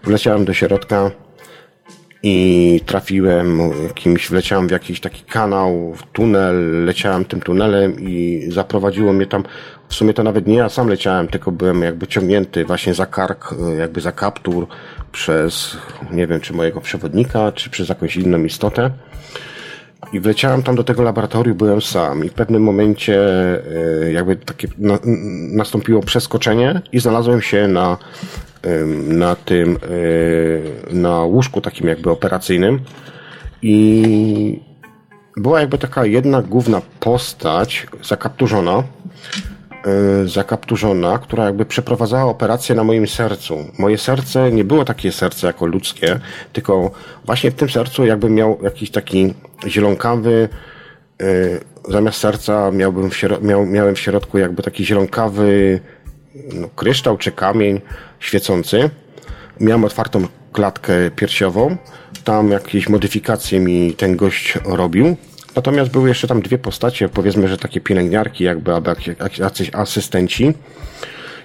Wleciałem 0.05 0.45
do 0.45 0.55
środka 0.55 1.11
i 2.23 2.81
trafiłem 2.87 3.59
jakimś, 3.87 4.29
wleciałem 4.29 4.69
w 4.69 4.71
jakiś 4.71 5.01
taki 5.01 5.23
kanał, 5.23 5.95
w 5.95 6.03
tunel, 6.13 6.85
leciałem 6.85 7.25
tym 7.25 7.41
tunelem 7.41 8.01
i 8.01 8.47
zaprowadziło 8.49 9.13
mnie 9.13 9.27
tam, 9.27 9.45
w 9.89 9.95
sumie 9.95 10.15
to 10.15 10.23
nawet 10.23 10.47
nie 10.47 10.57
ja 10.57 10.69
sam 10.69 10.89
leciałem, 10.89 11.29
tylko 11.29 11.53
byłem 11.53 11.83
jakby 11.83 12.07
ciągnięty 12.07 12.65
właśnie 12.65 12.95
za 12.95 13.07
kark, 13.07 13.55
jakby 13.79 14.01
za 14.01 14.13
kaptur 14.13 14.67
przez, 15.13 15.77
nie 16.11 16.27
wiem, 16.27 16.41
czy 16.41 16.53
mojego 16.53 16.81
przewodnika, 16.81 17.53
czy 17.53 17.71
przez 17.71 17.89
jakąś 17.89 18.17
inną 18.17 18.45
istotę. 18.45 18.91
I 20.13 20.21
wleciałem 20.21 20.63
tam 20.63 20.75
do 20.75 20.85
tego 20.85 21.03
laboratorium, 21.03 21.57
byłem 21.57 21.83
sam 21.83 22.25
i 22.25 22.29
w 22.29 22.33
pewnym 22.33 22.63
momencie 22.63 23.21
e, 24.05 24.13
jakby 24.13 24.37
takie 24.37 24.69
nastąpiło 25.53 26.03
przeskoczenie 26.03 26.81
i 26.93 27.01
znalazłem 27.01 27.43
się 27.43 27.69
na 27.69 27.97
na 29.09 29.37
tym, 29.37 29.79
e, 30.91 30.95
na 30.95 31.25
łóżku 31.25 31.61
takim 31.61 31.89
jakby 31.89 32.11
operacyjnym 32.11 32.81
i 33.63 34.61
była 35.37 35.61
jakby 35.61 35.79
taka 35.79 36.07
jedna 36.07 36.43
główna 36.43 36.83
postać 37.01 37.87
zakapturzona, 38.03 38.83
e, 38.83 40.29
zakapturzona, 40.29 41.19
która 41.19 41.45
jakby 41.45 41.65
przeprowadzała 41.65 42.25
operację 42.25 42.75
na 42.75 42.85
moim 42.85 43.07
sercu. 43.09 43.59
Moje 43.79 43.99
serce 43.99 44.53
nie 44.53 44.65
było 44.65 44.85
takie 44.85 45.13
serce 45.13 45.47
jako 45.47 45.67
ludzkie, 45.67 46.21
tylko 46.53 46.91
właśnie 47.25 47.51
w 47.51 47.55
tym 47.55 47.71
sercu 47.71 48.05
jakby 48.05 48.31
miał 48.31 48.59
jakiś 48.63 48.91
taki 48.91 49.35
zielonkawy, 49.67 50.49
e, 51.23 51.27
zamiast 51.89 52.19
serca 52.19 52.71
miałbym 52.71 53.11
w, 53.11 53.23
miał, 53.43 53.67
miałem 53.67 53.95
w 53.95 53.99
środku 53.99 54.39
jakby 54.39 54.63
taki 54.63 54.85
zielonkawy 54.85 55.81
no, 56.55 56.69
kryształ 56.77 57.17
czy 57.17 57.33
kamień 57.33 57.81
świecący. 58.21 58.91
Miałem 59.61 59.85
otwartą 59.85 60.27
klatkę 60.53 61.11
piersiową. 61.17 61.77
Tam 62.25 62.51
jakieś 62.51 62.89
modyfikacje 62.89 63.61
mi 63.61 63.93
ten 63.93 64.17
gość 64.17 64.59
robił. 64.65 65.17
Natomiast 65.57 65.91
były 65.91 66.09
jeszcze 66.09 66.29
tam 66.29 66.43
dwie 66.43 66.59
postacie, 66.59 67.09
powiedzmy, 67.09 67.49
że 67.49 67.59
takie 67.59 67.81
pielęgniarki, 67.81 68.45
jakby 68.45 68.71
jacyś 69.39 69.71
asystenci 69.73 70.55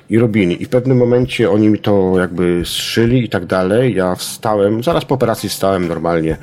i 0.09 0.19
robili. 0.19 0.61
I 0.61 0.65
w 0.65 0.69
pewnym 0.69 0.97
momencie 0.97 1.51
oni 1.51 1.69
mi 1.69 1.79
to 1.79 2.13
jakby 2.19 2.61
zszyli 2.65 3.25
i 3.25 3.29
tak 3.29 3.45
dalej. 3.45 3.95
Ja 3.95 4.15
wstałem, 4.15 4.83
zaraz 4.83 5.05
po 5.05 5.15
operacji 5.15 5.49
stałem 5.49 5.87
normalnie 5.87 6.37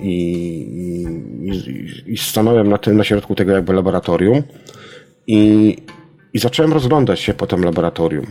i, 0.00 0.14
i, 2.06 2.12
i 2.12 2.18
stanąłem 2.18 2.68
na 2.68 2.78
tym, 2.78 2.96
na 2.96 3.04
środku 3.04 3.34
tego 3.34 3.52
jakby 3.52 3.72
laboratorium 3.72 4.42
i 5.26 5.76
i 6.32 6.38
zacząłem 6.38 6.72
rozglądać 6.72 7.20
się 7.20 7.34
po 7.34 7.46
tym 7.46 7.64
laboratorium. 7.64 8.26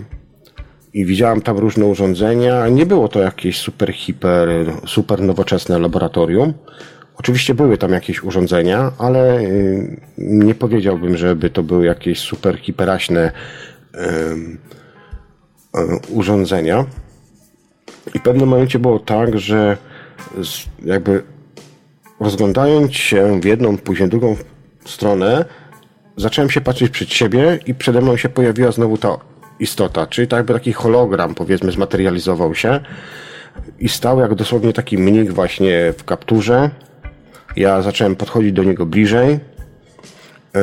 I 0.98 1.06
widziałem 1.06 1.42
tam 1.42 1.58
różne 1.58 1.86
urządzenia. 1.86 2.68
Nie 2.68 2.86
było 2.86 3.08
to 3.08 3.20
jakieś 3.20 3.58
super, 3.58 3.94
hiper, 3.94 4.50
super 4.88 5.22
nowoczesne 5.22 5.80
laboratorium. 5.80 6.54
Oczywiście 7.16 7.54
były 7.54 7.78
tam 7.78 7.92
jakieś 7.92 8.24
urządzenia, 8.24 8.92
ale 8.98 9.40
y, 9.40 10.02
nie 10.18 10.56
powiedziałbym, 10.56 11.18
żeby 11.18 11.50
to 11.50 11.64
były 11.64 11.86
jakieś 11.86 12.20
super 12.20 12.58
hiperaśne 12.58 13.32
urządzenia. 16.10 16.86
I 18.16 18.20
w 18.20 18.22
pewnym 18.22 18.50
momencie 18.50 18.80
było 18.80 19.00
tak, 19.00 19.40
że 19.40 19.78
jakby 20.86 21.24
rozglądając 22.20 22.94
się 22.94 23.40
w 23.42 23.46
jedną, 23.46 23.78
później 23.78 24.10
drugą 24.10 24.36
stronę, 24.86 25.46
zacząłem 26.16 26.50
się 26.50 26.62
patrzeć 26.62 26.92
przed 26.92 27.10
siebie 27.10 27.60
i 27.66 27.76
przede 27.76 28.02
mną 28.02 28.18
się 28.18 28.30
pojawiła 28.30 28.72
znowu 28.72 28.98
ta 28.98 29.18
istota, 29.60 30.08
czyli 30.08 30.28
tak 30.28 30.38
jakby 30.38 30.54
taki 30.54 30.74
hologram 30.74 31.36
powiedzmy 31.36 31.72
zmaterializował 31.72 32.56
się 32.56 32.80
i 33.80 33.90
stał 33.90 34.20
jak 34.20 34.36
dosłownie 34.36 34.74
taki 34.74 34.98
mnik 34.98 35.32
właśnie 35.32 35.94
w 35.98 36.04
kapturze. 36.04 36.70
Ja 37.56 37.82
zacząłem 37.82 38.16
podchodzić 38.16 38.54
do 38.54 38.64
niego 38.64 38.86
bliżej. 38.86 39.40
Yy, 40.54 40.62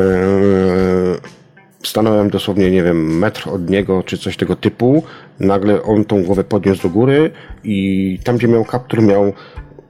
stanąłem 1.83 2.31
dosłownie, 2.31 2.71
nie 2.71 2.83
wiem, 2.83 3.19
metr 3.19 3.49
od 3.49 3.71
niego, 3.71 4.03
czy 4.03 4.19
coś 4.19 4.37
tego 4.37 4.57
typu. 4.57 5.03
Nagle 5.41 5.83
on 5.83 6.05
tą 6.05 6.25
głowę 6.25 6.45
podniósł 6.45 6.83
do 6.83 6.89
góry 6.89 7.31
i 7.65 8.19
tam, 8.25 8.37
gdzie 8.37 8.49
miał 8.49 8.65
kaptur, 8.65 9.03
miał, 9.03 9.33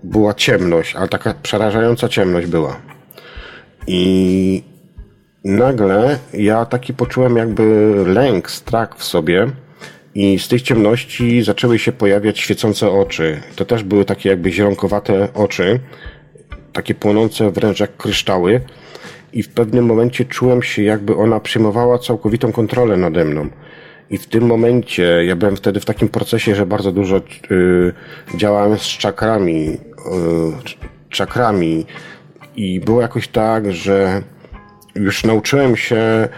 była 0.03 0.35
ciemność, 0.35 0.97
ale 0.97 1.09
taka 1.09 1.35
przerażająca 1.43 2.09
ciemność 2.09 2.47
była. 2.47 2.77
I 3.87 4.74
nagle 5.45 6.19
ja 6.35 6.65
taki 6.65 6.95
poczułem 6.95 7.37
jakby 7.37 7.95
lęk, 8.07 8.51
strach 8.51 8.97
w 8.97 9.05
sobie 9.05 9.47
i 10.15 10.39
z 10.39 10.49
tych 10.49 10.63
ciemności 10.63 11.43
zaczęły 11.43 11.79
się 11.79 11.93
pojawiać 11.93 12.39
świecące 12.39 12.91
oczy. 12.91 13.41
To 13.57 13.65
też 13.65 13.83
były 13.83 14.05
takie 14.05 14.29
jakby 14.29 14.53
zielonkowate 14.53 15.29
oczy, 15.35 15.81
takie 16.73 16.95
płonące 16.95 17.51
wręcz 17.51 17.81
jak 17.81 17.97
kryształy 17.97 18.61
i 19.33 19.43
w 19.43 19.49
pewnym 19.49 19.87
momencie 19.87 20.25
czułem 20.25 20.63
się 20.63 20.83
jakby 20.83 21.17
ona 21.17 21.41
przyjmowała 21.41 21.99
całkowitą 21.99 22.53
kontrolę 22.53 22.97
nade 22.97 23.25
mną. 23.25 23.49
I 24.11 24.19
w 24.19 24.27
tym 24.27 24.47
momencie, 24.47 25.25
ja 25.25 25.37
byłem 25.37 25.57
wtedy 25.57 25.81
w 25.81 25.85
takim 25.85 26.09
procesie, 26.09 26.55
że 26.55 26.67
bardzo 26.67 26.93
dużo 26.93 27.17
y, 27.17 27.93
działałem 28.37 28.79
z 28.79 28.83
czakrami, 28.83 29.69
y, 29.69 29.79
czakrami 31.09 31.87
i 32.57 32.81
było 32.81 33.01
jakoś 33.01 33.29
tak, 33.29 33.73
że 33.73 34.23
już 34.95 35.25
nauczyłem 35.25 35.77
się, 35.77 36.29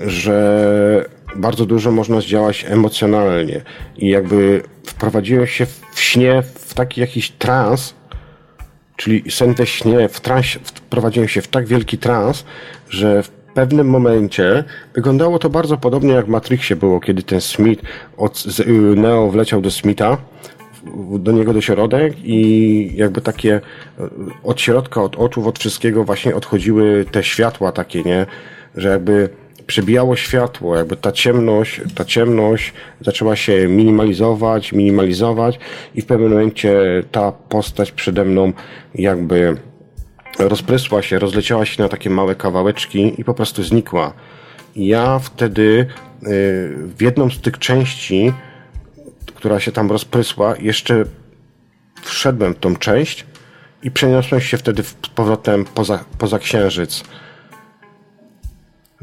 że 0.00 1.08
bardzo 1.36 1.66
dużo 1.66 1.92
można 1.92 2.20
zdziałać 2.20 2.66
emocjonalnie. 2.68 3.60
I 3.96 4.08
jakby 4.08 4.62
wprowadziłem 4.86 5.46
się 5.46 5.66
w 5.66 6.00
śnie 6.00 6.42
w 6.54 6.74
taki 6.74 7.00
jakiś 7.00 7.30
trans, 7.30 7.94
czyli 8.96 9.30
sen 9.30 9.54
we 9.54 9.66
śnie, 9.66 10.08
w 10.08 10.20
trans, 10.20 10.46
wprowadziłem 10.46 11.28
się 11.28 11.42
w 11.42 11.48
tak 11.48 11.66
wielki 11.66 11.98
trans, 11.98 12.44
że 12.88 13.22
w 13.22 13.28
pewnym 13.28 13.88
momencie 13.88 14.64
wyglądało 14.94 15.38
to 15.38 15.50
bardzo 15.50 15.76
podobnie 15.76 16.12
jak 16.12 16.26
w 16.26 16.28
Matrixie 16.28 16.76
było, 16.76 17.00
kiedy 17.00 17.22
ten 17.22 17.40
Smith 17.40 17.82
od 18.16 18.44
Neo 18.96 19.30
wleciał 19.30 19.60
do 19.60 19.70
Smitha 19.70 20.16
do 21.18 21.32
niego 21.32 21.52
do 21.52 21.60
środek 21.60 22.14
i 22.24 22.92
jakby 22.94 23.20
takie 23.20 23.54
e, 23.54 23.60
od 24.44 24.60
środka, 24.60 25.02
od 25.02 25.16
oczu, 25.16 25.48
od 25.48 25.58
wszystkiego 25.58 26.04
właśnie 26.04 26.36
odchodziły 26.36 27.04
te 27.12 27.24
światła 27.24 27.72
takie, 27.72 28.02
nie? 28.02 28.26
Że 28.76 28.88
jakby 28.88 29.28
przebijało 29.66 30.16
światło, 30.16 30.76
jakby 30.76 30.96
ta 30.96 31.12
ciemność, 31.12 31.80
ta 31.94 32.04
ciemność 32.04 32.72
zaczęła 33.00 33.36
się 33.36 33.68
minimalizować, 33.68 34.72
minimalizować 34.72 35.58
i 35.94 36.02
w 36.02 36.06
pewnym 36.06 36.30
momencie 36.30 36.74
ta 37.12 37.32
postać 37.32 37.92
przede 37.92 38.24
mną 38.24 38.52
jakby 38.94 39.56
rozprysła 40.38 41.02
się, 41.02 41.18
rozleciała 41.18 41.66
się 41.66 41.82
na 41.82 41.88
takie 41.88 42.10
małe 42.10 42.34
kawałeczki 42.34 43.20
i 43.20 43.24
po 43.24 43.34
prostu 43.34 43.62
znikła. 43.62 44.12
Ja 44.76 45.18
wtedy 45.18 45.86
e, 45.88 46.26
w 46.96 46.96
jedną 47.00 47.30
z 47.30 47.40
tych 47.40 47.58
części 47.58 48.32
która 49.40 49.60
się 49.60 49.72
tam 49.72 49.90
rozprysła, 49.90 50.54
jeszcze 50.56 51.04
wszedłem 52.02 52.54
w 52.54 52.58
tą 52.58 52.76
część 52.76 53.26
i 53.82 53.90
przeniosłem 53.90 54.40
się 54.40 54.56
wtedy 54.56 54.82
z 54.82 54.94
powrotem 54.94 55.64
poza, 55.64 56.04
poza 56.18 56.38
księżyc. 56.38 57.04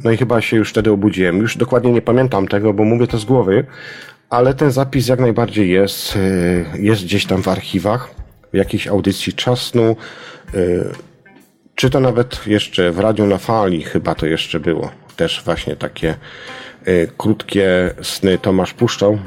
No 0.03 0.11
i 0.11 0.17
chyba 0.17 0.41
się 0.41 0.57
już 0.57 0.69
wtedy 0.69 0.91
obudziłem. 0.91 1.37
Już 1.37 1.57
dokładnie 1.57 1.91
nie 1.91 2.01
pamiętam 2.01 2.47
tego, 2.47 2.73
bo 2.73 2.83
mówię 2.83 3.07
to 3.07 3.17
z 3.17 3.25
głowy, 3.25 3.65
ale 4.29 4.53
ten 4.53 4.71
zapis 4.71 5.07
jak 5.07 5.19
najbardziej 5.19 5.69
jest, 5.69 6.15
y, 6.15 6.65
jest 6.79 7.03
gdzieś 7.03 7.25
tam 7.25 7.43
w 7.43 7.47
archiwach, 7.47 8.09
w 8.53 8.57
jakiejś 8.57 8.87
audycji 8.87 9.33
czasnu, 9.33 9.95
y, 10.55 10.83
czy 11.75 11.89
to 11.89 11.99
nawet 11.99 12.47
jeszcze 12.47 12.91
w 12.91 12.99
Radiu 12.99 13.25
na 13.25 13.37
Fali 13.37 13.83
chyba 13.83 14.15
to 14.15 14.25
jeszcze 14.25 14.59
było. 14.59 14.91
Też 15.15 15.41
właśnie 15.45 15.75
takie 15.75 16.15
y, 16.87 17.11
krótkie 17.17 17.93
sny 18.01 18.37
Tomasz 18.37 18.73
puszczał 18.73 19.19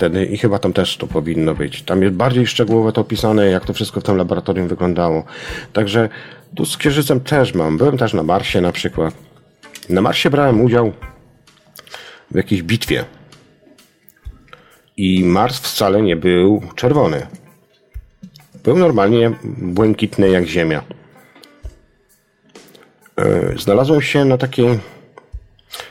wtedy 0.00 0.26
i 0.26 0.38
chyba 0.38 0.58
tam 0.58 0.72
też 0.72 0.96
to 0.96 1.06
powinno 1.06 1.54
być. 1.54 1.82
Tam 1.82 2.02
jest 2.02 2.14
bardziej 2.14 2.46
szczegółowo 2.46 2.92
to 2.92 3.00
opisane, 3.00 3.46
jak 3.46 3.64
to 3.64 3.72
wszystko 3.72 4.00
w 4.00 4.04
tym 4.04 4.16
laboratorium 4.16 4.68
wyglądało. 4.68 5.24
Także 5.72 6.08
tu 6.54 6.64
z 6.64 6.76
Księżycem 6.76 7.20
też 7.20 7.54
mam. 7.54 7.78
Byłem 7.78 7.98
też 7.98 8.14
na 8.14 8.22
Marsie 8.22 8.60
na 8.60 8.72
przykład. 8.72 9.14
Na 9.88 10.00
Marsie 10.00 10.30
brałem 10.30 10.60
udział 10.60 10.92
w 12.30 12.36
jakiejś 12.36 12.62
bitwie. 12.62 13.04
I 14.96 15.24
Mars 15.24 15.60
wcale 15.60 16.02
nie 16.02 16.16
był 16.16 16.62
czerwony. 16.74 17.26
Był 18.64 18.76
normalnie 18.76 19.32
błękitny 19.58 20.28
jak 20.30 20.46
Ziemia. 20.46 20.82
E, 23.16 23.58
znalazłem 23.58 24.02
się 24.02 24.24
na 24.24 24.38
takiej. 24.38 24.78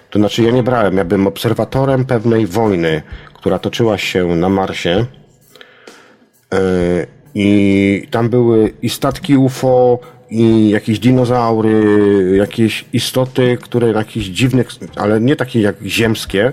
To 0.09 0.19
znaczy, 0.19 0.43
ja 0.43 0.51
nie 0.51 0.63
brałem, 0.63 0.97
ja 0.97 1.05
byłem 1.05 1.27
obserwatorem 1.27 2.05
pewnej 2.05 2.47
wojny, 2.47 3.01
która 3.33 3.59
toczyła 3.59 3.97
się 3.97 4.27
na 4.27 4.49
Marsie. 4.49 5.05
E, 6.53 6.59
I 7.35 8.07
tam 8.11 8.29
były 8.29 8.73
i 8.81 8.89
statki 8.89 9.37
UFO, 9.37 9.99
i 10.29 10.69
jakieś 10.69 10.99
dinozaury, 10.99 11.83
jakieś 12.37 12.85
istoty, 12.93 13.57
które 13.61 13.91
na 13.91 13.99
jakichś 13.99 14.25
dziwnych, 14.25 14.67
ale 14.95 15.21
nie 15.21 15.35
takie 15.35 15.61
jak 15.61 15.75
ziemskie, 15.85 16.51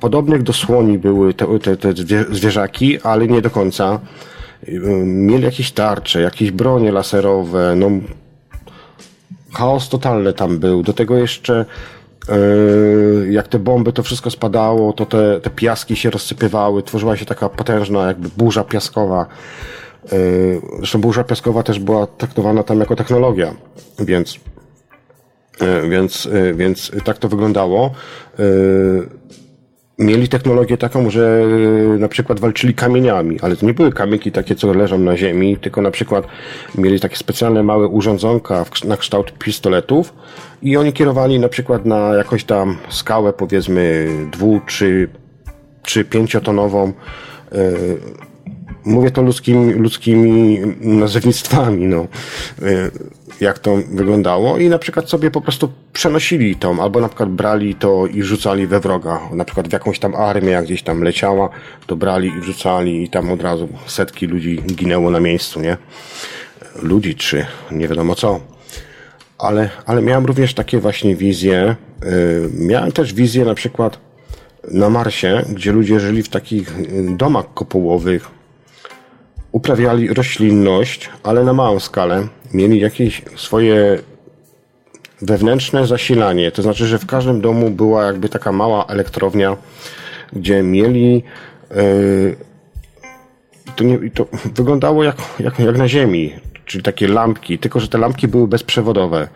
podobnych 0.00 0.42
do 0.42 0.52
słoni 0.52 0.98
były 0.98 1.34
te, 1.34 1.58
te, 1.58 1.76
te 1.76 1.94
zwierzaki, 2.30 3.00
ale 3.02 3.28
nie 3.28 3.42
do 3.42 3.50
końca. 3.50 4.00
Mieli 5.04 5.44
jakieś 5.44 5.72
tarcze, 5.72 6.20
jakieś 6.20 6.50
bronie 6.50 6.92
laserowe, 6.92 7.74
no 7.76 7.90
chaos 9.52 9.88
totalny 9.88 10.32
tam 10.32 10.58
był. 10.58 10.82
Do 10.82 10.92
tego 10.92 11.16
jeszcze 11.16 11.64
jak 13.30 13.48
te 13.48 13.58
bomby, 13.58 13.92
to 13.92 14.02
wszystko 14.02 14.30
spadało, 14.30 14.92
to 14.92 15.06
te, 15.06 15.40
te 15.40 15.50
piaski 15.50 15.96
się 15.96 16.10
rozsypywały, 16.10 16.82
tworzyła 16.82 17.16
się 17.16 17.26
taka 17.26 17.48
potężna 17.48 18.06
jakby 18.06 18.28
burza 18.36 18.64
piaskowa. 18.64 19.26
Yy, 20.12 20.60
zresztą 20.78 21.00
burza 21.00 21.24
piaskowa 21.24 21.62
też 21.62 21.78
była 21.78 22.06
traktowana 22.06 22.62
tam 22.62 22.80
jako 22.80 22.96
technologia, 22.96 23.54
więc, 23.98 24.38
yy, 25.60 25.88
więc, 25.90 26.28
więc 26.54 26.92
tak 27.04 27.18
to 27.18 27.28
wyglądało 27.28 27.90
mieli 30.00 30.28
technologię 30.28 30.76
taką, 30.76 31.10
że 31.10 31.42
na 31.98 32.08
przykład 32.08 32.40
walczyli 32.40 32.74
kamieniami, 32.74 33.40
ale 33.42 33.56
to 33.56 33.66
nie 33.66 33.74
były 33.74 33.92
kamienki 33.92 34.32
takie, 34.32 34.54
co 34.54 34.72
leżą 34.72 34.98
na 34.98 35.16
ziemi, 35.16 35.56
tylko 35.56 35.82
na 35.82 35.90
przykład 35.90 36.26
mieli 36.78 37.00
takie 37.00 37.16
specjalne 37.16 37.62
małe 37.62 37.88
urządzonka 37.88 38.64
na 38.84 38.96
kształt 38.96 39.32
pistoletów 39.32 40.14
i 40.62 40.76
oni 40.76 40.92
kierowali 40.92 41.38
na 41.38 41.48
przykład 41.48 41.86
na 41.86 42.14
jakąś 42.14 42.44
tam 42.44 42.76
skałę, 42.88 43.32
powiedzmy 43.32 44.08
dwu, 44.32 44.60
czy, 44.66 45.08
czy 45.82 46.04
pięciotonową, 46.04 46.92
yy, 47.52 48.29
mówię 48.84 49.10
to 49.10 49.22
ludzkimi, 49.22 49.72
ludzkimi 49.72 50.60
nazewnictwami, 50.80 51.86
no, 51.86 52.06
y, 52.62 52.90
jak 53.40 53.58
to 53.58 53.76
wyglądało 53.92 54.58
i 54.58 54.68
na 54.68 54.78
przykład 54.78 55.10
sobie 55.10 55.30
po 55.30 55.40
prostu 55.40 55.72
przenosili 55.92 56.56
to, 56.56 56.76
albo 56.80 57.00
na 57.00 57.08
przykład 57.08 57.30
brali 57.30 57.74
to 57.74 58.06
i 58.06 58.22
rzucali 58.22 58.66
we 58.66 58.80
wroga, 58.80 59.20
na 59.32 59.44
przykład 59.44 59.68
w 59.68 59.72
jakąś 59.72 59.98
tam 59.98 60.14
armię, 60.14 60.50
jak 60.50 60.64
gdzieś 60.64 60.82
tam 60.82 61.02
leciała, 61.02 61.48
to 61.86 61.96
brali 61.96 62.28
i 62.28 62.40
wrzucali 62.40 63.04
i 63.04 63.08
tam 63.08 63.30
od 63.30 63.42
razu 63.42 63.68
setki 63.86 64.26
ludzi 64.26 64.62
ginęło 64.66 65.10
na 65.10 65.20
miejscu, 65.20 65.60
nie? 65.60 65.76
Ludzi, 66.82 67.14
czy 67.14 67.46
nie 67.70 67.88
wiadomo 67.88 68.14
co. 68.14 68.40
Ale, 69.38 69.70
ale 69.86 70.02
miałem 70.02 70.26
również 70.26 70.54
takie 70.54 70.78
właśnie 70.78 71.16
wizje, 71.16 71.76
yy, 72.02 72.50
miałem 72.58 72.92
też 72.92 73.14
wizję 73.14 73.44
na 73.44 73.54
przykład 73.54 73.98
na 74.70 74.90
Marsie, 74.90 75.42
gdzie 75.48 75.72
ludzie 75.72 76.00
żyli 76.00 76.22
w 76.22 76.28
takich 76.28 76.74
domach 77.16 77.54
kopułowych, 77.54 78.39
uprawiali 79.52 80.14
roślinność, 80.14 81.10
ale 81.22 81.44
na 81.44 81.52
małą 81.52 81.80
skalę. 81.80 82.26
Mieli 82.54 82.80
jakieś 82.80 83.22
swoje 83.36 83.98
wewnętrzne 85.22 85.86
zasilanie. 85.86 86.52
To 86.52 86.62
znaczy, 86.62 86.86
że 86.86 86.98
w 86.98 87.06
każdym 87.06 87.40
domu 87.40 87.70
była 87.70 88.04
jakby 88.04 88.28
taka 88.28 88.52
mała 88.52 88.86
elektrownia, 88.86 89.56
gdzie 90.32 90.62
mieli. 90.62 91.22
Yy, 91.70 92.36
to, 93.76 93.84
nie, 93.84 94.10
to 94.10 94.26
wyglądało 94.54 95.04
jak, 95.04 95.16
jak, 95.38 95.58
jak 95.58 95.78
na 95.78 95.88
Ziemi, 95.88 96.34
czyli 96.64 96.84
takie 96.84 97.08
lampki, 97.08 97.58
tylko 97.58 97.80
że 97.80 97.88
te 97.88 97.98
lampki 97.98 98.28
były 98.28 98.48
bezprzewodowe. 98.48 99.28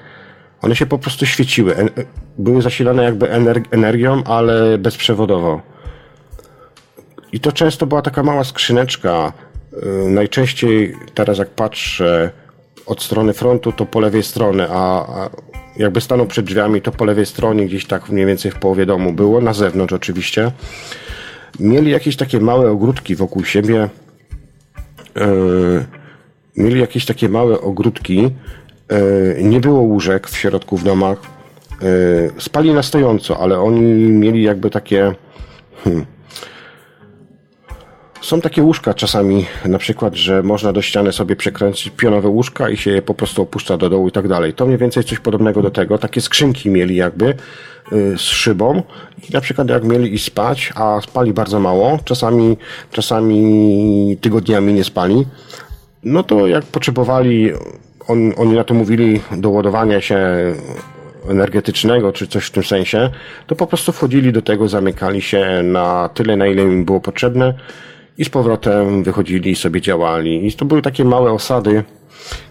One 0.62 0.76
się 0.76 0.86
po 0.86 0.98
prostu 0.98 1.26
świeciły. 1.26 1.74
Były 2.38 2.62
zasilane 2.62 3.04
jakby 3.04 3.30
energią, 3.70 4.24
ale 4.24 4.78
bezprzewodowo. 4.78 5.60
I 7.32 7.40
to 7.40 7.52
często 7.52 7.86
była 7.86 8.02
taka 8.02 8.22
mała 8.22 8.44
skrzyneczka, 8.44 9.32
najczęściej 10.06 10.96
teraz 11.14 11.38
jak 11.38 11.50
patrzę 11.50 12.30
od 12.86 13.02
strony 13.02 13.32
frontu, 13.32 13.72
to 13.72 13.86
po 13.86 14.00
lewej 14.00 14.22
stronie, 14.22 14.66
a, 14.70 15.06
a 15.06 15.30
jakby 15.76 16.00
stanął 16.00 16.26
przed 16.26 16.46
drzwiami, 16.46 16.82
to 16.82 16.92
po 16.92 17.04
lewej 17.04 17.26
stronie, 17.26 17.66
gdzieś 17.66 17.86
tak 17.86 18.08
mniej 18.08 18.26
więcej 18.26 18.50
w 18.50 18.54
połowie 18.54 18.86
domu 18.86 19.12
było, 19.12 19.40
na 19.40 19.52
zewnątrz 19.52 19.92
oczywiście. 19.92 20.50
Mieli 21.60 21.90
jakieś 21.90 22.16
takie 22.16 22.40
małe 22.40 22.70
ogródki 22.70 23.16
wokół 23.16 23.44
siebie. 23.44 23.88
Yy, 25.16 25.84
mieli 26.56 26.80
jakieś 26.80 27.06
takie 27.06 27.28
małe 27.28 27.60
ogródki. 27.60 28.22
Yy, 28.22 28.30
nie 29.42 29.60
było 29.60 29.80
łóżek 29.80 30.28
w 30.28 30.36
środku 30.36 30.76
w 30.76 30.84
domach. 30.84 31.18
Yy, 31.82 32.32
spali 32.38 32.72
na 32.72 32.82
stojąco, 32.82 33.38
ale 33.40 33.60
oni 33.60 33.82
mieli 34.10 34.42
jakby 34.42 34.70
takie. 34.70 35.14
Hmm, 35.84 36.06
są 38.24 38.40
takie 38.40 38.62
łóżka 38.62 38.94
czasami, 38.94 39.46
na 39.64 39.78
przykład, 39.78 40.14
że 40.14 40.42
można 40.42 40.72
do 40.72 40.82
ściany 40.82 41.12
sobie 41.12 41.36
przekręcić 41.36 41.92
pionowe 41.96 42.28
łóżka 42.28 42.68
i 42.68 42.76
się 42.76 42.90
je 42.90 43.02
po 43.02 43.14
prostu 43.14 43.42
opuszcza 43.42 43.76
do 43.76 43.90
dołu 43.90 44.08
i 44.08 44.12
tak 44.12 44.28
dalej. 44.28 44.54
To 44.54 44.66
mniej 44.66 44.78
więcej 44.78 45.04
coś 45.04 45.18
podobnego 45.18 45.62
do 45.62 45.70
tego. 45.70 45.98
Takie 45.98 46.20
skrzynki 46.20 46.70
mieli 46.70 46.96
jakby 46.96 47.34
y, 47.92 48.18
z 48.18 48.20
szybą 48.20 48.82
i 49.28 49.32
na 49.32 49.40
przykład 49.40 49.68
jak 49.68 49.84
mieli 49.84 50.14
i 50.14 50.18
spać, 50.18 50.72
a 50.74 51.00
spali 51.00 51.32
bardzo 51.32 51.60
mało, 51.60 51.98
czasami, 52.04 52.56
czasami 52.92 54.16
tygodniami 54.20 54.74
nie 54.74 54.84
spali, 54.84 55.26
no 56.04 56.22
to 56.22 56.46
jak 56.46 56.64
potrzebowali, 56.64 57.52
on, 58.08 58.32
oni 58.36 58.52
na 58.52 58.64
to 58.64 58.74
mówili 58.74 59.20
do 59.36 59.50
ładowania 59.50 60.00
się 60.00 60.18
energetycznego, 61.28 62.12
czy 62.12 62.26
coś 62.26 62.44
w 62.44 62.50
tym 62.50 62.64
sensie, 62.64 63.10
to 63.46 63.56
po 63.56 63.66
prostu 63.66 63.92
wchodzili 63.92 64.32
do 64.32 64.42
tego, 64.42 64.68
zamykali 64.68 65.22
się 65.22 65.60
na 65.64 66.08
tyle, 66.14 66.36
na 66.36 66.46
ile 66.46 66.62
im 66.62 66.84
było 66.84 67.00
potrzebne 67.00 67.54
i 68.18 68.24
z 68.24 68.28
powrotem 68.28 69.02
wychodzili 69.02 69.50
i 69.50 69.56
sobie 69.56 69.80
działali. 69.80 70.46
I 70.46 70.52
to 70.52 70.64
były 70.64 70.82
takie 70.82 71.04
małe 71.04 71.32
osady, 71.32 71.84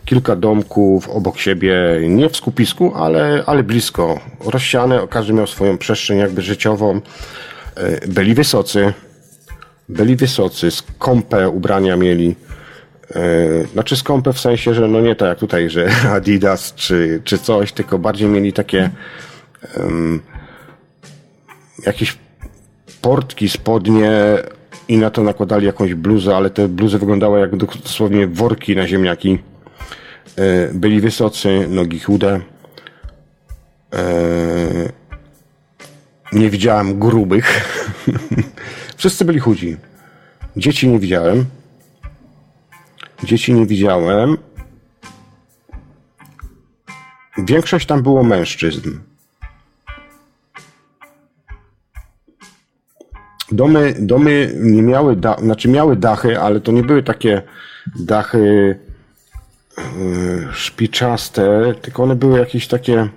kilka 0.05 0.35
domków 0.35 1.09
obok 1.09 1.37
siebie, 1.37 1.75
nie 2.09 2.29
w 2.29 2.37
skupisku, 2.37 2.93
ale, 2.95 3.43
ale 3.45 3.63
blisko. 3.63 4.19
Rozsiane, 4.45 5.07
każdy 5.09 5.33
miał 5.33 5.47
swoją 5.47 5.77
przestrzeń 5.77 6.17
jakby 6.17 6.41
życiową. 6.41 7.01
E, 7.75 8.07
byli 8.07 8.33
wysocy, 8.33 8.93
byli 9.89 10.15
wysocy, 10.15 10.71
skąpe 10.71 11.49
ubrania 11.49 11.97
mieli. 11.97 12.35
E, 13.15 13.67
znaczy 13.73 13.95
skąpe 13.95 14.33
w 14.33 14.39
sensie, 14.39 14.73
że 14.73 14.87
no 14.87 15.01
nie 15.01 15.15
tak 15.15 15.29
jak 15.29 15.39
tutaj, 15.39 15.69
że 15.69 15.89
Adidas 16.15 16.73
czy, 16.75 17.21
czy 17.23 17.37
coś, 17.37 17.71
tylko 17.71 17.99
bardziej 17.99 18.29
mieli 18.29 18.53
takie 18.53 18.89
um, 19.77 20.21
jakieś 21.85 22.17
portki, 23.01 23.49
spodnie 23.49 24.11
i 24.87 24.97
na 24.97 25.09
to 25.09 25.23
nakładali 25.23 25.65
jakąś 25.65 25.93
bluzę, 25.93 26.35
ale 26.35 26.49
te 26.49 26.67
bluzy 26.67 26.99
wyglądały 26.99 27.39
jak 27.39 27.55
dosłownie 27.55 28.27
worki 28.27 28.75
na 28.75 28.87
ziemniaki. 28.87 29.39
E, 30.37 30.73
byli 30.73 31.01
wysocy, 31.01 31.67
nogi 31.69 31.99
chude. 31.99 32.41
E, 33.93 34.03
nie 36.33 36.49
widziałem 36.49 36.99
grubych. 36.99 37.77
Wszyscy 38.97 39.25
byli 39.25 39.39
chudzi. 39.39 39.77
Dzieci 40.57 40.89
nie 40.89 40.99
widziałem. 40.99 41.45
Dzieci 43.23 43.53
nie 43.53 43.65
widziałem. 43.65 44.37
Większość 47.37 47.87
tam 47.87 48.03
było 48.03 48.23
mężczyzn. 48.23 48.89
Domy, 53.53 53.95
domy 53.99 54.51
nie 54.59 54.81
miały, 54.81 55.15
da, 55.15 55.37
znaczy 55.37 55.69
miały 55.69 55.95
dachy, 55.95 56.39
ale 56.39 56.59
to 56.59 56.71
nie 56.71 56.83
były 56.83 57.03
takie 57.03 57.41
dachy 57.99 58.79
yy, 59.77 59.83
szpiczaste, 60.53 61.73
tylko 61.81 62.03
one 62.03 62.15
były 62.15 62.39
jakieś 62.39 62.67
takie, 62.67 63.09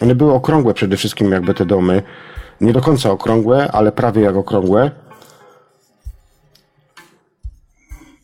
one 0.00 0.14
były 0.14 0.32
okrągłe 0.32 0.74
przede 0.74 0.96
wszystkim 0.96 1.32
jakby 1.32 1.54
te 1.54 1.66
domy. 1.66 2.02
Nie 2.60 2.72
do 2.72 2.80
końca 2.80 3.10
okrągłe, 3.10 3.72
ale 3.72 3.92
prawie 3.92 4.22
jak 4.22 4.36
okrągłe. 4.36 4.90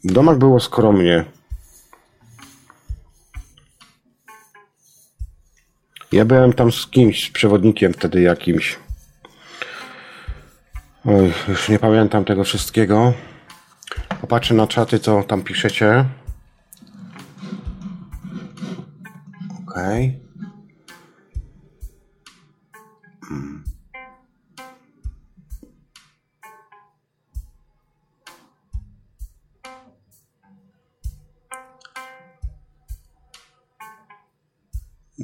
W 0.04 0.12
domach 0.12 0.38
było 0.38 0.60
skromnie. 0.60 1.24
Ja 6.12 6.24
byłem 6.24 6.52
tam 6.52 6.72
z 6.72 6.86
kimś, 6.86 7.28
z 7.28 7.32
przewodnikiem 7.32 7.92
wtedy 7.92 8.20
jakimś. 8.20 8.83
Oj, 11.06 11.32
już 11.48 11.68
nie 11.68 11.78
pamiętam 11.78 12.24
tego 12.24 12.44
wszystkiego. 12.44 13.12
Popatrzę 14.20 14.54
na 14.54 14.66
czaty, 14.66 14.98
co 14.98 15.22
tam 15.22 15.42
piszecie. 15.42 16.04
Okej. 19.68 20.08
Okay. 20.08 20.23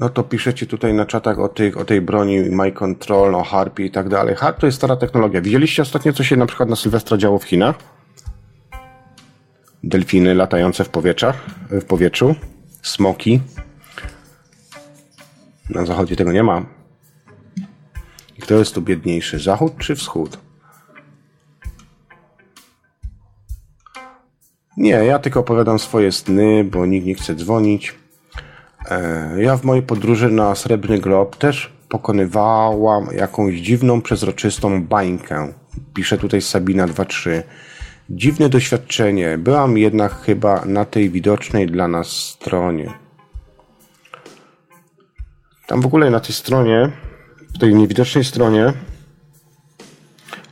No 0.00 0.08
to 0.08 0.22
piszecie 0.22 0.66
tutaj 0.66 0.94
na 0.94 1.06
czatach 1.06 1.38
o, 1.38 1.48
tych, 1.48 1.76
o 1.76 1.84
tej 1.84 2.00
broni 2.00 2.40
My 2.40 2.72
Control, 2.72 3.34
o 3.34 3.42
Harpie 3.42 3.84
i 3.84 3.90
tak 3.90 4.08
dalej. 4.08 4.34
Harp 4.34 4.58
to 4.58 4.66
jest 4.66 4.78
stara 4.78 4.96
technologia. 4.96 5.40
Widzieliście 5.40 5.82
ostatnio, 5.82 6.12
co 6.12 6.24
się 6.24 6.36
na 6.36 6.46
przykład 6.46 6.68
na 6.68 6.76
Sylwestra 6.76 7.16
działo 7.16 7.38
w 7.38 7.44
Chinach? 7.44 7.76
Delfiny 9.84 10.34
latające 10.34 10.84
w 10.84 10.88
powietrzach, 10.88 11.36
w 11.70 11.84
powietrzu, 11.84 12.34
smoki. 12.82 13.40
Na 15.70 15.86
zachodzie 15.86 16.16
tego 16.16 16.32
nie 16.32 16.42
ma. 16.42 16.64
I 18.38 18.42
kto 18.42 18.54
jest 18.54 18.74
tu 18.74 18.82
biedniejszy, 18.82 19.38
zachód 19.38 19.72
czy 19.78 19.96
wschód? 19.96 20.38
Nie, 24.76 24.90
ja 24.90 25.18
tylko 25.18 25.40
opowiadam 25.40 25.78
swoje 25.78 26.12
sny, 26.12 26.64
bo 26.64 26.86
nikt 26.86 27.06
nie 27.06 27.14
chce 27.14 27.34
dzwonić. 27.34 27.99
E, 28.90 29.42
ja 29.42 29.56
w 29.56 29.64
mojej 29.64 29.82
podróży 29.82 30.30
na 30.30 30.54
Srebrny 30.54 30.98
Glob 30.98 31.36
też 31.36 31.72
pokonywałam 31.88 33.08
jakąś 33.16 33.54
dziwną, 33.54 34.02
przezroczystą 34.02 34.84
bańkę. 34.84 35.52
Pisze 35.94 36.18
tutaj 36.18 36.40
Sabina 36.42 36.86
23. 36.86 37.42
Dziwne 38.10 38.48
doświadczenie. 38.48 39.38
Byłam 39.38 39.78
jednak 39.78 40.12
chyba 40.12 40.64
na 40.64 40.84
tej 40.84 41.10
widocznej 41.10 41.66
dla 41.66 41.88
nas 41.88 42.08
stronie. 42.08 42.90
Tam 45.66 45.80
w 45.80 45.86
ogóle 45.86 46.10
na 46.10 46.20
tej 46.20 46.34
stronie, 46.34 46.90
w 47.54 47.58
tej 47.58 47.74
niewidocznej 47.74 48.24
stronie 48.24 48.72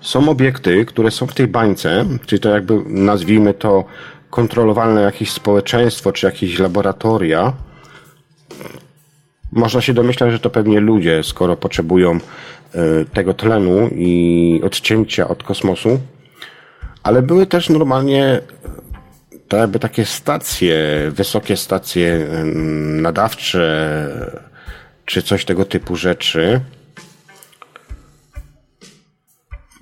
są 0.01 0.29
obiekty, 0.29 0.85
które 0.85 1.11
są 1.11 1.27
w 1.27 1.35
tej 1.35 1.47
bańce, 1.47 2.05
czyli 2.27 2.41
to 2.41 2.49
jakby 2.49 2.83
nazwijmy 2.87 3.55
to 3.55 3.85
kontrolowane 4.31 5.03
jakieś 5.03 5.33
społeczeństwo, 5.33 6.13
czy 6.13 6.27
jakieś 6.27 6.59
laboratoria, 6.59 7.53
można 9.53 9.81
się 9.81 9.95
domyślać, 9.95 10.33
że 10.33 10.39
to 10.39 10.51
pewnie 10.51 10.81
ludzie, 10.81 11.23
skoro 11.23 11.57
potrzebują 11.57 12.13
e, 12.13 12.21
tego 13.05 13.35
tlenu 13.35 13.91
i 13.95 14.61
odcięcia 14.65 15.29
od 15.29 15.43
kosmosu, 15.43 16.01
ale 17.03 17.23
były 17.23 17.47
też 17.47 17.69
normalnie 17.69 18.41
to 19.49 19.57
jakby 19.57 19.79
takie 19.79 20.05
stacje, 20.05 20.77
wysokie 21.11 21.57
stacje 21.57 22.27
nadawcze, 23.03 24.09
czy 25.05 25.23
coś 25.23 25.45
tego 25.45 25.65
typu 25.65 25.97
rzeczy. 25.97 26.61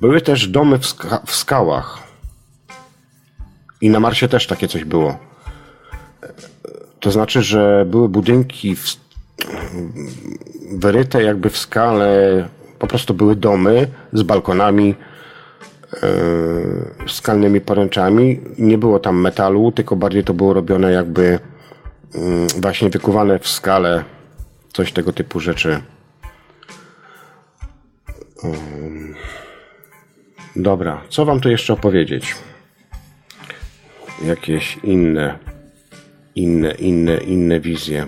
Były 0.01 0.21
też 0.21 0.49
domy 0.49 0.79
w, 0.79 0.87
ska 0.87 1.23
w 1.27 1.35
skałach. 1.35 1.99
I 3.81 3.91
na 3.91 4.01
Marsie 4.01 4.29
też 4.29 4.47
takie 4.47 4.69
coś 4.69 4.85
było. 4.85 5.19
To 7.07 7.11
znaczy, 7.11 7.43
że 7.43 7.87
były 7.89 8.09
budynki 8.09 8.77
w, 8.77 8.97
wyryte 10.73 11.23
jakby 11.23 11.51
w 11.51 11.59
skale, 11.59 12.49
po 12.79 12.87
prostu 12.87 13.15
były 13.15 13.37
domy 13.37 13.89
z 14.13 14.23
balkonami, 14.23 14.95
yy, 15.93 17.09
skalnymi 17.09 17.61
poręczami. 17.61 18.41
Nie 18.59 18.79
było 18.79 18.99
tam 18.99 19.21
metalu, 19.21 19.73
tylko 19.73 19.97
bardziej 19.97 20.25
to 20.25 20.35
było 20.35 20.53
robione 20.53 20.93
jakby 20.93 21.39
yy, 22.15 22.21
właśnie 22.61 22.91
wykuwane 22.91 23.39
w 23.39 23.49
skale, 23.49 24.05
coś 24.73 24.93
tego 24.93 25.13
typu 25.13 25.41
rzeczy. 25.41 25.81
Dobra, 30.57 31.01
co 31.09 31.25
wam 31.25 31.41
tu 31.41 31.51
jeszcze 31.51 31.73
opowiedzieć? 31.73 32.35
Jakieś 34.25 34.79
inne 34.83 35.56
inne, 36.37 36.73
inne, 36.73 37.17
inne 37.17 37.61
wizje. 37.61 38.07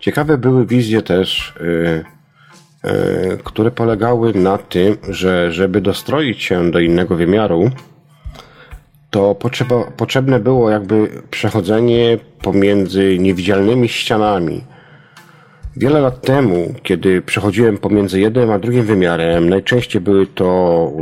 Ciekawe 0.00 0.38
były 0.38 0.66
wizje 0.66 1.02
też, 1.02 1.54
yy, 1.60 2.04
yy, 2.84 3.38
które 3.44 3.70
polegały 3.70 4.34
na 4.34 4.58
tym, 4.58 4.96
że 5.08 5.52
żeby 5.52 5.80
dostroić 5.80 6.42
się 6.42 6.70
do 6.70 6.80
innego 6.80 7.16
wymiaru, 7.16 7.70
to 9.10 9.34
potrzeba, 9.34 9.84
potrzebne 9.96 10.40
było 10.40 10.70
jakby 10.70 11.22
przechodzenie 11.30 12.18
pomiędzy 12.42 13.18
niewidzialnymi 13.18 13.88
ścianami 13.88 14.64
Wiele 15.76 16.00
lat 16.00 16.20
temu, 16.20 16.74
kiedy 16.82 17.22
przechodziłem 17.22 17.78
pomiędzy 17.78 18.20
jednym 18.20 18.50
a 18.50 18.58
drugim 18.58 18.82
wymiarem, 18.82 19.48
najczęściej 19.48 20.02
były 20.02 20.26
to 20.26 20.92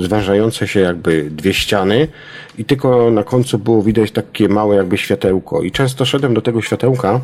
zwężające 0.00 0.68
się 0.68 0.80
jakby 0.80 1.30
dwie 1.30 1.54
ściany 1.54 2.08
i 2.58 2.64
tylko 2.64 3.10
na 3.10 3.24
końcu 3.24 3.58
było 3.58 3.82
widać 3.82 4.10
takie 4.10 4.48
małe 4.48 4.76
jakby 4.76 4.98
światełko. 4.98 5.62
I 5.62 5.70
często 5.70 6.04
szedłem 6.04 6.34
do 6.34 6.40
tego 6.40 6.62
światełka 6.62 7.20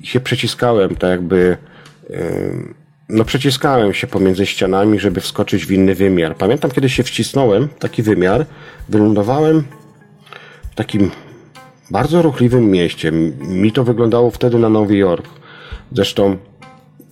i 0.00 0.06
się 0.06 0.20
przeciskałem, 0.20 0.96
tak 0.96 1.10
jakby, 1.10 1.56
no 3.08 3.24
przeciskałem 3.24 3.94
się 3.94 4.06
pomiędzy 4.06 4.46
ścianami, 4.46 5.00
żeby 5.00 5.20
wskoczyć 5.20 5.66
w 5.66 5.72
inny 5.72 5.94
wymiar. 5.94 6.36
Pamiętam, 6.36 6.70
kiedy 6.70 6.88
się 6.88 7.02
wcisnąłem 7.02 7.68
taki 7.78 8.02
wymiar, 8.02 8.46
wylądowałem 8.88 9.64
w 10.70 10.74
takim 10.74 11.10
bardzo 11.90 12.22
ruchliwym 12.22 12.70
mieście. 12.70 13.12
Mi 13.40 13.72
to 13.72 13.84
wyglądało 13.84 14.30
wtedy 14.30 14.58
na 14.58 14.68
Nowy 14.68 14.96
Jork. 14.96 15.38
Zresztą 15.92 16.36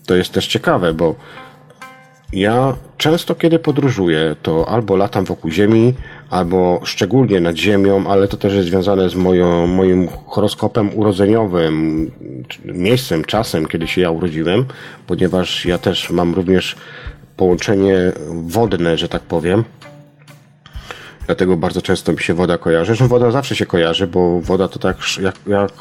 to 0.06 0.16
jest 0.16 0.32
też 0.32 0.46
ciekawe, 0.46 0.94
bo 0.94 1.14
ja 2.32 2.76
często 2.96 3.34
kiedy 3.34 3.58
podróżuję, 3.58 4.36
to 4.42 4.68
albo 4.68 4.96
latam 4.96 5.24
wokół 5.24 5.50
Ziemi, 5.50 5.94
albo 6.30 6.80
szczególnie 6.84 7.40
nad 7.40 7.56
Ziemią, 7.56 8.06
ale 8.06 8.28
to 8.28 8.36
też 8.36 8.54
jest 8.54 8.68
związane 8.68 9.08
z 9.08 9.14
moją, 9.14 9.66
moim 9.66 10.08
horoskopem 10.26 10.98
urodzeniowym, 10.98 12.10
miejscem, 12.64 13.24
czasem, 13.24 13.66
kiedy 13.66 13.86
się 13.86 14.00
ja 14.00 14.10
urodziłem, 14.10 14.64
ponieważ 15.06 15.64
ja 15.64 15.78
też 15.78 16.10
mam 16.10 16.34
również 16.34 16.76
połączenie 17.36 18.12
wodne, 18.30 18.98
że 18.98 19.08
tak 19.08 19.22
powiem. 19.22 19.64
Dlatego 21.26 21.56
bardzo 21.56 21.82
często 21.82 22.12
mi 22.12 22.20
się 22.20 22.34
woda 22.34 22.58
kojarzy. 22.58 22.86
Zresztą 22.86 23.08
woda 23.08 23.30
zawsze 23.30 23.56
się 23.56 23.66
kojarzy, 23.66 24.06
bo 24.06 24.40
woda 24.40 24.68
to 24.68 24.78
tak 24.78 24.96
jak, 25.22 25.34
jak, 25.46 25.72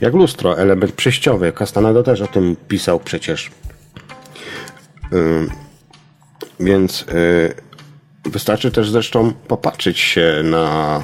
jak 0.00 0.14
lustro, 0.14 0.58
element 0.58 0.92
przejściowy. 0.92 1.52
Castaneda 1.52 2.02
też 2.02 2.20
o 2.20 2.26
tym 2.26 2.56
pisał 2.68 3.00
przecież. 3.00 3.50
Więc 6.60 7.02
y, 7.02 7.54
wystarczy 8.24 8.70
też 8.70 8.90
zresztą 8.90 9.32
popatrzeć 9.32 9.98
się 9.98 10.40
na 10.44 11.00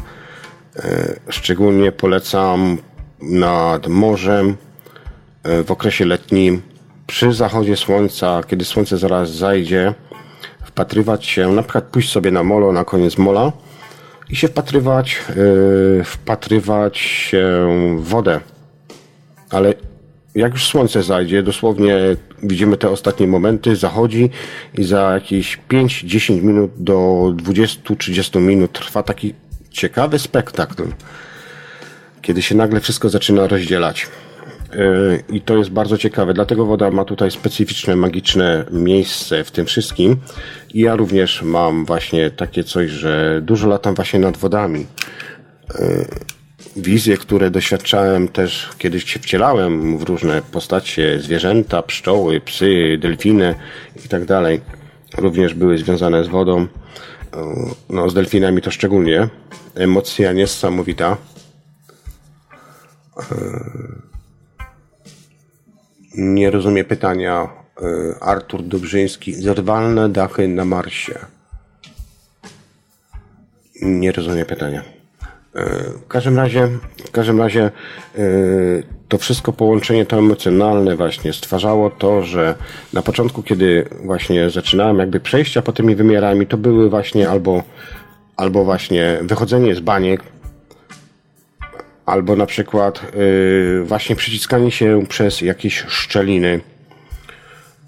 y, 0.77 1.21
szczególnie 1.29 1.93
polecam 1.93 2.79
nad 3.23 3.87
morzem 3.87 4.57
y, 5.47 5.65
w 5.65 5.71
okresie 5.71 6.05
letnim 6.05 6.63
przy 7.07 7.33
zachodzie 7.33 7.77
słońca, 7.77 8.41
kiedy 8.49 8.65
słońce 8.65 8.99
zaraz 8.99 9.31
zajdzie, 9.31 9.95
wpatrywać 10.73 11.27
się, 11.27 11.53
na 11.53 11.63
przykład 11.63 11.85
pójść 11.85 12.13
sobie 12.13 12.31
na 12.31 12.43
molo, 12.43 12.73
na 12.73 12.85
koniec 12.85 13.19
mola 13.19 13.53
i 14.31 14.37
się 14.37 14.49
wpatrywać, 14.49 15.21
yy, 15.97 16.05
wpatrywać 16.05 16.99
się 16.99 17.67
w 17.99 18.09
wodę. 18.09 18.41
Ale 19.51 19.75
jak 20.35 20.53
już 20.53 20.67
słońce 20.67 21.03
zajdzie, 21.03 21.43
dosłownie 21.43 21.99
widzimy 22.43 22.77
te 22.77 22.91
ostatnie 22.91 23.27
momenty, 23.27 23.77
zachodzi 23.77 24.31
i 24.79 24.85
za 24.85 25.13
jakieś 25.15 25.59
5-10 25.71 26.43
minut 26.43 26.71
do 26.77 26.95
20-30 27.37 28.41
minut 28.41 28.73
trwa 28.73 29.03
taki 29.03 29.35
ciekawy 29.71 30.19
spektakl, 30.19 30.83
kiedy 32.23 32.43
się 32.43 32.55
nagle 32.55 32.81
wszystko 32.81 33.09
zaczyna 33.09 33.47
rozdzielać. 33.47 34.07
I 35.29 35.41
to 35.41 35.57
jest 35.57 35.71
bardzo 35.71 35.99
ciekawe. 35.99 36.35
Dlatego 36.35 36.67
woda 36.67 36.91
ma 36.91 37.05
tutaj 37.05 37.31
specyficzne, 37.31 37.97
magiczne 37.97 38.65
miejsce 38.71 39.45
w 39.45 39.51
tym 39.51 39.67
wszystkim. 39.67 40.17
I 40.75 40.81
ja 40.81 40.97
również 40.97 41.43
mam 41.43 41.85
właśnie 41.85 42.31
takie 42.31 42.65
coś, 42.65 42.91
że 42.91 43.41
dużo 43.43 43.69
latam 43.69 43.95
właśnie 43.95 44.19
nad 44.19 44.37
wodami. 44.37 44.87
Wizje, 46.77 47.17
które 47.17 47.51
doświadczałem 47.51 48.29
też 48.29 48.69
kiedyś 48.79 49.13
się 49.13 49.21
wcielałem 49.21 49.99
w 49.99 50.03
różne 50.03 50.43
postacie, 50.53 51.21
zwierzęta, 51.21 51.83
pszczoły, 51.83 52.41
psy, 52.41 52.99
delfiny 53.01 53.55
i 54.05 54.09
tak 54.09 54.25
dalej. 54.25 54.61
Również 55.19 55.55
były 55.55 55.79
związane 55.79 56.25
z 56.25 56.29
wodą. 56.29 56.67
No, 57.91 58.11
z 58.11 58.15
delfinami 58.15 58.63
to 58.63 58.71
szczególnie. 58.71 59.29
Emocja 59.75 60.33
niesamowita. 60.33 61.17
Nie 66.15 66.51
rozumie 66.51 66.85
pytania 66.85 67.49
Artur 68.21 68.63
Dobrzyński. 68.63 69.35
Zerwalne 69.35 70.09
dachy 70.09 70.49
na 70.49 70.65
Marsie. 70.65 71.15
Nie 73.83 74.13
rozumie 74.13 74.45
pytania. 74.45 74.83
W 76.05 76.09
każdym 76.09 76.37
razie, 76.37 76.69
w 77.07 77.11
każdym 77.11 77.41
razie 77.41 77.71
to 79.09 79.19
wszystko 79.19 79.53
połączenie 79.53 80.07
to 80.07 80.19
emocjonalne 80.19 80.97
właśnie 80.97 81.33
stwarzało 81.33 81.91
to, 81.91 82.23
że 82.23 82.55
na 82.93 83.03
początku, 83.03 83.43
kiedy 83.43 83.89
właśnie 84.05 84.51
zaczynałem 84.51 84.99
jakby 84.99 85.21
przejścia 85.21 85.63
po 85.63 85.73
tymi 85.73 85.95
wymiarami, 85.95 86.47
to 86.47 86.57
były 86.57 86.91
właśnie 86.91 87.29
albo, 87.29 87.63
albo 88.37 88.65
właśnie 88.65 89.19
wychodzenie 89.23 89.75
z 89.75 89.81
baniek, 89.81 90.23
albo 92.07 92.37
na 92.37 92.47
przykład 92.47 93.03
yy, 93.17 93.85
właśnie 93.85 94.17
przyciskanie 94.17 94.71
się 94.71 95.07
przez 95.09 95.41
jakieś 95.41 95.85
szczeliny. 95.89 96.61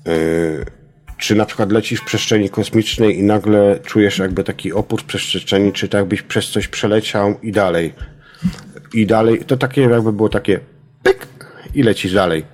Yy, 0.07 0.65
czy 1.19 1.35
na 1.35 1.47
przykład 1.47 1.73
lecisz 1.73 2.01
w 2.01 2.05
przestrzeni 2.05 2.51
kosmicznej 2.51 3.19
i 3.19 3.23
nagle 3.23 3.79
czujesz 3.85 4.19
jakby 4.19 4.45
taki 4.45 4.73
opór 4.73 5.03
w 5.03 5.05
przestrzeni, 5.05 5.73
czy 5.73 5.89
tak 5.89 6.05
byś 6.05 6.23
przez 6.23 6.51
coś 6.51 6.69
przeleciał 6.69 7.41
i 7.43 7.53
dalej. 7.53 7.95
I 8.95 9.07
dalej, 9.07 9.45
to 9.47 9.57
takie 9.57 9.83
jakby 9.83 10.13
było 10.13 10.29
takie 10.29 10.61
pyk 11.03 11.27
i 11.75 11.83
lecisz 11.83 12.13
dalej. 12.13 12.45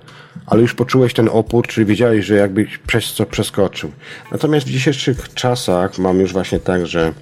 Ale 0.45 0.61
już 0.61 0.73
poczułeś 0.73 1.13
ten 1.13 1.29
opór, 1.31 1.67
czyli 1.67 1.85
wiedziałeś, 1.85 2.25
że 2.25 2.35
jakbyś 2.35 2.77
przez 2.77 3.13
co 3.13 3.25
przeskoczył. 3.25 3.91
Natomiast 4.31 4.67
w 4.67 4.71
dzisiejszych 4.71 5.33
czasach 5.33 5.97
mam 5.97 6.19
już 6.19 6.33
właśnie 6.33 6.59
tak, 6.59 6.87
że 6.87 7.13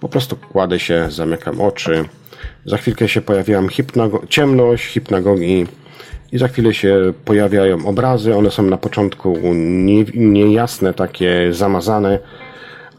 po 0.00 0.08
prostu 0.08 0.36
kładę 0.36 0.78
się, 0.78 1.06
zamykam 1.10 1.60
oczy, 1.60 2.04
za 2.64 2.76
chwilkę 2.76 3.08
się 3.08 3.20
pojawiam 3.20 3.68
hipnago- 3.68 4.28
ciemność, 4.28 4.86
hipnagogi 4.86 5.66
i 6.32 6.38
za 6.38 6.48
chwilę 6.48 6.74
się 6.74 7.12
pojawiają 7.24 7.86
obrazy. 7.86 8.36
One 8.36 8.50
są 8.50 8.62
na 8.62 8.76
początku 8.76 9.38
nie, 9.54 10.04
niejasne, 10.14 10.94
takie 10.94 11.48
zamazane, 11.52 12.18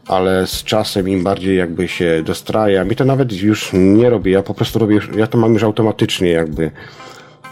ale 0.06 0.46
z 0.46 0.64
czasem 0.64 1.08
im 1.08 1.22
bardziej 1.24 1.56
jakby 1.56 1.88
się 1.88 2.22
dostrajam 2.26 2.90
i 2.90 2.96
to 2.96 3.04
nawet 3.04 3.32
już 3.32 3.70
nie 3.72 4.10
robię. 4.10 4.32
Ja 4.32 4.42
po 4.42 4.54
prostu 4.54 4.78
robię, 4.78 5.00
ja 5.16 5.26
to 5.26 5.38
mam 5.38 5.52
już 5.52 5.62
automatycznie 5.62 6.30
jakby. 6.30 6.70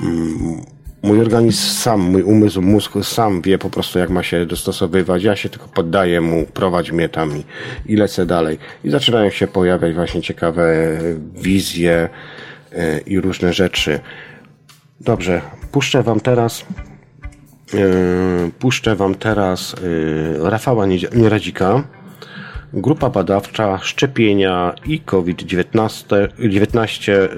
Mm, 0.02 0.62
mój 1.02 1.20
organizm 1.20 1.58
sam, 1.58 2.00
mój 2.00 2.22
umysł, 2.22 2.62
mózg 2.62 2.92
sam 3.02 3.42
wie 3.42 3.58
po 3.58 3.70
prostu 3.70 3.98
jak 3.98 4.10
ma 4.10 4.22
się 4.22 4.46
dostosowywać. 4.46 5.22
Ja 5.22 5.36
się 5.36 5.48
tylko 5.48 5.68
poddaję 5.68 6.20
mu, 6.20 6.46
prowadź 6.46 6.92
mnie 6.92 7.08
tam 7.08 7.36
i, 7.36 7.44
i 7.92 7.96
lecę 7.96 8.26
dalej. 8.26 8.58
I 8.84 8.90
zaczynają 8.90 9.30
się 9.30 9.46
pojawiać 9.46 9.94
właśnie 9.94 10.22
ciekawe 10.22 10.98
wizje 11.34 12.08
yy, 12.72 12.78
i 13.06 13.20
różne 13.20 13.52
rzeczy. 13.52 14.00
Dobrze, 15.00 15.42
puszczę 15.72 16.02
wam 16.02 16.20
teraz 16.20 16.64
yy, 17.72 18.50
puszczę 18.58 18.96
wam 18.96 19.14
teraz 19.14 19.76
yy, 19.82 20.50
Rafała 20.50 20.86
Nieradzika. 21.14 21.84
Grupa 22.72 23.10
badawcza 23.10 23.78
szczepienia 23.78 24.74
i 24.86 25.00
COVID-19 25.00 26.28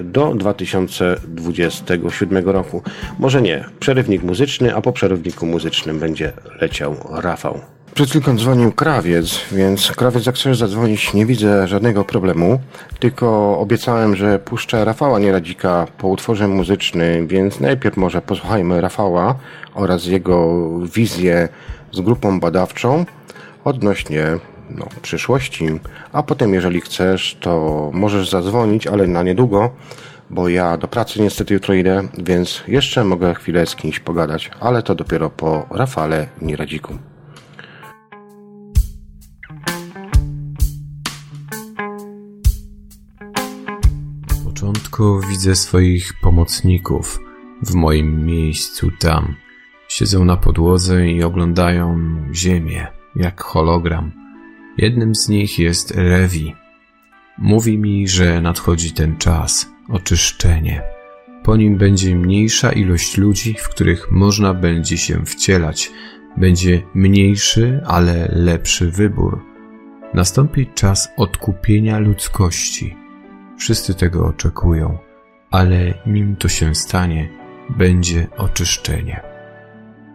do 0.03 0.35
2027 0.35 2.49
roku. 2.49 2.81
Może 3.19 3.41
nie, 3.41 3.65
przerywnik 3.79 4.23
muzyczny, 4.23 4.75
a 4.75 4.81
po 4.81 4.91
przerywniku 4.91 5.45
muzycznym 5.45 5.99
będzie 5.99 6.33
leciał 6.61 6.95
Rafał. 7.09 7.59
Przed 7.93 8.09
chwilką 8.09 8.37
dzwonił 8.37 8.71
krawiec, 8.71 9.39
więc 9.51 9.91
krawiec 9.91 10.25
jak 10.25 10.35
chcesz 10.35 10.57
zadzwonić 10.57 11.13
nie 11.13 11.25
widzę 11.25 11.67
żadnego 11.67 12.05
problemu, 12.05 12.59
tylko 12.99 13.59
obiecałem, 13.59 14.15
że 14.15 14.39
puszczę 14.39 14.85
Rafała 14.85 15.19
Nieradzika 15.19 15.87
po 15.97 16.07
utworze 16.07 16.47
muzycznym, 16.47 17.27
więc 17.27 17.59
najpierw 17.59 17.97
może 17.97 18.21
posłuchajmy 18.21 18.81
Rafała 18.81 19.35
oraz 19.73 20.05
jego 20.05 20.69
wizję 20.79 21.49
z 21.91 22.01
grupą 22.01 22.39
badawczą 22.39 23.05
odnośnie 23.63 24.25
no, 24.77 24.87
przyszłości, 25.01 25.65
a 26.11 26.23
potem 26.23 26.53
jeżeli 26.53 26.81
chcesz, 26.81 27.37
to 27.39 27.89
możesz 27.93 28.29
zadzwonić, 28.29 28.87
ale 28.87 29.07
na 29.07 29.23
niedługo, 29.23 29.69
bo 30.29 30.49
ja 30.49 30.77
do 30.77 30.87
pracy 30.87 31.21
niestety 31.21 31.53
jutro 31.53 31.73
idę, 31.73 32.03
więc 32.17 32.63
jeszcze 32.67 33.03
mogę 33.03 33.35
chwilę 33.35 33.65
z 33.65 33.75
kimś 33.75 33.99
pogadać, 33.99 34.51
ale 34.59 34.83
to 34.83 34.95
dopiero 34.95 35.29
po 35.29 35.65
Rafale 35.71 36.27
Nieradziku. 36.41 36.97
W 44.29 44.45
początku 44.45 45.19
widzę 45.29 45.55
swoich 45.55 46.13
pomocników 46.21 47.19
w 47.61 47.73
moim 47.73 48.25
miejscu 48.25 48.91
tam. 48.99 49.35
Siedzą 49.87 50.25
na 50.25 50.37
podłodze 50.37 51.07
i 51.07 51.23
oglądają 51.23 51.97
ziemię, 52.33 52.87
jak 53.15 53.41
hologram. 53.41 54.22
Jednym 54.77 55.15
z 55.15 55.29
nich 55.29 55.59
jest 55.59 55.95
Lewi. 55.95 56.55
Mówi 57.37 57.77
mi, 57.77 58.07
że 58.07 58.41
nadchodzi 58.41 58.91
ten 58.91 59.17
czas, 59.17 59.69
oczyszczenie. 59.89 60.81
Po 61.43 61.57
nim 61.57 61.77
będzie 61.77 62.15
mniejsza 62.15 62.71
ilość 62.71 63.17
ludzi, 63.17 63.55
w 63.59 63.69
których 63.69 64.11
można 64.11 64.53
będzie 64.53 64.97
się 64.97 65.25
wcielać. 65.25 65.91
Będzie 66.37 66.81
mniejszy, 66.93 67.81
ale 67.85 68.29
lepszy 68.31 68.91
wybór. 68.91 69.41
Nastąpi 70.13 70.67
czas 70.75 71.09
odkupienia 71.17 71.99
ludzkości. 71.99 72.95
Wszyscy 73.57 73.93
tego 73.93 74.25
oczekują, 74.25 74.97
ale 75.51 75.93
nim 76.05 76.35
to 76.35 76.47
się 76.47 76.75
stanie, 76.75 77.29
będzie 77.77 78.27
oczyszczenie. 78.37 79.21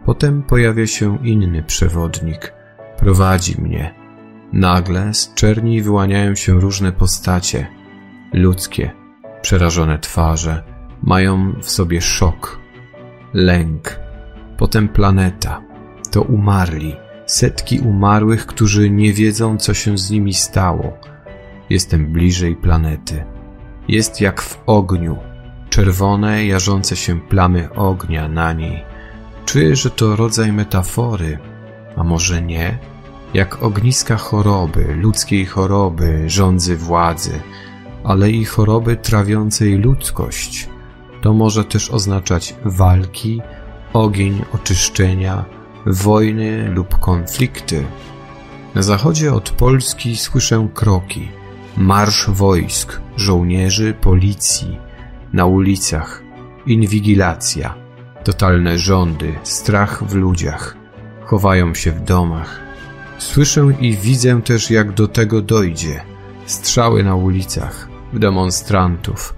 Potem 0.05 0.43
pojawia 0.43 0.86
się 0.86 1.18
inny 1.26 1.62
przewodnik. 1.62 2.52
Prowadzi 2.98 3.60
mnie, 3.60 3.94
Nagle 4.52 5.14
z 5.14 5.34
czerni 5.34 5.82
wyłaniają 5.82 6.34
się 6.34 6.60
różne 6.60 6.92
postacie. 6.92 7.66
Ludzkie, 8.32 8.90
przerażone 9.42 9.98
twarze, 9.98 10.62
mają 11.02 11.52
w 11.62 11.70
sobie 11.70 12.00
szok, 12.00 12.58
lęk. 13.34 14.00
Potem 14.56 14.88
planeta. 14.88 15.62
To 16.10 16.22
umarli, 16.22 16.96
setki 17.26 17.80
umarłych, 17.80 18.46
którzy 18.46 18.90
nie 18.90 19.12
wiedzą, 19.12 19.56
co 19.56 19.74
się 19.74 19.98
z 19.98 20.10
nimi 20.10 20.34
stało. 20.34 20.98
Jestem 21.70 22.12
bliżej 22.12 22.56
planety. 22.56 23.24
Jest 23.88 24.20
jak 24.20 24.42
w 24.42 24.58
ogniu, 24.66 25.16
czerwone, 25.70 26.46
jarzące 26.46 26.96
się 26.96 27.20
plamy 27.20 27.68
ognia 27.74 28.28
na 28.28 28.52
niej. 28.52 28.84
Czuję, 29.44 29.76
że 29.76 29.90
to 29.90 30.16
rodzaj 30.16 30.52
metafory, 30.52 31.38
a 31.96 32.04
może 32.04 32.42
nie? 32.42 32.78
Jak 33.34 33.62
ogniska 33.62 34.16
choroby, 34.16 34.94
ludzkiej 34.94 35.46
choroby, 35.46 36.30
rządzy 36.30 36.76
władzy, 36.76 37.40
ale 38.05 38.30
i 38.30 38.44
choroby 38.44 38.96
trawiącej 38.96 39.74
ludzkość. 39.74 40.68
To 41.22 41.32
może 41.32 41.64
też 41.64 41.90
oznaczać 41.90 42.55
walki, 42.64 43.42
ogień 43.92 44.44
oczyszczenia, 44.55 45.44
wojny 45.86 46.68
lub 46.68 46.98
konflikty. 46.98 47.84
Na 48.74 48.82
zachodzie 48.82 49.34
od 49.34 49.50
Polski 49.50 50.16
słyszę 50.16 50.68
kroki, 50.74 51.28
marsz 51.76 52.30
wojsk, 52.30 53.00
żołnierzy, 53.16 53.94
policji, 54.00 54.78
na 55.32 55.46
ulicach, 55.46 56.22
inwigilacja, 56.66 57.74
totalne 58.24 58.78
rządy, 58.78 59.34
strach 59.42 60.05
w 60.05 60.14
ludziach, 60.14 60.76
chowają 61.24 61.74
się 61.74 61.92
w 61.92 62.00
domach, 62.00 62.67
Słyszę 63.18 63.68
i 63.80 63.96
widzę 63.96 64.42
też, 64.42 64.70
jak 64.70 64.94
do 64.94 65.08
tego 65.08 65.42
dojdzie. 65.42 66.00
Strzały 66.46 67.04
na 67.04 67.14
ulicach, 67.14 67.88
w 68.12 68.18
demonstrantów. 68.18 69.34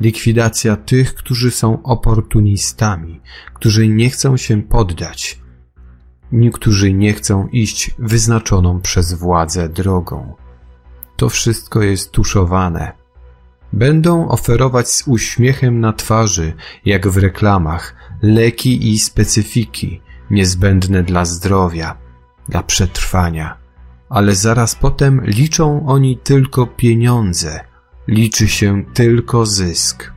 Likwidacja 0.00 0.76
tych, 0.76 1.14
którzy 1.14 1.50
są 1.50 1.82
oportunistami, 1.82 3.20
którzy 3.54 3.88
nie 3.88 4.10
chcą 4.10 4.36
się 4.36 4.62
poddać, 4.62 5.40
niektórzy 6.32 6.92
nie 6.92 7.12
chcą 7.12 7.48
iść 7.48 7.90
wyznaczoną 7.98 8.80
przez 8.80 9.12
władzę 9.12 9.68
drogą. 9.68 10.34
To 11.16 11.28
wszystko 11.28 11.82
jest 11.82 12.10
tuszowane. 12.10 12.92
Będą 13.72 14.28
oferować 14.28 14.90
z 14.90 15.08
uśmiechem 15.08 15.80
na 15.80 15.92
twarzy, 15.92 16.52
jak 16.84 17.08
w 17.08 17.16
reklamach, 17.16 17.94
leki 18.22 18.92
i 18.92 18.98
specyfiki 18.98 20.00
niezbędne 20.30 21.02
dla 21.02 21.24
zdrowia, 21.24 22.03
dla 22.48 22.62
przetrwania. 22.62 23.56
Ale 24.08 24.34
zaraz 24.34 24.74
potem 24.74 25.20
liczą 25.24 25.86
oni 25.86 26.16
tylko 26.16 26.66
pieniądze, 26.66 27.60
liczy 28.08 28.48
się 28.48 28.84
tylko 28.94 29.46
zysk. 29.46 30.14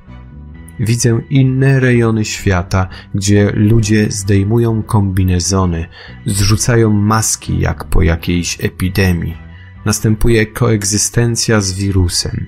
Widzę 0.80 1.22
inne 1.30 1.80
rejony 1.80 2.26
świata, 2.26 2.88
gdzie 3.16 3.52
ludzie 3.56 4.12
zdejmują 4.12 4.84
kombinezony, 4.84 5.88
zrzucają 6.26 6.94
maski 6.94 7.60
jak 7.60 7.84
po 7.84 8.02
jakiejś 8.02 8.66
epidemii. 8.66 9.38
Następuje 9.86 10.46
koegzystencja 10.46 11.62
z 11.62 11.74
wirusem. 11.74 12.48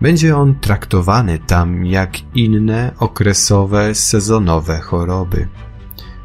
Będzie 0.00 0.36
on 0.36 0.54
traktowany 0.54 1.38
tam 1.38 1.86
jak 1.86 2.10
inne 2.34 2.92
okresowe, 2.98 3.94
sezonowe 3.94 4.80
choroby. 4.80 5.48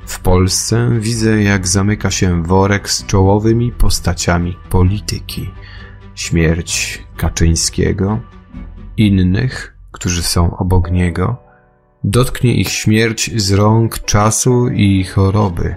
W 0.06 0.20
Polsce 0.20 0.90
widzę, 1.00 1.44
jak 1.44 1.68
zamyka 1.68 2.12
się 2.12 2.44
worek 2.44 2.90
z 2.90 3.06
czołowymi 3.06 3.72
postaciami 3.72 4.58
polityki. 4.70 5.52
Śmierć 6.16 7.04
Kaczyńskiego, 7.18 8.20
innych, 8.98 9.78
którzy 9.92 10.24
są 10.24 10.58
obok 10.58 10.92
niego, 10.92 11.38
dotknie 12.04 12.56
ich 12.56 12.70
śmierć 12.70 13.42
z 13.42 13.52
rąk 13.52 14.00
czasu 14.00 14.68
i 14.68 15.04
choroby. 15.04 15.76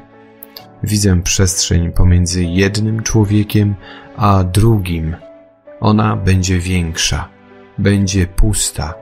Widzę 0.83 1.23
przestrzeń 1.23 1.93
pomiędzy 1.93 2.45
jednym 2.45 3.03
człowiekiem 3.03 3.75
a 4.17 4.45
drugim. 4.45 5.17
Ona 5.81 6.17
będzie 6.17 6.59
większa, 6.59 7.29
będzie 7.79 8.27
pusta, 8.27 8.95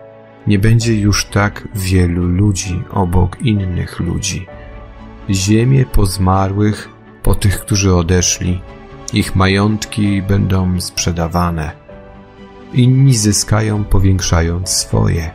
nie 0.47 0.59
będzie 0.59 1.01
już 1.01 1.25
tak 1.25 1.69
wielu 1.75 2.27
ludzi 2.27 2.83
obok 2.91 3.41
innych 3.41 4.01
ludzi. 4.01 4.47
Ziemię 5.31 5.85
po 5.93 6.07
zmarłych, 6.07 6.89
po 7.23 7.35
tych, 7.35 7.61
którzy 7.61 7.95
odeszli, 7.95 8.61
ich 9.13 9.37
majątki 9.37 10.23
będą 10.23 10.81
sprzedawane. 10.81 11.73
Inni 12.73 13.17
zyskają, 13.17 13.85
powiększając 13.85 14.69
swoje. 14.69 15.31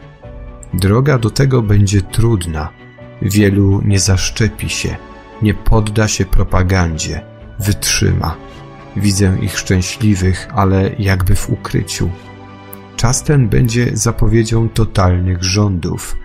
Droga 0.74 1.18
do 1.18 1.30
tego 1.30 1.62
będzie 1.62 2.02
trudna. 2.02 2.70
Wielu 3.22 3.82
nie 3.86 4.00
zaszczepi 4.00 4.70
się, 4.70 4.96
nie 5.42 5.54
podda 5.54 6.08
się 6.08 6.26
propagandzie, 6.26 7.22
wytrzyma. 7.60 8.36
Widzę 8.96 9.38
ich 9.42 9.60
szczęśliwych, 9.60 10.48
ale 10.56 10.92
jakby 11.00 11.36
w 11.36 11.50
ukryciu. 11.50 12.10
Czas 12.96 13.24
ten 13.24 13.50
będzie 13.50 13.98
zapowiedzią 13.98 14.70
totalnych 14.70 15.44
rządów. 15.44 16.16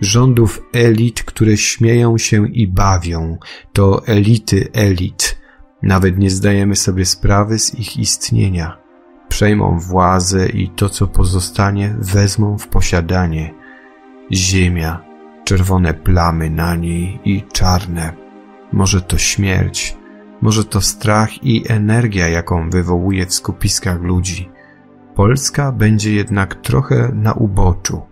Rządów 0.00 0.62
elit, 0.72 1.22
które 1.22 1.56
śmieją 1.56 2.18
się 2.18 2.48
i 2.48 2.68
bawią. 2.68 3.38
To 3.72 4.06
elity 4.06 4.68
elit. 4.72 5.38
Nawet 5.82 6.18
nie 6.18 6.30
zdajemy 6.30 6.76
sobie 6.76 7.04
sprawy 7.04 7.58
z 7.58 7.74
ich 7.74 7.96
istnienia. 7.96 8.78
Przejmą 9.28 9.78
władzę 9.78 10.48
i 10.48 10.68
to, 10.68 10.88
co 10.88 11.06
pozostanie, 11.06 11.96
wezmą 11.98 12.58
w 12.58 12.68
posiadanie. 12.68 13.54
Ziemia, 14.32 15.04
czerwone 15.44 15.94
plamy 15.94 16.50
na 16.50 16.76
niej 16.76 17.20
i 17.24 17.42
czarne. 17.52 18.12
Może 18.72 19.00
to 19.00 19.18
śmierć, 19.18 19.96
może 20.40 20.64
to 20.64 20.80
strach 20.80 21.44
i 21.44 21.64
energia, 21.68 22.28
jaką 22.28 22.70
wywołuje 22.70 23.26
w 23.26 23.34
skupiskach 23.34 24.00
ludzi. 24.00 24.50
Polska 25.14 25.72
będzie 25.72 26.14
jednak 26.14 26.54
trochę 26.54 27.10
na 27.14 27.32
uboczu. 27.32 28.02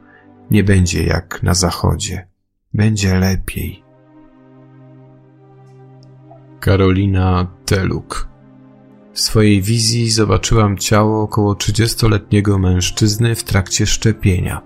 Nie 0.52 0.64
będzie 0.64 1.04
jak 1.04 1.42
na 1.42 1.54
zachodzie. 1.54 2.26
Będzie 2.74 3.18
lepiej. 3.18 3.84
Karolina 6.60 7.46
Teluk 7.66 8.28
w 9.12 9.20
swojej 9.20 9.62
wizji 9.62 10.10
zobaczyłam 10.10 10.78
ciało 10.78 11.22
około 11.22 11.54
30-letniego 11.54 12.58
mężczyzny 12.58 13.34
w 13.34 13.44
trakcie 13.44 13.86
szczepienia. 13.86 14.60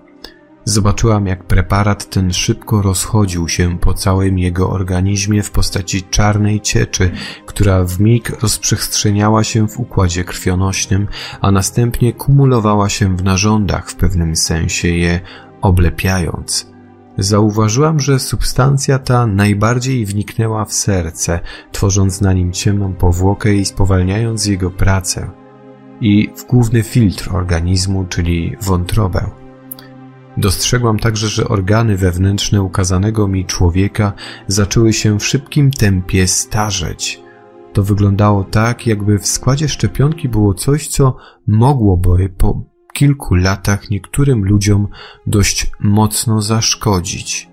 Zobaczyłam, 0.65 1.27
jak 1.27 1.43
preparat 1.43 2.09
ten 2.09 2.33
szybko 2.33 2.81
rozchodził 2.81 3.49
się 3.49 3.79
po 3.79 3.93
całym 3.93 4.39
jego 4.39 4.69
organizmie 4.69 5.43
w 5.43 5.51
postaci 5.51 6.03
czarnej 6.03 6.61
cieczy, 6.61 7.11
która 7.45 7.83
w 7.83 7.99
mig 7.99 8.29
rozprzestrzeniała 8.41 9.43
się 9.43 9.67
w 9.67 9.79
układzie 9.79 10.23
krwionośnym, 10.23 11.07
a 11.41 11.51
następnie 11.51 12.13
kumulowała 12.13 12.89
się 12.89 13.17
w 13.17 13.23
narządach, 13.23 13.89
w 13.89 13.95
pewnym 13.95 14.35
sensie 14.35 14.87
je 14.87 15.19
oblepiając. 15.61 16.71
Zauważyłam, 17.17 17.99
że 17.99 18.19
substancja 18.19 18.99
ta 18.99 19.27
najbardziej 19.27 20.05
wniknęła 20.05 20.65
w 20.65 20.73
serce, 20.73 21.39
tworząc 21.71 22.21
na 22.21 22.33
nim 22.33 22.51
ciemną 22.51 22.93
powłokę 22.93 23.53
i 23.53 23.65
spowalniając 23.65 24.45
jego 24.45 24.71
pracę, 24.71 25.29
i 26.01 26.29
w 26.35 26.45
główny 26.45 26.83
filtr 26.83 27.35
organizmu, 27.35 28.05
czyli 28.05 28.55
wątrobę. 28.61 29.29
Dostrzegłam 30.37 30.99
także, 30.99 31.27
że 31.27 31.47
organy 31.47 31.97
wewnętrzne 31.97 32.61
ukazanego 32.61 33.27
mi 33.27 33.45
człowieka 33.45 34.13
zaczęły 34.47 34.93
się 34.93 35.19
w 35.19 35.25
szybkim 35.25 35.71
tempie 35.71 36.27
starzeć. 36.27 37.21
To 37.73 37.83
wyglądało 37.83 38.43
tak, 38.43 38.87
jakby 38.87 39.19
w 39.19 39.27
składzie 39.27 39.69
szczepionki 39.69 40.29
było 40.29 40.53
coś, 40.53 40.87
co 40.87 41.15
mogłoby 41.47 42.29
po 42.37 42.63
kilku 42.97 43.35
latach 43.35 43.89
niektórym 43.89 44.45
ludziom 44.45 44.87
dość 45.27 45.71
mocno 45.79 46.41
zaszkodzić. 46.41 47.49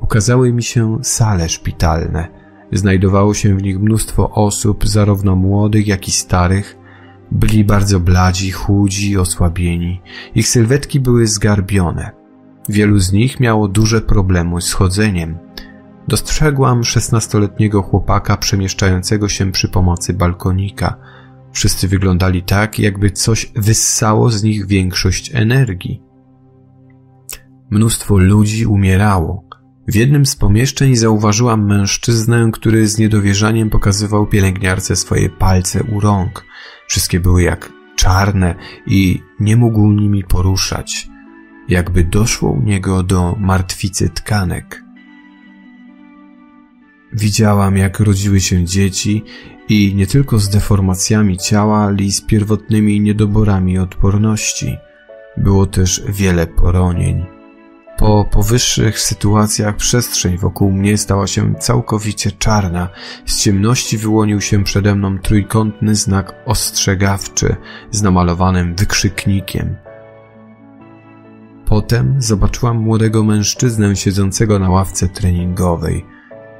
Ukazały 0.00 0.52
mi 0.52 0.62
się 0.62 0.98
sale 1.02 1.48
szpitalne. 1.48 2.28
Znajdowało 2.72 3.34
się 3.34 3.56
w 3.56 3.62
nich 3.62 3.78
mnóstwo 3.80 4.30
osób, 4.30 4.86
zarówno 4.86 5.36
młodych, 5.36 5.86
jak 5.86 6.08
i 6.08 6.10
starych, 6.10 6.78
byli 7.30 7.64
bardzo 7.64 8.00
bladzi, 8.00 8.50
chudzi, 8.50 9.18
osłabieni. 9.18 10.00
Ich 10.34 10.48
sylwetki 10.48 11.00
były 11.00 11.26
zgarbione. 11.26 12.10
Wielu 12.68 12.98
z 12.98 13.12
nich 13.12 13.40
miało 13.40 13.68
duże 13.68 14.00
problemy 14.00 14.60
z 14.60 14.72
chodzeniem. 14.72 15.38
Dostrzegłam 16.08 16.84
szesnastoletniego 16.84 17.82
chłopaka 17.82 18.36
przemieszczającego 18.36 19.28
się 19.28 19.52
przy 19.52 19.68
pomocy 19.68 20.14
balkonika. 20.14 20.96
Wszyscy 21.58 21.88
wyglądali 21.88 22.42
tak, 22.42 22.78
jakby 22.78 23.10
coś 23.10 23.52
wyssało 23.56 24.30
z 24.30 24.42
nich 24.42 24.66
większość 24.66 25.34
energii. 25.34 26.02
Mnóstwo 27.70 28.18
ludzi 28.18 28.66
umierało. 28.66 29.44
W 29.88 29.94
jednym 29.94 30.26
z 30.26 30.36
pomieszczeń 30.36 30.96
zauważyłam 30.96 31.66
mężczyznę, 31.66 32.50
który 32.52 32.88
z 32.88 32.98
niedowierzaniem 32.98 33.70
pokazywał 33.70 34.26
pielęgniarce 34.26 34.96
swoje 34.96 35.30
palce 35.30 35.82
u 35.82 36.00
rąk. 36.00 36.44
Wszystkie 36.88 37.20
były 37.20 37.42
jak 37.42 37.72
czarne 37.96 38.54
i 38.86 39.22
nie 39.40 39.56
mógł 39.56 39.92
nimi 39.92 40.24
poruszać, 40.24 41.08
jakby 41.68 42.04
doszło 42.04 42.50
u 42.50 42.62
niego 42.62 43.02
do 43.02 43.36
martwicy 43.40 44.08
tkanek. 44.08 44.84
Widziałam, 47.12 47.76
jak 47.76 48.00
rodziły 48.00 48.40
się 48.40 48.64
dzieci 48.64 49.24
i 49.68 49.94
nie 49.94 50.06
tylko 50.06 50.38
z 50.38 50.48
deformacjami 50.48 51.38
ciała, 51.38 51.78
ale 51.78 52.02
i 52.02 52.12
z 52.12 52.20
pierwotnymi 52.20 53.00
niedoborami 53.00 53.78
odporności. 53.78 54.76
Było 55.36 55.66
też 55.66 56.02
wiele 56.08 56.46
poronień. 56.46 57.26
Po 57.98 58.24
powyższych 58.24 59.00
sytuacjach 59.00 59.76
przestrzeń 59.76 60.38
wokół 60.38 60.72
mnie 60.72 60.98
stała 60.98 61.26
się 61.26 61.54
całkowicie 61.54 62.32
czarna. 62.32 62.88
Z 63.26 63.42
ciemności 63.42 63.98
wyłonił 63.98 64.40
się 64.40 64.64
przede 64.64 64.94
mną 64.94 65.18
trójkątny 65.18 65.94
znak 65.94 66.34
ostrzegawczy 66.46 67.56
z 67.90 68.02
namalowanym 68.02 68.74
wykrzyknikiem. 68.74 69.76
Potem 71.64 72.22
zobaczyłam 72.22 72.76
młodego 72.76 73.24
mężczyznę 73.24 73.96
siedzącego 73.96 74.58
na 74.58 74.70
ławce 74.70 75.08
treningowej. 75.08 76.04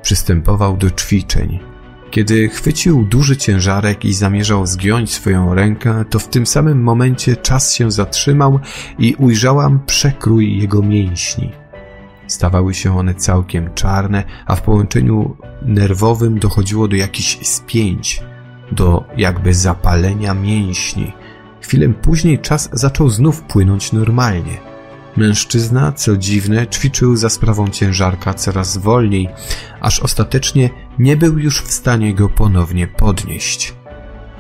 Przystępował 0.03 0.77
do 0.77 0.91
ćwiczeń. 0.91 1.59
Kiedy 2.11 2.49
chwycił 2.49 3.05
duży 3.05 3.37
ciężarek 3.37 4.05
i 4.05 4.13
zamierzał 4.15 4.67
zgiąć 4.67 5.13
swoją 5.13 5.55
rękę, 5.55 6.05
to 6.11 6.19
w 6.19 6.29
tym 6.29 6.47
samym 6.47 6.83
momencie 6.83 7.37
czas 7.37 7.75
się 7.75 7.91
zatrzymał 7.91 8.61
i 8.99 9.15
ujrzałam 9.15 9.81
przekrój 9.87 10.59
jego 10.59 10.83
mięśni. 10.83 11.53
Stawały 12.27 12.75
się 12.75 12.99
one 12.99 13.15
całkiem 13.15 13.75
czarne, 13.75 14.25
a 14.47 14.57
w 14.57 14.63
połączeniu 14.63 15.37
nerwowym 15.63 16.39
dochodziło 16.39 16.89
do 16.89 16.97
jakichś 16.97 17.39
spięć, 17.43 18.23
do 18.73 19.05
jakby 19.17 19.55
zapalenia 19.55 20.35
mięśni. 20.35 21.13
Chwilę 21.61 21.89
później 21.89 22.39
czas 22.39 22.71
zaczął 22.73 23.09
znów 23.09 23.43
płynąć 23.43 23.93
normalnie. 23.93 24.59
Mężczyzna, 25.17 25.93
co 25.93 26.17
dziwne, 26.17 26.67
ćwiczył 26.67 27.17
za 27.17 27.29
sprawą 27.29 27.69
ciężarka 27.69 28.35
coraz 28.35 28.79
wolniej, 28.79 29.29
aż 29.81 30.01
ostatecznie 30.01 30.71
nie 30.99 31.17
był 31.17 31.39
już 31.39 31.63
w 31.63 31.73
stanie 31.73 32.15
go 32.15 32.29
ponownie 32.29 32.87
podnieść. 32.87 33.75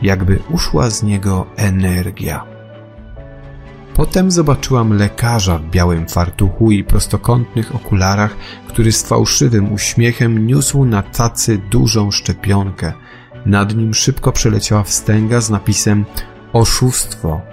Jakby 0.02 0.38
uszła 0.50 0.90
z 0.90 1.02
niego 1.02 1.46
energia. 1.56 2.58
Potem 3.94 4.30
zobaczyłam 4.30 4.92
lekarza 4.92 5.58
w 5.58 5.70
białym 5.70 6.08
fartuchu 6.08 6.70
i 6.70 6.84
prostokątnych 6.84 7.74
okularach, 7.74 8.36
który 8.68 8.92
z 8.92 9.02
fałszywym 9.02 9.72
uśmiechem 9.72 10.46
niósł 10.46 10.84
na 10.84 11.02
tacy 11.02 11.58
dużą 11.70 12.10
szczepionkę. 12.10 12.92
Nad 13.46 13.76
nim 13.76 13.94
szybko 13.94 14.32
przeleciała 14.32 14.82
wstęga 14.82 15.40
z 15.40 15.50
napisem 15.50 16.04
oszustwo. 16.52 17.47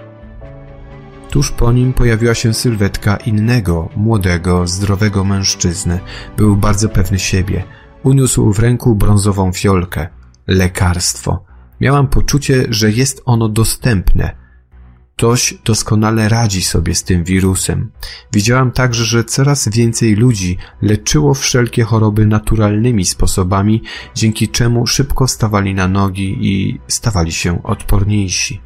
Tuż 1.30 1.50
po 1.50 1.72
nim 1.72 1.92
pojawiła 1.92 2.34
się 2.34 2.54
sylwetka 2.54 3.16
innego, 3.16 3.88
młodego, 3.96 4.66
zdrowego 4.66 5.24
mężczyzny. 5.24 6.00
Był 6.36 6.56
bardzo 6.56 6.88
pewny 6.88 7.18
siebie. 7.18 7.64
Uniósł 8.02 8.52
w 8.52 8.58
ręku 8.58 8.94
brązową 8.94 9.52
fiolkę. 9.52 10.08
Lekarstwo. 10.46 11.44
Miałam 11.80 12.08
poczucie, 12.08 12.66
że 12.68 12.90
jest 12.90 13.22
ono 13.24 13.48
dostępne. 13.48 14.46
Ktoś 15.16 15.54
doskonale 15.64 16.28
radzi 16.28 16.62
sobie 16.62 16.94
z 16.94 17.04
tym 17.04 17.24
wirusem. 17.24 17.90
Widziałam 18.32 18.72
także, 18.72 19.04
że 19.04 19.24
coraz 19.24 19.68
więcej 19.68 20.14
ludzi 20.14 20.58
leczyło 20.82 21.34
wszelkie 21.34 21.84
choroby 21.84 22.26
naturalnymi 22.26 23.04
sposobami, 23.04 23.82
dzięki 24.14 24.48
czemu 24.48 24.86
szybko 24.86 25.28
stawali 25.28 25.74
na 25.74 25.88
nogi 25.88 26.36
i 26.40 26.80
stawali 26.88 27.32
się 27.32 27.62
odporniejsi. 27.62 28.60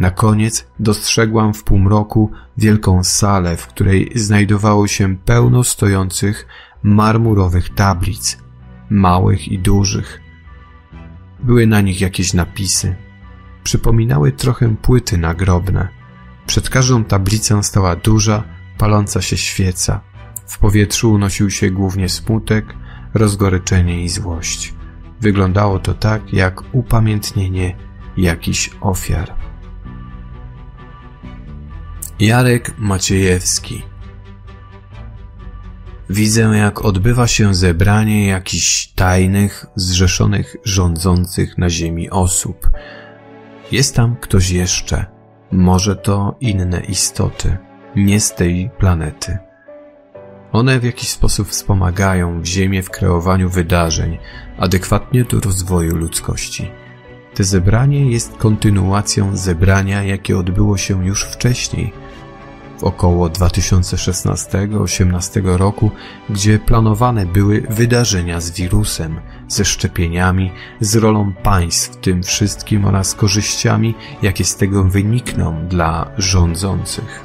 Na 0.00 0.10
koniec 0.10 0.66
dostrzegłam 0.78 1.54
w 1.54 1.64
półmroku 1.64 2.30
wielką 2.58 3.04
salę, 3.04 3.56
w 3.56 3.66
której 3.66 4.12
znajdowało 4.14 4.86
się 4.86 5.16
pełno 5.16 5.64
stojących 5.64 6.46
marmurowych 6.82 7.74
tablic, 7.74 8.38
małych 8.90 9.48
i 9.48 9.58
dużych. 9.58 10.20
Były 11.40 11.66
na 11.66 11.80
nich 11.80 12.00
jakieś 12.00 12.34
napisy. 12.34 12.96
Przypominały 13.62 14.32
trochę 14.32 14.76
płyty 14.76 15.18
nagrobne. 15.18 15.88
Przed 16.46 16.70
każdą 16.70 17.04
tablicą 17.04 17.62
stała 17.62 17.96
duża, 17.96 18.42
paląca 18.78 19.22
się 19.22 19.36
świeca. 19.36 20.00
W 20.46 20.58
powietrzu 20.58 21.12
unosił 21.12 21.50
się 21.50 21.70
głównie 21.70 22.08
smutek, 22.08 22.74
rozgoryczenie 23.14 24.04
i 24.04 24.08
złość. 24.08 24.74
Wyglądało 25.20 25.78
to 25.78 25.94
tak, 25.94 26.32
jak 26.32 26.74
upamiętnienie 26.74 27.76
jakichś 28.16 28.70
ofiar. 28.80 29.49
Jarek 32.20 32.74
Maciejewski 32.78 33.82
Widzę, 36.10 36.42
jak 36.42 36.84
odbywa 36.84 37.26
się 37.26 37.54
zebranie 37.54 38.26
jakichś 38.26 38.86
tajnych, 38.86 39.66
zrzeszonych 39.76 40.56
rządzących 40.64 41.58
na 41.58 41.70
ziemi 41.70 42.10
osób. 42.10 42.70
Jest 43.72 43.96
tam 43.96 44.16
ktoś 44.16 44.50
jeszcze. 44.50 45.06
Może 45.52 45.96
to 45.96 46.36
inne 46.40 46.80
istoty, 46.80 47.58
nie 47.96 48.20
z 48.20 48.34
tej 48.34 48.70
planety. 48.78 49.38
One 50.52 50.80
w 50.80 50.84
jakiś 50.84 51.08
sposób 51.08 51.48
wspomagają 51.48 52.44
Ziemię 52.44 52.82
w 52.82 52.90
kreowaniu 52.90 53.50
wydarzeń 53.50 54.18
adekwatnie 54.58 55.24
do 55.24 55.40
rozwoju 55.40 55.96
ludzkości. 55.96 56.70
Te 57.34 57.44
zebranie 57.44 58.10
jest 58.10 58.36
kontynuacją 58.36 59.36
zebrania, 59.36 60.02
jakie 60.02 60.38
odbyło 60.38 60.76
się 60.76 61.06
już 61.06 61.24
wcześniej– 61.24 61.92
w 62.80 62.84
około 62.84 63.28
2016-18 63.28 65.56
roku, 65.56 65.90
gdzie 66.30 66.58
planowane 66.58 67.26
były 67.26 67.66
wydarzenia 67.70 68.40
z 68.40 68.50
wirusem, 68.50 69.20
ze 69.48 69.64
szczepieniami, 69.64 70.52
z 70.80 70.96
rolą 70.96 71.32
państw 71.32 71.92
w 71.92 71.96
tym 71.96 72.22
wszystkim 72.22 72.84
oraz 72.84 73.14
korzyściami, 73.14 73.94
jakie 74.22 74.44
z 74.44 74.56
tego 74.56 74.84
wynikną 74.84 75.68
dla 75.68 76.10
rządzących. 76.18 77.24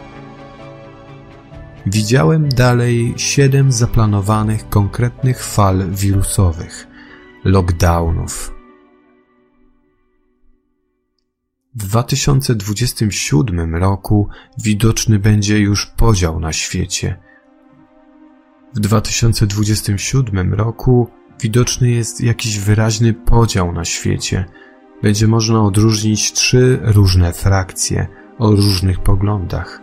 Widziałem 1.85 2.49
dalej 2.49 3.13
siedem 3.17 3.71
zaplanowanych 3.71 4.69
konkretnych 4.69 5.43
fal 5.43 5.91
wirusowych, 5.91 6.87
lockdownów, 7.43 8.54
W 11.75 11.77
2027 11.77 13.75
roku 13.75 14.27
widoczny 14.57 15.19
będzie 15.19 15.59
już 15.59 15.85
podział 15.85 16.39
na 16.39 16.53
świecie. 16.53 17.17
W 18.73 18.79
2027 18.79 20.53
roku 20.53 21.07
widoczny 21.41 21.89
jest 21.89 22.21
jakiś 22.21 22.59
wyraźny 22.59 23.13
podział 23.13 23.71
na 23.71 23.85
świecie. 23.85 24.45
Będzie 25.03 25.27
można 25.27 25.63
odróżnić 25.63 26.33
trzy 26.33 26.79
różne 26.83 27.33
frakcje 27.33 28.07
o 28.39 28.51
różnych 28.51 28.99
poglądach. 28.99 29.81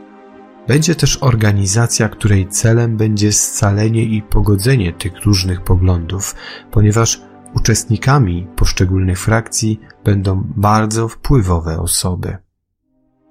Będzie 0.69 0.95
też 0.95 1.19
organizacja, 1.21 2.09
której 2.09 2.49
celem 2.49 2.97
będzie 2.97 3.33
scalenie 3.33 4.05
i 4.05 4.23
pogodzenie 4.23 4.93
tych 4.93 5.25
różnych 5.25 5.65
poglądów, 5.65 6.35
ponieważ 6.71 7.21
Uczestnikami 7.55 8.47
poszczególnych 8.57 9.19
frakcji 9.21 9.81
będą 10.05 10.43
bardzo 10.57 11.09
wpływowe 11.09 11.79
osoby. 11.79 12.37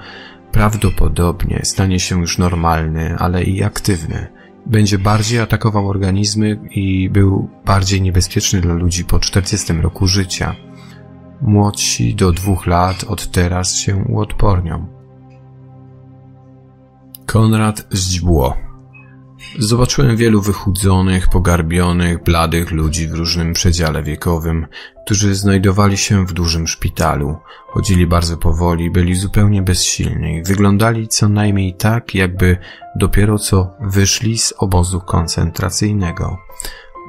prawdopodobnie 0.52 1.62
stanie 1.64 2.00
się 2.00 2.22
już 2.22 2.38
normalny, 2.38 3.16
ale 3.18 3.44
i 3.44 3.64
aktywny 3.64 4.37
będzie 4.70 5.00
bardziej 5.00 5.40
atakował 5.40 5.90
organizmy 5.90 6.60
i 6.72 7.10
był 7.10 7.50
bardziej 7.66 8.02
niebezpieczny 8.02 8.62
dla 8.62 8.74
ludzi 8.74 9.06
po 9.06 9.20
40 9.20 9.74
roku 9.74 10.08
życia. 10.08 10.56
Młodsi 11.42 12.16
do 12.16 12.32
dwóch 12.32 12.68
lat 12.68 13.04
od 13.04 13.32
teraz 13.32 13.76
się 13.76 13.96
uodpornią. 13.96 14.88
Konrad 17.26 17.88
Zdźbło 17.92 18.67
Zobaczyłem 19.56 20.18
wielu 20.18 20.42
wychudzonych, 20.42 21.28
pogarbionych, 21.30 22.24
bladych 22.24 22.72
ludzi 22.72 23.08
w 23.08 23.14
różnym 23.14 23.54
przedziale 23.54 24.04
wiekowym, 24.04 24.68
którzy 25.06 25.36
znajdowali 25.36 25.98
się 25.98 26.26
w 26.26 26.34
dużym 26.34 26.68
szpitalu. 26.68 27.38
Chodzili 27.68 28.08
bardzo 28.08 28.38
powoli, 28.38 28.92
byli 28.92 29.16
zupełnie 29.16 29.62
bezsilni, 29.62 30.44
wyglądali 30.44 31.08
co 31.08 31.30
najmniej 31.30 31.74
tak, 31.74 32.16
jakby 32.16 32.58
dopiero 32.96 33.40
co 33.40 33.74
wyszli 33.82 34.38
z 34.38 34.54
obozu 34.58 35.02
koncentracyjnego. 35.02 36.38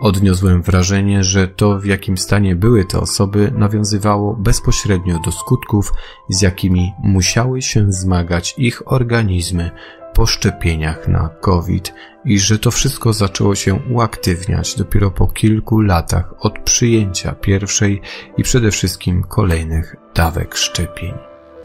Odniosłem 0.02 0.62
wrażenie, 0.62 1.24
że 1.24 1.48
to 1.48 1.78
w 1.78 1.84
jakim 1.84 2.18
stanie 2.18 2.56
były 2.56 2.84
te 2.84 3.00
osoby 3.00 3.52
nawiązywało 3.56 4.36
bezpośrednio 4.36 5.18
do 5.24 5.32
skutków, 5.32 5.92
z 6.28 6.42
jakimi 6.42 6.92
musiały 7.02 7.62
się 7.62 7.92
zmagać 7.92 8.54
ich 8.58 8.92
organizmy 8.92 9.70
po 10.14 10.26
szczepieniach 10.26 11.08
na 11.08 11.28
COVID 11.28 11.94
i 12.24 12.38
że 12.38 12.58
to 12.58 12.70
wszystko 12.70 13.12
zaczęło 13.12 13.54
się 13.54 13.74
uaktywniać 13.90 14.74
dopiero 14.74 15.10
po 15.10 15.26
kilku 15.26 15.80
latach 15.80 16.34
od 16.38 16.58
przyjęcia 16.58 17.32
pierwszej 17.32 18.00
i 18.36 18.42
przede 18.42 18.70
wszystkim 18.70 19.22
kolejnych 19.22 19.96
dawek 20.14 20.54
szczepień. 20.54 21.12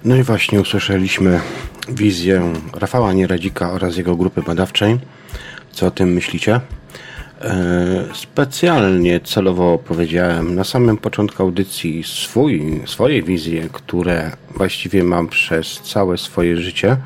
No 0.06 0.16
i 0.16 0.24
właśnie 0.24 0.62
usłyszeliśmy 0.62 1.40
wizję 1.90 2.54
Rafała 2.74 3.14
Nieradzika 3.14 3.72
oraz 3.72 3.98
jego 3.98 4.16
grupy 4.16 4.42
badawczej. 4.42 5.00
Co 5.72 5.88
o 5.88 5.92
tym 5.92 6.14
myślicie? 6.14 6.60
E, 7.42 8.06
specjalnie 8.14 9.20
celowo 9.20 9.78
powiedziałem 9.78 10.56
na 10.56 10.64
samym 10.64 10.98
początku 10.98 11.44
audycji 11.44 12.04
swój, 12.04 12.82
swoje 12.86 13.24
wizje, 13.24 13.70
które 13.74 14.32
właściwie 14.56 15.04
mam 15.04 15.28
przez 15.28 15.82
całe 15.82 16.18
swoje 16.18 16.58
życie, 16.58 16.98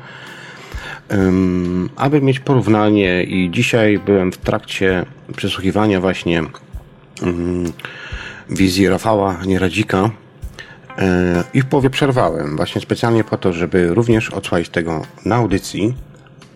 aby 1.96 2.20
mieć 2.20 2.40
porównanie 2.40 3.22
i 3.22 3.50
dzisiaj 3.50 3.98
byłem 3.98 4.32
w 4.32 4.38
trakcie 4.38 5.06
przesłuchiwania 5.36 6.00
właśnie 6.00 6.42
wizji 8.50 8.88
Rafała 8.88 9.36
Nieradzika 9.46 10.10
e, 10.98 11.44
i 11.54 11.62
w 11.62 11.66
połowie 11.66 11.90
przerwałem 11.90 12.56
właśnie 12.56 12.80
specjalnie 12.80 13.24
po 13.24 13.38
to, 13.38 13.52
żeby 13.52 13.94
również 13.94 14.30
odsłać 14.30 14.68
tego 14.68 15.02
na 15.24 15.36
audycji, 15.36 15.94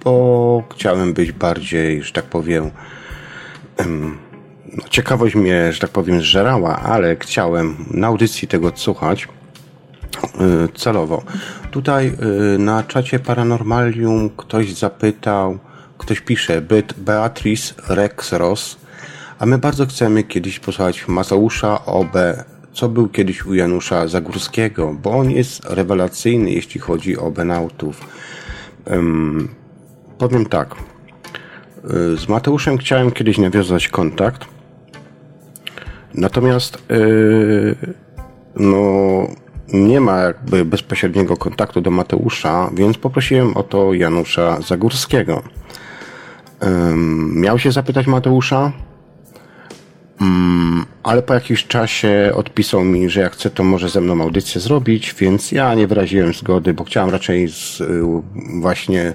bo 0.05 0.63
chciałem 0.75 1.13
być 1.13 1.33
bardziej, 1.33 2.03
że 2.03 2.13
tak 2.13 2.25
powiem, 2.25 2.71
no, 4.77 4.85
ciekawość 4.91 5.35
mnie, 5.35 5.73
że 5.73 5.81
tak 5.81 5.91
powiem, 5.91 6.21
zżerała, 6.21 6.79
ale 6.79 7.17
chciałem 7.17 7.77
na 7.91 8.07
audycji 8.07 8.49
tego 8.49 8.69
odsłuchać 8.69 9.29
celowo. 10.75 11.23
Tutaj 11.71 12.07
e, 12.07 12.59
na 12.59 12.83
czacie 12.83 13.19
Paranormalium 13.19 14.31
ktoś 14.37 14.75
zapytał, 14.75 15.59
ktoś 15.99 16.21
pisze, 16.21 16.63
Beatrice 16.97 17.75
Rex 17.89 18.33
Ross, 18.33 18.77
a 19.39 19.47
my 19.47 19.59
bardzo 19.59 19.87
chcemy 19.87 20.23
kiedyś 20.23 20.59
posłuchać 20.59 21.09
Mateusza 21.09 21.85
Obe, 21.85 22.45
co 22.73 22.89
był 22.89 23.09
kiedyś 23.09 23.45
u 23.45 23.55
Janusza 23.55 24.09
Zagórskiego, 24.09 24.97
bo 25.03 25.11
on 25.11 25.31
jest 25.31 25.65
rewelacyjny, 25.65 26.51
jeśli 26.51 26.81
chodzi 26.81 27.19
o 27.19 27.31
Benautów. 27.31 28.01
Um, 28.87 29.49
powiem 30.19 30.47
tak. 30.47 30.75
Y, 30.75 32.17
z 32.17 32.29
Mateuszem 32.29 32.79
chciałem 32.79 33.11
kiedyś 33.11 33.39
nawiązać 33.39 33.89
kontakt. 33.89 34.45
Natomiast 36.15 36.79
yy, 36.89 37.77
no, 38.57 39.27
nie 39.73 40.01
ma 40.01 40.21
jakby 40.21 40.65
bezpośredniego 40.65 41.37
kontaktu 41.37 41.81
do 41.81 41.91
Mateusza, 41.91 42.71
więc 42.75 42.99
poprosiłem 42.99 43.57
o 43.57 43.63
to 43.63 43.95
Janusza 43.95 44.61
Zagórskiego. 44.61 45.43
Miał 47.35 47.59
się 47.59 47.73
zapytać 47.73 48.07
Mateusza, 48.07 48.73
ale 51.03 51.23
po 51.23 51.35
jakimś 51.35 51.67
czasie 51.67 52.33
odpisał 52.35 52.85
mi, 52.85 53.11
że 53.11 53.21
jak 53.21 53.33
chce, 53.33 53.51
to 53.51 53.65
może 53.65 53.89
ze 53.89 54.01
mną 54.01 54.23
audycję 54.23 54.61
zrobić, 54.61 55.15
więc 55.19 55.53
ja 55.53 55.75
nie 55.75 55.87
wyraziłem 55.87 56.35
zgody, 56.35 56.75
bo 56.75 56.85
chciałem 56.85 57.11
raczej 57.11 57.49
z, 57.49 57.81
y, 57.81 58.03
właśnie 58.61 59.15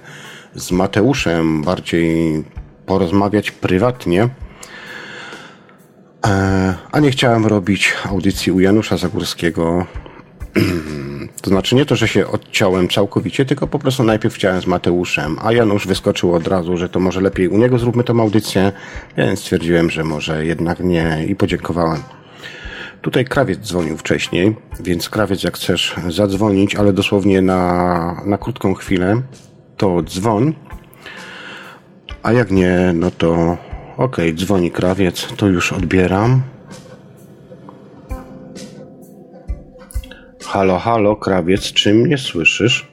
z 0.56 0.72
Mateuszem 0.72 1.64
bardziej 1.64 2.44
porozmawiać 2.86 3.52
prywatnie, 3.52 4.30
e, 6.28 6.76
a 6.92 7.00
nie 7.00 7.12
chciałem 7.12 7.46
robić 7.46 7.94
audycji 8.10 8.52
u 8.52 8.60
Janusza 8.60 8.98
Zagórskiego 8.98 9.86
To 11.42 11.50
znaczy 11.50 11.76
nie 11.76 11.86
to, 11.86 11.96
że 11.96 12.08
się 12.08 12.28
odciąłem 12.28 12.90
całkowicie, 12.90 13.46
tylko 13.46 13.68
po 13.68 13.80
prostu 13.80 14.04
najpierw 14.04 14.36
chciałem 14.36 14.62
z 14.62 14.68
Mateuszem, 14.68 15.38
a 15.44 15.54
Janusz 15.54 15.88
wyskoczył 15.88 16.36
od 16.36 16.48
razu, 16.48 16.78
że 16.78 16.90
to 16.90 17.00
może 17.00 17.22
lepiej 17.22 17.48
u 17.48 17.58
niego 17.58 17.80
zróbmy 17.80 18.04
tą 18.04 18.22
audycję, 18.22 18.72
więc 19.18 19.40
stwierdziłem, 19.40 19.90
że 19.90 20.04
może 20.04 20.46
jednak 20.46 20.80
nie 20.80 21.26
i 21.28 21.36
podziękowałem. 21.36 22.00
Tutaj 23.02 23.26
krawiec 23.26 23.60
dzwonił 23.60 23.98
wcześniej, 23.98 24.56
więc 24.80 25.10
krawiec 25.10 25.44
jak 25.44 25.56
chcesz 25.56 25.96
zadzwonić, 26.10 26.76
ale 26.76 26.94
dosłownie 26.94 27.42
na, 27.42 28.22
na 28.26 28.38
krótką 28.38 28.74
chwilę, 28.74 29.22
to 29.78 30.04
dzwoń. 30.04 30.56
A 32.24 32.32
jak 32.32 32.52
nie, 32.52 32.92
no 32.94 33.12
to 33.12 33.58
okej, 33.98 34.30
okay, 34.30 34.34
dzwoni 34.34 34.72
krawiec, 34.72 35.28
to 35.38 35.48
już 35.48 35.74
odbieram. 35.74 36.42
Halo, 40.48 40.80
halo, 40.80 41.16
krawiec, 41.16 41.74
czy 41.74 41.94
mnie 41.94 42.18
słyszysz? 42.18 42.88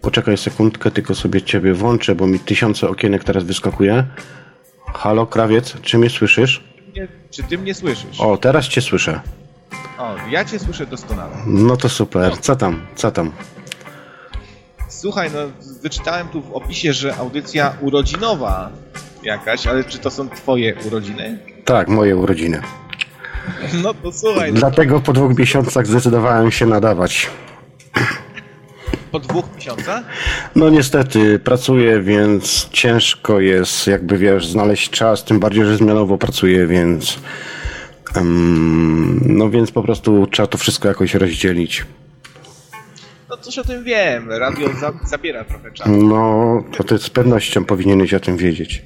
Poczekaj 0.00 0.36
sekundkę, 0.36 0.90
tylko 0.90 1.14
sobie 1.14 1.42
ciebie 1.42 1.74
włączę, 1.74 2.14
bo 2.14 2.26
mi 2.26 2.38
tysiące 2.40 2.88
okienek 2.88 3.24
teraz 3.24 3.44
wyskakuje. 3.44 4.04
Halo, 4.94 5.26
krawiec, 5.26 5.80
czy 5.82 5.98
mnie 5.98 6.10
słyszysz? 6.10 6.64
Nie, 6.96 7.08
czy 7.30 7.42
ty 7.42 7.58
mnie 7.58 7.74
słyszysz? 7.74 8.20
O, 8.20 8.36
teraz 8.36 8.68
cię 8.68 8.80
słyszę. 8.80 9.20
O, 9.98 10.14
ja 10.30 10.44
cię 10.44 10.58
słyszę 10.58 10.86
doskonale. 10.86 11.36
No 11.46 11.76
to 11.76 11.88
super. 11.88 12.38
Co 12.38 12.56
tam? 12.56 12.86
Co 12.94 13.10
tam? 13.10 13.32
Słuchaj, 14.88 15.30
no 15.34 15.38
wyczytałem 15.82 16.28
tu 16.28 16.42
w 16.42 16.52
opisie, 16.52 16.92
że 16.92 17.16
audycja 17.16 17.76
urodzinowa 17.80 18.70
jakaś, 19.22 19.66
ale 19.66 19.84
czy 19.84 19.98
to 19.98 20.10
są 20.10 20.28
twoje 20.28 20.74
urodziny? 20.86 21.38
Tak, 21.64 21.88
moje 21.88 22.16
urodziny. 22.16 22.62
No 23.82 23.94
to 23.94 24.12
słuchaj. 24.12 24.52
No. 24.52 24.60
Dlatego 24.60 25.00
po 25.00 25.12
dwóch 25.12 25.38
miesiącach 25.38 25.86
zdecydowałem 25.86 26.50
się 26.50 26.66
nadawać. 26.66 27.30
Po 29.12 29.20
dwóch 29.20 29.44
miesiącach? 29.56 30.04
No 30.56 30.70
niestety, 30.70 31.38
pracuję, 31.38 32.02
więc 32.02 32.68
ciężko 32.72 33.40
jest, 33.40 33.86
jakby 33.86 34.18
wiesz, 34.18 34.46
znaleźć 34.46 34.90
czas, 34.90 35.24
tym 35.24 35.40
bardziej, 35.40 35.64
że 35.64 35.76
zmianowo 35.76 36.18
pracuję, 36.18 36.66
więc 36.66 37.18
um, 38.16 39.20
no 39.26 39.50
więc 39.50 39.70
po 39.70 39.82
prostu 39.82 40.26
trzeba 40.26 40.46
to 40.46 40.58
wszystko 40.58 40.88
jakoś 40.88 41.14
rozdzielić. 41.14 41.86
No 43.30 43.36
coś 43.36 43.58
o 43.58 43.64
tym 43.64 43.84
wiem, 43.84 44.32
radio 44.32 44.68
za, 44.80 44.92
zabiera 45.04 45.44
trochę 45.44 45.72
czasu. 45.72 45.90
No, 45.90 46.64
to 46.76 46.84
ty 46.84 46.98
z 46.98 47.10
pewnością 47.10 47.64
powinieneś 47.64 48.14
o 48.14 48.20
tym 48.20 48.36
wiedzieć. 48.36 48.82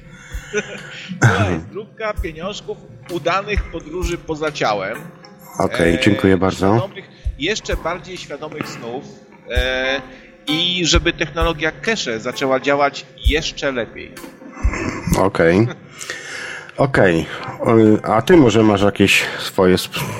Słuchaj, 1.19 1.59
zróbka 1.71 2.13
pieniążków 2.13 2.77
udanych 3.11 3.63
podróży 3.63 4.17
poza 4.17 4.51
ciałem. 4.51 4.97
Okej, 5.59 5.93
okay, 5.93 6.05
dziękuję 6.05 6.33
e, 6.33 6.37
bardzo. 6.37 6.89
Jeszcze 7.39 7.77
bardziej 7.77 8.17
świadomych 8.17 8.67
snów 8.69 9.03
e, 9.49 10.01
i 10.47 10.85
żeby 10.85 11.13
technologia 11.13 11.71
cache 11.71 12.19
zaczęła 12.19 12.59
działać 12.59 13.05
jeszcze 13.25 13.71
lepiej. 13.71 14.11
Okej. 15.17 15.59
Okay. 15.59 15.75
Okej, 16.77 17.25
okay. 17.59 17.99
a 18.03 18.21
ty 18.21 18.37
może 18.37 18.63
masz 18.63 18.81
jakieś 18.81 19.23
swoje 19.39 19.75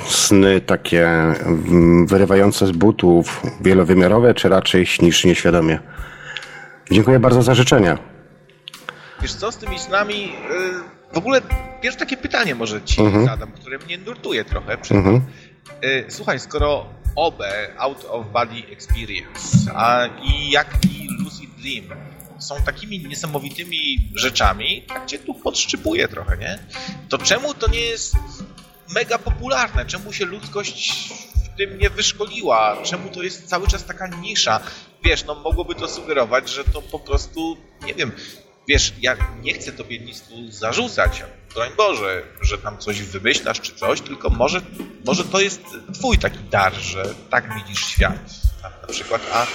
sny 0.08 0.62
takie 0.62 1.08
mm, 1.08 2.08
wyrywające 2.08 2.68
z 2.68 2.72
butów, 2.72 3.42
wielowymiarowe, 3.62 4.34
czy 4.34 4.50
raczej 4.50 4.86
śnisz 4.86 5.26
nieświadomie? 5.26 5.80
Dziękuję 6.92 7.20
bardzo 7.20 7.42
za 7.42 7.56
życzenia. 7.56 7.98
Wiesz 9.22 9.34
co, 9.34 9.52
z 9.52 9.58
tymi 9.58 9.80
snami... 9.80 10.34
Y, 10.52 11.14
w 11.14 11.18
ogóle 11.18 11.42
pierwsze 11.82 12.00
takie 12.00 12.18
pytanie 12.18 12.56
może 12.56 12.82
ci 12.82 13.02
mhm. 13.02 13.26
zadam, 13.26 13.52
które 13.52 13.78
mnie 13.78 13.98
nurtuje 13.98 14.46
trochę. 14.46 14.78
Przed 14.78 14.98
mhm. 14.98 15.22
Y, 15.84 16.06
słuchaj, 16.10 16.40
skoro 16.40 16.86
OB, 17.16 17.44
Out 17.78 18.06
of 18.10 18.26
Body 18.32 18.64
Experience, 18.72 19.72
a 19.76 20.08
i 20.24 20.50
jak 20.52 20.78
i 20.86 21.08
Lucid 21.24 21.50
Dream 21.56 22.00
są 22.40 22.56
takimi 22.66 23.00
niesamowitymi 23.00 24.10
rzeczami, 24.16 24.82
tak 24.88 25.06
cię 25.06 25.20
tu 25.20 25.34
podszczypuje 25.34 26.08
trochę, 26.08 26.38
nie? 26.38 26.60
To 27.10 27.18
czemu 27.18 27.54
to 27.54 27.72
nie 27.72 27.82
jest 27.82 28.16
mega 28.96 29.18
popularne? 29.18 29.86
Czemu 29.86 30.14
się 30.14 30.26
ludzkość 30.26 31.10
w 31.46 31.58
tym 31.58 31.78
nie 31.78 31.90
wyszkoliła? 31.90 32.78
Czemu 32.84 33.10
to 33.10 33.24
jest 33.24 33.48
cały 33.48 33.68
czas 33.68 33.86
taka 33.86 34.08
nisza? 34.08 34.60
Wiesz, 35.04 35.26
no 35.26 35.36
mogłoby 35.36 35.76
to 35.76 35.88
sugerować, 35.88 36.50
że 36.50 36.64
to 36.64 36.82
po 36.82 37.00
prostu, 37.00 37.58
nie 37.86 37.94
wiem, 37.94 38.12
wiesz, 38.72 38.94
ja 39.02 39.16
nie 39.42 39.54
chcę 39.54 39.72
tobie 39.72 40.00
nic 40.00 40.22
tu 40.22 40.52
zarzucać, 40.52 41.24
broń 41.54 41.70
Boże, 41.78 42.24
że 42.42 42.58
tam 42.58 42.78
coś 42.78 43.02
wymyślasz 43.02 43.62
czy 43.62 43.76
coś, 43.76 44.02
tylko 44.02 44.30
może, 44.30 44.62
może 45.06 45.24
to 45.24 45.40
jest 45.40 45.62
twój 45.94 46.18
taki 46.18 46.40
dar, 46.40 46.74
że 46.74 47.06
tak 47.30 47.54
widzisz 47.56 47.86
świat 47.86 48.20
na 48.82 48.88
przykład, 48.88 49.22
a 49.34 49.48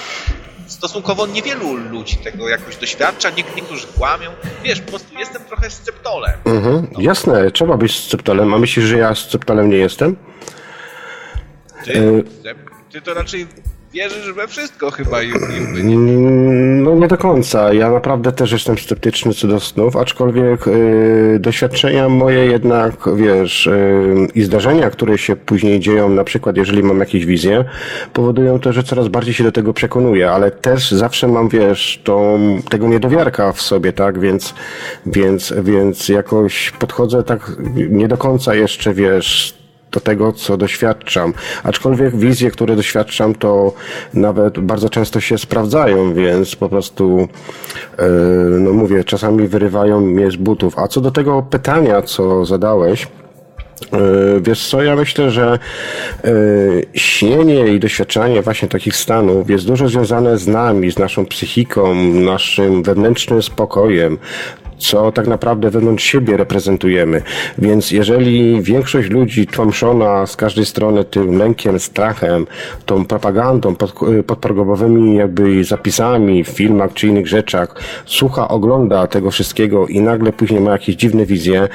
stosunkowo 0.66 1.26
niewielu 1.26 1.74
ludzi 1.74 2.16
tego 2.16 2.48
jakoś 2.48 2.76
doświadcza, 2.76 3.30
niektórzy 3.30 3.86
kłamią. 3.86 4.30
Wiesz, 4.64 4.80
po 4.80 4.90
prostu 4.90 5.18
jestem 5.18 5.44
trochę 5.44 5.70
sceptolem. 5.70 6.32
Mhm, 6.44 6.86
no. 6.92 7.00
Jasne, 7.00 7.50
trzeba 7.50 7.76
być 7.76 7.98
sceptolem. 7.98 8.54
A 8.54 8.58
myślisz, 8.58 8.84
że 8.84 8.98
ja 8.98 9.14
sceptolem 9.14 9.70
nie 9.70 9.76
jestem? 9.76 10.16
Ty, 11.84 11.92
y 11.92 12.24
ty 12.92 13.00
to 13.00 13.14
raczej 13.14 13.46
wierzysz 13.96 14.32
we 14.32 14.48
wszystko 14.48 14.90
chyba, 14.90 15.18
No 16.84 16.94
nie 16.94 17.08
do 17.08 17.18
końca. 17.18 17.72
Ja 17.72 17.90
naprawdę 17.90 18.32
też 18.32 18.52
jestem 18.52 18.78
sceptyczny 18.78 19.34
co 19.34 19.48
do 19.48 19.60
snów, 19.60 19.96
aczkolwiek 19.96 20.68
y, 20.68 21.38
doświadczenia 21.40 22.08
moje 22.08 22.46
jednak, 22.46 22.94
wiesz, 23.16 23.66
y, 23.66 24.28
i 24.34 24.42
zdarzenia, 24.42 24.90
które 24.90 25.18
się 25.18 25.36
później 25.36 25.80
dzieją, 25.80 26.08
na 26.08 26.24
przykład 26.24 26.56
jeżeli 26.56 26.82
mam 26.82 27.00
jakieś 27.00 27.26
wizje, 27.26 27.64
powodują 28.12 28.60
to, 28.60 28.72
że 28.72 28.82
coraz 28.82 29.08
bardziej 29.08 29.34
się 29.34 29.44
do 29.44 29.52
tego 29.52 29.72
przekonuję, 29.72 30.30
ale 30.30 30.50
też 30.50 30.90
zawsze 30.90 31.28
mam, 31.28 31.48
wiesz, 31.48 32.00
tą, 32.04 32.38
tego 32.70 32.88
niedowiarka 32.88 33.52
w 33.52 33.62
sobie, 33.62 33.92
tak, 33.92 34.20
więc, 34.20 34.54
więc, 35.06 35.54
więc 35.62 36.08
jakoś 36.08 36.70
podchodzę 36.70 37.22
tak 37.22 37.52
nie 37.74 38.08
do 38.08 38.16
końca 38.16 38.54
jeszcze, 38.54 38.94
wiesz, 38.94 39.55
do 39.92 40.00
tego, 40.00 40.32
co 40.32 40.56
doświadczam. 40.56 41.34
Aczkolwiek 41.64 42.16
wizje, 42.16 42.50
które 42.50 42.76
doświadczam, 42.76 43.34
to 43.34 43.72
nawet 44.14 44.58
bardzo 44.58 44.88
często 44.88 45.20
się 45.20 45.38
sprawdzają, 45.38 46.14
więc 46.14 46.56
po 46.56 46.68
prostu, 46.68 47.28
e, 47.98 48.08
no 48.60 48.72
mówię, 48.72 49.04
czasami 49.04 49.48
wyrywają 49.48 50.00
mnie 50.00 50.30
z 50.30 50.36
butów. 50.36 50.78
A 50.78 50.88
co 50.88 51.00
do 51.00 51.10
tego 51.10 51.42
pytania, 51.42 52.02
co 52.02 52.44
zadałeś, 52.44 53.06
e, 53.92 53.98
Wiesz 54.40 54.68
co, 54.68 54.82
ja 54.82 54.96
myślę, 54.96 55.30
że 55.30 55.58
e, 56.24 56.30
śnienie 56.94 57.66
i 57.66 57.80
doświadczanie 57.80 58.42
właśnie 58.42 58.68
takich 58.68 58.96
stanów 58.96 59.50
jest 59.50 59.66
dużo 59.66 59.88
związane 59.88 60.38
z 60.38 60.46
nami, 60.46 60.90
z 60.90 60.98
naszą 60.98 61.26
psychiką, 61.26 61.94
naszym 62.14 62.82
wewnętrznym 62.82 63.42
spokojem 63.42 64.18
co 64.78 65.12
tak 65.12 65.26
naprawdę 65.26 65.70
wewnątrz 65.70 66.04
siebie 66.04 66.36
reprezentujemy. 66.36 67.22
Więc 67.58 67.90
jeżeli 67.90 68.62
większość 68.62 69.10
ludzi 69.10 69.46
tłamszona 69.46 70.26
z 70.26 70.36
każdej 70.36 70.66
strony 70.66 71.04
tym 71.04 71.38
lękiem, 71.38 71.80
strachem, 71.80 72.46
tą 72.86 73.04
propagandą, 73.04 73.74
pod, 73.74 73.94
podprogramowymi 74.26 75.16
jakby 75.16 75.64
zapisami 75.64 76.44
w 76.44 76.48
filmach 76.48 76.92
czy 76.92 77.06
innych 77.06 77.28
rzeczach, 77.28 77.74
słucha, 78.06 78.48
ogląda 78.48 79.06
tego 79.06 79.30
wszystkiego 79.30 79.86
i 79.86 80.00
nagle 80.00 80.32
później 80.32 80.60
ma 80.60 80.72
jakieś 80.72 80.96
dziwne 80.96 81.26
wizje, 81.26 81.68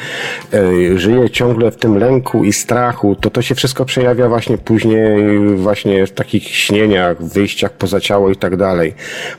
yy, 0.53 0.99
żyje 0.99 1.29
ciągle 1.29 1.71
w 1.71 1.75
tym 1.75 1.97
lęku 1.97 2.43
i 2.43 2.53
strachu, 2.53 3.15
to 3.15 3.29
to 3.29 3.41
się 3.41 3.55
wszystko 3.55 3.85
przejawia 3.85 4.29
właśnie 4.29 4.57
później 4.57 5.39
właśnie 5.55 6.07
w 6.07 6.11
takich 6.11 6.47
śnieniach, 6.47 7.23
wyjściach 7.23 7.71
poza 7.71 7.99
ciało 7.99 8.29
i 8.29 8.35
tak 8.35 8.57
dalej. 8.57 8.93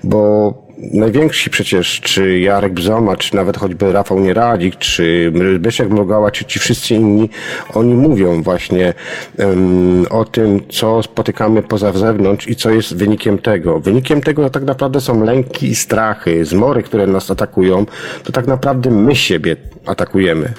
Bo 0.05 0.72
najwięksi 0.83 1.51
przecież, 1.51 2.01
czy 2.01 2.39
Jarek 2.39 2.73
Bzoma, 2.73 3.17
czy 3.17 3.37
nawet 3.37 3.57
choćby 3.57 3.93
Rafał 3.93 4.21
Nieradzik, 4.21 4.77
czy 4.77 5.33
Byszek 5.59 5.91
Mrogała, 5.91 6.31
czy 6.31 6.45
ci 6.45 6.59
wszyscy 6.59 6.95
inni, 6.95 7.31
oni 7.75 7.95
mówią 7.95 8.43
właśnie 8.43 8.95
um, 9.39 10.07
o 10.11 10.25
tym, 10.25 10.61
co 10.69 11.03
spotykamy 11.03 11.63
poza 11.63 11.93
zewnątrz 11.93 12.49
i 12.49 12.57
co 12.57 12.71
jest 12.71 12.97
wynikiem 12.97 13.39
tego. 13.39 13.81
Wynikiem 13.81 14.21
tego 14.21 14.51
tak 14.51 14.63
naprawdę 14.63 15.01
są 15.01 15.25
lęki 15.25 15.67
i 15.67 15.75
strachy, 15.75 16.45
zmory, 16.45 16.83
które 16.83 17.07
nas 17.07 17.31
atakują, 17.31 17.87
to 18.25 18.33
tak 18.33 18.47
naprawdę 18.47 18.91
my 18.91 19.17
siebie 19.17 19.57
atakujemy. 19.87 20.53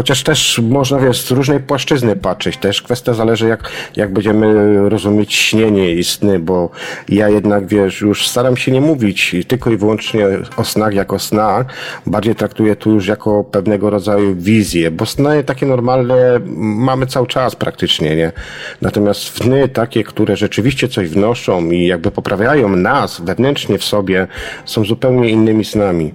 Chociaż 0.00 0.22
też 0.22 0.60
można, 0.68 0.98
wiesz, 0.98 1.20
z 1.20 1.30
różnej 1.30 1.60
płaszczyzny 1.60 2.16
patrzeć. 2.16 2.56
Też 2.56 2.82
kwestia 2.82 3.14
zależy, 3.14 3.48
jak, 3.48 3.70
jak 3.96 4.12
będziemy 4.12 4.78
rozumieć 4.88 5.34
śnienie 5.34 5.94
i 5.94 6.04
sny, 6.04 6.38
bo 6.38 6.70
ja 7.08 7.28
jednak, 7.28 7.66
wiesz, 7.66 8.00
już 8.00 8.28
staram 8.28 8.56
się 8.56 8.72
nie 8.72 8.80
mówić 8.80 9.36
tylko 9.48 9.70
i 9.70 9.76
wyłącznie 9.76 10.26
o 10.56 10.64
snach 10.64 10.94
jako 10.94 11.18
snach. 11.18 11.66
Bardziej 12.06 12.34
traktuję 12.34 12.76
tu 12.76 12.90
już 12.94 13.06
jako 13.06 13.44
pewnego 13.44 13.90
rodzaju 13.90 14.34
wizję, 14.34 14.90
bo 14.90 15.06
sny 15.06 15.44
takie 15.44 15.66
normalne 15.66 16.40
mamy 16.56 17.06
cały 17.06 17.26
czas 17.26 17.56
praktycznie, 17.56 18.16
nie? 18.16 18.32
Natomiast 18.82 19.20
sny 19.20 19.68
takie, 19.68 20.04
które 20.04 20.36
rzeczywiście 20.36 20.88
coś 20.88 21.08
wnoszą 21.08 21.70
i 21.70 21.86
jakby 21.86 22.10
poprawiają 22.10 22.68
nas 22.68 23.20
wewnętrznie 23.20 23.78
w 23.78 23.84
sobie, 23.84 24.26
są 24.64 24.84
zupełnie 24.84 25.28
innymi 25.28 25.64
snami. 25.64 26.14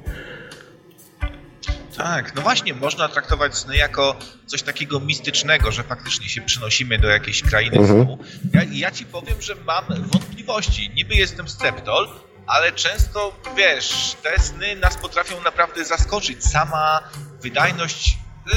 Tak, 1.97 2.35
no 2.35 2.41
właśnie, 2.41 2.73
można 2.73 3.09
traktować 3.09 3.57
sny 3.57 3.77
jako 3.77 4.15
coś 4.45 4.61
takiego 4.61 4.99
mistycznego, 4.99 5.72
że 5.72 5.84
faktycznie 5.84 6.30
się 6.30 6.41
przynosimy 6.41 6.99
do 6.99 7.07
jakiejś 7.07 7.41
krainy 7.41 7.77
mhm. 7.77 8.03
snu. 8.03 8.17
Ja, 8.53 8.61
ja 8.72 8.91
ci 8.91 9.05
powiem, 9.05 9.41
że 9.41 9.55
mam 9.55 9.85
wątpliwości. 9.88 10.91
Niby 10.95 11.15
jestem 11.15 11.49
sceptol, 11.49 12.09
ale 12.47 12.72
często, 12.72 13.39
wiesz, 13.57 14.15
te 14.23 14.39
sny 14.39 14.76
nas 14.76 14.97
potrafią 14.97 15.41
naprawdę 15.43 15.85
zaskoczyć. 15.85 16.45
Sama 16.45 16.99
wydajność 17.41 18.17
yy, 18.45 18.53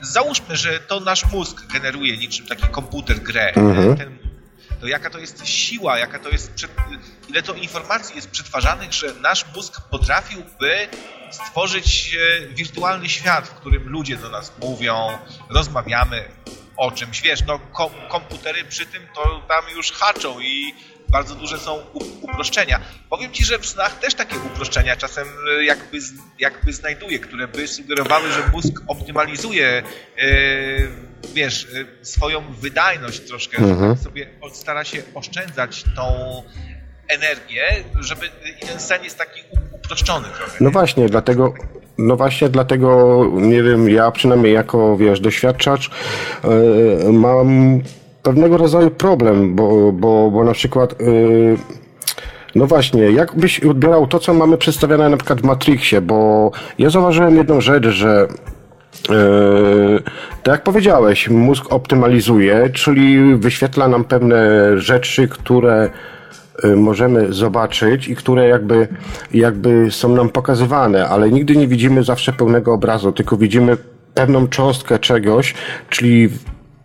załóżmy, 0.00 0.56
że 0.56 0.80
to 0.80 1.00
nasz 1.00 1.32
mózg 1.32 1.66
generuje 1.72 2.16
niczym 2.16 2.46
taki 2.46 2.68
komputer 2.68 3.20
grę. 3.20 3.52
Mhm. 3.54 3.96
Ten, 3.96 4.18
to 4.80 4.86
jaka 4.86 5.10
to 5.10 5.18
jest 5.18 5.46
siła, 5.46 5.98
jaka 5.98 6.18
to 6.18 6.28
jest 6.28 6.52
przed, 6.52 6.70
ile 7.28 7.42
to 7.42 7.54
informacji 7.54 8.16
jest 8.16 8.30
przetwarzanych, 8.30 8.92
że 8.92 9.14
nasz 9.20 9.44
mózg 9.54 9.80
potrafiłby 9.90 10.88
stworzyć 11.32 12.16
e, 12.16 12.46
wirtualny 12.46 13.08
świat, 13.08 13.48
w 13.48 13.54
którym 13.54 13.88
ludzie 13.88 14.16
do 14.16 14.28
nas 14.28 14.52
mówią, 14.60 15.18
rozmawiamy 15.50 16.24
o 16.76 16.90
czymś. 16.90 17.22
Wiesz, 17.22 17.44
no 17.46 17.58
kom 17.58 17.90
komputery 18.08 18.64
przy 18.64 18.86
tym 18.86 19.02
to 19.14 19.42
tam 19.48 19.64
już 19.76 19.92
haczą 19.92 20.40
i 20.40 20.74
bardzo 21.08 21.34
duże 21.34 21.58
są 21.58 21.84
uproszczenia. 22.22 22.80
Powiem 23.10 23.32
Ci, 23.32 23.44
że 23.44 23.58
w 23.58 23.66
snach 23.66 23.98
też 23.98 24.14
takie 24.14 24.36
uproszczenia 24.36 24.96
czasem 24.96 25.28
e, 25.58 25.64
jakby, 25.64 25.98
jakby 26.38 26.72
znajduję, 26.72 27.18
które 27.18 27.48
by 27.48 27.68
sugerowały, 27.68 28.32
że 28.32 28.48
mózg 28.52 28.82
optymalizuje 28.86 29.82
yy, 30.16 30.88
wiesz, 31.34 31.66
swoją 32.02 32.54
wydajność 32.54 33.20
troszkę, 33.20 33.58
mhm. 33.58 33.96
sobie 33.96 34.26
stara 34.52 34.84
się 34.84 35.02
oszczędzać 35.14 35.84
tą 35.96 36.42
energię, 37.08 37.84
żeby 38.00 38.30
i 38.62 38.66
ten 38.66 38.80
sen 38.80 39.04
jest 39.04 39.18
taki 39.18 39.40
uproszczony 39.84 40.26
trochę. 40.36 40.64
No 40.64 40.70
właśnie, 40.70 41.08
dlatego 41.08 41.54
no 41.98 42.16
właśnie 42.16 42.48
dlatego, 42.48 43.24
nie 43.34 43.62
wiem, 43.62 43.88
ja 43.88 44.10
przynajmniej 44.10 44.54
jako, 44.54 44.96
wiesz, 44.96 45.20
doświadczacz 45.20 45.90
yy, 47.04 47.12
mam 47.12 47.80
pewnego 48.22 48.56
rodzaju 48.56 48.90
problem, 48.90 49.54
bo, 49.54 49.92
bo, 49.92 50.30
bo 50.30 50.44
na 50.44 50.52
przykład 50.52 51.00
yy, 51.00 51.56
no 52.54 52.66
właśnie, 52.66 53.02
jak 53.02 53.34
byś 53.34 53.60
odbierał 53.60 54.06
to, 54.06 54.18
co 54.18 54.34
mamy 54.34 54.58
przedstawione 54.58 55.08
na 55.08 55.16
przykład 55.16 55.40
w 55.40 55.44
Matrixie, 55.44 56.00
bo 56.00 56.50
ja 56.78 56.90
zauważyłem 56.90 57.36
jedną 57.36 57.60
rzecz, 57.60 57.86
że 57.86 58.28
Yy, 59.08 60.02
tak 60.42 60.52
jak 60.52 60.62
powiedziałeś, 60.62 61.28
mózg 61.28 61.72
optymalizuje, 61.72 62.70
czyli 62.70 63.34
wyświetla 63.36 63.88
nam 63.88 64.04
pewne 64.04 64.38
rzeczy, 64.80 65.28
które 65.28 65.90
możemy 66.76 67.32
zobaczyć 67.32 68.08
i 68.08 68.16
które 68.16 68.48
jakby, 68.48 68.88
jakby 69.34 69.90
są 69.90 70.08
nam 70.08 70.28
pokazywane, 70.28 71.08
ale 71.08 71.30
nigdy 71.30 71.56
nie 71.56 71.68
widzimy 71.68 72.04
zawsze 72.04 72.32
pełnego 72.32 72.72
obrazu, 72.72 73.12
tylko 73.12 73.36
widzimy 73.36 73.76
pewną 74.14 74.48
cząstkę 74.48 74.98
czegoś, 74.98 75.54
czyli 75.90 76.28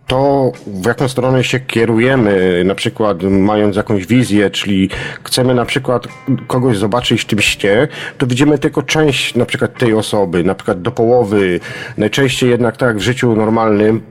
to, 0.08 0.52
w 0.68 0.86
jaką 0.86 1.08
stronę 1.08 1.44
się 1.44 1.60
kierujemy, 1.60 2.64
na 2.66 2.76
przykład 2.76 3.24
mając 3.24 3.76
jakąś 3.76 4.06
wizję, 4.06 4.50
czyli 4.50 4.90
chcemy 5.24 5.56
na 5.56 5.66
przykład 5.66 6.08
kogoś 6.48 6.78
zobaczyć 6.78 7.22
w 7.22 7.26
tym 7.26 7.40
ście, 7.40 7.88
to 8.18 8.28
widzimy 8.28 8.58
tylko 8.58 8.84
część 8.84 9.36
na 9.36 9.46
przykład 9.46 9.78
tej 9.78 9.94
osoby, 9.94 10.44
na 10.44 10.56
przykład 10.56 10.82
do 10.82 10.92
połowy. 10.92 11.60
Najczęściej 11.98 12.50
jednak 12.50 12.78
tak 12.78 12.98
w 12.98 13.02
życiu 13.02 13.36
normalnym 13.36 14.02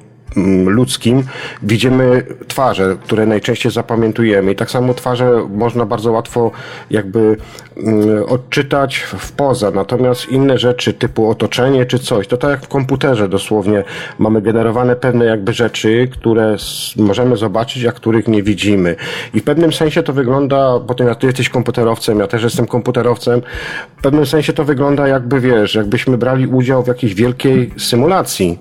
ludzkim 0.67 1.23
widzimy 1.63 2.23
twarze, 2.49 2.97
które 3.05 3.27
najczęściej 3.27 3.73
zapamiętujemy. 3.73 4.53
I 4.53 4.57
tak 4.57 4.71
samo 4.71 4.95
twarze 4.95 5.47
można 5.51 5.87
bardzo 5.87 6.13
łatwo 6.13 6.51
jakby 6.91 7.37
mm, 7.77 8.25
odczytać 8.25 8.97
w 8.99 9.33
poza, 9.33 9.71
natomiast 9.71 10.29
inne 10.29 10.59
rzeczy 10.59 10.93
typu 10.93 11.31
otoczenie 11.31 11.87
czy 11.87 11.99
coś, 11.99 12.29
to 12.29 12.37
tak 12.37 12.51
jak 12.51 12.61
w 12.61 12.69
komputerze 12.69 13.29
dosłownie 13.29 13.85
mamy 14.19 14.43
generowane 14.43 14.97
pewne 14.97 15.25
jakby 15.25 15.53
rzeczy, 15.53 16.09
które 16.13 16.57
możemy 16.97 17.37
zobaczyć, 17.37 17.85
a 17.85 17.93
których 17.93 18.29
nie 18.29 18.43
widzimy. 18.43 18.97
I 19.35 19.41
w 19.41 19.45
pewnym 19.45 19.73
sensie 19.73 20.03
to 20.03 20.13
wygląda, 20.13 20.81
potem 20.87 21.09
jak 21.09 21.19
ty 21.19 21.27
jesteś 21.27 21.49
komputerowcem, 21.49 22.19
ja 22.19 22.27
też 22.27 22.43
jestem 22.43 22.67
komputerowcem, 22.67 23.43
w 23.99 24.03
pewnym 24.03 24.27
sensie 24.27 24.53
to 24.53 24.65
wygląda 24.65 25.09
jakby 25.09 25.41
wiesz, 25.41 25.75
jakbyśmy 25.75 26.19
brali 26.19 26.47
udział 26.47 26.83
w 26.83 26.87
jakiejś 26.87 27.15
wielkiej 27.15 27.71
symulacji. 27.79 28.59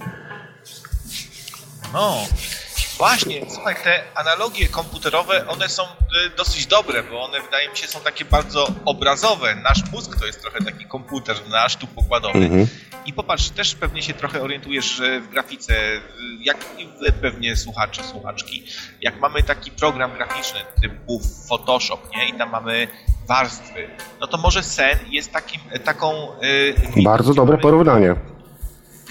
No, 1.96 2.28
właśnie, 2.98 3.42
słuchaj, 3.50 3.76
te 3.84 4.04
analogie 4.16 4.68
komputerowe, 4.68 5.48
one 5.48 5.70
są 5.70 5.84
y, 5.84 5.88
dosyć 6.38 6.66
dobre, 6.66 7.04
bo 7.04 7.24
one 7.24 7.42
wydaje 7.42 7.70
mi 7.70 7.78
się 7.78 7.88
są 7.88 8.00
takie 8.00 8.26
bardzo 8.26 8.68
obrazowe. 8.86 9.56
Nasz 9.56 9.92
mózg 9.92 10.20
to 10.20 10.26
jest 10.26 10.42
trochę 10.42 10.64
taki 10.66 10.86
komputer 10.86 11.38
nasz 11.50 11.76
tu 11.76 11.88
pokładowy. 11.88 12.40
Mhm. 12.40 12.68
I 13.06 13.14
popatrz, 13.14 13.50
też 13.50 13.76
pewnie 13.76 14.02
się 14.02 14.14
trochę 14.14 14.42
orientujesz 14.42 15.02
w 15.22 15.30
grafice, 15.30 15.74
y, 15.74 16.02
jak 16.42 16.58
i 16.78 16.88
pewnie 17.22 17.56
słuchacze, 17.56 18.04
słuchaczki. 18.04 18.64
Jak 19.02 19.20
mamy 19.20 19.44
taki 19.44 19.72
program 19.72 20.14
graficzny 20.14 20.60
typu 20.82 21.22
Photoshop, 21.50 22.00
nie? 22.16 22.30
I 22.30 22.34
tam 22.34 22.50
mamy 22.50 22.88
warstwy, 23.28 23.90
no 24.20 24.28
to 24.28 24.38
może 24.38 24.64
sen 24.64 25.00
jest 25.10 25.32
takim, 25.32 25.62
taką... 25.84 26.28
Yy, 26.96 27.04
bardzo 27.04 27.34
dobre 27.34 27.58
porównanie 27.58 28.16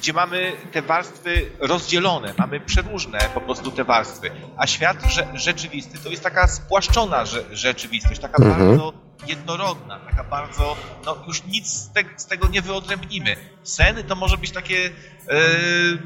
gdzie 0.04 0.12
mamy 0.12 0.52
te 0.72 0.82
warstwy 0.82 1.50
rozdzielone, 1.60 2.34
mamy 2.38 2.60
przeróżne 2.60 3.18
po 3.34 3.40
prostu 3.40 3.70
te 3.70 3.84
warstwy, 3.84 4.30
a 4.56 4.66
świat 4.66 5.06
rze 5.06 5.26
rzeczywisty 5.34 5.98
to 5.98 6.08
jest 6.08 6.22
taka 6.22 6.48
spłaszczona 6.48 7.24
rze 7.24 7.44
rzeczywistość, 7.52 8.20
taka 8.20 8.42
mhm. 8.42 8.68
bardzo 8.68 8.92
jednorodna, 9.26 9.98
taka 9.98 10.24
bardzo, 10.24 10.76
no 11.04 11.16
już 11.26 11.44
nic 11.44 11.66
z, 11.66 11.92
te 11.92 12.04
z 12.16 12.26
tego 12.26 12.48
nie 12.48 12.62
wyodrębnimy. 12.62 13.36
Sen 13.62 14.04
to 14.04 14.14
może 14.16 14.38
być 14.38 14.50
takie 14.50 14.86
e, 14.86 14.90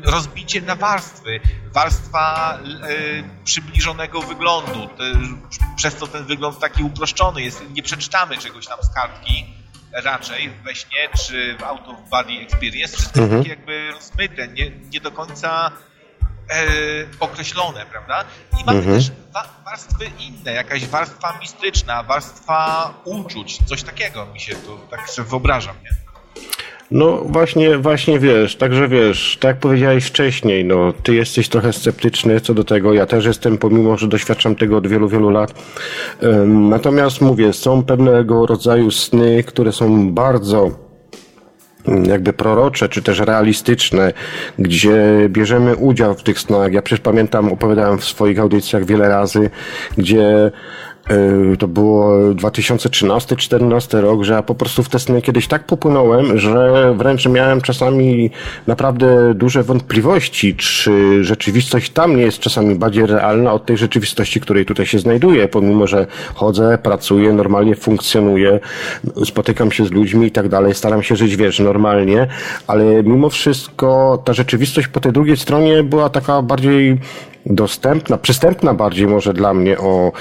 rozbicie 0.05 0.63
na 0.63 0.77
warstwy, 0.77 1.41
warstwa 1.75 2.59
e, 2.59 3.45
przybliżonego 3.45 4.23
wyglądu, 4.23 4.89
te, 4.99 5.05
przez 5.77 5.97
co 5.97 6.07
ten 6.07 6.25
wygląd 6.25 6.59
taki 6.59 6.85
uproszczony 6.85 7.43
jest, 7.43 7.65
nie 7.71 7.83
przeczytamy 7.83 8.39
czegoś 8.39 8.67
tam 8.67 8.79
z 8.83 8.95
kartki, 8.95 9.58
raczej 9.93 10.51
we 10.65 10.75
śnie 10.75 11.09
czy 11.27 11.57
w 11.57 11.63
Out 11.63 11.89
of 11.89 11.97
Body 12.11 12.33
Experience, 12.33 12.97
wszystko 12.97 13.21
mhm. 13.21 13.43
takie 13.43 13.51
jakby 13.51 13.91
rozmyte, 13.93 14.49
nie, 14.49 14.71
nie 14.71 15.01
do 15.01 15.11
końca 15.11 15.73
określone, 17.21 17.87
prawda? 17.87 18.25
I 18.61 18.65
mamy 18.65 18.79
mhm. 18.79 18.97
też 18.97 19.11
warstwy 19.65 20.11
inne, 20.19 20.53
jakaś 20.53 20.87
warstwa 20.87 21.39
mistyczna, 21.41 22.03
warstwa 22.03 22.95
uczuć, 23.05 23.59
coś 23.67 23.83
takiego 23.83 24.27
mi 24.27 24.41
się 24.41 24.57
tu 24.57 24.79
tak 24.91 25.11
sobie 25.11 25.29
wyobrażam, 25.29 25.77
nie? 25.83 25.91
No 26.91 27.23
właśnie, 27.25 27.79
właśnie 27.79 28.19
wiesz, 28.19 28.57
także 28.57 28.89
wiesz, 28.89 29.39
tak 29.41 29.49
jak 29.49 29.59
powiedziałeś 29.59 30.05
wcześniej, 30.05 30.65
no 30.65 30.93
ty 31.03 31.15
jesteś 31.15 31.49
trochę 31.49 31.73
sceptyczny 31.73 32.41
co 32.41 32.55
do 32.55 32.65
tego, 32.65 32.93
ja 32.93 33.07
też 33.07 33.25
jestem, 33.25 33.59
pomimo, 33.59 33.97
że 33.97 34.09
doświadczam 34.09 34.55
tego 34.55 34.77
od 34.77 34.87
wielu, 34.87 35.09
wielu 35.09 35.31
lat. 35.31 35.55
Natomiast 36.47 37.21
mówię, 37.21 37.53
są 37.53 37.83
pewnego 37.83 38.47
rodzaju 38.47 38.91
sny, 38.91 39.45
które 39.45 39.73
są 39.73 40.13
bardzo 40.13 40.71
jakby 42.07 42.33
prorocze, 42.33 42.89
czy 42.89 43.03
też 43.03 43.19
realistyczne, 43.19 44.13
gdzie 44.59 45.05
bierzemy 45.29 45.77
udział 45.77 46.15
w 46.15 46.23
tych 46.23 46.41
snach. 46.41 46.73
Ja 46.73 46.83
przecież 46.83 47.01
pamiętam, 47.01 47.53
opowiadałem 47.53 47.99
w 47.99 48.05
swoich 48.05 48.39
audycjach 48.39 48.85
wiele 48.85 49.09
razy, 49.09 49.51
gdzie 49.99 50.51
to 51.59 51.69
było 51.69 52.11
2013-2014 52.35 54.01
rok, 54.01 54.23
że 54.23 54.33
ja 54.33 54.43
po 54.43 54.55
prostu 54.55 54.83
w 54.83 54.89
te 54.89 54.99
sny 54.99 55.23
kiedyś 55.23 55.49
tak 55.49 55.65
popłynąłem, 55.65 56.39
że 56.39 56.95
wręcz 56.97 57.27
miałem 57.27 57.61
czasami 57.61 58.31
naprawdę 58.67 59.35
duże 59.35 59.63
wątpliwości, 59.63 60.57
czy 60.57 61.25
rzeczywistość 61.25 61.91
tam 61.91 62.17
nie 62.17 62.23
jest 62.23 62.39
czasami 62.39 62.75
bardziej 62.75 63.07
realna 63.07 63.53
od 63.53 63.67
tej 63.67 63.77
rzeczywistości, 63.77 64.41
której 64.41 64.67
tutaj 64.67 64.87
się 64.87 64.99
znajduję, 64.99 65.49
pomimo, 65.49 65.87
że 65.87 66.07
chodzę, 66.35 66.79
pracuję, 66.83 67.33
normalnie 67.33 67.77
funkcjonuję, 67.77 68.61
spotykam 69.25 69.73
się 69.73 69.85
z 69.85 69.91
ludźmi 69.91 70.27
i 70.27 70.31
tak 70.31 70.49
dalej, 70.49 70.75
staram 70.75 71.03
się 71.03 71.17
żyć, 71.17 71.37
wiesz, 71.37 71.61
normalnie, 71.61 72.27
ale 72.67 73.03
mimo 73.03 73.31
wszystko 73.31 74.23
ta 74.25 74.33
rzeczywistość 74.33 74.89
po 74.89 75.01
tej 75.01 75.13
drugiej 75.13 75.37
stronie 75.37 75.83
była 75.83 76.09
taka 76.09 76.43
bardziej 76.43 76.99
dostępna, 77.47 78.19
przystępna 78.19 78.75
bardziej 78.75 79.07
może 79.07 79.33
dla 79.33 79.55
mnie, 79.55 79.79
o 79.79 80.13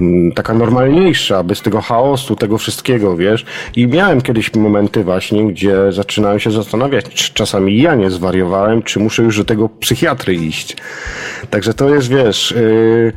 mm, 0.00 0.32
taka 0.32 0.54
normalniejsza, 0.54 1.42
bez 1.42 1.62
tego 1.62 1.80
chaosu, 1.80 2.36
tego 2.36 2.58
wszystkiego, 2.58 3.16
wiesz. 3.16 3.44
I 3.76 3.86
miałem 3.86 4.20
kiedyś 4.20 4.54
momenty 4.54 5.04
właśnie, 5.04 5.52
gdzie 5.52 5.92
zaczynałem 5.92 6.40
się 6.40 6.50
zastanawiać, 6.50 7.04
czy 7.04 7.34
czasami 7.34 7.82
ja 7.82 7.94
nie 7.94 8.10
zwariowałem, 8.10 8.82
czy 8.82 9.00
muszę 9.00 9.22
już 9.22 9.38
do 9.38 9.44
tego 9.44 9.68
psychiatry 9.68 10.34
iść. 10.34 10.76
Także 11.50 11.74
to 11.74 11.94
jest, 11.94 12.08
wiesz, 12.08 12.54
yy, 12.56 13.12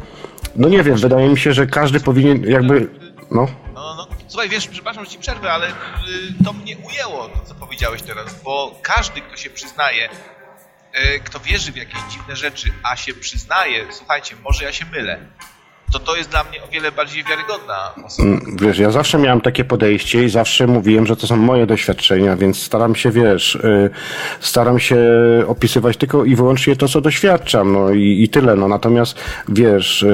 no 0.55 0.69
nie 0.69 0.83
wiem, 0.83 0.95
wydaje 0.95 1.29
mi 1.29 1.37
się, 1.37 1.53
że 1.53 1.67
każdy 1.67 1.99
powinien 1.99 2.43
jakby, 2.43 2.87
no. 3.31 3.47
No, 3.75 3.95
no. 3.95 4.07
Słuchaj, 4.27 4.49
wiesz, 4.49 4.67
przepraszam, 4.67 5.05
że 5.05 5.11
ci 5.11 5.19
przerwę, 5.19 5.51
ale 5.51 5.67
y, 5.67 5.71
to 6.45 6.53
mnie 6.53 6.77
ujęło, 6.77 7.29
to 7.29 7.39
co 7.45 7.55
powiedziałeś 7.55 8.01
teraz, 8.01 8.43
bo 8.43 8.79
każdy, 8.81 9.21
kto 9.21 9.37
się 9.37 9.49
przyznaje, 9.49 10.09
kto 11.23 11.39
wierzy 11.39 11.71
w 11.71 11.75
jakieś 11.75 12.01
dziwne 12.11 12.35
rzeczy, 12.35 12.69
a 12.83 12.95
się 12.95 13.13
przyznaje, 13.13 13.85
słuchajcie, 13.91 14.35
może 14.43 14.65
ja 14.65 14.71
się 14.71 14.85
mylę, 14.85 15.19
to 15.91 15.99
to 15.99 16.15
jest 16.15 16.29
dla 16.29 16.43
mnie 16.43 16.63
o 16.63 16.67
wiele 16.67 16.91
bardziej 16.91 17.23
wiarygodna 17.23 17.95
osoba. 18.05 18.29
Mm, 18.29 18.57
wiesz, 18.61 18.79
ja 18.79 18.91
zawsze 18.91 19.17
miałem 19.17 19.41
takie 19.41 19.65
podejście 19.65 20.23
i 20.23 20.29
zawsze 20.29 20.67
mówiłem, 20.67 21.05
że 21.05 21.15
to 21.15 21.27
są 21.27 21.35
moje 21.35 21.65
doświadczenia, 21.65 22.35
więc 22.35 22.61
staram 22.61 22.95
się, 22.95 23.11
wiesz, 23.11 23.55
y, 23.55 23.89
staram 24.39 24.79
się 24.79 24.99
opisywać 25.47 25.97
tylko 25.97 26.25
i 26.25 26.35
wyłącznie 26.35 26.75
to, 26.75 26.87
co 26.87 27.01
doświadczam, 27.01 27.73
no 27.73 27.91
i, 27.91 28.23
i 28.23 28.29
tyle, 28.29 28.55
no 28.55 28.67
natomiast, 28.67 29.19
wiesz, 29.49 30.03
y, 30.03 30.07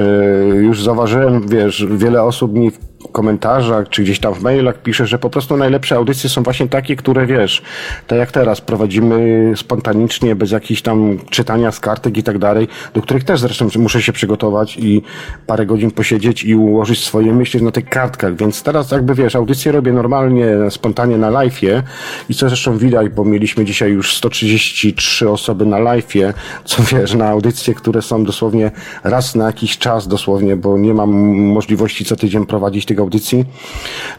już 0.64 0.84
zauważyłem, 0.84 1.47
wiesz, 1.47 1.85
wiele 1.89 2.23
osób 2.23 2.53
mi 2.53 2.72
komentarzach, 3.15 3.89
czy 3.89 4.03
gdzieś 4.03 4.19
tam 4.19 4.33
w 4.33 4.41
mailach 4.41 4.81
pisze, 4.81 5.07
że 5.07 5.19
po 5.19 5.29
prostu 5.29 5.57
najlepsze 5.57 5.95
audycje 5.95 6.29
są 6.29 6.43
właśnie 6.43 6.67
takie, 6.67 6.95
które 6.95 7.25
wiesz, 7.25 7.61
tak 8.07 8.19
jak 8.19 8.31
teraz 8.31 8.61
prowadzimy 8.61 9.53
spontanicznie, 9.55 10.35
bez 10.35 10.51
jakichś 10.51 10.81
tam 10.81 11.17
czytania 11.29 11.71
z 11.71 11.79
kartek 11.79 12.17
i 12.17 12.23
tak 12.23 12.37
dalej, 12.37 12.67
do 12.93 13.01
których 13.01 13.23
też 13.23 13.39
zresztą 13.39 13.67
muszę 13.79 14.01
się 14.01 14.13
przygotować 14.13 14.77
i 14.77 15.01
parę 15.47 15.65
godzin 15.65 15.91
posiedzieć 15.91 16.43
i 16.43 16.55
ułożyć 16.55 17.03
swoje 17.03 17.33
myśli 17.33 17.63
na 17.63 17.71
tych 17.71 17.89
kartkach, 17.89 18.35
więc 18.35 18.63
teraz 18.63 18.91
jakby 18.91 19.15
wiesz, 19.15 19.35
audycję 19.35 19.71
robię 19.71 19.93
normalnie, 19.93 20.47
spontanie 20.69 21.17
na 21.17 21.31
live'ie 21.31 21.81
i 22.29 22.35
co 22.35 22.49
zresztą 22.49 22.77
widać, 22.77 23.09
bo 23.09 23.25
mieliśmy 23.25 23.65
dzisiaj 23.65 23.91
już 23.91 24.17
133 24.17 25.29
osoby 25.29 25.65
na 25.65 25.77
live'ie, 25.77 26.33
co 26.65 26.83
wiesz, 26.83 27.13
na 27.13 27.29
audycje, 27.29 27.73
które 27.73 28.01
są 28.01 28.23
dosłownie 28.23 28.71
raz 29.03 29.35
na 29.35 29.45
jakiś 29.45 29.77
czas 29.77 30.07
dosłownie, 30.07 30.55
bo 30.55 30.77
nie 30.77 30.93
mam 30.93 31.09
możliwości 31.37 32.05
co 32.05 32.15
tydzień 32.15 32.45
prowadzić 32.45 32.85
tych 32.85 33.05
audycji, 33.06 33.45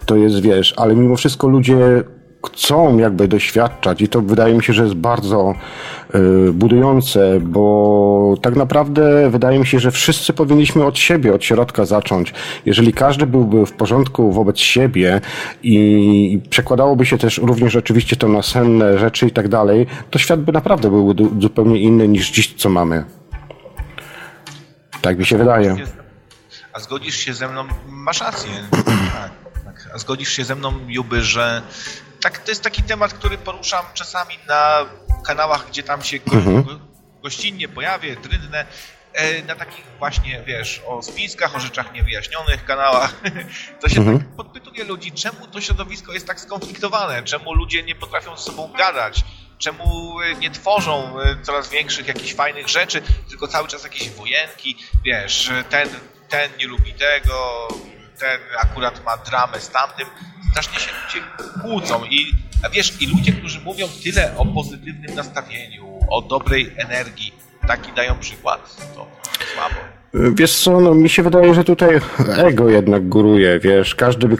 to 0.07 0.17
jest, 0.17 0.41
wiesz, 0.41 0.75
ale 0.77 0.97
mimo 0.97 1.17
wszystko 1.17 1.49
ludzie 1.49 2.05
chcą 2.47 2.99
jakby 2.99 3.29
doświadczać 3.29 4.03
i 4.03 4.09
to 4.09 4.23
wydaje 4.23 4.55
mi 4.55 4.63
się, 4.63 4.73
że 4.73 4.83
jest 4.83 4.95
bardzo 4.95 5.55
y, 6.15 6.53
budujące, 6.53 7.41
bo 7.41 8.35
tak 8.43 8.57
naprawdę 8.57 9.31
wydaje 9.31 9.59
mi 9.59 9.67
się, 9.67 9.81
że 9.81 9.91
wszyscy 9.91 10.33
powinniśmy 10.33 10.85
od 10.85 10.99
siebie, 10.99 11.35
od 11.35 11.45
środka 11.45 11.85
zacząć. 11.85 12.35
Jeżeli 12.67 12.93
każdy 12.93 13.27
byłby 13.27 13.67
w 13.67 13.73
porządku 13.73 14.33
wobec 14.33 14.59
siebie 14.59 15.21
i 15.63 16.41
przekładałoby 16.51 17.07
się 17.07 17.19
też 17.19 17.39
również 17.39 17.77
oczywiście 17.77 18.17
to 18.17 18.29
na 18.29 18.43
senne 18.43 18.99
rzeczy 18.99 19.27
i 19.27 19.31
tak 19.31 19.49
dalej, 19.49 19.87
to 20.11 20.19
świat 20.19 20.41
by 20.41 20.53
naprawdę 20.53 20.91
był 20.91 21.15
zupełnie 21.41 21.81
inny 21.81 22.09
niż 22.09 22.31
dziś, 22.31 22.55
co 22.55 22.69
mamy. 22.69 23.05
Tak 25.01 25.19
mi 25.19 25.27
się 25.27 25.39
wydaje. 25.39 25.77
A 26.77 26.81
zgodzisz 26.81 27.17
się 27.17 27.35
ze 27.35 27.49
mną, 27.49 27.69
masz 27.87 28.21
rację. 28.21 28.51
Tak, 29.13 29.33
tak. 29.65 29.95
A 29.95 29.99
zgodzisz 29.99 30.33
się 30.33 30.45
ze 30.45 30.55
mną, 30.55 30.73
Juby, 30.89 31.23
że 31.23 31.63
tak, 32.21 32.39
to 32.39 32.51
jest 32.51 32.63
taki 32.63 32.83
temat, 32.83 33.13
który 33.13 33.39
poruszam 33.39 33.85
czasami 33.95 34.35
na 34.49 34.87
kanałach, 35.27 35.67
gdzie 35.69 35.83
tam 35.83 36.03
się 36.03 36.19
mhm. 36.33 36.65
gościnnie 37.23 37.69
pojawię, 37.69 38.17
trydnę, 38.17 38.67
e, 39.13 39.43
na 39.43 39.57
takich 39.57 39.85
właśnie, 39.99 40.43
wiesz, 40.47 40.83
o 40.87 41.03
spiskach, 41.03 41.57
o 41.57 41.61
rzeczach 41.61 41.93
niewyjaśnionych 41.93 42.65
kanałach, 42.65 43.15
to 43.81 43.89
się 43.89 44.01
mhm. 44.01 44.19
tak 44.19 44.29
podpytuje 44.29 44.85
ludzi, 44.85 45.13
czemu 45.13 45.47
to 45.47 45.61
środowisko 45.61 46.13
jest 46.13 46.27
tak 46.27 46.41
skonfliktowane, 46.41 47.23
czemu 47.23 47.55
ludzie 47.55 47.83
nie 47.83 47.95
potrafią 47.95 48.37
z 48.37 48.45
sobą 48.45 48.73
gadać, 48.79 49.25
czemu 49.59 50.21
e, 50.21 50.35
nie 50.35 50.51
tworzą 50.51 51.21
e, 51.21 51.37
coraz 51.43 51.71
większych 51.71 52.09
jakichś 52.09 52.35
fajnych 52.35 52.69
rzeczy, 52.69 53.03
tylko 53.29 53.49
cały 53.49 53.69
czas 53.69 53.85
jakieś 53.85 54.11
wojenki, 54.11 54.77
wiesz, 55.05 55.51
ten, 55.71 55.89
ten 56.29 56.51
nie 56.59 56.67
lubi 56.67 56.93
tego, 56.93 57.69
ten 58.19 58.39
akurat 58.59 59.05
ma 59.05 59.17
dramę 59.17 59.61
z 59.61 59.71
tamtym, 59.71 60.07
strasznie 60.51 60.81
się 60.81 60.91
ludzie 61.05 61.27
kłócą 61.63 62.05
i 62.05 62.33
wiesz, 62.73 63.03
i 63.03 63.07
ludzie, 63.07 63.33
którzy 63.33 63.61
mówią 63.61 63.87
tyle 64.05 64.37
o 64.37 64.47
pozytywnym 64.47 65.15
nastawieniu, 65.15 66.01
o 66.11 66.23
dobrej 66.23 66.73
energii, 66.77 67.33
taki 67.69 67.93
dają 67.93 68.19
przykład, 68.19 68.77
to 68.95 69.07
słabo. 69.55 69.97
Wiesz 70.35 70.55
co, 70.55 70.81
no 70.81 70.95
mi 70.95 71.09
się 71.09 71.23
wydaje, 71.23 71.55
że 71.55 71.65
tutaj 71.65 72.01
ego 72.37 72.71
jednak 72.71 73.09
góruje, 73.09 73.59
wiesz, 73.59 73.95
każdy 73.95 74.29
by 74.29 74.37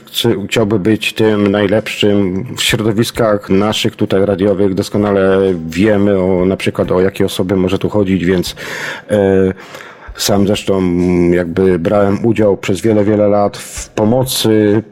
chciałby 0.49 0.79
być 0.79 1.13
tym 1.13 1.47
najlepszym 1.47 2.45
w 2.57 2.63
środowiskach 2.63 3.51
naszych 3.51 3.97
tutaj 3.97 4.27
radiowych, 4.27 4.75
doskonale 4.75 5.55
wiemy 5.67 6.19
o 6.19 6.45
na 6.45 6.57
przykład 6.57 6.93
o 6.93 7.01
jakie 7.01 7.25
osoby 7.25 7.57
może 7.57 7.79
tu 7.79 7.89
chodzić, 7.89 8.25
więc 8.25 8.57
e, 9.11 9.53
sam 10.17 10.47
zresztą 10.47 10.83
jakby 11.31 11.79
brałem 11.79 12.27
udział 12.27 12.57
przez 12.57 12.81
wiele, 12.81 13.05
wiele 13.05 13.29
lat 13.29 13.57
w 13.57 13.89
pomocy 13.89 14.83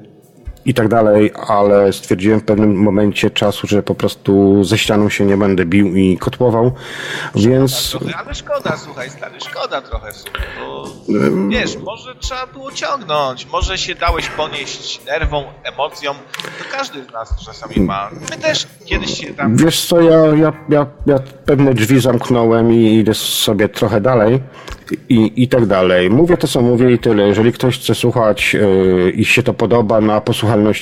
i 0.64 0.74
tak 0.74 0.88
dalej, 0.88 1.32
ale 1.48 1.92
stwierdziłem 1.92 2.40
w 2.40 2.44
pewnym 2.44 2.74
momencie 2.74 3.30
czasu, 3.30 3.66
że 3.66 3.82
po 3.82 3.94
prostu 3.94 4.64
ze 4.64 4.78
ścianą 4.78 5.08
się 5.08 5.24
nie 5.24 5.36
będę 5.36 5.64
bił 5.64 5.96
i 5.96 6.18
kotłował, 6.18 6.72
szkoda 7.30 7.48
więc... 7.48 7.90
Trochę, 7.90 8.16
ale 8.16 8.34
szkoda, 8.34 8.76
słuchaj, 8.76 9.10
stary, 9.10 9.34
szkoda 9.40 9.82
trochę 9.82 10.12
w 10.12 10.16
sumie, 10.16 10.32
bo 10.60 10.84
wiesz, 11.48 11.76
może 11.76 12.14
trzeba 12.14 12.46
było 12.46 12.72
ciągnąć, 12.72 13.46
może 13.52 13.78
się 13.78 13.94
dałeś 13.94 14.28
ponieść 14.28 15.04
nerwą, 15.06 15.44
emocją, 15.62 16.12
to 16.42 16.76
każdy 16.78 17.04
z 17.04 17.12
nas 17.12 17.44
czasami 17.46 17.80
ma. 17.80 18.10
My 18.30 18.36
też 18.36 18.66
kiedyś 18.84 19.18
się 19.18 19.34
tam... 19.34 19.56
Wiesz 19.56 19.86
co, 19.86 20.00
ja, 20.00 20.26
ja, 20.26 20.52
ja, 20.68 20.86
ja 21.06 21.18
pewne 21.46 21.74
drzwi 21.74 22.00
zamknąłem 22.00 22.72
i 22.72 22.94
idę 22.94 23.14
sobie 23.14 23.68
trochę 23.68 24.00
dalej 24.00 24.40
i, 25.08 25.42
i 25.42 25.48
tak 25.48 25.66
dalej. 25.66 26.10
Mówię 26.10 26.36
to, 26.36 26.48
co 26.48 26.60
mówię 26.60 26.92
i 26.92 26.98
tyle. 26.98 27.28
Jeżeli 27.28 27.52
ktoś 27.52 27.78
chce 27.78 27.94
słuchać 27.94 28.54
yy, 28.54 29.10
i 29.10 29.24
się 29.24 29.42
to 29.42 29.54
podoba, 29.54 30.00
na 30.00 30.20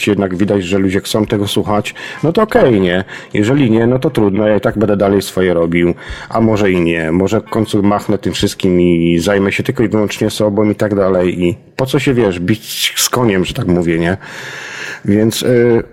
jednak 0.06 0.36
widać, 0.36 0.64
że 0.64 0.78
ludzie 0.78 1.00
chcą 1.00 1.26
tego 1.26 1.48
słuchać, 1.48 1.94
no 2.22 2.32
to 2.32 2.42
okej, 2.42 2.68
okay, 2.68 2.80
nie. 2.80 3.04
Jeżeli 3.34 3.70
nie, 3.70 3.86
no 3.86 3.98
to 3.98 4.10
trudno, 4.10 4.46
ja 4.46 4.56
i 4.56 4.60
tak 4.60 4.78
będę 4.78 4.96
dalej 4.96 5.22
swoje 5.22 5.54
robił. 5.54 5.94
A 6.28 6.40
może 6.40 6.72
i 6.72 6.80
nie. 6.80 7.12
Może 7.12 7.40
w 7.40 7.44
końcu 7.50 7.82
machnę 7.82 8.18
tym 8.18 8.32
wszystkim 8.32 8.80
i 8.80 9.18
zajmę 9.18 9.52
się 9.52 9.62
tylko 9.62 9.82
i 9.82 9.88
wyłącznie 9.88 10.30
sobą 10.30 10.70
i 10.70 10.74
tak 10.74 10.94
dalej. 10.94 11.42
I 11.42 11.56
po 11.76 11.86
co 11.86 11.98
się, 11.98 12.14
wiesz, 12.14 12.40
bić 12.40 12.94
z 12.96 13.08
koniem, 13.08 13.44
że 13.44 13.54
tak 13.54 13.66
mówię, 13.66 13.98
nie? 13.98 14.16
Więc... 15.04 15.40
Yy... 15.40 15.84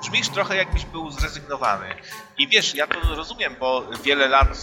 Brzmisz 0.00 0.28
trochę 0.28 0.56
jakbyś 0.56 0.84
był 0.84 1.10
zrezygnowany. 1.10 1.86
I 2.38 2.48
wiesz, 2.48 2.74
ja 2.74 2.86
to 2.86 3.14
rozumiem, 3.16 3.52
bo 3.60 3.82
wiele 4.04 4.28
lat 4.28 4.58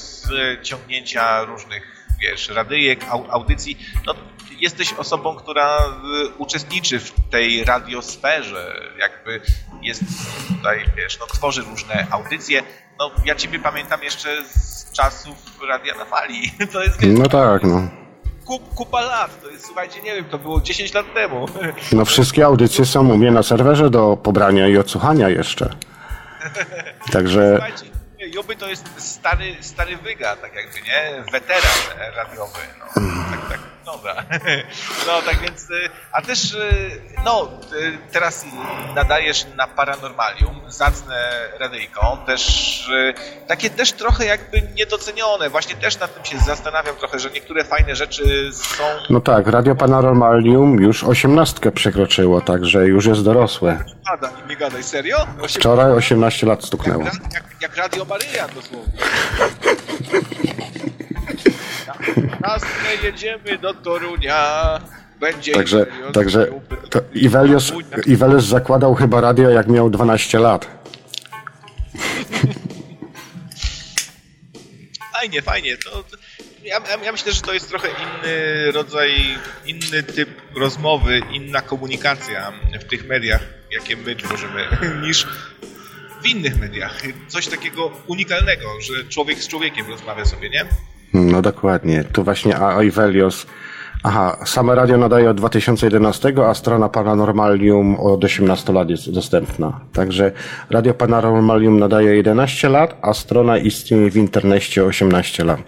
ciągnięcia 0.64 1.44
różnych 1.46 1.96
wiesz, 2.22 2.50
radyjek, 2.50 3.00
audycji, 3.30 3.78
no 4.06 4.14
jesteś 4.60 4.94
osobą, 4.94 5.36
która 5.36 5.78
y, 5.80 6.30
uczestniczy 6.38 7.00
w 7.00 7.12
tej 7.30 7.64
radiosferze, 7.64 8.92
jakby 9.00 9.42
jest 9.82 10.04
tutaj, 10.48 10.86
wiesz, 10.98 11.20
no 11.20 11.26
tworzy 11.26 11.62
różne 11.62 12.08
audycje. 12.12 12.64
No 13.00 13.12
ja 13.26 13.36
ciebie 13.36 13.60
pamiętam 13.60 14.04
jeszcze 14.04 14.44
z 14.44 14.92
czasów 14.92 15.36
Radia 15.68 15.96
na 15.96 16.06
Fali. 16.06 16.52
To 16.74 16.84
jest, 16.84 17.02
no 17.02 17.28
tak, 17.30 17.64
no. 17.64 17.88
Kup, 18.46 18.74
kupa 18.76 19.02
lat, 19.02 19.42
to 19.42 19.50
jest, 19.50 19.66
słuchajcie, 19.66 20.02
nie 20.02 20.16
wiem, 20.16 20.26
to 20.26 20.38
było 20.38 20.62
10 20.62 20.94
lat 20.94 21.14
temu. 21.14 21.46
No 21.92 22.06
wszystkie 22.06 22.46
audycje 22.46 22.86
są 22.86 23.10
u 23.10 23.18
mnie 23.18 23.32
na 23.32 23.44
serwerze 23.44 23.90
do 23.90 24.18
pobrania 24.18 24.68
i 24.68 24.78
odsłuchania 24.78 25.30
jeszcze. 25.30 25.70
Także... 27.14 27.52
Słuchajcie, 27.56 27.95
Joby 28.34 28.56
to 28.56 28.70
jest 28.70 28.86
stary, 28.98 29.56
stary 29.62 29.98
wyga, 29.98 30.36
tak 30.36 30.56
jakby, 30.56 30.82
nie? 30.82 31.24
Weteran 31.32 32.14
radiowy, 32.16 32.60
no. 32.80 32.86
Tak, 33.32 33.50
tak, 33.50 33.60
dobra. 33.86 34.16
No, 35.08 35.22
tak 35.22 35.40
więc, 35.42 35.70
y, 35.70 35.90
a 36.12 36.22
też, 36.22 36.54
y, 36.54 37.02
no, 37.26 37.50
y, 37.82 37.98
teraz 38.12 38.46
nadajesz 38.96 39.46
na 39.56 39.68
Paranormalium, 39.68 40.62
zacne 40.68 41.16
radyjką, 41.60 42.18
też 42.26 42.46
takie 43.48 43.70
też 43.70 43.92
trochę 43.92 44.26
jakby 44.26 44.62
niedocenione. 44.76 45.50
Właśnie 45.50 45.76
też 45.76 46.00
nad 46.00 46.14
tym 46.16 46.26
się 46.26 46.38
zastanawiam 46.38 46.96
trochę, 46.96 47.20
że 47.20 47.30
niektóre 47.30 47.64
fajne 47.64 47.96
rzeczy 47.96 48.50
są... 48.54 48.84
No 49.10 49.22
tak, 49.22 49.48
Radio 49.48 49.76
Paranormalium 49.76 50.82
już 50.82 51.04
osiemnastkę 51.04 51.72
przekroczyło, 51.72 52.42
także 52.42 52.88
już 52.88 53.06
jest 53.06 53.24
dorosłe. 53.24 53.84
Pada, 54.10 54.32
nie 54.50 54.56
gadaj, 54.56 54.84
serio? 54.84 55.18
Wczoraj 55.50 55.92
18 55.92 56.48
lat 56.48 56.64
stuknęło. 56.64 57.04
Jak, 57.04 57.14
jak, 57.34 57.44
jak 57.62 57.76
Radio 57.76 58.06
Maryja 58.16 58.48
dosłownie. 58.48 58.94
Nas 62.42 62.64
nie 62.84 63.08
jedziemy 63.08 63.58
do 63.58 63.74
Torunia. 63.74 64.80
Będzie 65.20 65.52
Także, 65.54 65.86
także 66.14 66.48
to 66.90 67.00
Ivelios, 67.14 67.72
Ivelios 68.08 68.46
zakładał 68.46 68.96
chyba 68.96 69.22
radio 69.22 69.50
jak 69.50 69.68
miał 69.68 69.90
12 69.90 70.40
lat. 70.40 70.68
Fajnie, 75.14 75.42
fajnie. 75.42 75.78
To, 75.78 76.04
ja, 76.64 76.82
ja 77.04 77.12
myślę, 77.12 77.32
że 77.32 77.42
to 77.42 77.54
jest 77.54 77.70
trochę 77.70 77.88
inny 77.88 78.72
rodzaj, 78.72 79.38
inny 79.66 80.04
typ 80.04 80.30
rozmowy, 80.56 81.22
inna 81.32 81.62
komunikacja 81.62 82.52
w 82.80 82.84
tych 82.84 83.08
mediach, 83.08 83.42
jakie 83.72 83.98
my 83.98 84.16
tworzymy, 84.16 84.68
niż 85.08 85.28
w 86.26 86.28
innych 86.28 86.60
mediach. 86.60 87.02
Coś 87.28 87.48
takiego 87.48 87.92
unikalnego, 88.08 88.64
że 88.82 89.10
człowiek 89.10 89.40
z 89.40 89.48
człowiekiem 89.48 89.86
rozmawia 89.90 90.26
sobie, 90.26 90.50
nie? 90.50 90.66
No 91.14 91.42
dokładnie. 91.42 92.04
Tu 92.04 92.24
właśnie 92.24 92.60
Aivelios. 92.60 93.46
Aha, 94.04 94.38
same 94.46 94.76
radio 94.76 94.98
nadaje 94.98 95.30
od 95.30 95.38
2011, 95.38 96.34
a 96.48 96.54
strona 96.54 96.90
Paranormalium 96.90 97.96
od 97.96 98.24
18 98.24 98.74
lat 98.74 98.90
jest 98.90 99.12
dostępna. 99.12 99.80
Także 99.94 100.32
Radio 100.70 100.94
Paranormalium 100.94 101.80
nadaje 101.80 102.16
11 102.16 102.70
lat, 102.70 102.98
a 103.02 103.14
strona 103.14 103.58
istnieje 103.58 104.12
w 104.12 104.18
internecie 104.18 104.84
18 104.84 105.44
lat. 105.44 105.60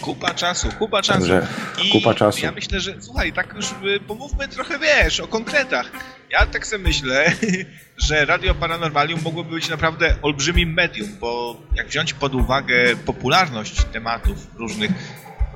Kupa 0.00 0.34
czasu, 0.34 0.68
kupa 0.78 1.02
czasu. 1.02 1.18
Także, 1.20 1.46
kupa 1.92 2.14
czasu. 2.14 2.40
Ja 2.42 2.52
myślę, 2.52 2.80
że 2.80 2.94
słuchaj, 3.00 3.32
tak 3.32 3.54
już 3.56 3.66
y, 3.70 4.00
pomówmy 4.06 4.48
trochę, 4.48 4.78
wiesz, 4.78 5.20
o 5.20 5.26
konkretach. 5.26 5.90
Ja 6.30 6.46
tak 6.46 6.66
sobie 6.66 6.84
myślę, 6.84 7.32
że 8.08 8.24
Radio 8.24 8.54
Paranormalium 8.54 9.22
mogłoby 9.22 9.50
być 9.50 9.68
naprawdę 9.68 10.14
olbrzymim 10.22 10.72
medium, 10.74 11.08
bo 11.20 11.60
jak 11.74 11.88
wziąć 11.88 12.14
pod 12.14 12.34
uwagę 12.34 12.96
popularność 13.06 13.84
tematów 13.84 14.46
różnych, 14.56 14.90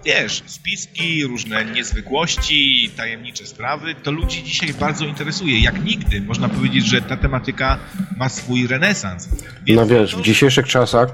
wiesz, 0.04 0.42
spiski, 0.46 1.24
różne 1.24 1.64
niezwykłości, 1.64 2.90
tajemnicze 2.96 3.46
sprawy, 3.46 3.94
to 3.94 4.10
ludzi 4.10 4.42
dzisiaj 4.42 4.74
bardzo 4.74 5.04
interesuje. 5.04 5.60
Jak 5.60 5.84
nigdy 5.84 6.20
można 6.20 6.48
powiedzieć, 6.48 6.86
że 6.86 7.02
ta 7.02 7.16
tematyka 7.16 7.78
ma 8.16 8.28
swój 8.28 8.66
renesans. 8.66 9.28
Więc 9.66 9.80
no 9.80 9.86
wiesz, 9.86 10.16
w 10.16 10.22
dzisiejszych 10.22 10.68
czasach 10.68 11.08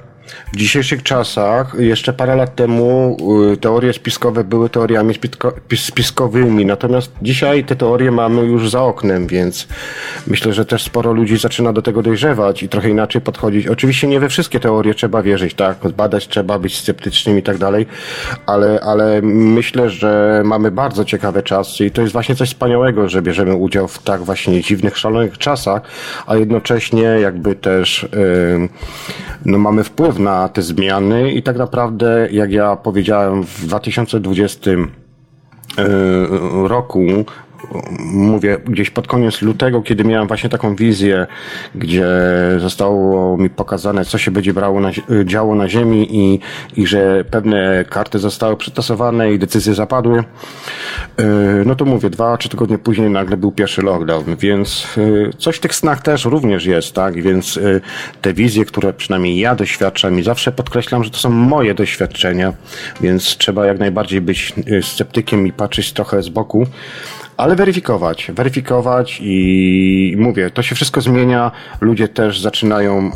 w 0.52 0.56
dzisiejszych 0.56 1.02
czasach, 1.02 1.74
jeszcze 1.78 2.12
parę 2.12 2.36
lat 2.36 2.54
temu, 2.54 3.16
y, 3.52 3.56
teorie 3.56 3.92
spiskowe 3.92 4.44
były 4.44 4.70
teoriami 4.70 5.14
spiskowymi, 5.76 6.66
natomiast 6.66 7.12
dzisiaj 7.22 7.64
te 7.64 7.76
teorie 7.76 8.10
mamy 8.10 8.42
już 8.42 8.70
za 8.70 8.82
oknem, 8.82 9.26
więc 9.26 9.68
myślę, 10.26 10.52
że 10.52 10.64
też 10.64 10.82
sporo 10.82 11.12
ludzi 11.12 11.38
zaczyna 11.38 11.72
do 11.72 11.82
tego 11.82 12.02
dojrzewać 12.02 12.62
i 12.62 12.68
trochę 12.68 12.90
inaczej 12.90 13.20
podchodzić. 13.20 13.66
Oczywiście 13.66 14.06
nie 14.06 14.20
we 14.20 14.28
wszystkie 14.28 14.60
teorie 14.60 14.94
trzeba 14.94 15.22
wierzyć, 15.22 15.54
tak? 15.54 15.78
Badać 15.96 16.28
trzeba, 16.28 16.58
być 16.58 16.78
sceptycznym 16.78 17.38
i 17.38 17.42
tak 17.42 17.58
dalej, 17.58 17.86
ale, 18.46 18.80
ale 18.80 19.22
myślę, 19.22 19.90
że 19.90 20.42
mamy 20.44 20.70
bardzo 20.70 21.04
ciekawe 21.04 21.42
czasy 21.42 21.86
i 21.86 21.90
to 21.90 22.00
jest 22.00 22.12
właśnie 22.12 22.34
coś 22.34 22.48
wspaniałego, 22.48 23.08
że 23.08 23.22
bierzemy 23.22 23.54
udział 23.54 23.88
w 23.88 23.98
tak 23.98 24.22
właśnie 24.22 24.60
dziwnych, 24.60 24.98
szalonych 24.98 25.38
czasach, 25.38 25.82
a 26.26 26.36
jednocześnie 26.36 27.02
jakby 27.02 27.54
też 27.54 28.08
yy, 28.12 28.68
no 29.44 29.58
mamy 29.58 29.84
wpływ 29.84 30.18
na 30.20 30.48
te 30.48 30.62
zmiany 30.62 31.32
i 31.32 31.42
tak 31.42 31.56
naprawdę, 31.56 32.28
jak 32.30 32.52
ja 32.52 32.76
powiedziałem, 32.76 33.44
w 33.44 33.66
2020 33.66 34.70
e, 34.70 34.76
roku 36.68 37.06
mówię, 38.12 38.58
gdzieś 38.64 38.90
pod 38.90 39.06
koniec 39.06 39.42
lutego, 39.42 39.82
kiedy 39.82 40.04
miałem 40.04 40.28
właśnie 40.28 40.50
taką 40.50 40.76
wizję, 40.76 41.26
gdzie 41.74 42.08
zostało 42.58 43.36
mi 43.36 43.50
pokazane, 43.50 44.04
co 44.04 44.18
się 44.18 44.30
będzie 44.30 44.54
brało 44.54 44.80
na, 44.80 44.90
działo 45.24 45.54
na 45.54 45.68
Ziemi 45.68 46.08
i, 46.10 46.40
i 46.76 46.86
że 46.86 47.24
pewne 47.24 47.84
karty 47.90 48.18
zostały 48.18 48.56
przetasowane 48.56 49.32
i 49.32 49.38
decyzje 49.38 49.74
zapadły, 49.74 50.18
e, 50.18 50.24
no 51.66 51.74
to 51.74 51.84
mówię, 51.84 52.10
dwa, 52.10 52.36
trzy 52.36 52.48
tygodnie 52.48 52.78
później 52.78 53.10
nagle 53.10 53.36
był 53.36 53.52
pierwszy 53.52 53.82
lockdown, 53.82 54.36
więc 54.36 54.86
e, 54.98 55.32
coś 55.38 55.56
w 55.56 55.60
tych 55.60 55.74
snach 55.74 56.02
też 56.02 56.24
również 56.24 56.66
jest, 56.66 56.94
tak, 56.94 57.22
więc 57.22 57.60
te 58.22 58.34
wizje, 58.34 58.64
które 58.64 58.92
przynajmniej 58.92 59.38
ja 59.38 59.54
doświadczam 59.54 60.18
i 60.18 60.22
zawsze 60.22 60.52
podkreślam, 60.52 61.04
że 61.04 61.10
to 61.10 61.18
są 61.18 61.30
moje 61.30 61.74
doświadczenia, 61.74 62.52
więc 63.00 63.24
trzeba 63.24 63.66
jak 63.66 63.78
najbardziej 63.78 64.20
być 64.20 64.54
sceptykiem 64.82 65.46
i 65.46 65.52
patrzeć 65.52 65.92
trochę 65.92 66.22
z 66.22 66.28
boku, 66.28 66.66
ale 67.40 67.56
weryfikować, 67.56 68.30
weryfikować 68.34 69.20
i 69.22 70.14
mówię, 70.18 70.50
to 70.50 70.62
się 70.62 70.74
wszystko 70.74 71.00
zmienia, 71.00 71.52
ludzie 71.80 72.08
też 72.08 72.40
zaczynają 72.40 73.10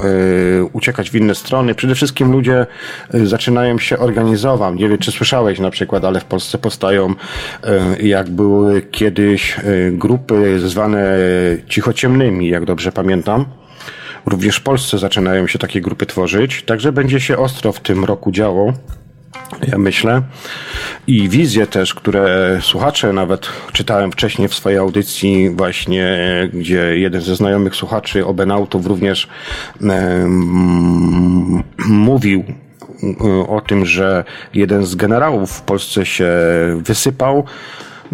y, 0.60 0.64
uciekać 0.72 1.10
w 1.10 1.14
inne 1.14 1.34
strony, 1.34 1.74
przede 1.74 1.94
wszystkim 1.94 2.32
ludzie 2.32 2.66
y, 3.14 3.26
zaczynają 3.26 3.78
się 3.78 3.98
organizować, 3.98 4.74
nie 4.78 4.88
wiem 4.88 4.98
czy 4.98 5.12
słyszałeś 5.12 5.58
na 5.58 5.70
przykład, 5.70 6.04
ale 6.04 6.20
w 6.20 6.24
Polsce 6.24 6.58
powstają 6.58 7.10
y, 7.10 8.06
jak 8.06 8.30
były 8.30 8.82
kiedyś 8.82 9.58
y, 9.58 9.92
grupy 9.92 10.60
zwane 10.60 11.18
cichociemnymi, 11.68 12.48
jak 12.48 12.64
dobrze 12.64 12.92
pamiętam, 12.92 13.44
Również 14.26 14.56
w 14.56 14.62
Polsce 14.62 14.98
zaczynają 14.98 15.46
się 15.46 15.58
takie 15.58 15.80
grupy 15.80 16.06
tworzyć, 16.06 16.62
także 16.62 16.92
będzie 16.92 17.20
się 17.20 17.38
ostro 17.38 17.72
w 17.72 17.80
tym 17.80 18.04
roku 18.04 18.32
działo 18.32 18.72
ja 19.68 19.78
myślę. 19.78 20.22
I 21.06 21.28
wizje 21.28 21.66
też, 21.66 21.94
które 21.94 22.58
słuchacze 22.62 23.12
nawet 23.12 23.48
czytałem 23.72 24.12
wcześniej 24.12 24.48
w 24.48 24.54
swojej 24.54 24.78
audycji 24.78 25.50
właśnie, 25.50 26.18
gdzie 26.52 26.98
jeden 26.98 27.20
ze 27.20 27.36
znajomych 27.36 27.76
słuchaczy 27.76 28.26
Obenautów 28.26 28.86
również 28.86 29.28
mówił 31.88 32.44
o 33.48 33.60
tym, 33.60 33.86
że 33.86 34.24
jeden 34.54 34.86
z 34.86 34.94
generałów 34.94 35.50
w 35.50 35.62
Polsce 35.62 36.06
się 36.06 36.30
wysypał, 36.76 37.44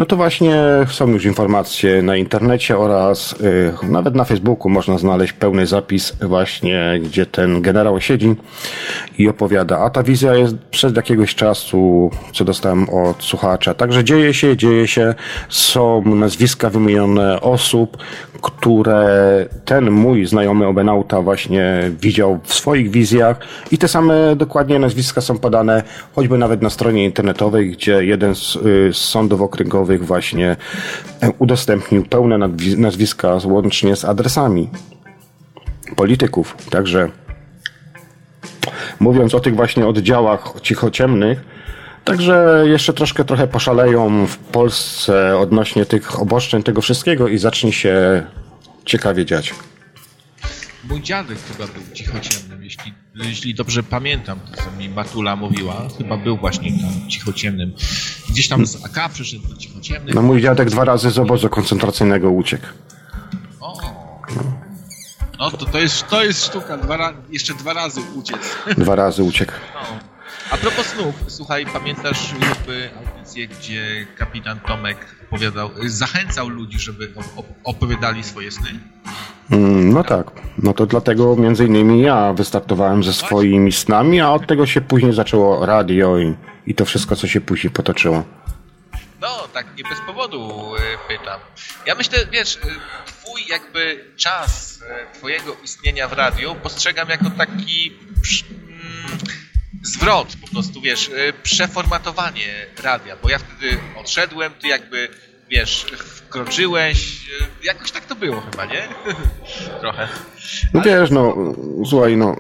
no 0.01 0.07
to 0.07 0.17
właśnie 0.17 0.57
są 0.91 1.09
już 1.09 1.25
informacje 1.25 2.03
na 2.03 2.17
internecie 2.17 2.79
oraz 2.79 3.33
y, 3.33 3.73
nawet 3.83 4.15
na 4.15 4.25
Facebooku 4.25 4.69
można 4.69 4.99
znaleźć 4.99 5.33
pełny 5.33 5.67
zapis 5.67 6.13
właśnie, 6.23 7.01
gdzie 7.03 7.27
ten 7.27 7.63
generał 7.63 8.01
siedzi 8.01 8.35
i 9.19 9.29
opowiada. 9.29 9.79
A 9.79 9.91
ta 9.91 10.03
wizja 10.03 10.35
jest 10.35 10.59
przed 10.71 10.97
jakiegoś 10.97 11.35
czasu, 11.35 12.11
co 12.33 12.45
dostałem 12.45 12.89
od 12.89 13.23
słuchacza. 13.23 13.75
Także 13.75 14.05
dzieje 14.05 14.35
się, 14.35 14.57
dzieje 14.57 14.89
się. 14.89 15.15
Są 15.49 16.03
nazwiska 16.05 16.71
wymienione 16.71 17.41
osób, 17.41 17.97
które 18.43 19.47
ten 19.65 19.91
mój 19.91 20.27
znajomy 20.27 20.67
obenauta 20.67 21.23
właśnie 21.23 21.91
widział 22.01 22.41
w 22.45 22.55
swoich 22.55 22.91
wizjach 22.91 23.39
i 23.71 23.79
te 23.79 23.89
same 23.89 24.37
dokładnie 24.37 24.79
nazwiska 24.79 25.21
są 25.21 25.39
podane 25.39 25.83
choćby 26.15 26.39
nawet 26.39 26.63
na 26.63 26.71
stronie 26.71 27.05
internetowej, 27.05 27.71
gdzie 27.71 28.05
jeden 28.05 28.35
z, 28.35 28.57
y, 28.57 28.91
z 28.93 28.97
sądów 28.97 29.41
okręgowych 29.41 30.07
właśnie 30.07 30.57
e, 31.21 31.31
udostępnił 31.39 32.05
pełne 32.05 32.39
nazwiska 32.77 33.39
łącznie 33.45 33.97
z 33.97 34.05
adresami 34.05 34.69
polityków. 35.97 36.57
Także 36.71 37.09
mówiąc 39.01 39.35
o 39.35 39.41
tych 39.41 39.57
właśnie 39.57 39.87
oddziałach 39.87 40.55
cichociemnych, 40.63 41.60
Także 42.05 42.65
jeszcze 42.67 42.93
troszkę 42.93 43.25
trochę 43.25 43.47
poszaleją 43.47 44.27
w 44.27 44.37
Polsce 44.37 45.39
odnośnie 45.39 45.87
tych 45.87 46.21
oboszczeń, 46.21 46.63
tego 46.63 46.81
wszystkiego 46.81 47.29
i 47.29 47.39
zacznie 47.39 47.73
się 47.73 48.27
ciekawie 48.85 49.25
dziać. 49.25 49.55
Mój 50.85 51.03
dziadek 51.03 51.39
chyba 51.53 51.73
był 51.73 51.83
cichociemnym, 51.95 52.63
jeśli, 52.63 52.95
jeśli 53.15 53.55
dobrze 53.55 53.83
pamiętam, 53.83 54.41
to 54.41 54.63
co 54.63 54.71
mi 54.79 54.89
Matula 54.89 55.37
mówiła, 55.37 55.89
chyba 55.99 56.17
był 56.17 56.37
właśnie 56.37 56.71
tam 56.71 57.09
cichociemnym. 57.09 57.73
Gdzieś 58.31 58.49
tam 58.49 58.67
z 58.67 58.85
AK 58.85 59.13
przyszedł 59.13 59.49
do 59.49 59.57
cichociemnych. 59.57 60.15
No 60.15 60.23
mój 60.23 60.43
dziadek 60.43 60.71
dwa 60.71 60.85
razy 60.85 61.11
z 61.11 61.19
obozu 61.19 61.49
koncentracyjnego 61.49 62.31
uciekł. 62.31 62.67
O. 63.61 63.79
No 65.39 65.51
to, 65.51 65.67
to, 65.67 65.79
jest, 65.79 66.07
to 66.09 66.25
jest 66.25 66.47
sztuka, 66.47 66.77
dwa 66.79 67.13
jeszcze 67.31 67.55
dwa 67.55 67.73
razy 67.73 68.01
uciec. 68.15 68.39
Dwa 68.79 68.95
razy 68.95 69.23
uciekł. 69.23 69.53
No. 69.75 70.10
A 70.51 70.57
propos 70.57 70.87
snów, 70.87 71.15
słuchaj, 71.29 71.67
pamiętasz 71.67 72.33
jakby 72.49 72.91
audycję, 72.97 73.49
gdzie 73.49 74.07
kapitan 74.17 74.61
Tomek 74.61 75.17
opowiadał, 75.27 75.71
zachęcał 75.87 76.49
ludzi, 76.49 76.79
żeby 76.79 77.13
opowiadali 77.65 78.25
swoje 78.25 78.51
sny? 78.51 78.81
Mm, 79.51 79.93
no 79.93 80.05
tak. 80.05 80.31
No 80.59 80.73
to 80.73 80.87
dlatego 80.87 81.37
między 81.37 81.65
innymi 81.67 82.03
ja 82.03 82.33
wystartowałem 82.33 83.03
ze 83.03 83.13
swoimi 83.13 83.73
snami, 83.73 84.21
a 84.21 84.31
od 84.31 84.47
tego 84.47 84.67
się 84.67 84.81
później 84.81 85.13
zaczęło 85.13 85.67
radio 85.67 86.19
i, 86.19 86.35
i 86.67 86.75
to 86.75 86.85
wszystko, 86.85 87.17
co 87.17 87.27
się 87.27 87.41
później 87.41 87.71
potoczyło. 87.71 88.25
No, 89.21 89.49
tak 89.53 89.67
nie 89.77 89.85
bez 89.85 90.01
powodu 90.07 90.73
e, 90.77 90.81
pytam. 91.09 91.41
Ja 91.87 91.95
myślę, 91.95 92.19
wiesz, 92.33 92.57
e, 92.57 92.61
twój 93.07 93.47
jakby 93.49 94.05
czas 94.17 94.83
e, 94.89 95.19
twojego 95.19 95.57
istnienia 95.65 96.09
w 96.09 96.13
radiu 96.13 96.55
postrzegam 96.63 97.09
jako 97.09 97.31
taki 97.31 97.93
mm, 98.51 99.19
zwrot, 99.83 100.37
po 100.41 100.49
prostu, 100.49 100.81
wiesz, 100.81 101.11
przeformatowanie 101.43 102.67
radia, 102.83 103.17
bo 103.23 103.31
ja 103.31 103.39
wtedy 103.39 103.79
odszedłem, 104.01 104.53
ty 104.61 104.69
jakby, 104.69 105.09
wiesz, 105.51 105.87
wkroczyłeś, 105.99 107.27
jakoś 107.65 107.91
tak 107.91 108.05
to 108.05 108.15
było 108.15 108.41
chyba, 108.41 108.65
nie? 108.65 108.89
Trochę. 109.81 110.09
No 110.75 110.81
wiesz, 110.81 111.11
no, 111.11 111.37
słuchaj, 111.85 112.17
no, 112.17 112.37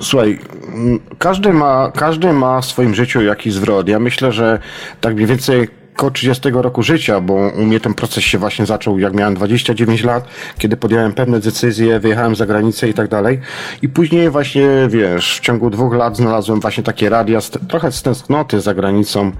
Słuchaj, 0.00 0.38
każdy 1.18 1.52
ma, 1.52 1.92
każdy 1.94 2.32
ma 2.32 2.60
w 2.60 2.66
swoim 2.66 2.94
życiu 2.94 3.22
jakiś 3.22 3.54
zwrot. 3.54 3.88
Ja 3.88 3.98
myślę, 3.98 4.32
że 4.32 4.58
tak 5.00 5.14
mniej 5.14 5.26
więcej 5.26 5.68
koło 5.96 6.10
30 6.10 6.50
roku 6.50 6.82
życia, 6.82 7.20
bo 7.20 7.34
u 7.34 7.64
mnie 7.64 7.80
ten 7.80 7.94
proces 7.94 8.24
się 8.24 8.38
właśnie 8.38 8.66
zaczął, 8.66 8.98
jak 8.98 9.14
miałem 9.14 9.34
29 9.34 10.04
lat, 10.04 10.24
kiedy 10.58 10.76
podjąłem 10.76 11.12
pewne 11.12 11.40
decyzje, 11.40 12.00
wyjechałem 12.00 12.36
za 12.36 12.46
granicę 12.46 12.88
i 12.88 12.94
tak 12.94 13.08
dalej. 13.08 13.40
I 13.82 13.88
później 13.88 14.30
właśnie, 14.30 14.68
wiesz, 14.88 15.36
w 15.36 15.40
ciągu 15.40 15.70
dwóch 15.70 15.94
lat 15.94 16.16
znalazłem 16.16 16.60
właśnie 16.60 16.82
takie 16.82 17.08
radia, 17.08 17.38
trochę 17.68 17.92
z 17.92 18.02
tęsknoty 18.02 18.60
za 18.60 18.74
granicą. 18.74 19.32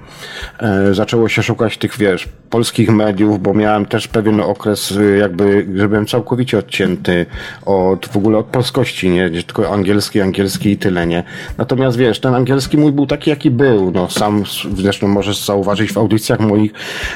E, 0.59 0.93
zaczęło 0.93 1.29
się 1.29 1.43
szukać 1.43 1.77
tych, 1.77 1.97
wiesz, 1.97 2.29
polskich 2.49 2.89
mediów, 2.89 3.41
bo 3.41 3.53
miałem 3.53 3.85
też 3.85 4.07
pewien 4.07 4.41
okres, 4.41 4.91
y, 4.91 5.17
jakby, 5.17 5.67
że 5.75 5.89
byłem 5.89 6.05
całkowicie 6.05 6.57
odcięty 6.57 7.25
od, 7.65 8.07
w 8.07 8.17
ogóle 8.17 8.37
od 8.37 8.45
polskości, 8.45 9.09
nie? 9.09 9.29
Tylko 9.29 9.73
angielski, 9.73 10.21
angielski 10.21 10.69
i 10.69 10.77
tyle, 10.77 11.07
nie? 11.07 11.23
Natomiast 11.57 11.97
wiesz, 11.97 12.19
ten 12.19 12.35
angielski 12.35 12.77
mój 12.77 12.91
był 12.91 13.07
taki, 13.07 13.29
jaki 13.29 13.51
był, 13.51 13.91
no, 13.91 14.09
sam 14.09 14.43
zresztą 14.75 15.07
możesz 15.07 15.45
zauważyć 15.45 15.93
w 15.93 15.97
audycjach 15.97 16.39
moich, 16.47 16.71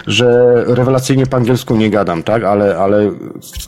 że 0.08 0.54
rewelacyjnie 0.68 1.26
po 1.28 1.38
angielsku 1.38 1.76
nie 1.76 1.90
gadam, 1.90 2.24
tak? 2.24 2.44
Ale, 2.44 2.78
ale 2.78 3.12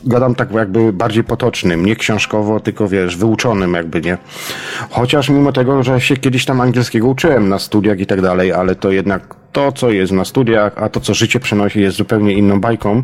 gadam 0.04 0.34
tak 0.34 0.52
jakby 0.52 0.92
bardziej 0.92 1.24
potocznym, 1.24 1.86
nie 1.86 1.96
książkowo, 1.96 2.60
tylko 2.60 2.88
wiesz, 2.88 3.16
wyuczonym 3.16 3.74
jakby, 3.74 4.00
nie? 4.00 4.18
Chociaż 4.90 5.28
mimo 5.28 5.52
tego, 5.52 5.82
że 5.82 6.00
się 6.00 6.16
kiedyś 6.16 6.44
tam 6.44 6.60
angielskiego 6.60 7.08
uczyłem 7.08 7.48
na 7.48 7.58
studiach 7.58 8.00
i 8.00 8.06
tak 8.06 8.20
dalej, 8.22 8.52
ale 8.52 8.74
to 8.74 8.90
jednak 8.90 9.43
to, 9.54 9.72
co 9.72 9.90
jest 9.90 10.12
na 10.12 10.24
studiach, 10.24 10.72
a 10.76 10.88
to, 10.88 11.00
co 11.00 11.14
życie 11.14 11.40
przynosi, 11.40 11.80
jest 11.80 11.96
zupełnie 11.96 12.32
inną 12.32 12.60
bajką. 12.60 13.02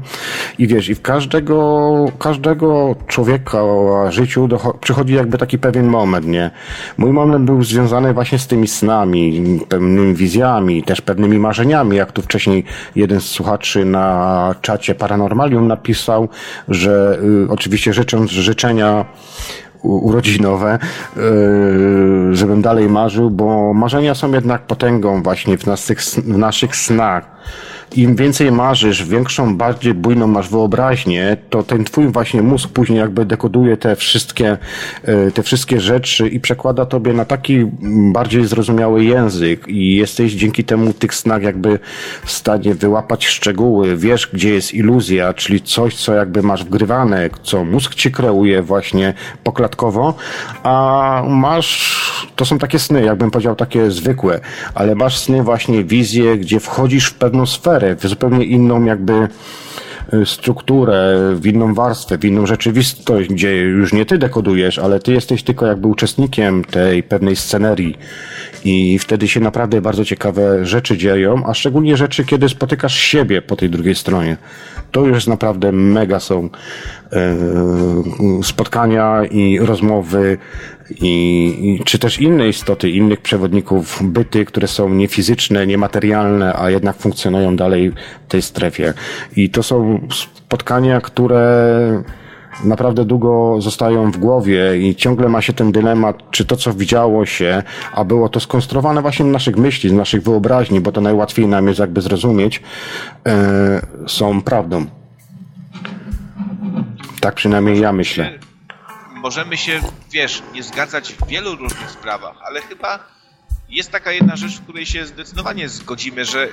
I 0.58 0.66
wiesz, 0.66 0.88
i 0.88 0.94
w 0.94 1.02
każdego, 1.02 2.06
każdego 2.18 2.94
człowieka 3.06 3.62
o 3.62 4.06
życiu 4.10 4.48
przychodzi 4.80 5.14
jakby 5.14 5.38
taki 5.38 5.58
pewien 5.58 5.86
moment, 5.86 6.26
nie? 6.26 6.50
Mój 6.98 7.12
moment 7.12 7.44
był 7.44 7.64
związany 7.64 8.14
właśnie 8.14 8.38
z 8.38 8.46
tymi 8.46 8.68
snami, 8.68 9.60
pewnymi 9.68 10.14
wizjami, 10.14 10.82
też 10.82 11.00
pewnymi 11.00 11.38
marzeniami, 11.38 11.96
jak 11.96 12.12
tu 12.12 12.22
wcześniej 12.22 12.64
jeden 12.96 13.20
z 13.20 13.26
słuchaczy 13.26 13.84
na 13.84 14.54
czacie 14.60 14.94
Paranormalium 14.94 15.68
napisał, 15.68 16.28
że 16.68 17.18
y, 17.46 17.50
oczywiście 17.50 17.92
życząc 17.92 18.30
życzenia 18.30 19.04
urodzinowe, 19.82 20.78
yy, 21.16 21.22
żebym 22.36 22.62
dalej 22.62 22.88
marzył, 22.88 23.30
bo 23.30 23.74
marzenia 23.74 24.14
są 24.14 24.32
jednak 24.32 24.62
potęgą 24.62 25.22
właśnie 25.22 25.58
w 25.58 25.66
naszych, 25.66 26.00
w 26.00 26.38
naszych 26.38 26.76
snach 26.76 27.24
im 27.96 28.16
więcej 28.16 28.52
marzysz, 28.52 29.04
większą, 29.04 29.56
bardziej 29.56 29.94
bujną 29.94 30.26
masz 30.26 30.48
wyobraźnię, 30.48 31.36
to 31.50 31.62
ten 31.62 31.84
twój 31.84 32.06
właśnie 32.06 32.42
mózg 32.42 32.70
później 32.70 32.98
jakby 32.98 33.24
dekoduje 33.24 33.76
te 33.76 33.96
wszystkie, 33.96 34.58
e, 35.04 35.30
te 35.30 35.42
wszystkie 35.42 35.80
rzeczy 35.80 36.28
i 36.28 36.40
przekłada 36.40 36.86
tobie 36.86 37.12
na 37.12 37.24
taki 37.24 37.66
bardziej 38.12 38.46
zrozumiały 38.46 39.04
język 39.04 39.68
i 39.68 39.96
jesteś 39.96 40.32
dzięki 40.32 40.64
temu 40.64 40.92
tych 40.92 41.14
snach 41.14 41.42
jakby 41.42 41.78
w 42.24 42.30
stanie 42.30 42.74
wyłapać 42.74 43.26
szczegóły, 43.26 43.96
wiesz 43.96 44.30
gdzie 44.32 44.54
jest 44.54 44.74
iluzja, 44.74 45.34
czyli 45.34 45.60
coś, 45.60 45.96
co 45.96 46.14
jakby 46.14 46.42
masz 46.42 46.64
wgrywane, 46.64 47.30
co 47.42 47.64
mózg 47.64 47.94
ci 47.94 48.12
kreuje 48.12 48.62
właśnie 48.62 49.14
poklatkowo, 49.44 50.14
a 50.62 51.22
masz, 51.28 52.30
to 52.36 52.44
są 52.44 52.58
takie 52.58 52.78
sny, 52.78 53.04
jakbym 53.04 53.30
powiedział 53.30 53.56
takie 53.56 53.90
zwykłe, 53.90 54.40
ale 54.74 54.94
masz 54.94 55.18
sny 55.18 55.42
właśnie, 55.42 55.84
wizje, 55.84 56.36
gdzie 56.38 56.60
wchodzisz 56.60 57.06
w 57.06 57.14
pewną 57.14 57.46
sferę, 57.46 57.79
w 57.98 58.06
zupełnie 58.06 58.44
inną 58.44 58.84
jakby 58.84 59.12
e, 59.12 59.28
strukturę, 60.26 61.18
w 61.34 61.46
inną 61.46 61.74
warstwę, 61.74 62.18
w 62.18 62.24
inną 62.24 62.46
rzeczywistość, 62.46 63.30
gdzie 63.30 63.56
już 63.56 63.92
nie 63.92 64.06
ty 64.06 64.18
dekodujesz, 64.18 64.78
ale 64.78 65.00
ty 65.00 65.12
jesteś 65.12 65.42
tylko 65.42 65.66
jakby 65.66 65.88
uczestnikiem 65.88 66.64
tej 66.64 67.02
pewnej 67.02 67.36
scenerii 67.36 67.98
i 68.64 68.98
wtedy 68.98 69.28
się 69.28 69.40
naprawdę 69.40 69.80
bardzo 69.80 70.04
ciekawe 70.04 70.66
rzeczy 70.66 70.98
dzieją, 70.98 71.46
a 71.46 71.54
szczególnie 71.54 71.96
rzeczy, 71.96 72.24
kiedy 72.24 72.48
spotykasz 72.48 72.96
siebie 72.98 73.42
po 73.42 73.56
tej 73.56 73.70
drugiej 73.70 73.94
stronie. 73.94 74.36
To 74.90 75.06
już 75.06 75.26
naprawdę 75.26 75.72
mega 75.72 76.20
są 76.20 76.48
e, 77.12 77.36
spotkania 78.42 79.24
i 79.24 79.58
rozmowy 79.58 80.38
i, 80.90 81.78
i, 81.80 81.84
czy 81.84 81.98
też 81.98 82.20
inne 82.20 82.48
istoty, 82.48 82.90
innych 82.90 83.20
przewodników 83.20 83.98
byty, 84.02 84.44
które 84.44 84.68
są 84.68 84.88
niefizyczne, 84.88 85.66
niematerialne, 85.66 86.54
a 86.54 86.70
jednak 86.70 86.96
funkcjonują 86.96 87.56
dalej 87.56 87.90
w 87.90 88.30
tej 88.30 88.42
strefie. 88.42 88.94
I 89.36 89.50
to 89.50 89.62
są 89.62 90.08
spotkania, 90.12 91.00
które 91.00 92.02
naprawdę 92.64 93.04
długo 93.04 93.56
zostają 93.60 94.10
w 94.10 94.16
głowie 94.16 94.88
i 94.88 94.94
ciągle 94.94 95.28
ma 95.28 95.42
się 95.42 95.52
ten 95.52 95.72
dylemat, 95.72 96.30
czy 96.30 96.44
to, 96.44 96.56
co 96.56 96.72
widziało 96.72 97.26
się, 97.26 97.62
a 97.92 98.04
było 98.04 98.28
to 98.28 98.40
skonstruowane 98.40 99.02
właśnie 99.02 99.26
z 99.26 99.28
naszych 99.28 99.56
myśli, 99.56 99.90
z 99.90 99.92
naszych 99.92 100.22
wyobraźni, 100.22 100.80
bo 100.80 100.92
to 100.92 101.00
najłatwiej 101.00 101.46
nam 101.46 101.68
jest 101.68 101.80
jakby 101.80 102.00
zrozumieć, 102.00 102.62
e, 103.26 103.80
są 104.06 104.42
prawdą. 104.42 104.86
Tak 107.20 107.34
przynajmniej 107.34 107.80
ja 107.80 107.92
myślę 107.92 108.40
możemy 109.20 109.56
się, 109.56 109.80
wiesz, 110.10 110.42
nie 110.54 110.62
zgadzać 110.62 111.12
w 111.12 111.26
wielu 111.26 111.56
różnych 111.56 111.90
sprawach, 111.90 112.36
ale 112.46 112.60
chyba 112.62 112.98
jest 113.68 113.90
taka 113.90 114.12
jedna 114.12 114.36
rzecz, 114.36 114.58
w 114.58 114.62
której 114.62 114.86
się 114.86 115.06
zdecydowanie 115.06 115.68
zgodzimy, 115.68 116.24
że 116.24 116.48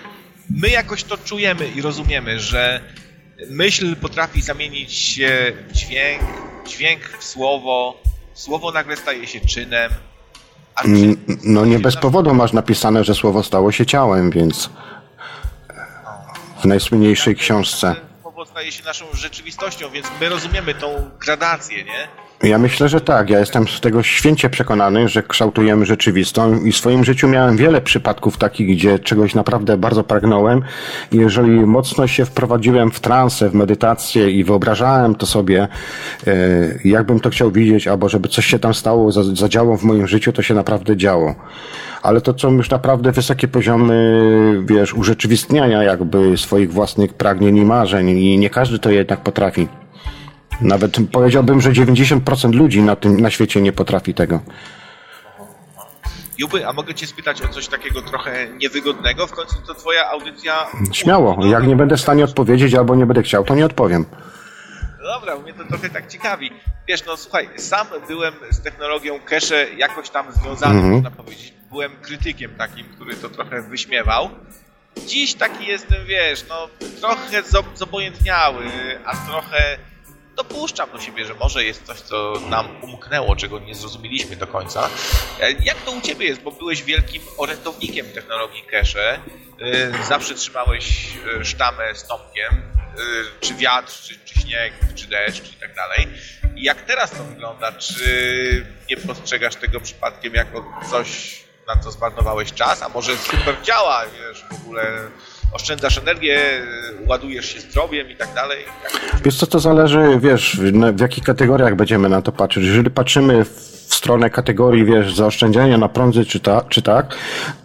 my 0.49 0.69
jakoś 0.69 1.03
to 1.03 1.17
czujemy 1.17 1.67
i 1.67 1.81
rozumiemy, 1.81 2.39
że 2.39 2.81
myśl 3.49 3.95
potrafi 3.95 4.41
zamienić 4.41 4.93
się 4.93 5.53
w 5.67 5.71
dźwięk, 5.71 6.23
dźwięk 6.67 7.01
w 7.19 7.23
słowo, 7.23 8.01
słowo 8.33 8.71
nagle 8.71 8.97
staje 8.97 9.27
się 9.27 9.39
czynem. 9.39 9.91
Czyn 10.81 11.17
no 11.43 11.65
nie 11.65 11.79
bez 11.79 11.95
powodu 11.95 12.33
masz 12.33 12.53
napisane, 12.53 13.03
że 13.03 13.15
słowo 13.15 13.43
stało 13.43 13.71
się 13.71 13.85
ciałem, 13.85 14.31
więc 14.31 14.69
w 16.61 16.65
najsłynniejszej 16.65 17.35
książce. 17.35 17.95
Słowo 18.21 18.45
staje 18.45 18.71
się 18.71 18.83
naszą 18.83 19.05
rzeczywistością, 19.13 19.89
więc 19.89 20.07
my 20.21 20.29
rozumiemy 20.29 20.73
tą 20.73 21.09
gradację, 21.19 21.83
nie? 21.83 22.07
Ja 22.43 22.57
myślę, 22.57 22.89
że 22.89 23.01
tak. 23.01 23.29
Ja 23.29 23.39
jestem 23.39 23.67
z 23.67 23.81
tego 23.81 24.03
święcie 24.03 24.49
przekonany, 24.49 25.09
że 25.09 25.23
kształtujemy 25.23 25.85
rzeczywistą 25.85 26.63
i 26.63 26.71
w 26.71 26.77
swoim 26.77 27.03
życiu 27.03 27.27
miałem 27.27 27.57
wiele 27.57 27.81
przypadków 27.81 28.37
takich, 28.37 28.77
gdzie 28.77 28.99
czegoś 28.99 29.35
naprawdę 29.35 29.77
bardzo 29.77 30.03
pragnąłem 30.03 30.61
i 31.11 31.17
jeżeli 31.17 31.51
mocno 31.51 32.07
się 32.07 32.25
wprowadziłem 32.25 32.91
w 32.91 32.99
transę, 32.99 33.49
w 33.49 33.53
medytację 33.53 34.31
i 34.31 34.43
wyobrażałem 34.43 35.15
to 35.15 35.25
sobie, 35.25 35.67
e, 36.27 36.33
jakbym 36.85 37.19
to 37.19 37.29
chciał 37.29 37.51
widzieć, 37.51 37.87
albo 37.87 38.09
żeby 38.09 38.29
coś 38.29 38.45
się 38.45 38.59
tam 38.59 38.73
stało, 38.73 39.11
zadziało 39.11 39.77
w 39.77 39.83
moim 39.83 40.07
życiu, 40.07 40.33
to 40.33 40.41
się 40.41 40.53
naprawdę 40.53 40.97
działo. 40.97 41.35
Ale 42.01 42.21
to 42.21 42.39
są 42.39 42.51
już 42.51 42.69
naprawdę 42.69 43.11
wysokie 43.11 43.47
poziomy, 43.47 44.63
wiesz, 44.65 44.93
urzeczywistniania 44.93 45.83
jakby 45.83 46.37
swoich 46.37 46.73
własnych 46.73 47.13
pragnień 47.13 47.57
i 47.57 47.65
marzeń 47.65 48.09
i 48.09 48.37
nie 48.37 48.49
każdy 48.49 48.79
to 48.79 48.89
jednak 48.89 49.19
potrafi. 49.19 49.67
Nawet 50.61 50.97
powiedziałbym, 51.11 51.61
że 51.61 51.71
90% 51.71 52.53
ludzi 52.53 52.81
na 52.81 52.95
tym 52.95 53.21
na 53.21 53.29
świecie 53.29 53.61
nie 53.61 53.71
potrafi 53.71 54.13
tego. 54.13 54.39
Juby, 56.37 56.67
a 56.67 56.73
mogę 56.73 56.93
cię 56.93 57.07
spytać 57.07 57.41
o 57.41 57.47
coś 57.47 57.67
takiego 57.67 58.01
trochę 58.01 58.47
niewygodnego? 58.47 59.27
W 59.27 59.31
końcu 59.31 59.55
to 59.67 59.73
twoja 59.73 60.09
audycja... 60.09 60.67
Śmiało. 60.93 61.45
Jak 61.45 61.67
nie 61.67 61.75
będę 61.75 61.97
w 61.97 62.01
stanie 62.01 62.23
odpowiedzieć 62.23 62.73
albo 62.73 62.95
nie 62.95 63.05
będę 63.05 63.23
chciał, 63.23 63.43
to 63.43 63.55
nie 63.55 63.65
odpowiem. 63.65 64.05
Dobra, 65.03 65.37
mnie 65.37 65.53
to 65.53 65.63
trochę 65.63 65.89
tak 65.89 66.07
ciekawi. 66.07 66.51
Wiesz, 66.87 67.05
no 67.05 67.17
słuchaj, 67.17 67.49
sam 67.55 67.87
byłem 68.07 68.33
z 68.51 68.61
technologią 68.61 69.19
cache 69.19 69.67
jakoś 69.77 70.09
tam 70.09 70.25
związany, 70.31 70.79
mm 70.79 70.85
-hmm. 70.85 70.93
można 70.93 71.11
powiedzieć. 71.11 71.53
Byłem 71.71 71.91
krytykiem 72.01 72.51
takim, 72.57 72.85
który 72.85 73.15
to 73.15 73.29
trochę 73.29 73.61
wyśmiewał. 73.61 74.29
Dziś 75.07 75.33
taki 75.33 75.65
jestem, 75.65 76.05
wiesz, 76.05 76.45
no 76.49 76.67
trochę 77.01 77.43
zobojętniały, 77.75 78.65
a 79.05 79.15
trochę 79.15 79.77
dopuszczam 80.37 80.91
do 80.91 80.99
siebie, 80.99 81.25
że 81.25 81.33
może 81.33 81.63
jest 81.63 81.85
coś, 81.85 82.01
co 82.01 82.33
nam 82.49 82.83
umknęło, 82.83 83.35
czego 83.35 83.59
nie 83.59 83.75
zrozumieliśmy 83.75 84.35
do 84.35 84.47
końca. 84.47 84.89
E, 85.39 85.51
jak 85.51 85.77
to 85.77 85.91
u 85.91 86.01
Ciebie 86.01 86.27
jest? 86.27 86.41
Bo 86.41 86.51
byłeś 86.51 86.83
wielkim 86.83 87.21
orędownikiem 87.37 88.05
technologii 88.05 88.63
cache. 88.71 89.19
E, 89.61 90.03
zawsze 90.03 90.35
trzymałeś 90.35 91.09
e, 91.39 91.45
sztamę 91.45 91.95
z 91.95 92.07
Tomkiem, 92.07 92.61
czy 93.41 93.53
wiatr, 93.53 93.93
czy, 93.93 94.19
czy 94.25 94.41
śnieg, 94.41 94.73
czy 94.95 95.07
deszcz 95.07 95.51
i 95.51 95.55
tak 95.55 95.75
dalej. 95.75 96.07
Jak 96.55 96.81
teraz 96.81 97.11
to 97.11 97.23
wygląda? 97.23 97.71
Czy 97.71 98.65
nie 98.89 98.97
postrzegasz 98.97 99.55
tego 99.55 99.79
przypadkiem 99.79 100.33
jako 100.33 100.65
coś, 100.91 101.39
na 101.67 101.83
co 101.83 101.91
zmarnowałeś 101.91 102.53
czas? 102.53 102.81
A 102.81 102.89
może 102.89 103.17
super 103.17 103.55
działa, 103.63 104.03
wiesz, 104.05 104.45
w 104.51 104.61
ogóle 104.61 105.09
oszczędzasz 105.53 105.97
energię, 105.97 106.39
ładujesz 107.07 107.53
się 107.53 107.59
zdrowiem 107.59 108.11
i 108.11 108.15
tak 108.15 108.33
dalej. 108.35 108.57
Wiesz 109.23 109.37
co, 109.37 109.47
to 109.47 109.59
zależy, 109.59 110.19
wiesz, 110.19 110.59
w 110.93 111.01
jakich 111.01 111.23
kategoriach 111.23 111.75
będziemy 111.75 112.09
na 112.09 112.21
to 112.21 112.31
patrzeć. 112.31 112.63
Jeżeli 112.63 112.89
patrzymy 112.89 113.45
w 113.45 113.93
stronę 113.95 114.29
kategorii, 114.29 114.85
wiesz, 114.85 115.15
zaoszczędzania 115.15 115.77
na 115.77 115.89
prądzy 115.89 116.25
czy, 116.25 116.39
ta, 116.39 116.61
czy 116.69 116.81
tak, 116.81 117.15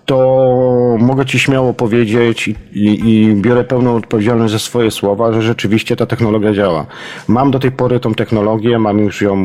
to 0.07 0.97
mogę 0.99 1.27
Ci 1.27 1.39
śmiało 1.39 1.75
powiedzieć 1.75 2.49
i, 2.49 2.55
i, 2.73 3.35
biorę 3.35 3.65
pełną 3.65 3.97
odpowiedzialność 3.97 4.53
za 4.53 4.59
swoje 4.59 4.91
słowa, 4.91 5.33
że 5.33 5.43
rzeczywiście 5.43 5.97
ta 5.97 6.07
technologia 6.07 6.53
działa. 6.53 6.87
Mam 7.29 7.51
do 7.51 7.59
tej 7.59 7.73
pory 7.73 8.01
tą 8.01 8.15
technologię, 8.15 8.79
mam 8.79 8.99
już 8.99 9.23
ją 9.23 9.37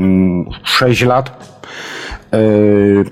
6 0.63 1.01
lat, 1.01 1.56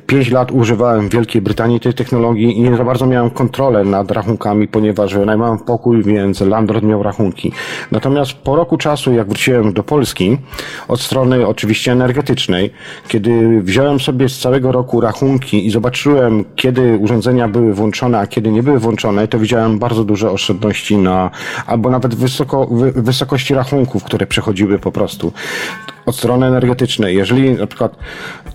5 0.08 0.28
e, 0.28 0.32
lat 0.32 0.52
używałem 0.52 1.10
w 1.10 1.14
Wielkiej 1.14 1.42
Brytanii 1.42 1.80
tej 1.80 1.94
technologii 1.94 2.58
i 2.58 2.62
nie 2.62 2.78
za 2.78 2.84
bardzo 2.84 3.06
miałem 3.06 3.30
kontrolę 3.30 3.84
nad 3.84 4.12
rachunkami, 4.12 4.68
ponieważ 4.68 5.16
najmałem 5.26 5.58
pokój, 5.58 6.04
więc 6.04 6.42
landlord 6.42 6.84
miał 6.84 7.04
rachunki. 7.04 7.52
Natomiast 7.92 8.34
po 8.34 8.56
roku 8.56 8.78
czasu, 8.78 9.14
jak 9.14 9.28
wróciłem 9.28 9.74
do 9.74 9.84
Polski, 9.84 10.38
od 10.88 11.02
strony 11.02 11.48
oczywiście 11.48 11.92
energetycznej, 11.92 12.72
kiedy 13.08 13.62
wziąłem 13.62 14.00
sobie 14.00 14.30
z 14.30 14.40
całego 14.40 14.72
roku 14.72 15.02
rachunki 15.02 15.68
i 15.68 15.72
zobaczyłem, 15.72 16.46
kiedy 16.56 16.98
urządzenia 16.98 17.48
były 17.48 17.74
włączone, 17.74 18.20
a 18.20 18.28
kiedy 18.28 18.52
nie 18.52 18.64
były 18.64 18.80
włączone, 18.80 19.28
to 19.28 19.40
widziałem 19.40 19.80
bardzo 19.80 20.04
duże 20.04 20.32
oszczędności 20.32 20.98
na, 20.98 21.32
albo 21.68 21.90
nawet 21.90 22.16
wysoko, 22.16 22.68
wysokości 22.96 23.54
rachunków, 23.54 24.04
które 24.04 24.28
przechodziły 24.28 24.80
po 24.80 24.92
prostu 24.92 25.34
od 26.06 26.15
strony 26.15 26.45
energetycznej. 26.45 27.15
Jeżeli 27.15 27.52
na 27.52 27.68
przykład 27.68 27.95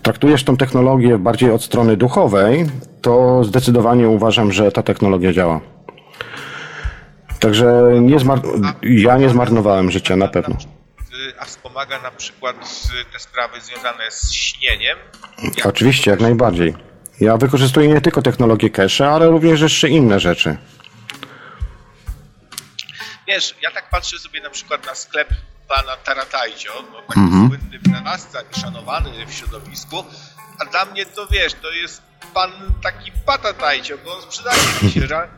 traktujesz 0.02 0.44
tą 0.44 0.56
technologię 0.56 1.18
bardziej 1.18 1.50
od 1.50 1.64
strony 1.64 1.96
duchowej, 1.96 2.66
to 3.02 3.44
zdecydowanie 3.44 4.08
uważam, 4.08 4.52
że 4.52 4.72
ta 4.72 4.82
technologia 4.82 5.32
działa. 5.32 5.60
Także 7.40 7.82
nie 8.00 8.16
zmar- 8.16 8.74
ja 8.82 9.16
nie 9.18 9.28
zmarnowałem 9.28 9.90
życia, 9.90 10.16
na 10.16 10.28
pewno. 10.28 10.56
A 11.38 11.44
wspomaga 11.44 12.02
na 12.02 12.10
przykład 12.10 12.56
te 13.12 13.18
sprawy 13.18 13.60
związane 13.60 14.10
z 14.10 14.32
śnieniem? 14.32 14.98
Jak 15.56 15.66
Oczywiście, 15.66 16.10
jak 16.10 16.20
najbardziej. 16.20 16.74
Ja 17.20 17.36
wykorzystuję 17.36 17.88
nie 17.88 18.00
tylko 18.00 18.22
technologię 18.22 18.70
cache, 18.70 19.08
ale 19.08 19.26
również 19.28 19.60
jeszcze 19.60 19.88
inne 19.88 20.20
rzeczy. 20.20 20.56
Wiesz, 23.28 23.54
ja 23.62 23.70
tak 23.70 23.90
patrzę 23.90 24.18
sobie 24.18 24.40
na 24.40 24.50
przykład 24.50 24.86
na 24.86 24.94
sklep 24.94 25.28
pana 25.70 25.96
Taratajcio, 25.96 26.72
no, 26.92 27.02
taki 27.02 27.20
mm 27.20 27.30
-hmm. 27.30 27.48
słynny 27.48 27.78
wynalazca 27.78 28.38
i 28.40 28.60
szanowany 28.60 29.26
w 29.26 29.32
środowisku, 29.32 30.04
a 30.58 30.64
dla 30.64 30.84
mnie 30.84 31.06
to 31.06 31.26
wiesz, 31.26 31.54
to 31.54 31.70
jest 31.70 32.02
pan 32.34 32.50
taki 32.82 33.12
patatajcio, 33.26 33.98
bo 34.04 34.22
sprzedaje 34.22 34.62
jakieś, 34.82 34.96
ra, 34.96 35.28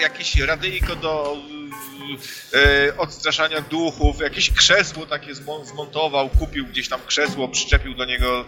jakieś 0.00 0.36
radyjko 0.36 0.96
do 0.96 1.36
e, 2.54 2.96
odstraszania 2.96 3.60
duchów, 3.60 4.20
jakieś 4.20 4.50
krzesło 4.50 5.06
takie 5.06 5.34
zmontował, 5.62 6.28
kupił 6.28 6.66
gdzieś 6.66 6.88
tam 6.88 7.00
krzesło, 7.06 7.48
przyczepił 7.48 7.94
do 7.94 8.04
niego 8.04 8.44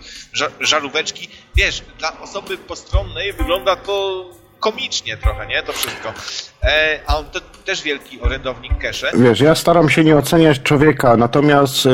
żaróweczki. 0.60 1.28
Wiesz, 1.56 1.82
dla 1.98 2.20
osoby 2.20 2.58
postronnej 2.58 3.32
wygląda 3.32 3.76
to 3.76 4.24
komicznie 4.60 5.16
trochę, 5.16 5.46
nie? 5.46 5.62
To 5.62 5.72
wszystko. 5.72 6.12
E, 6.62 7.00
a 7.06 7.18
on 7.18 7.24
to 7.24 7.40
też 7.64 7.82
wielki 7.82 8.20
orędownik 8.20 8.72
cache. 8.78 9.10
Wiesz, 9.14 9.40
ja 9.40 9.54
staram 9.54 9.88
się 9.90 10.04
nie 10.04 10.16
oceniać 10.16 10.62
człowieka, 10.62 11.16
natomiast 11.16 11.86
y, 11.86 11.90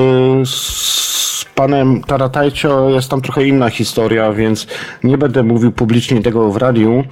z 0.47 1.45
panem 1.55 2.03
Taratajcio 2.03 2.91
jest 2.91 3.11
tam 3.11 3.21
trochę 3.21 3.45
inna 3.45 3.71
historia, 3.71 4.33
więc 4.33 4.67
nie 5.05 5.19
będę 5.19 5.43
mówił 5.43 5.73
publicznie 5.73 6.23
tego 6.23 6.53
w 6.53 6.57
radiu 6.57 7.05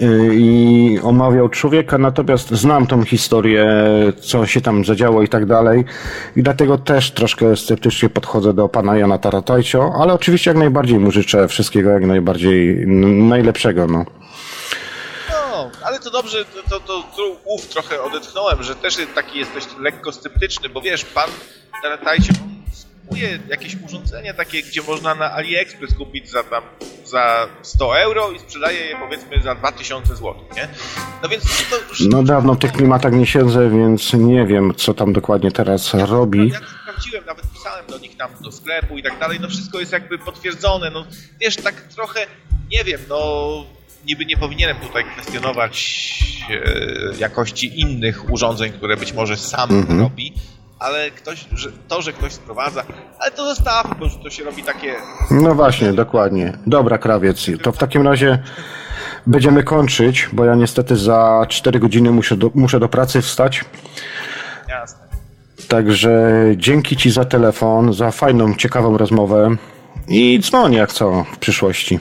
y, 0.00 0.30
i 0.34 0.98
omawiał 1.02 1.48
człowieka, 1.48 1.98
natomiast 1.98 2.50
znam 2.50 2.86
tą 2.86 3.04
historię, 3.04 3.66
co 4.20 4.46
się 4.46 4.60
tam 4.60 4.84
zadziało 4.84 5.22
i 5.22 5.28
tak 5.28 5.46
dalej 5.46 5.84
i 6.36 6.42
dlatego 6.42 6.78
też 6.78 7.10
troszkę 7.10 7.56
sceptycznie 7.56 8.08
podchodzę 8.08 8.54
do 8.54 8.68
pana 8.68 8.96
Jana 8.96 9.18
Taratajcio, 9.18 9.92
ale 10.00 10.12
oczywiście 10.14 10.50
jak 10.50 10.58
najbardziej 10.58 10.98
mu 10.98 11.10
życzę 11.10 11.48
wszystkiego 11.48 11.90
jak 11.90 12.06
najbardziej 12.06 12.86
najlepszego, 12.86 13.86
no 13.86 14.04
ale 15.84 16.00
to 16.00 16.10
dobrze, 16.10 16.44
to, 16.44 16.80
to, 16.80 17.02
to 17.16 17.36
ów 17.44 17.66
trochę 17.66 18.02
odetchnąłem, 18.02 18.62
że 18.62 18.74
też 18.74 18.96
taki 19.14 19.38
jesteś 19.38 19.64
lekko 19.78 20.12
sceptyczny, 20.12 20.68
bo 20.68 20.80
wiesz, 20.80 21.04
pan 21.04 21.30
Taratajcie 21.82 22.32
kupuje 23.08 23.38
jakieś 23.48 23.76
urządzenie 23.86 24.34
takie, 24.34 24.62
gdzie 24.62 24.82
można 24.82 25.14
na 25.14 25.32
AliExpress 25.32 25.94
kupić 25.94 26.30
za 26.30 26.42
tam 26.42 26.62
za 27.04 27.48
100 27.62 28.00
euro 28.00 28.30
i 28.30 28.38
sprzedaje 28.38 28.86
je 28.86 28.96
powiedzmy 28.96 29.42
za 29.42 29.54
2000 29.54 30.16
zł, 30.16 30.34
nie? 30.56 30.68
No 31.22 31.28
więc 31.28 31.44
to 31.70 31.76
już... 31.88 32.00
No 32.00 32.22
dawno 32.22 32.54
w 32.54 32.58
tych 32.58 32.72
klimatach 32.72 33.12
nie 33.12 33.26
siedzę, 33.26 33.70
więc 33.70 34.12
nie 34.12 34.46
wiem, 34.46 34.74
co 34.76 34.94
tam 34.94 35.12
dokładnie 35.12 35.52
teraz 35.52 35.94
robi. 35.94 36.48
Ja 36.48 36.60
sprawdziłem, 36.82 37.24
nawet 37.24 37.44
pisałem 37.52 37.86
do 37.86 37.98
nich 37.98 38.16
tam 38.16 38.30
do 38.40 38.52
sklepu 38.52 38.98
i 38.98 39.02
tak 39.02 39.18
dalej, 39.18 39.38
no 39.40 39.48
wszystko 39.48 39.80
jest 39.80 39.92
jakby 39.92 40.18
potwierdzone, 40.18 40.90
no 40.90 41.06
wiesz, 41.40 41.56
tak 41.56 41.74
trochę, 41.74 42.26
nie 42.70 42.84
wiem, 42.84 43.00
no 43.08 43.64
niby 44.06 44.26
nie 44.26 44.36
powinienem 44.36 44.76
tutaj 44.76 45.04
kwestionować 45.04 46.08
e, 46.50 47.18
jakości 47.18 47.80
innych 47.80 48.30
urządzeń, 48.30 48.72
które 48.72 48.96
być 48.96 49.12
może 49.12 49.36
sam 49.36 49.68
-hmm. 49.68 50.00
robi, 50.00 50.32
ale 50.78 51.10
ktoś, 51.10 51.46
że, 51.52 51.72
to, 51.88 52.02
że 52.02 52.12
ktoś 52.12 52.32
sprowadza, 52.32 52.84
ale 53.18 53.30
to 53.30 53.54
zostawmy, 53.54 53.94
bo 54.00 54.08
to 54.08 54.30
się 54.30 54.44
robi 54.44 54.62
takie... 54.62 54.94
No 55.30 55.54
właśnie, 55.54 55.92
dokładnie. 55.92 56.58
Dobra, 56.66 56.98
krawiec. 56.98 57.46
To 57.62 57.72
w 57.72 57.78
takim 57.78 58.02
razie 58.02 58.38
będziemy 59.26 59.62
kończyć, 59.62 60.28
bo 60.32 60.44
ja 60.44 60.54
niestety 60.54 60.96
za 60.96 61.46
4 61.48 61.78
godziny 61.78 62.10
muszę 62.10 62.36
do, 62.36 62.50
muszę 62.54 62.80
do 62.80 62.88
pracy 62.88 63.22
wstać. 63.22 63.64
Jasne. 64.68 65.08
Także 65.68 66.44
dzięki 66.56 66.96
Ci 66.96 67.10
za 67.10 67.24
telefon, 67.24 67.92
za 67.92 68.10
fajną, 68.10 68.54
ciekawą 68.54 68.98
rozmowę 68.98 69.56
i 70.08 70.40
dzwonię 70.42 70.78
jak 70.78 70.92
co 70.92 71.24
w 71.32 71.38
przyszłości. 71.38 72.00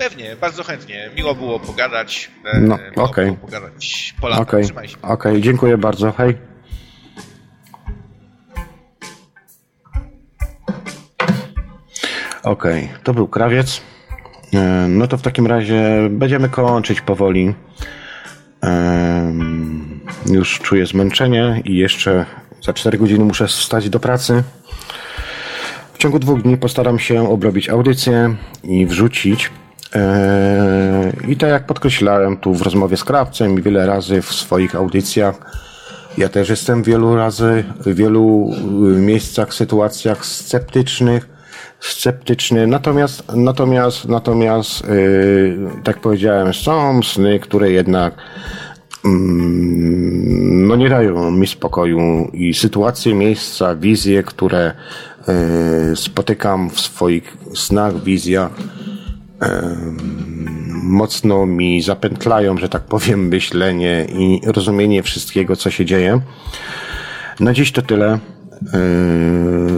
Pewnie, 0.00 0.36
bardzo 0.36 0.64
chętnie. 0.64 1.10
Miło 1.16 1.34
było 1.34 1.60
pogadać. 1.60 2.30
E, 2.44 2.60
no, 2.60 2.74
okej. 2.74 3.28
Okay. 3.30 3.36
pogadać 3.36 4.14
po 4.20 4.28
latach. 4.28 4.48
Okej, 4.48 4.64
okay. 4.64 5.12
okay. 5.12 5.40
dziękuję 5.40 5.78
bardzo. 5.78 6.12
Hej. 6.12 6.36
Okej, 12.42 12.84
okay. 12.84 12.98
to 13.04 13.14
był 13.14 13.28
krawiec. 13.28 13.80
E, 14.54 14.86
no 14.88 15.06
to 15.06 15.16
w 15.16 15.22
takim 15.22 15.46
razie 15.46 16.08
będziemy 16.10 16.48
kończyć 16.48 17.00
powoli. 17.00 17.54
Już 20.26 20.60
czuję 20.60 20.86
zmęczenie 20.86 21.62
i 21.64 21.76
jeszcze 21.76 22.26
za 22.62 22.72
4 22.72 22.98
godziny 22.98 23.24
muszę 23.24 23.46
wstać 23.46 23.88
do 23.88 24.00
pracy. 24.00 24.42
W 25.92 25.98
ciągu 25.98 26.18
dwóch 26.18 26.42
dni 26.42 26.56
postaram 26.56 26.98
się 26.98 27.30
obrobić 27.30 27.68
audycję 27.68 28.36
i 28.64 28.86
wrzucić 28.86 29.50
I 31.28 31.36
tak 31.36 31.50
jak 31.50 31.66
podkreślałem 31.66 32.36
tu 32.36 32.54
w 32.54 32.62
rozmowie 32.62 32.96
z 32.96 33.04
Krawcem 33.04 33.58
i 33.58 33.62
wiele 33.62 33.86
razy 33.86 34.22
w 34.22 34.32
swoich 34.32 34.76
audycjach, 34.76 35.34
ja 36.18 36.28
też 36.28 36.48
jestem 36.48 36.82
wielu 36.82 37.16
razy, 37.16 37.64
w 37.80 37.94
wielu 37.94 38.50
y, 38.96 39.00
miejscach, 39.00 39.54
sytuacjach 39.54 40.26
sceptycznych, 40.26 41.28
sceptyczny. 41.80 42.66
Natomiast, 42.66 43.22
natomiast, 43.36 44.08
natomiast, 44.08 44.88
yy, 44.88 45.58
tak 45.84 46.00
powiedziałem, 46.00 46.54
są 46.54 47.02
sny, 47.02 47.40
które 47.40 47.70
jednak 47.70 48.14
yy, 49.04 49.10
no 50.50 50.76
nie 50.76 50.88
dają 50.88 51.30
mi 51.30 51.46
spokoju 51.46 52.30
i 52.32 52.54
sytuacje, 52.54 53.14
miejsca, 53.14 53.76
wizje, 53.76 54.22
które 54.22 54.74
yy, 55.88 55.96
spotykam 55.96 56.70
w 56.70 56.80
swoich 56.80 57.36
snach, 57.54 58.02
wizjach, 58.02 58.50
mocno 60.82 61.46
mi 61.46 61.82
zapętlają, 61.82 62.56
że 62.58 62.68
tak 62.68 62.82
powiem, 62.82 63.28
myślenie 63.28 64.06
i 64.12 64.40
rozumienie 64.46 65.02
wszystkiego, 65.02 65.56
co 65.56 65.70
się 65.70 65.84
dzieje. 65.84 66.20
Na 67.40 67.52
dziś 67.52 67.72
to 67.72 67.82
tyle. 67.82 68.18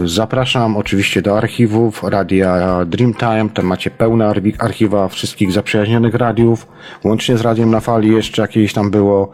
Zapraszam 0.05 0.77
oczywiście 0.77 1.21
do 1.21 1.37
archiwów 1.37 2.03
Radia 2.03 2.85
Dreamtime. 2.85 3.49
Tam 3.53 3.65
macie 3.65 3.91
pełne 3.91 4.33
archiwa 4.59 5.07
wszystkich 5.07 5.51
zaprzyjaźnionych 5.51 6.15
radiów, 6.15 6.67
łącznie 7.03 7.37
z 7.37 7.41
Radiem 7.41 7.71
na 7.71 7.79
Fali 7.79 8.11
jeszcze 8.11 8.41
jakieś 8.41 8.73
tam 8.73 8.91
było, 8.91 9.31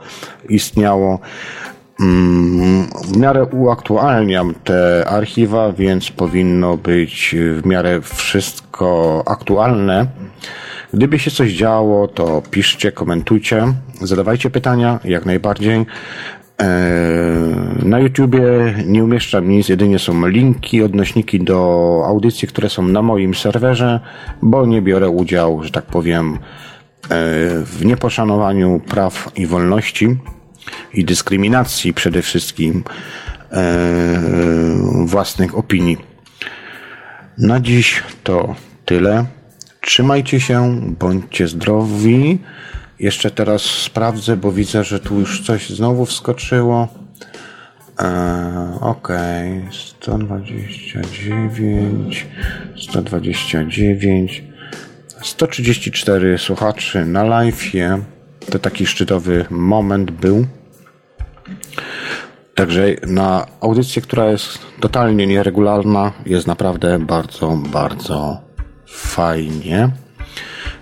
istniało. 0.50 1.20
W 2.00 3.18
miarę 3.18 3.46
uaktualniam 3.46 4.54
te 4.64 5.06
archiwa, 5.08 5.72
więc 5.72 6.12
powinno 6.12 6.78
być 6.78 7.36
w 7.62 7.66
miarę 7.66 8.02
wszystko 8.02 9.24
aktualne. 9.26 10.08
Gdyby 10.94 11.20
się 11.20 11.32
coś 11.32 11.52
działo, 11.52 12.08
to 12.08 12.42
piszcie, 12.52 12.92
komentujcie, 12.92 13.74
zadawajcie 14.02 14.50
pytania, 14.50 15.00
jak 15.04 15.26
najbardziej. 15.26 15.86
E, 16.62 16.66
na 17.84 18.00
YouTubie 18.00 18.42
nie 18.86 19.04
umieszczam 19.04 19.50
nic, 19.50 19.70
jedynie 19.70 20.00
są 20.00 20.28
linki, 20.28 20.84
odnośniki 20.84 21.40
do 21.40 22.02
audycji, 22.08 22.48
które 22.48 22.70
są 22.70 22.88
na 22.88 23.02
moim 23.02 23.36
serwerze, 23.36 24.00
bo 24.42 24.66
nie 24.66 24.82
biorę 24.82 25.10
udziału, 25.10 25.64
że 25.64 25.72
tak 25.72 25.86
powiem, 25.86 26.34
e, 26.34 26.38
w 27.64 27.86
nieposzanowaniu 27.86 28.82
praw 28.90 29.32
i 29.36 29.48
wolności 29.48 30.18
i 30.94 31.06
dyskryminacji 31.06 31.94
przede 31.94 32.22
wszystkim 32.22 32.84
e, 33.52 34.22
własnych 35.06 35.57
opinii. 35.57 35.98
Na 37.38 37.60
dziś 37.60 38.03
to 38.23 38.56
tyle. 38.86 39.26
Trzymajcie 39.81 40.40
się, 40.40 40.81
bądźcie 40.99 41.48
zdrowi. 41.48 42.40
Jeszcze 42.99 43.31
teraz 43.31 43.61
sprawdzę, 43.61 44.38
bo 44.38 44.52
widzę, 44.52 44.84
że 44.84 44.99
tu 44.99 45.19
już 45.19 45.41
coś 45.41 45.69
znowu 45.69 46.06
wskoczyło. 46.06 46.88
E, 47.99 48.77
ok, 48.81 49.07
129, 49.72 52.27
129, 52.77 54.44
134 55.23 56.38
słuchaczy 56.38 57.06
na 57.06 57.23
live. 57.23 57.64
To 58.52 58.60
taki 58.60 58.86
szczytowy 58.86 59.46
moment 59.50 60.12
był. 60.12 60.46
Także 62.56 62.96
na 63.08 63.46
audycję, 63.62 64.02
która 64.02 64.32
jest 64.32 64.60
totalnie 64.80 65.28
nieregularna, 65.28 66.12
jest 66.26 66.48
naprawdę 66.48 67.00
bardzo, 67.00 67.58
bardzo 67.72 68.42
fajnie. 68.88 69.90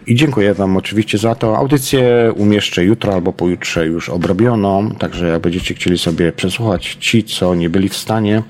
I 0.07 0.15
dziękuję 0.15 0.53
Wam 0.53 0.77
oczywiście 0.77 1.17
za 1.17 1.35
to. 1.35 1.57
Audycję 1.57 2.33
umieszczę 2.35 2.83
jutro 2.83 3.13
albo 3.13 3.33
pojutrze 3.33 3.85
już 3.85 4.09
obrobioną, 4.09 4.91
także 4.91 5.27
jak 5.27 5.41
będziecie 5.41 5.73
chcieli 5.73 5.97
sobie 5.97 6.31
przesłuchać 6.31 6.97
ci, 6.99 7.23
co 7.23 7.55
nie 7.55 7.69
byli 7.69 7.89
w 7.89 7.97
stanie 7.97 8.43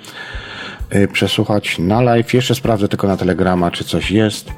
y, 0.95 1.07
przesłuchać 1.07 1.79
na 1.79 2.01
live. 2.01 2.33
Jeszcze 2.33 2.55
sprawdzę 2.55 2.87
tylko 2.87 3.07
na 3.07 3.17
Telegrama, 3.17 3.71
czy 3.71 3.83
coś 3.83 4.11
jest. 4.11 4.51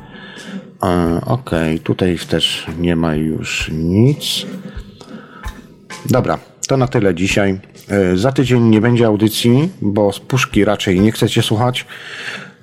E, 0.84 1.22
ok, 1.26 1.52
tutaj 1.84 2.18
też 2.30 2.68
nie 2.80 2.96
ma 2.96 3.16
już 3.16 3.72
nic. 3.74 4.46
Dobra, 6.06 6.38
to 6.68 6.78
na 6.78 6.88
tyle 6.88 7.16
dzisiaj. 7.16 7.60
E, 7.90 8.18
za 8.18 8.32
tydzień 8.32 8.64
nie 8.64 8.82
będzie 8.82 9.08
audycji, 9.08 9.70
bo 9.82 10.14
z 10.14 10.20
puszki 10.20 10.66
raczej 10.66 11.00
nie 11.00 11.12
chcecie 11.12 11.42
słuchać. 11.42 11.86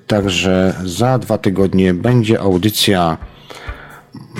Także 0.07 0.73
za 0.85 1.19
dwa 1.19 1.37
tygodnie 1.37 1.93
będzie 1.93 2.39
audycja. 2.39 3.17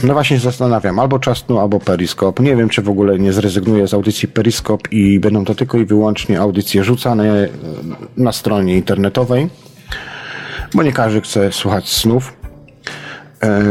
No 0.04 0.14
właśnie 0.14 0.40
zastanawiam, 0.40 1.00
albo 1.00 1.20
Czasnu, 1.20 1.60
albo 1.60 1.80
Periskop. 1.80 2.40
Nie 2.40 2.56
wiem, 2.56 2.70
czy 2.70 2.82
w 2.82 2.90
ogóle 2.90 3.20
nie 3.20 3.34
zrezygnuję 3.34 3.88
z 3.88 3.94
audycji 3.94 4.28
Periskop 4.28 4.92
i 4.92 5.20
będą 5.20 5.46
to 5.46 5.56
tylko 5.56 5.78
i 5.78 5.86
wyłącznie 5.86 6.40
audycje 6.40 6.84
rzucane 6.84 7.44
e, 7.44 7.50
na 8.18 8.32
stronie 8.32 8.76
internetowej, 8.76 9.50
bo 10.74 10.84
nie 10.84 10.92
każdy 10.92 11.22
chce 11.22 11.52
słuchać 11.52 11.90
snów. 11.90 12.37
E, 13.44 13.62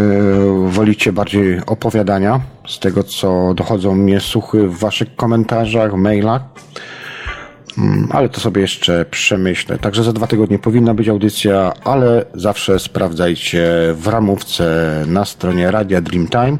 wolicie 0.66 1.12
bardziej 1.12 1.60
opowiadania 1.66 2.40
z 2.68 2.78
tego, 2.78 3.02
co 3.02 3.54
dochodzą 3.54 3.94
mnie 3.94 4.20
słuchy 4.20 4.68
w 4.68 4.78
waszych 4.78 5.16
komentarzach, 5.16 5.94
mailach. 5.94 6.42
Mm, 7.78 8.08
ale 8.10 8.28
to 8.28 8.40
sobie 8.40 8.60
jeszcze 8.60 9.04
przemyślę. 9.04 9.78
Także 9.78 10.04
za 10.04 10.12
dwa 10.12 10.26
tygodnie 10.26 10.58
powinna 10.58 10.94
być 10.94 11.08
audycja, 11.08 11.72
ale 11.84 12.24
zawsze 12.34 12.78
sprawdzajcie 12.78 13.68
w 13.94 14.06
ramówce 14.06 15.04
na 15.06 15.24
stronie 15.24 15.70
Radia 15.70 16.00
Dreamtime. 16.00 16.58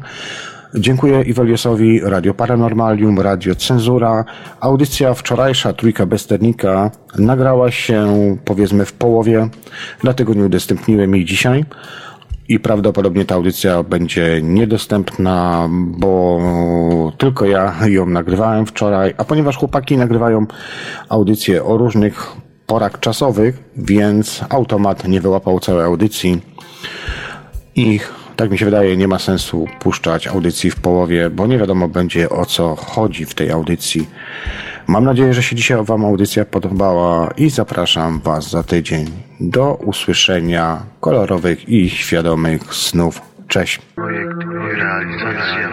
Dziękuję 0.75 1.21
Iweliosowi, 1.21 1.99
Radio 2.03 2.33
Paranormalium, 2.33 3.19
Radio 3.19 3.55
Cenzura. 3.55 4.25
Audycja 4.59 5.13
wczorajsza, 5.13 5.73
Trójka 5.73 6.05
Besternika, 6.05 6.91
nagrała 7.17 7.71
się 7.71 8.37
powiedzmy 8.45 8.85
w 8.85 8.93
połowie, 8.93 9.49
dlatego 10.01 10.33
nie 10.33 10.43
udostępniłem 10.43 11.15
jej 11.15 11.25
dzisiaj 11.25 11.65
i 12.47 12.59
prawdopodobnie 12.59 13.25
ta 13.25 13.35
audycja 13.35 13.83
będzie 13.83 14.41
niedostępna, 14.41 15.67
bo 15.71 16.41
tylko 17.17 17.45
ja 17.45 17.75
ją 17.85 18.05
nagrywałem 18.05 18.65
wczoraj, 18.65 19.13
a 19.17 19.23
ponieważ 19.23 19.57
chłopaki 19.57 19.97
nagrywają 19.97 20.45
audycje 21.09 21.63
o 21.63 21.77
różnych 21.77 22.35
porach 22.65 22.99
czasowych, 22.99 23.63
więc 23.77 24.45
automat 24.49 25.07
nie 25.07 25.21
wyłapał 25.21 25.59
całej 25.59 25.85
audycji 25.85 26.41
i 27.75 27.99
tak 28.37 28.51
mi 28.51 28.57
się 28.57 28.65
wydaje, 28.65 28.97
nie 28.97 29.07
ma 29.07 29.19
sensu 29.19 29.67
puszczać 29.79 30.27
audycji 30.27 30.71
w 30.71 30.75
połowie, 30.75 31.29
bo 31.29 31.47
nie 31.47 31.57
wiadomo 31.57 31.87
będzie 31.87 32.29
o 32.29 32.45
co 32.45 32.75
chodzi 32.75 33.25
w 33.25 33.33
tej 33.33 33.51
audycji. 33.51 34.09
Mam 34.87 35.03
nadzieję, 35.03 35.33
że 35.33 35.43
się 35.43 35.55
dzisiaj 35.55 35.85
Wam 35.85 36.05
audycja 36.05 36.45
podobała 36.45 37.31
i 37.37 37.49
zapraszam 37.49 38.19
Was 38.19 38.49
za 38.49 38.63
tydzień 38.63 39.05
do 39.39 39.73
usłyszenia 39.73 40.83
kolorowych 40.99 41.69
i 41.69 41.89
świadomych 41.89 42.75
snów. 42.75 43.21
Cześć. 43.47 43.79
Projekt 43.95 44.37
realizacja. 44.77 45.69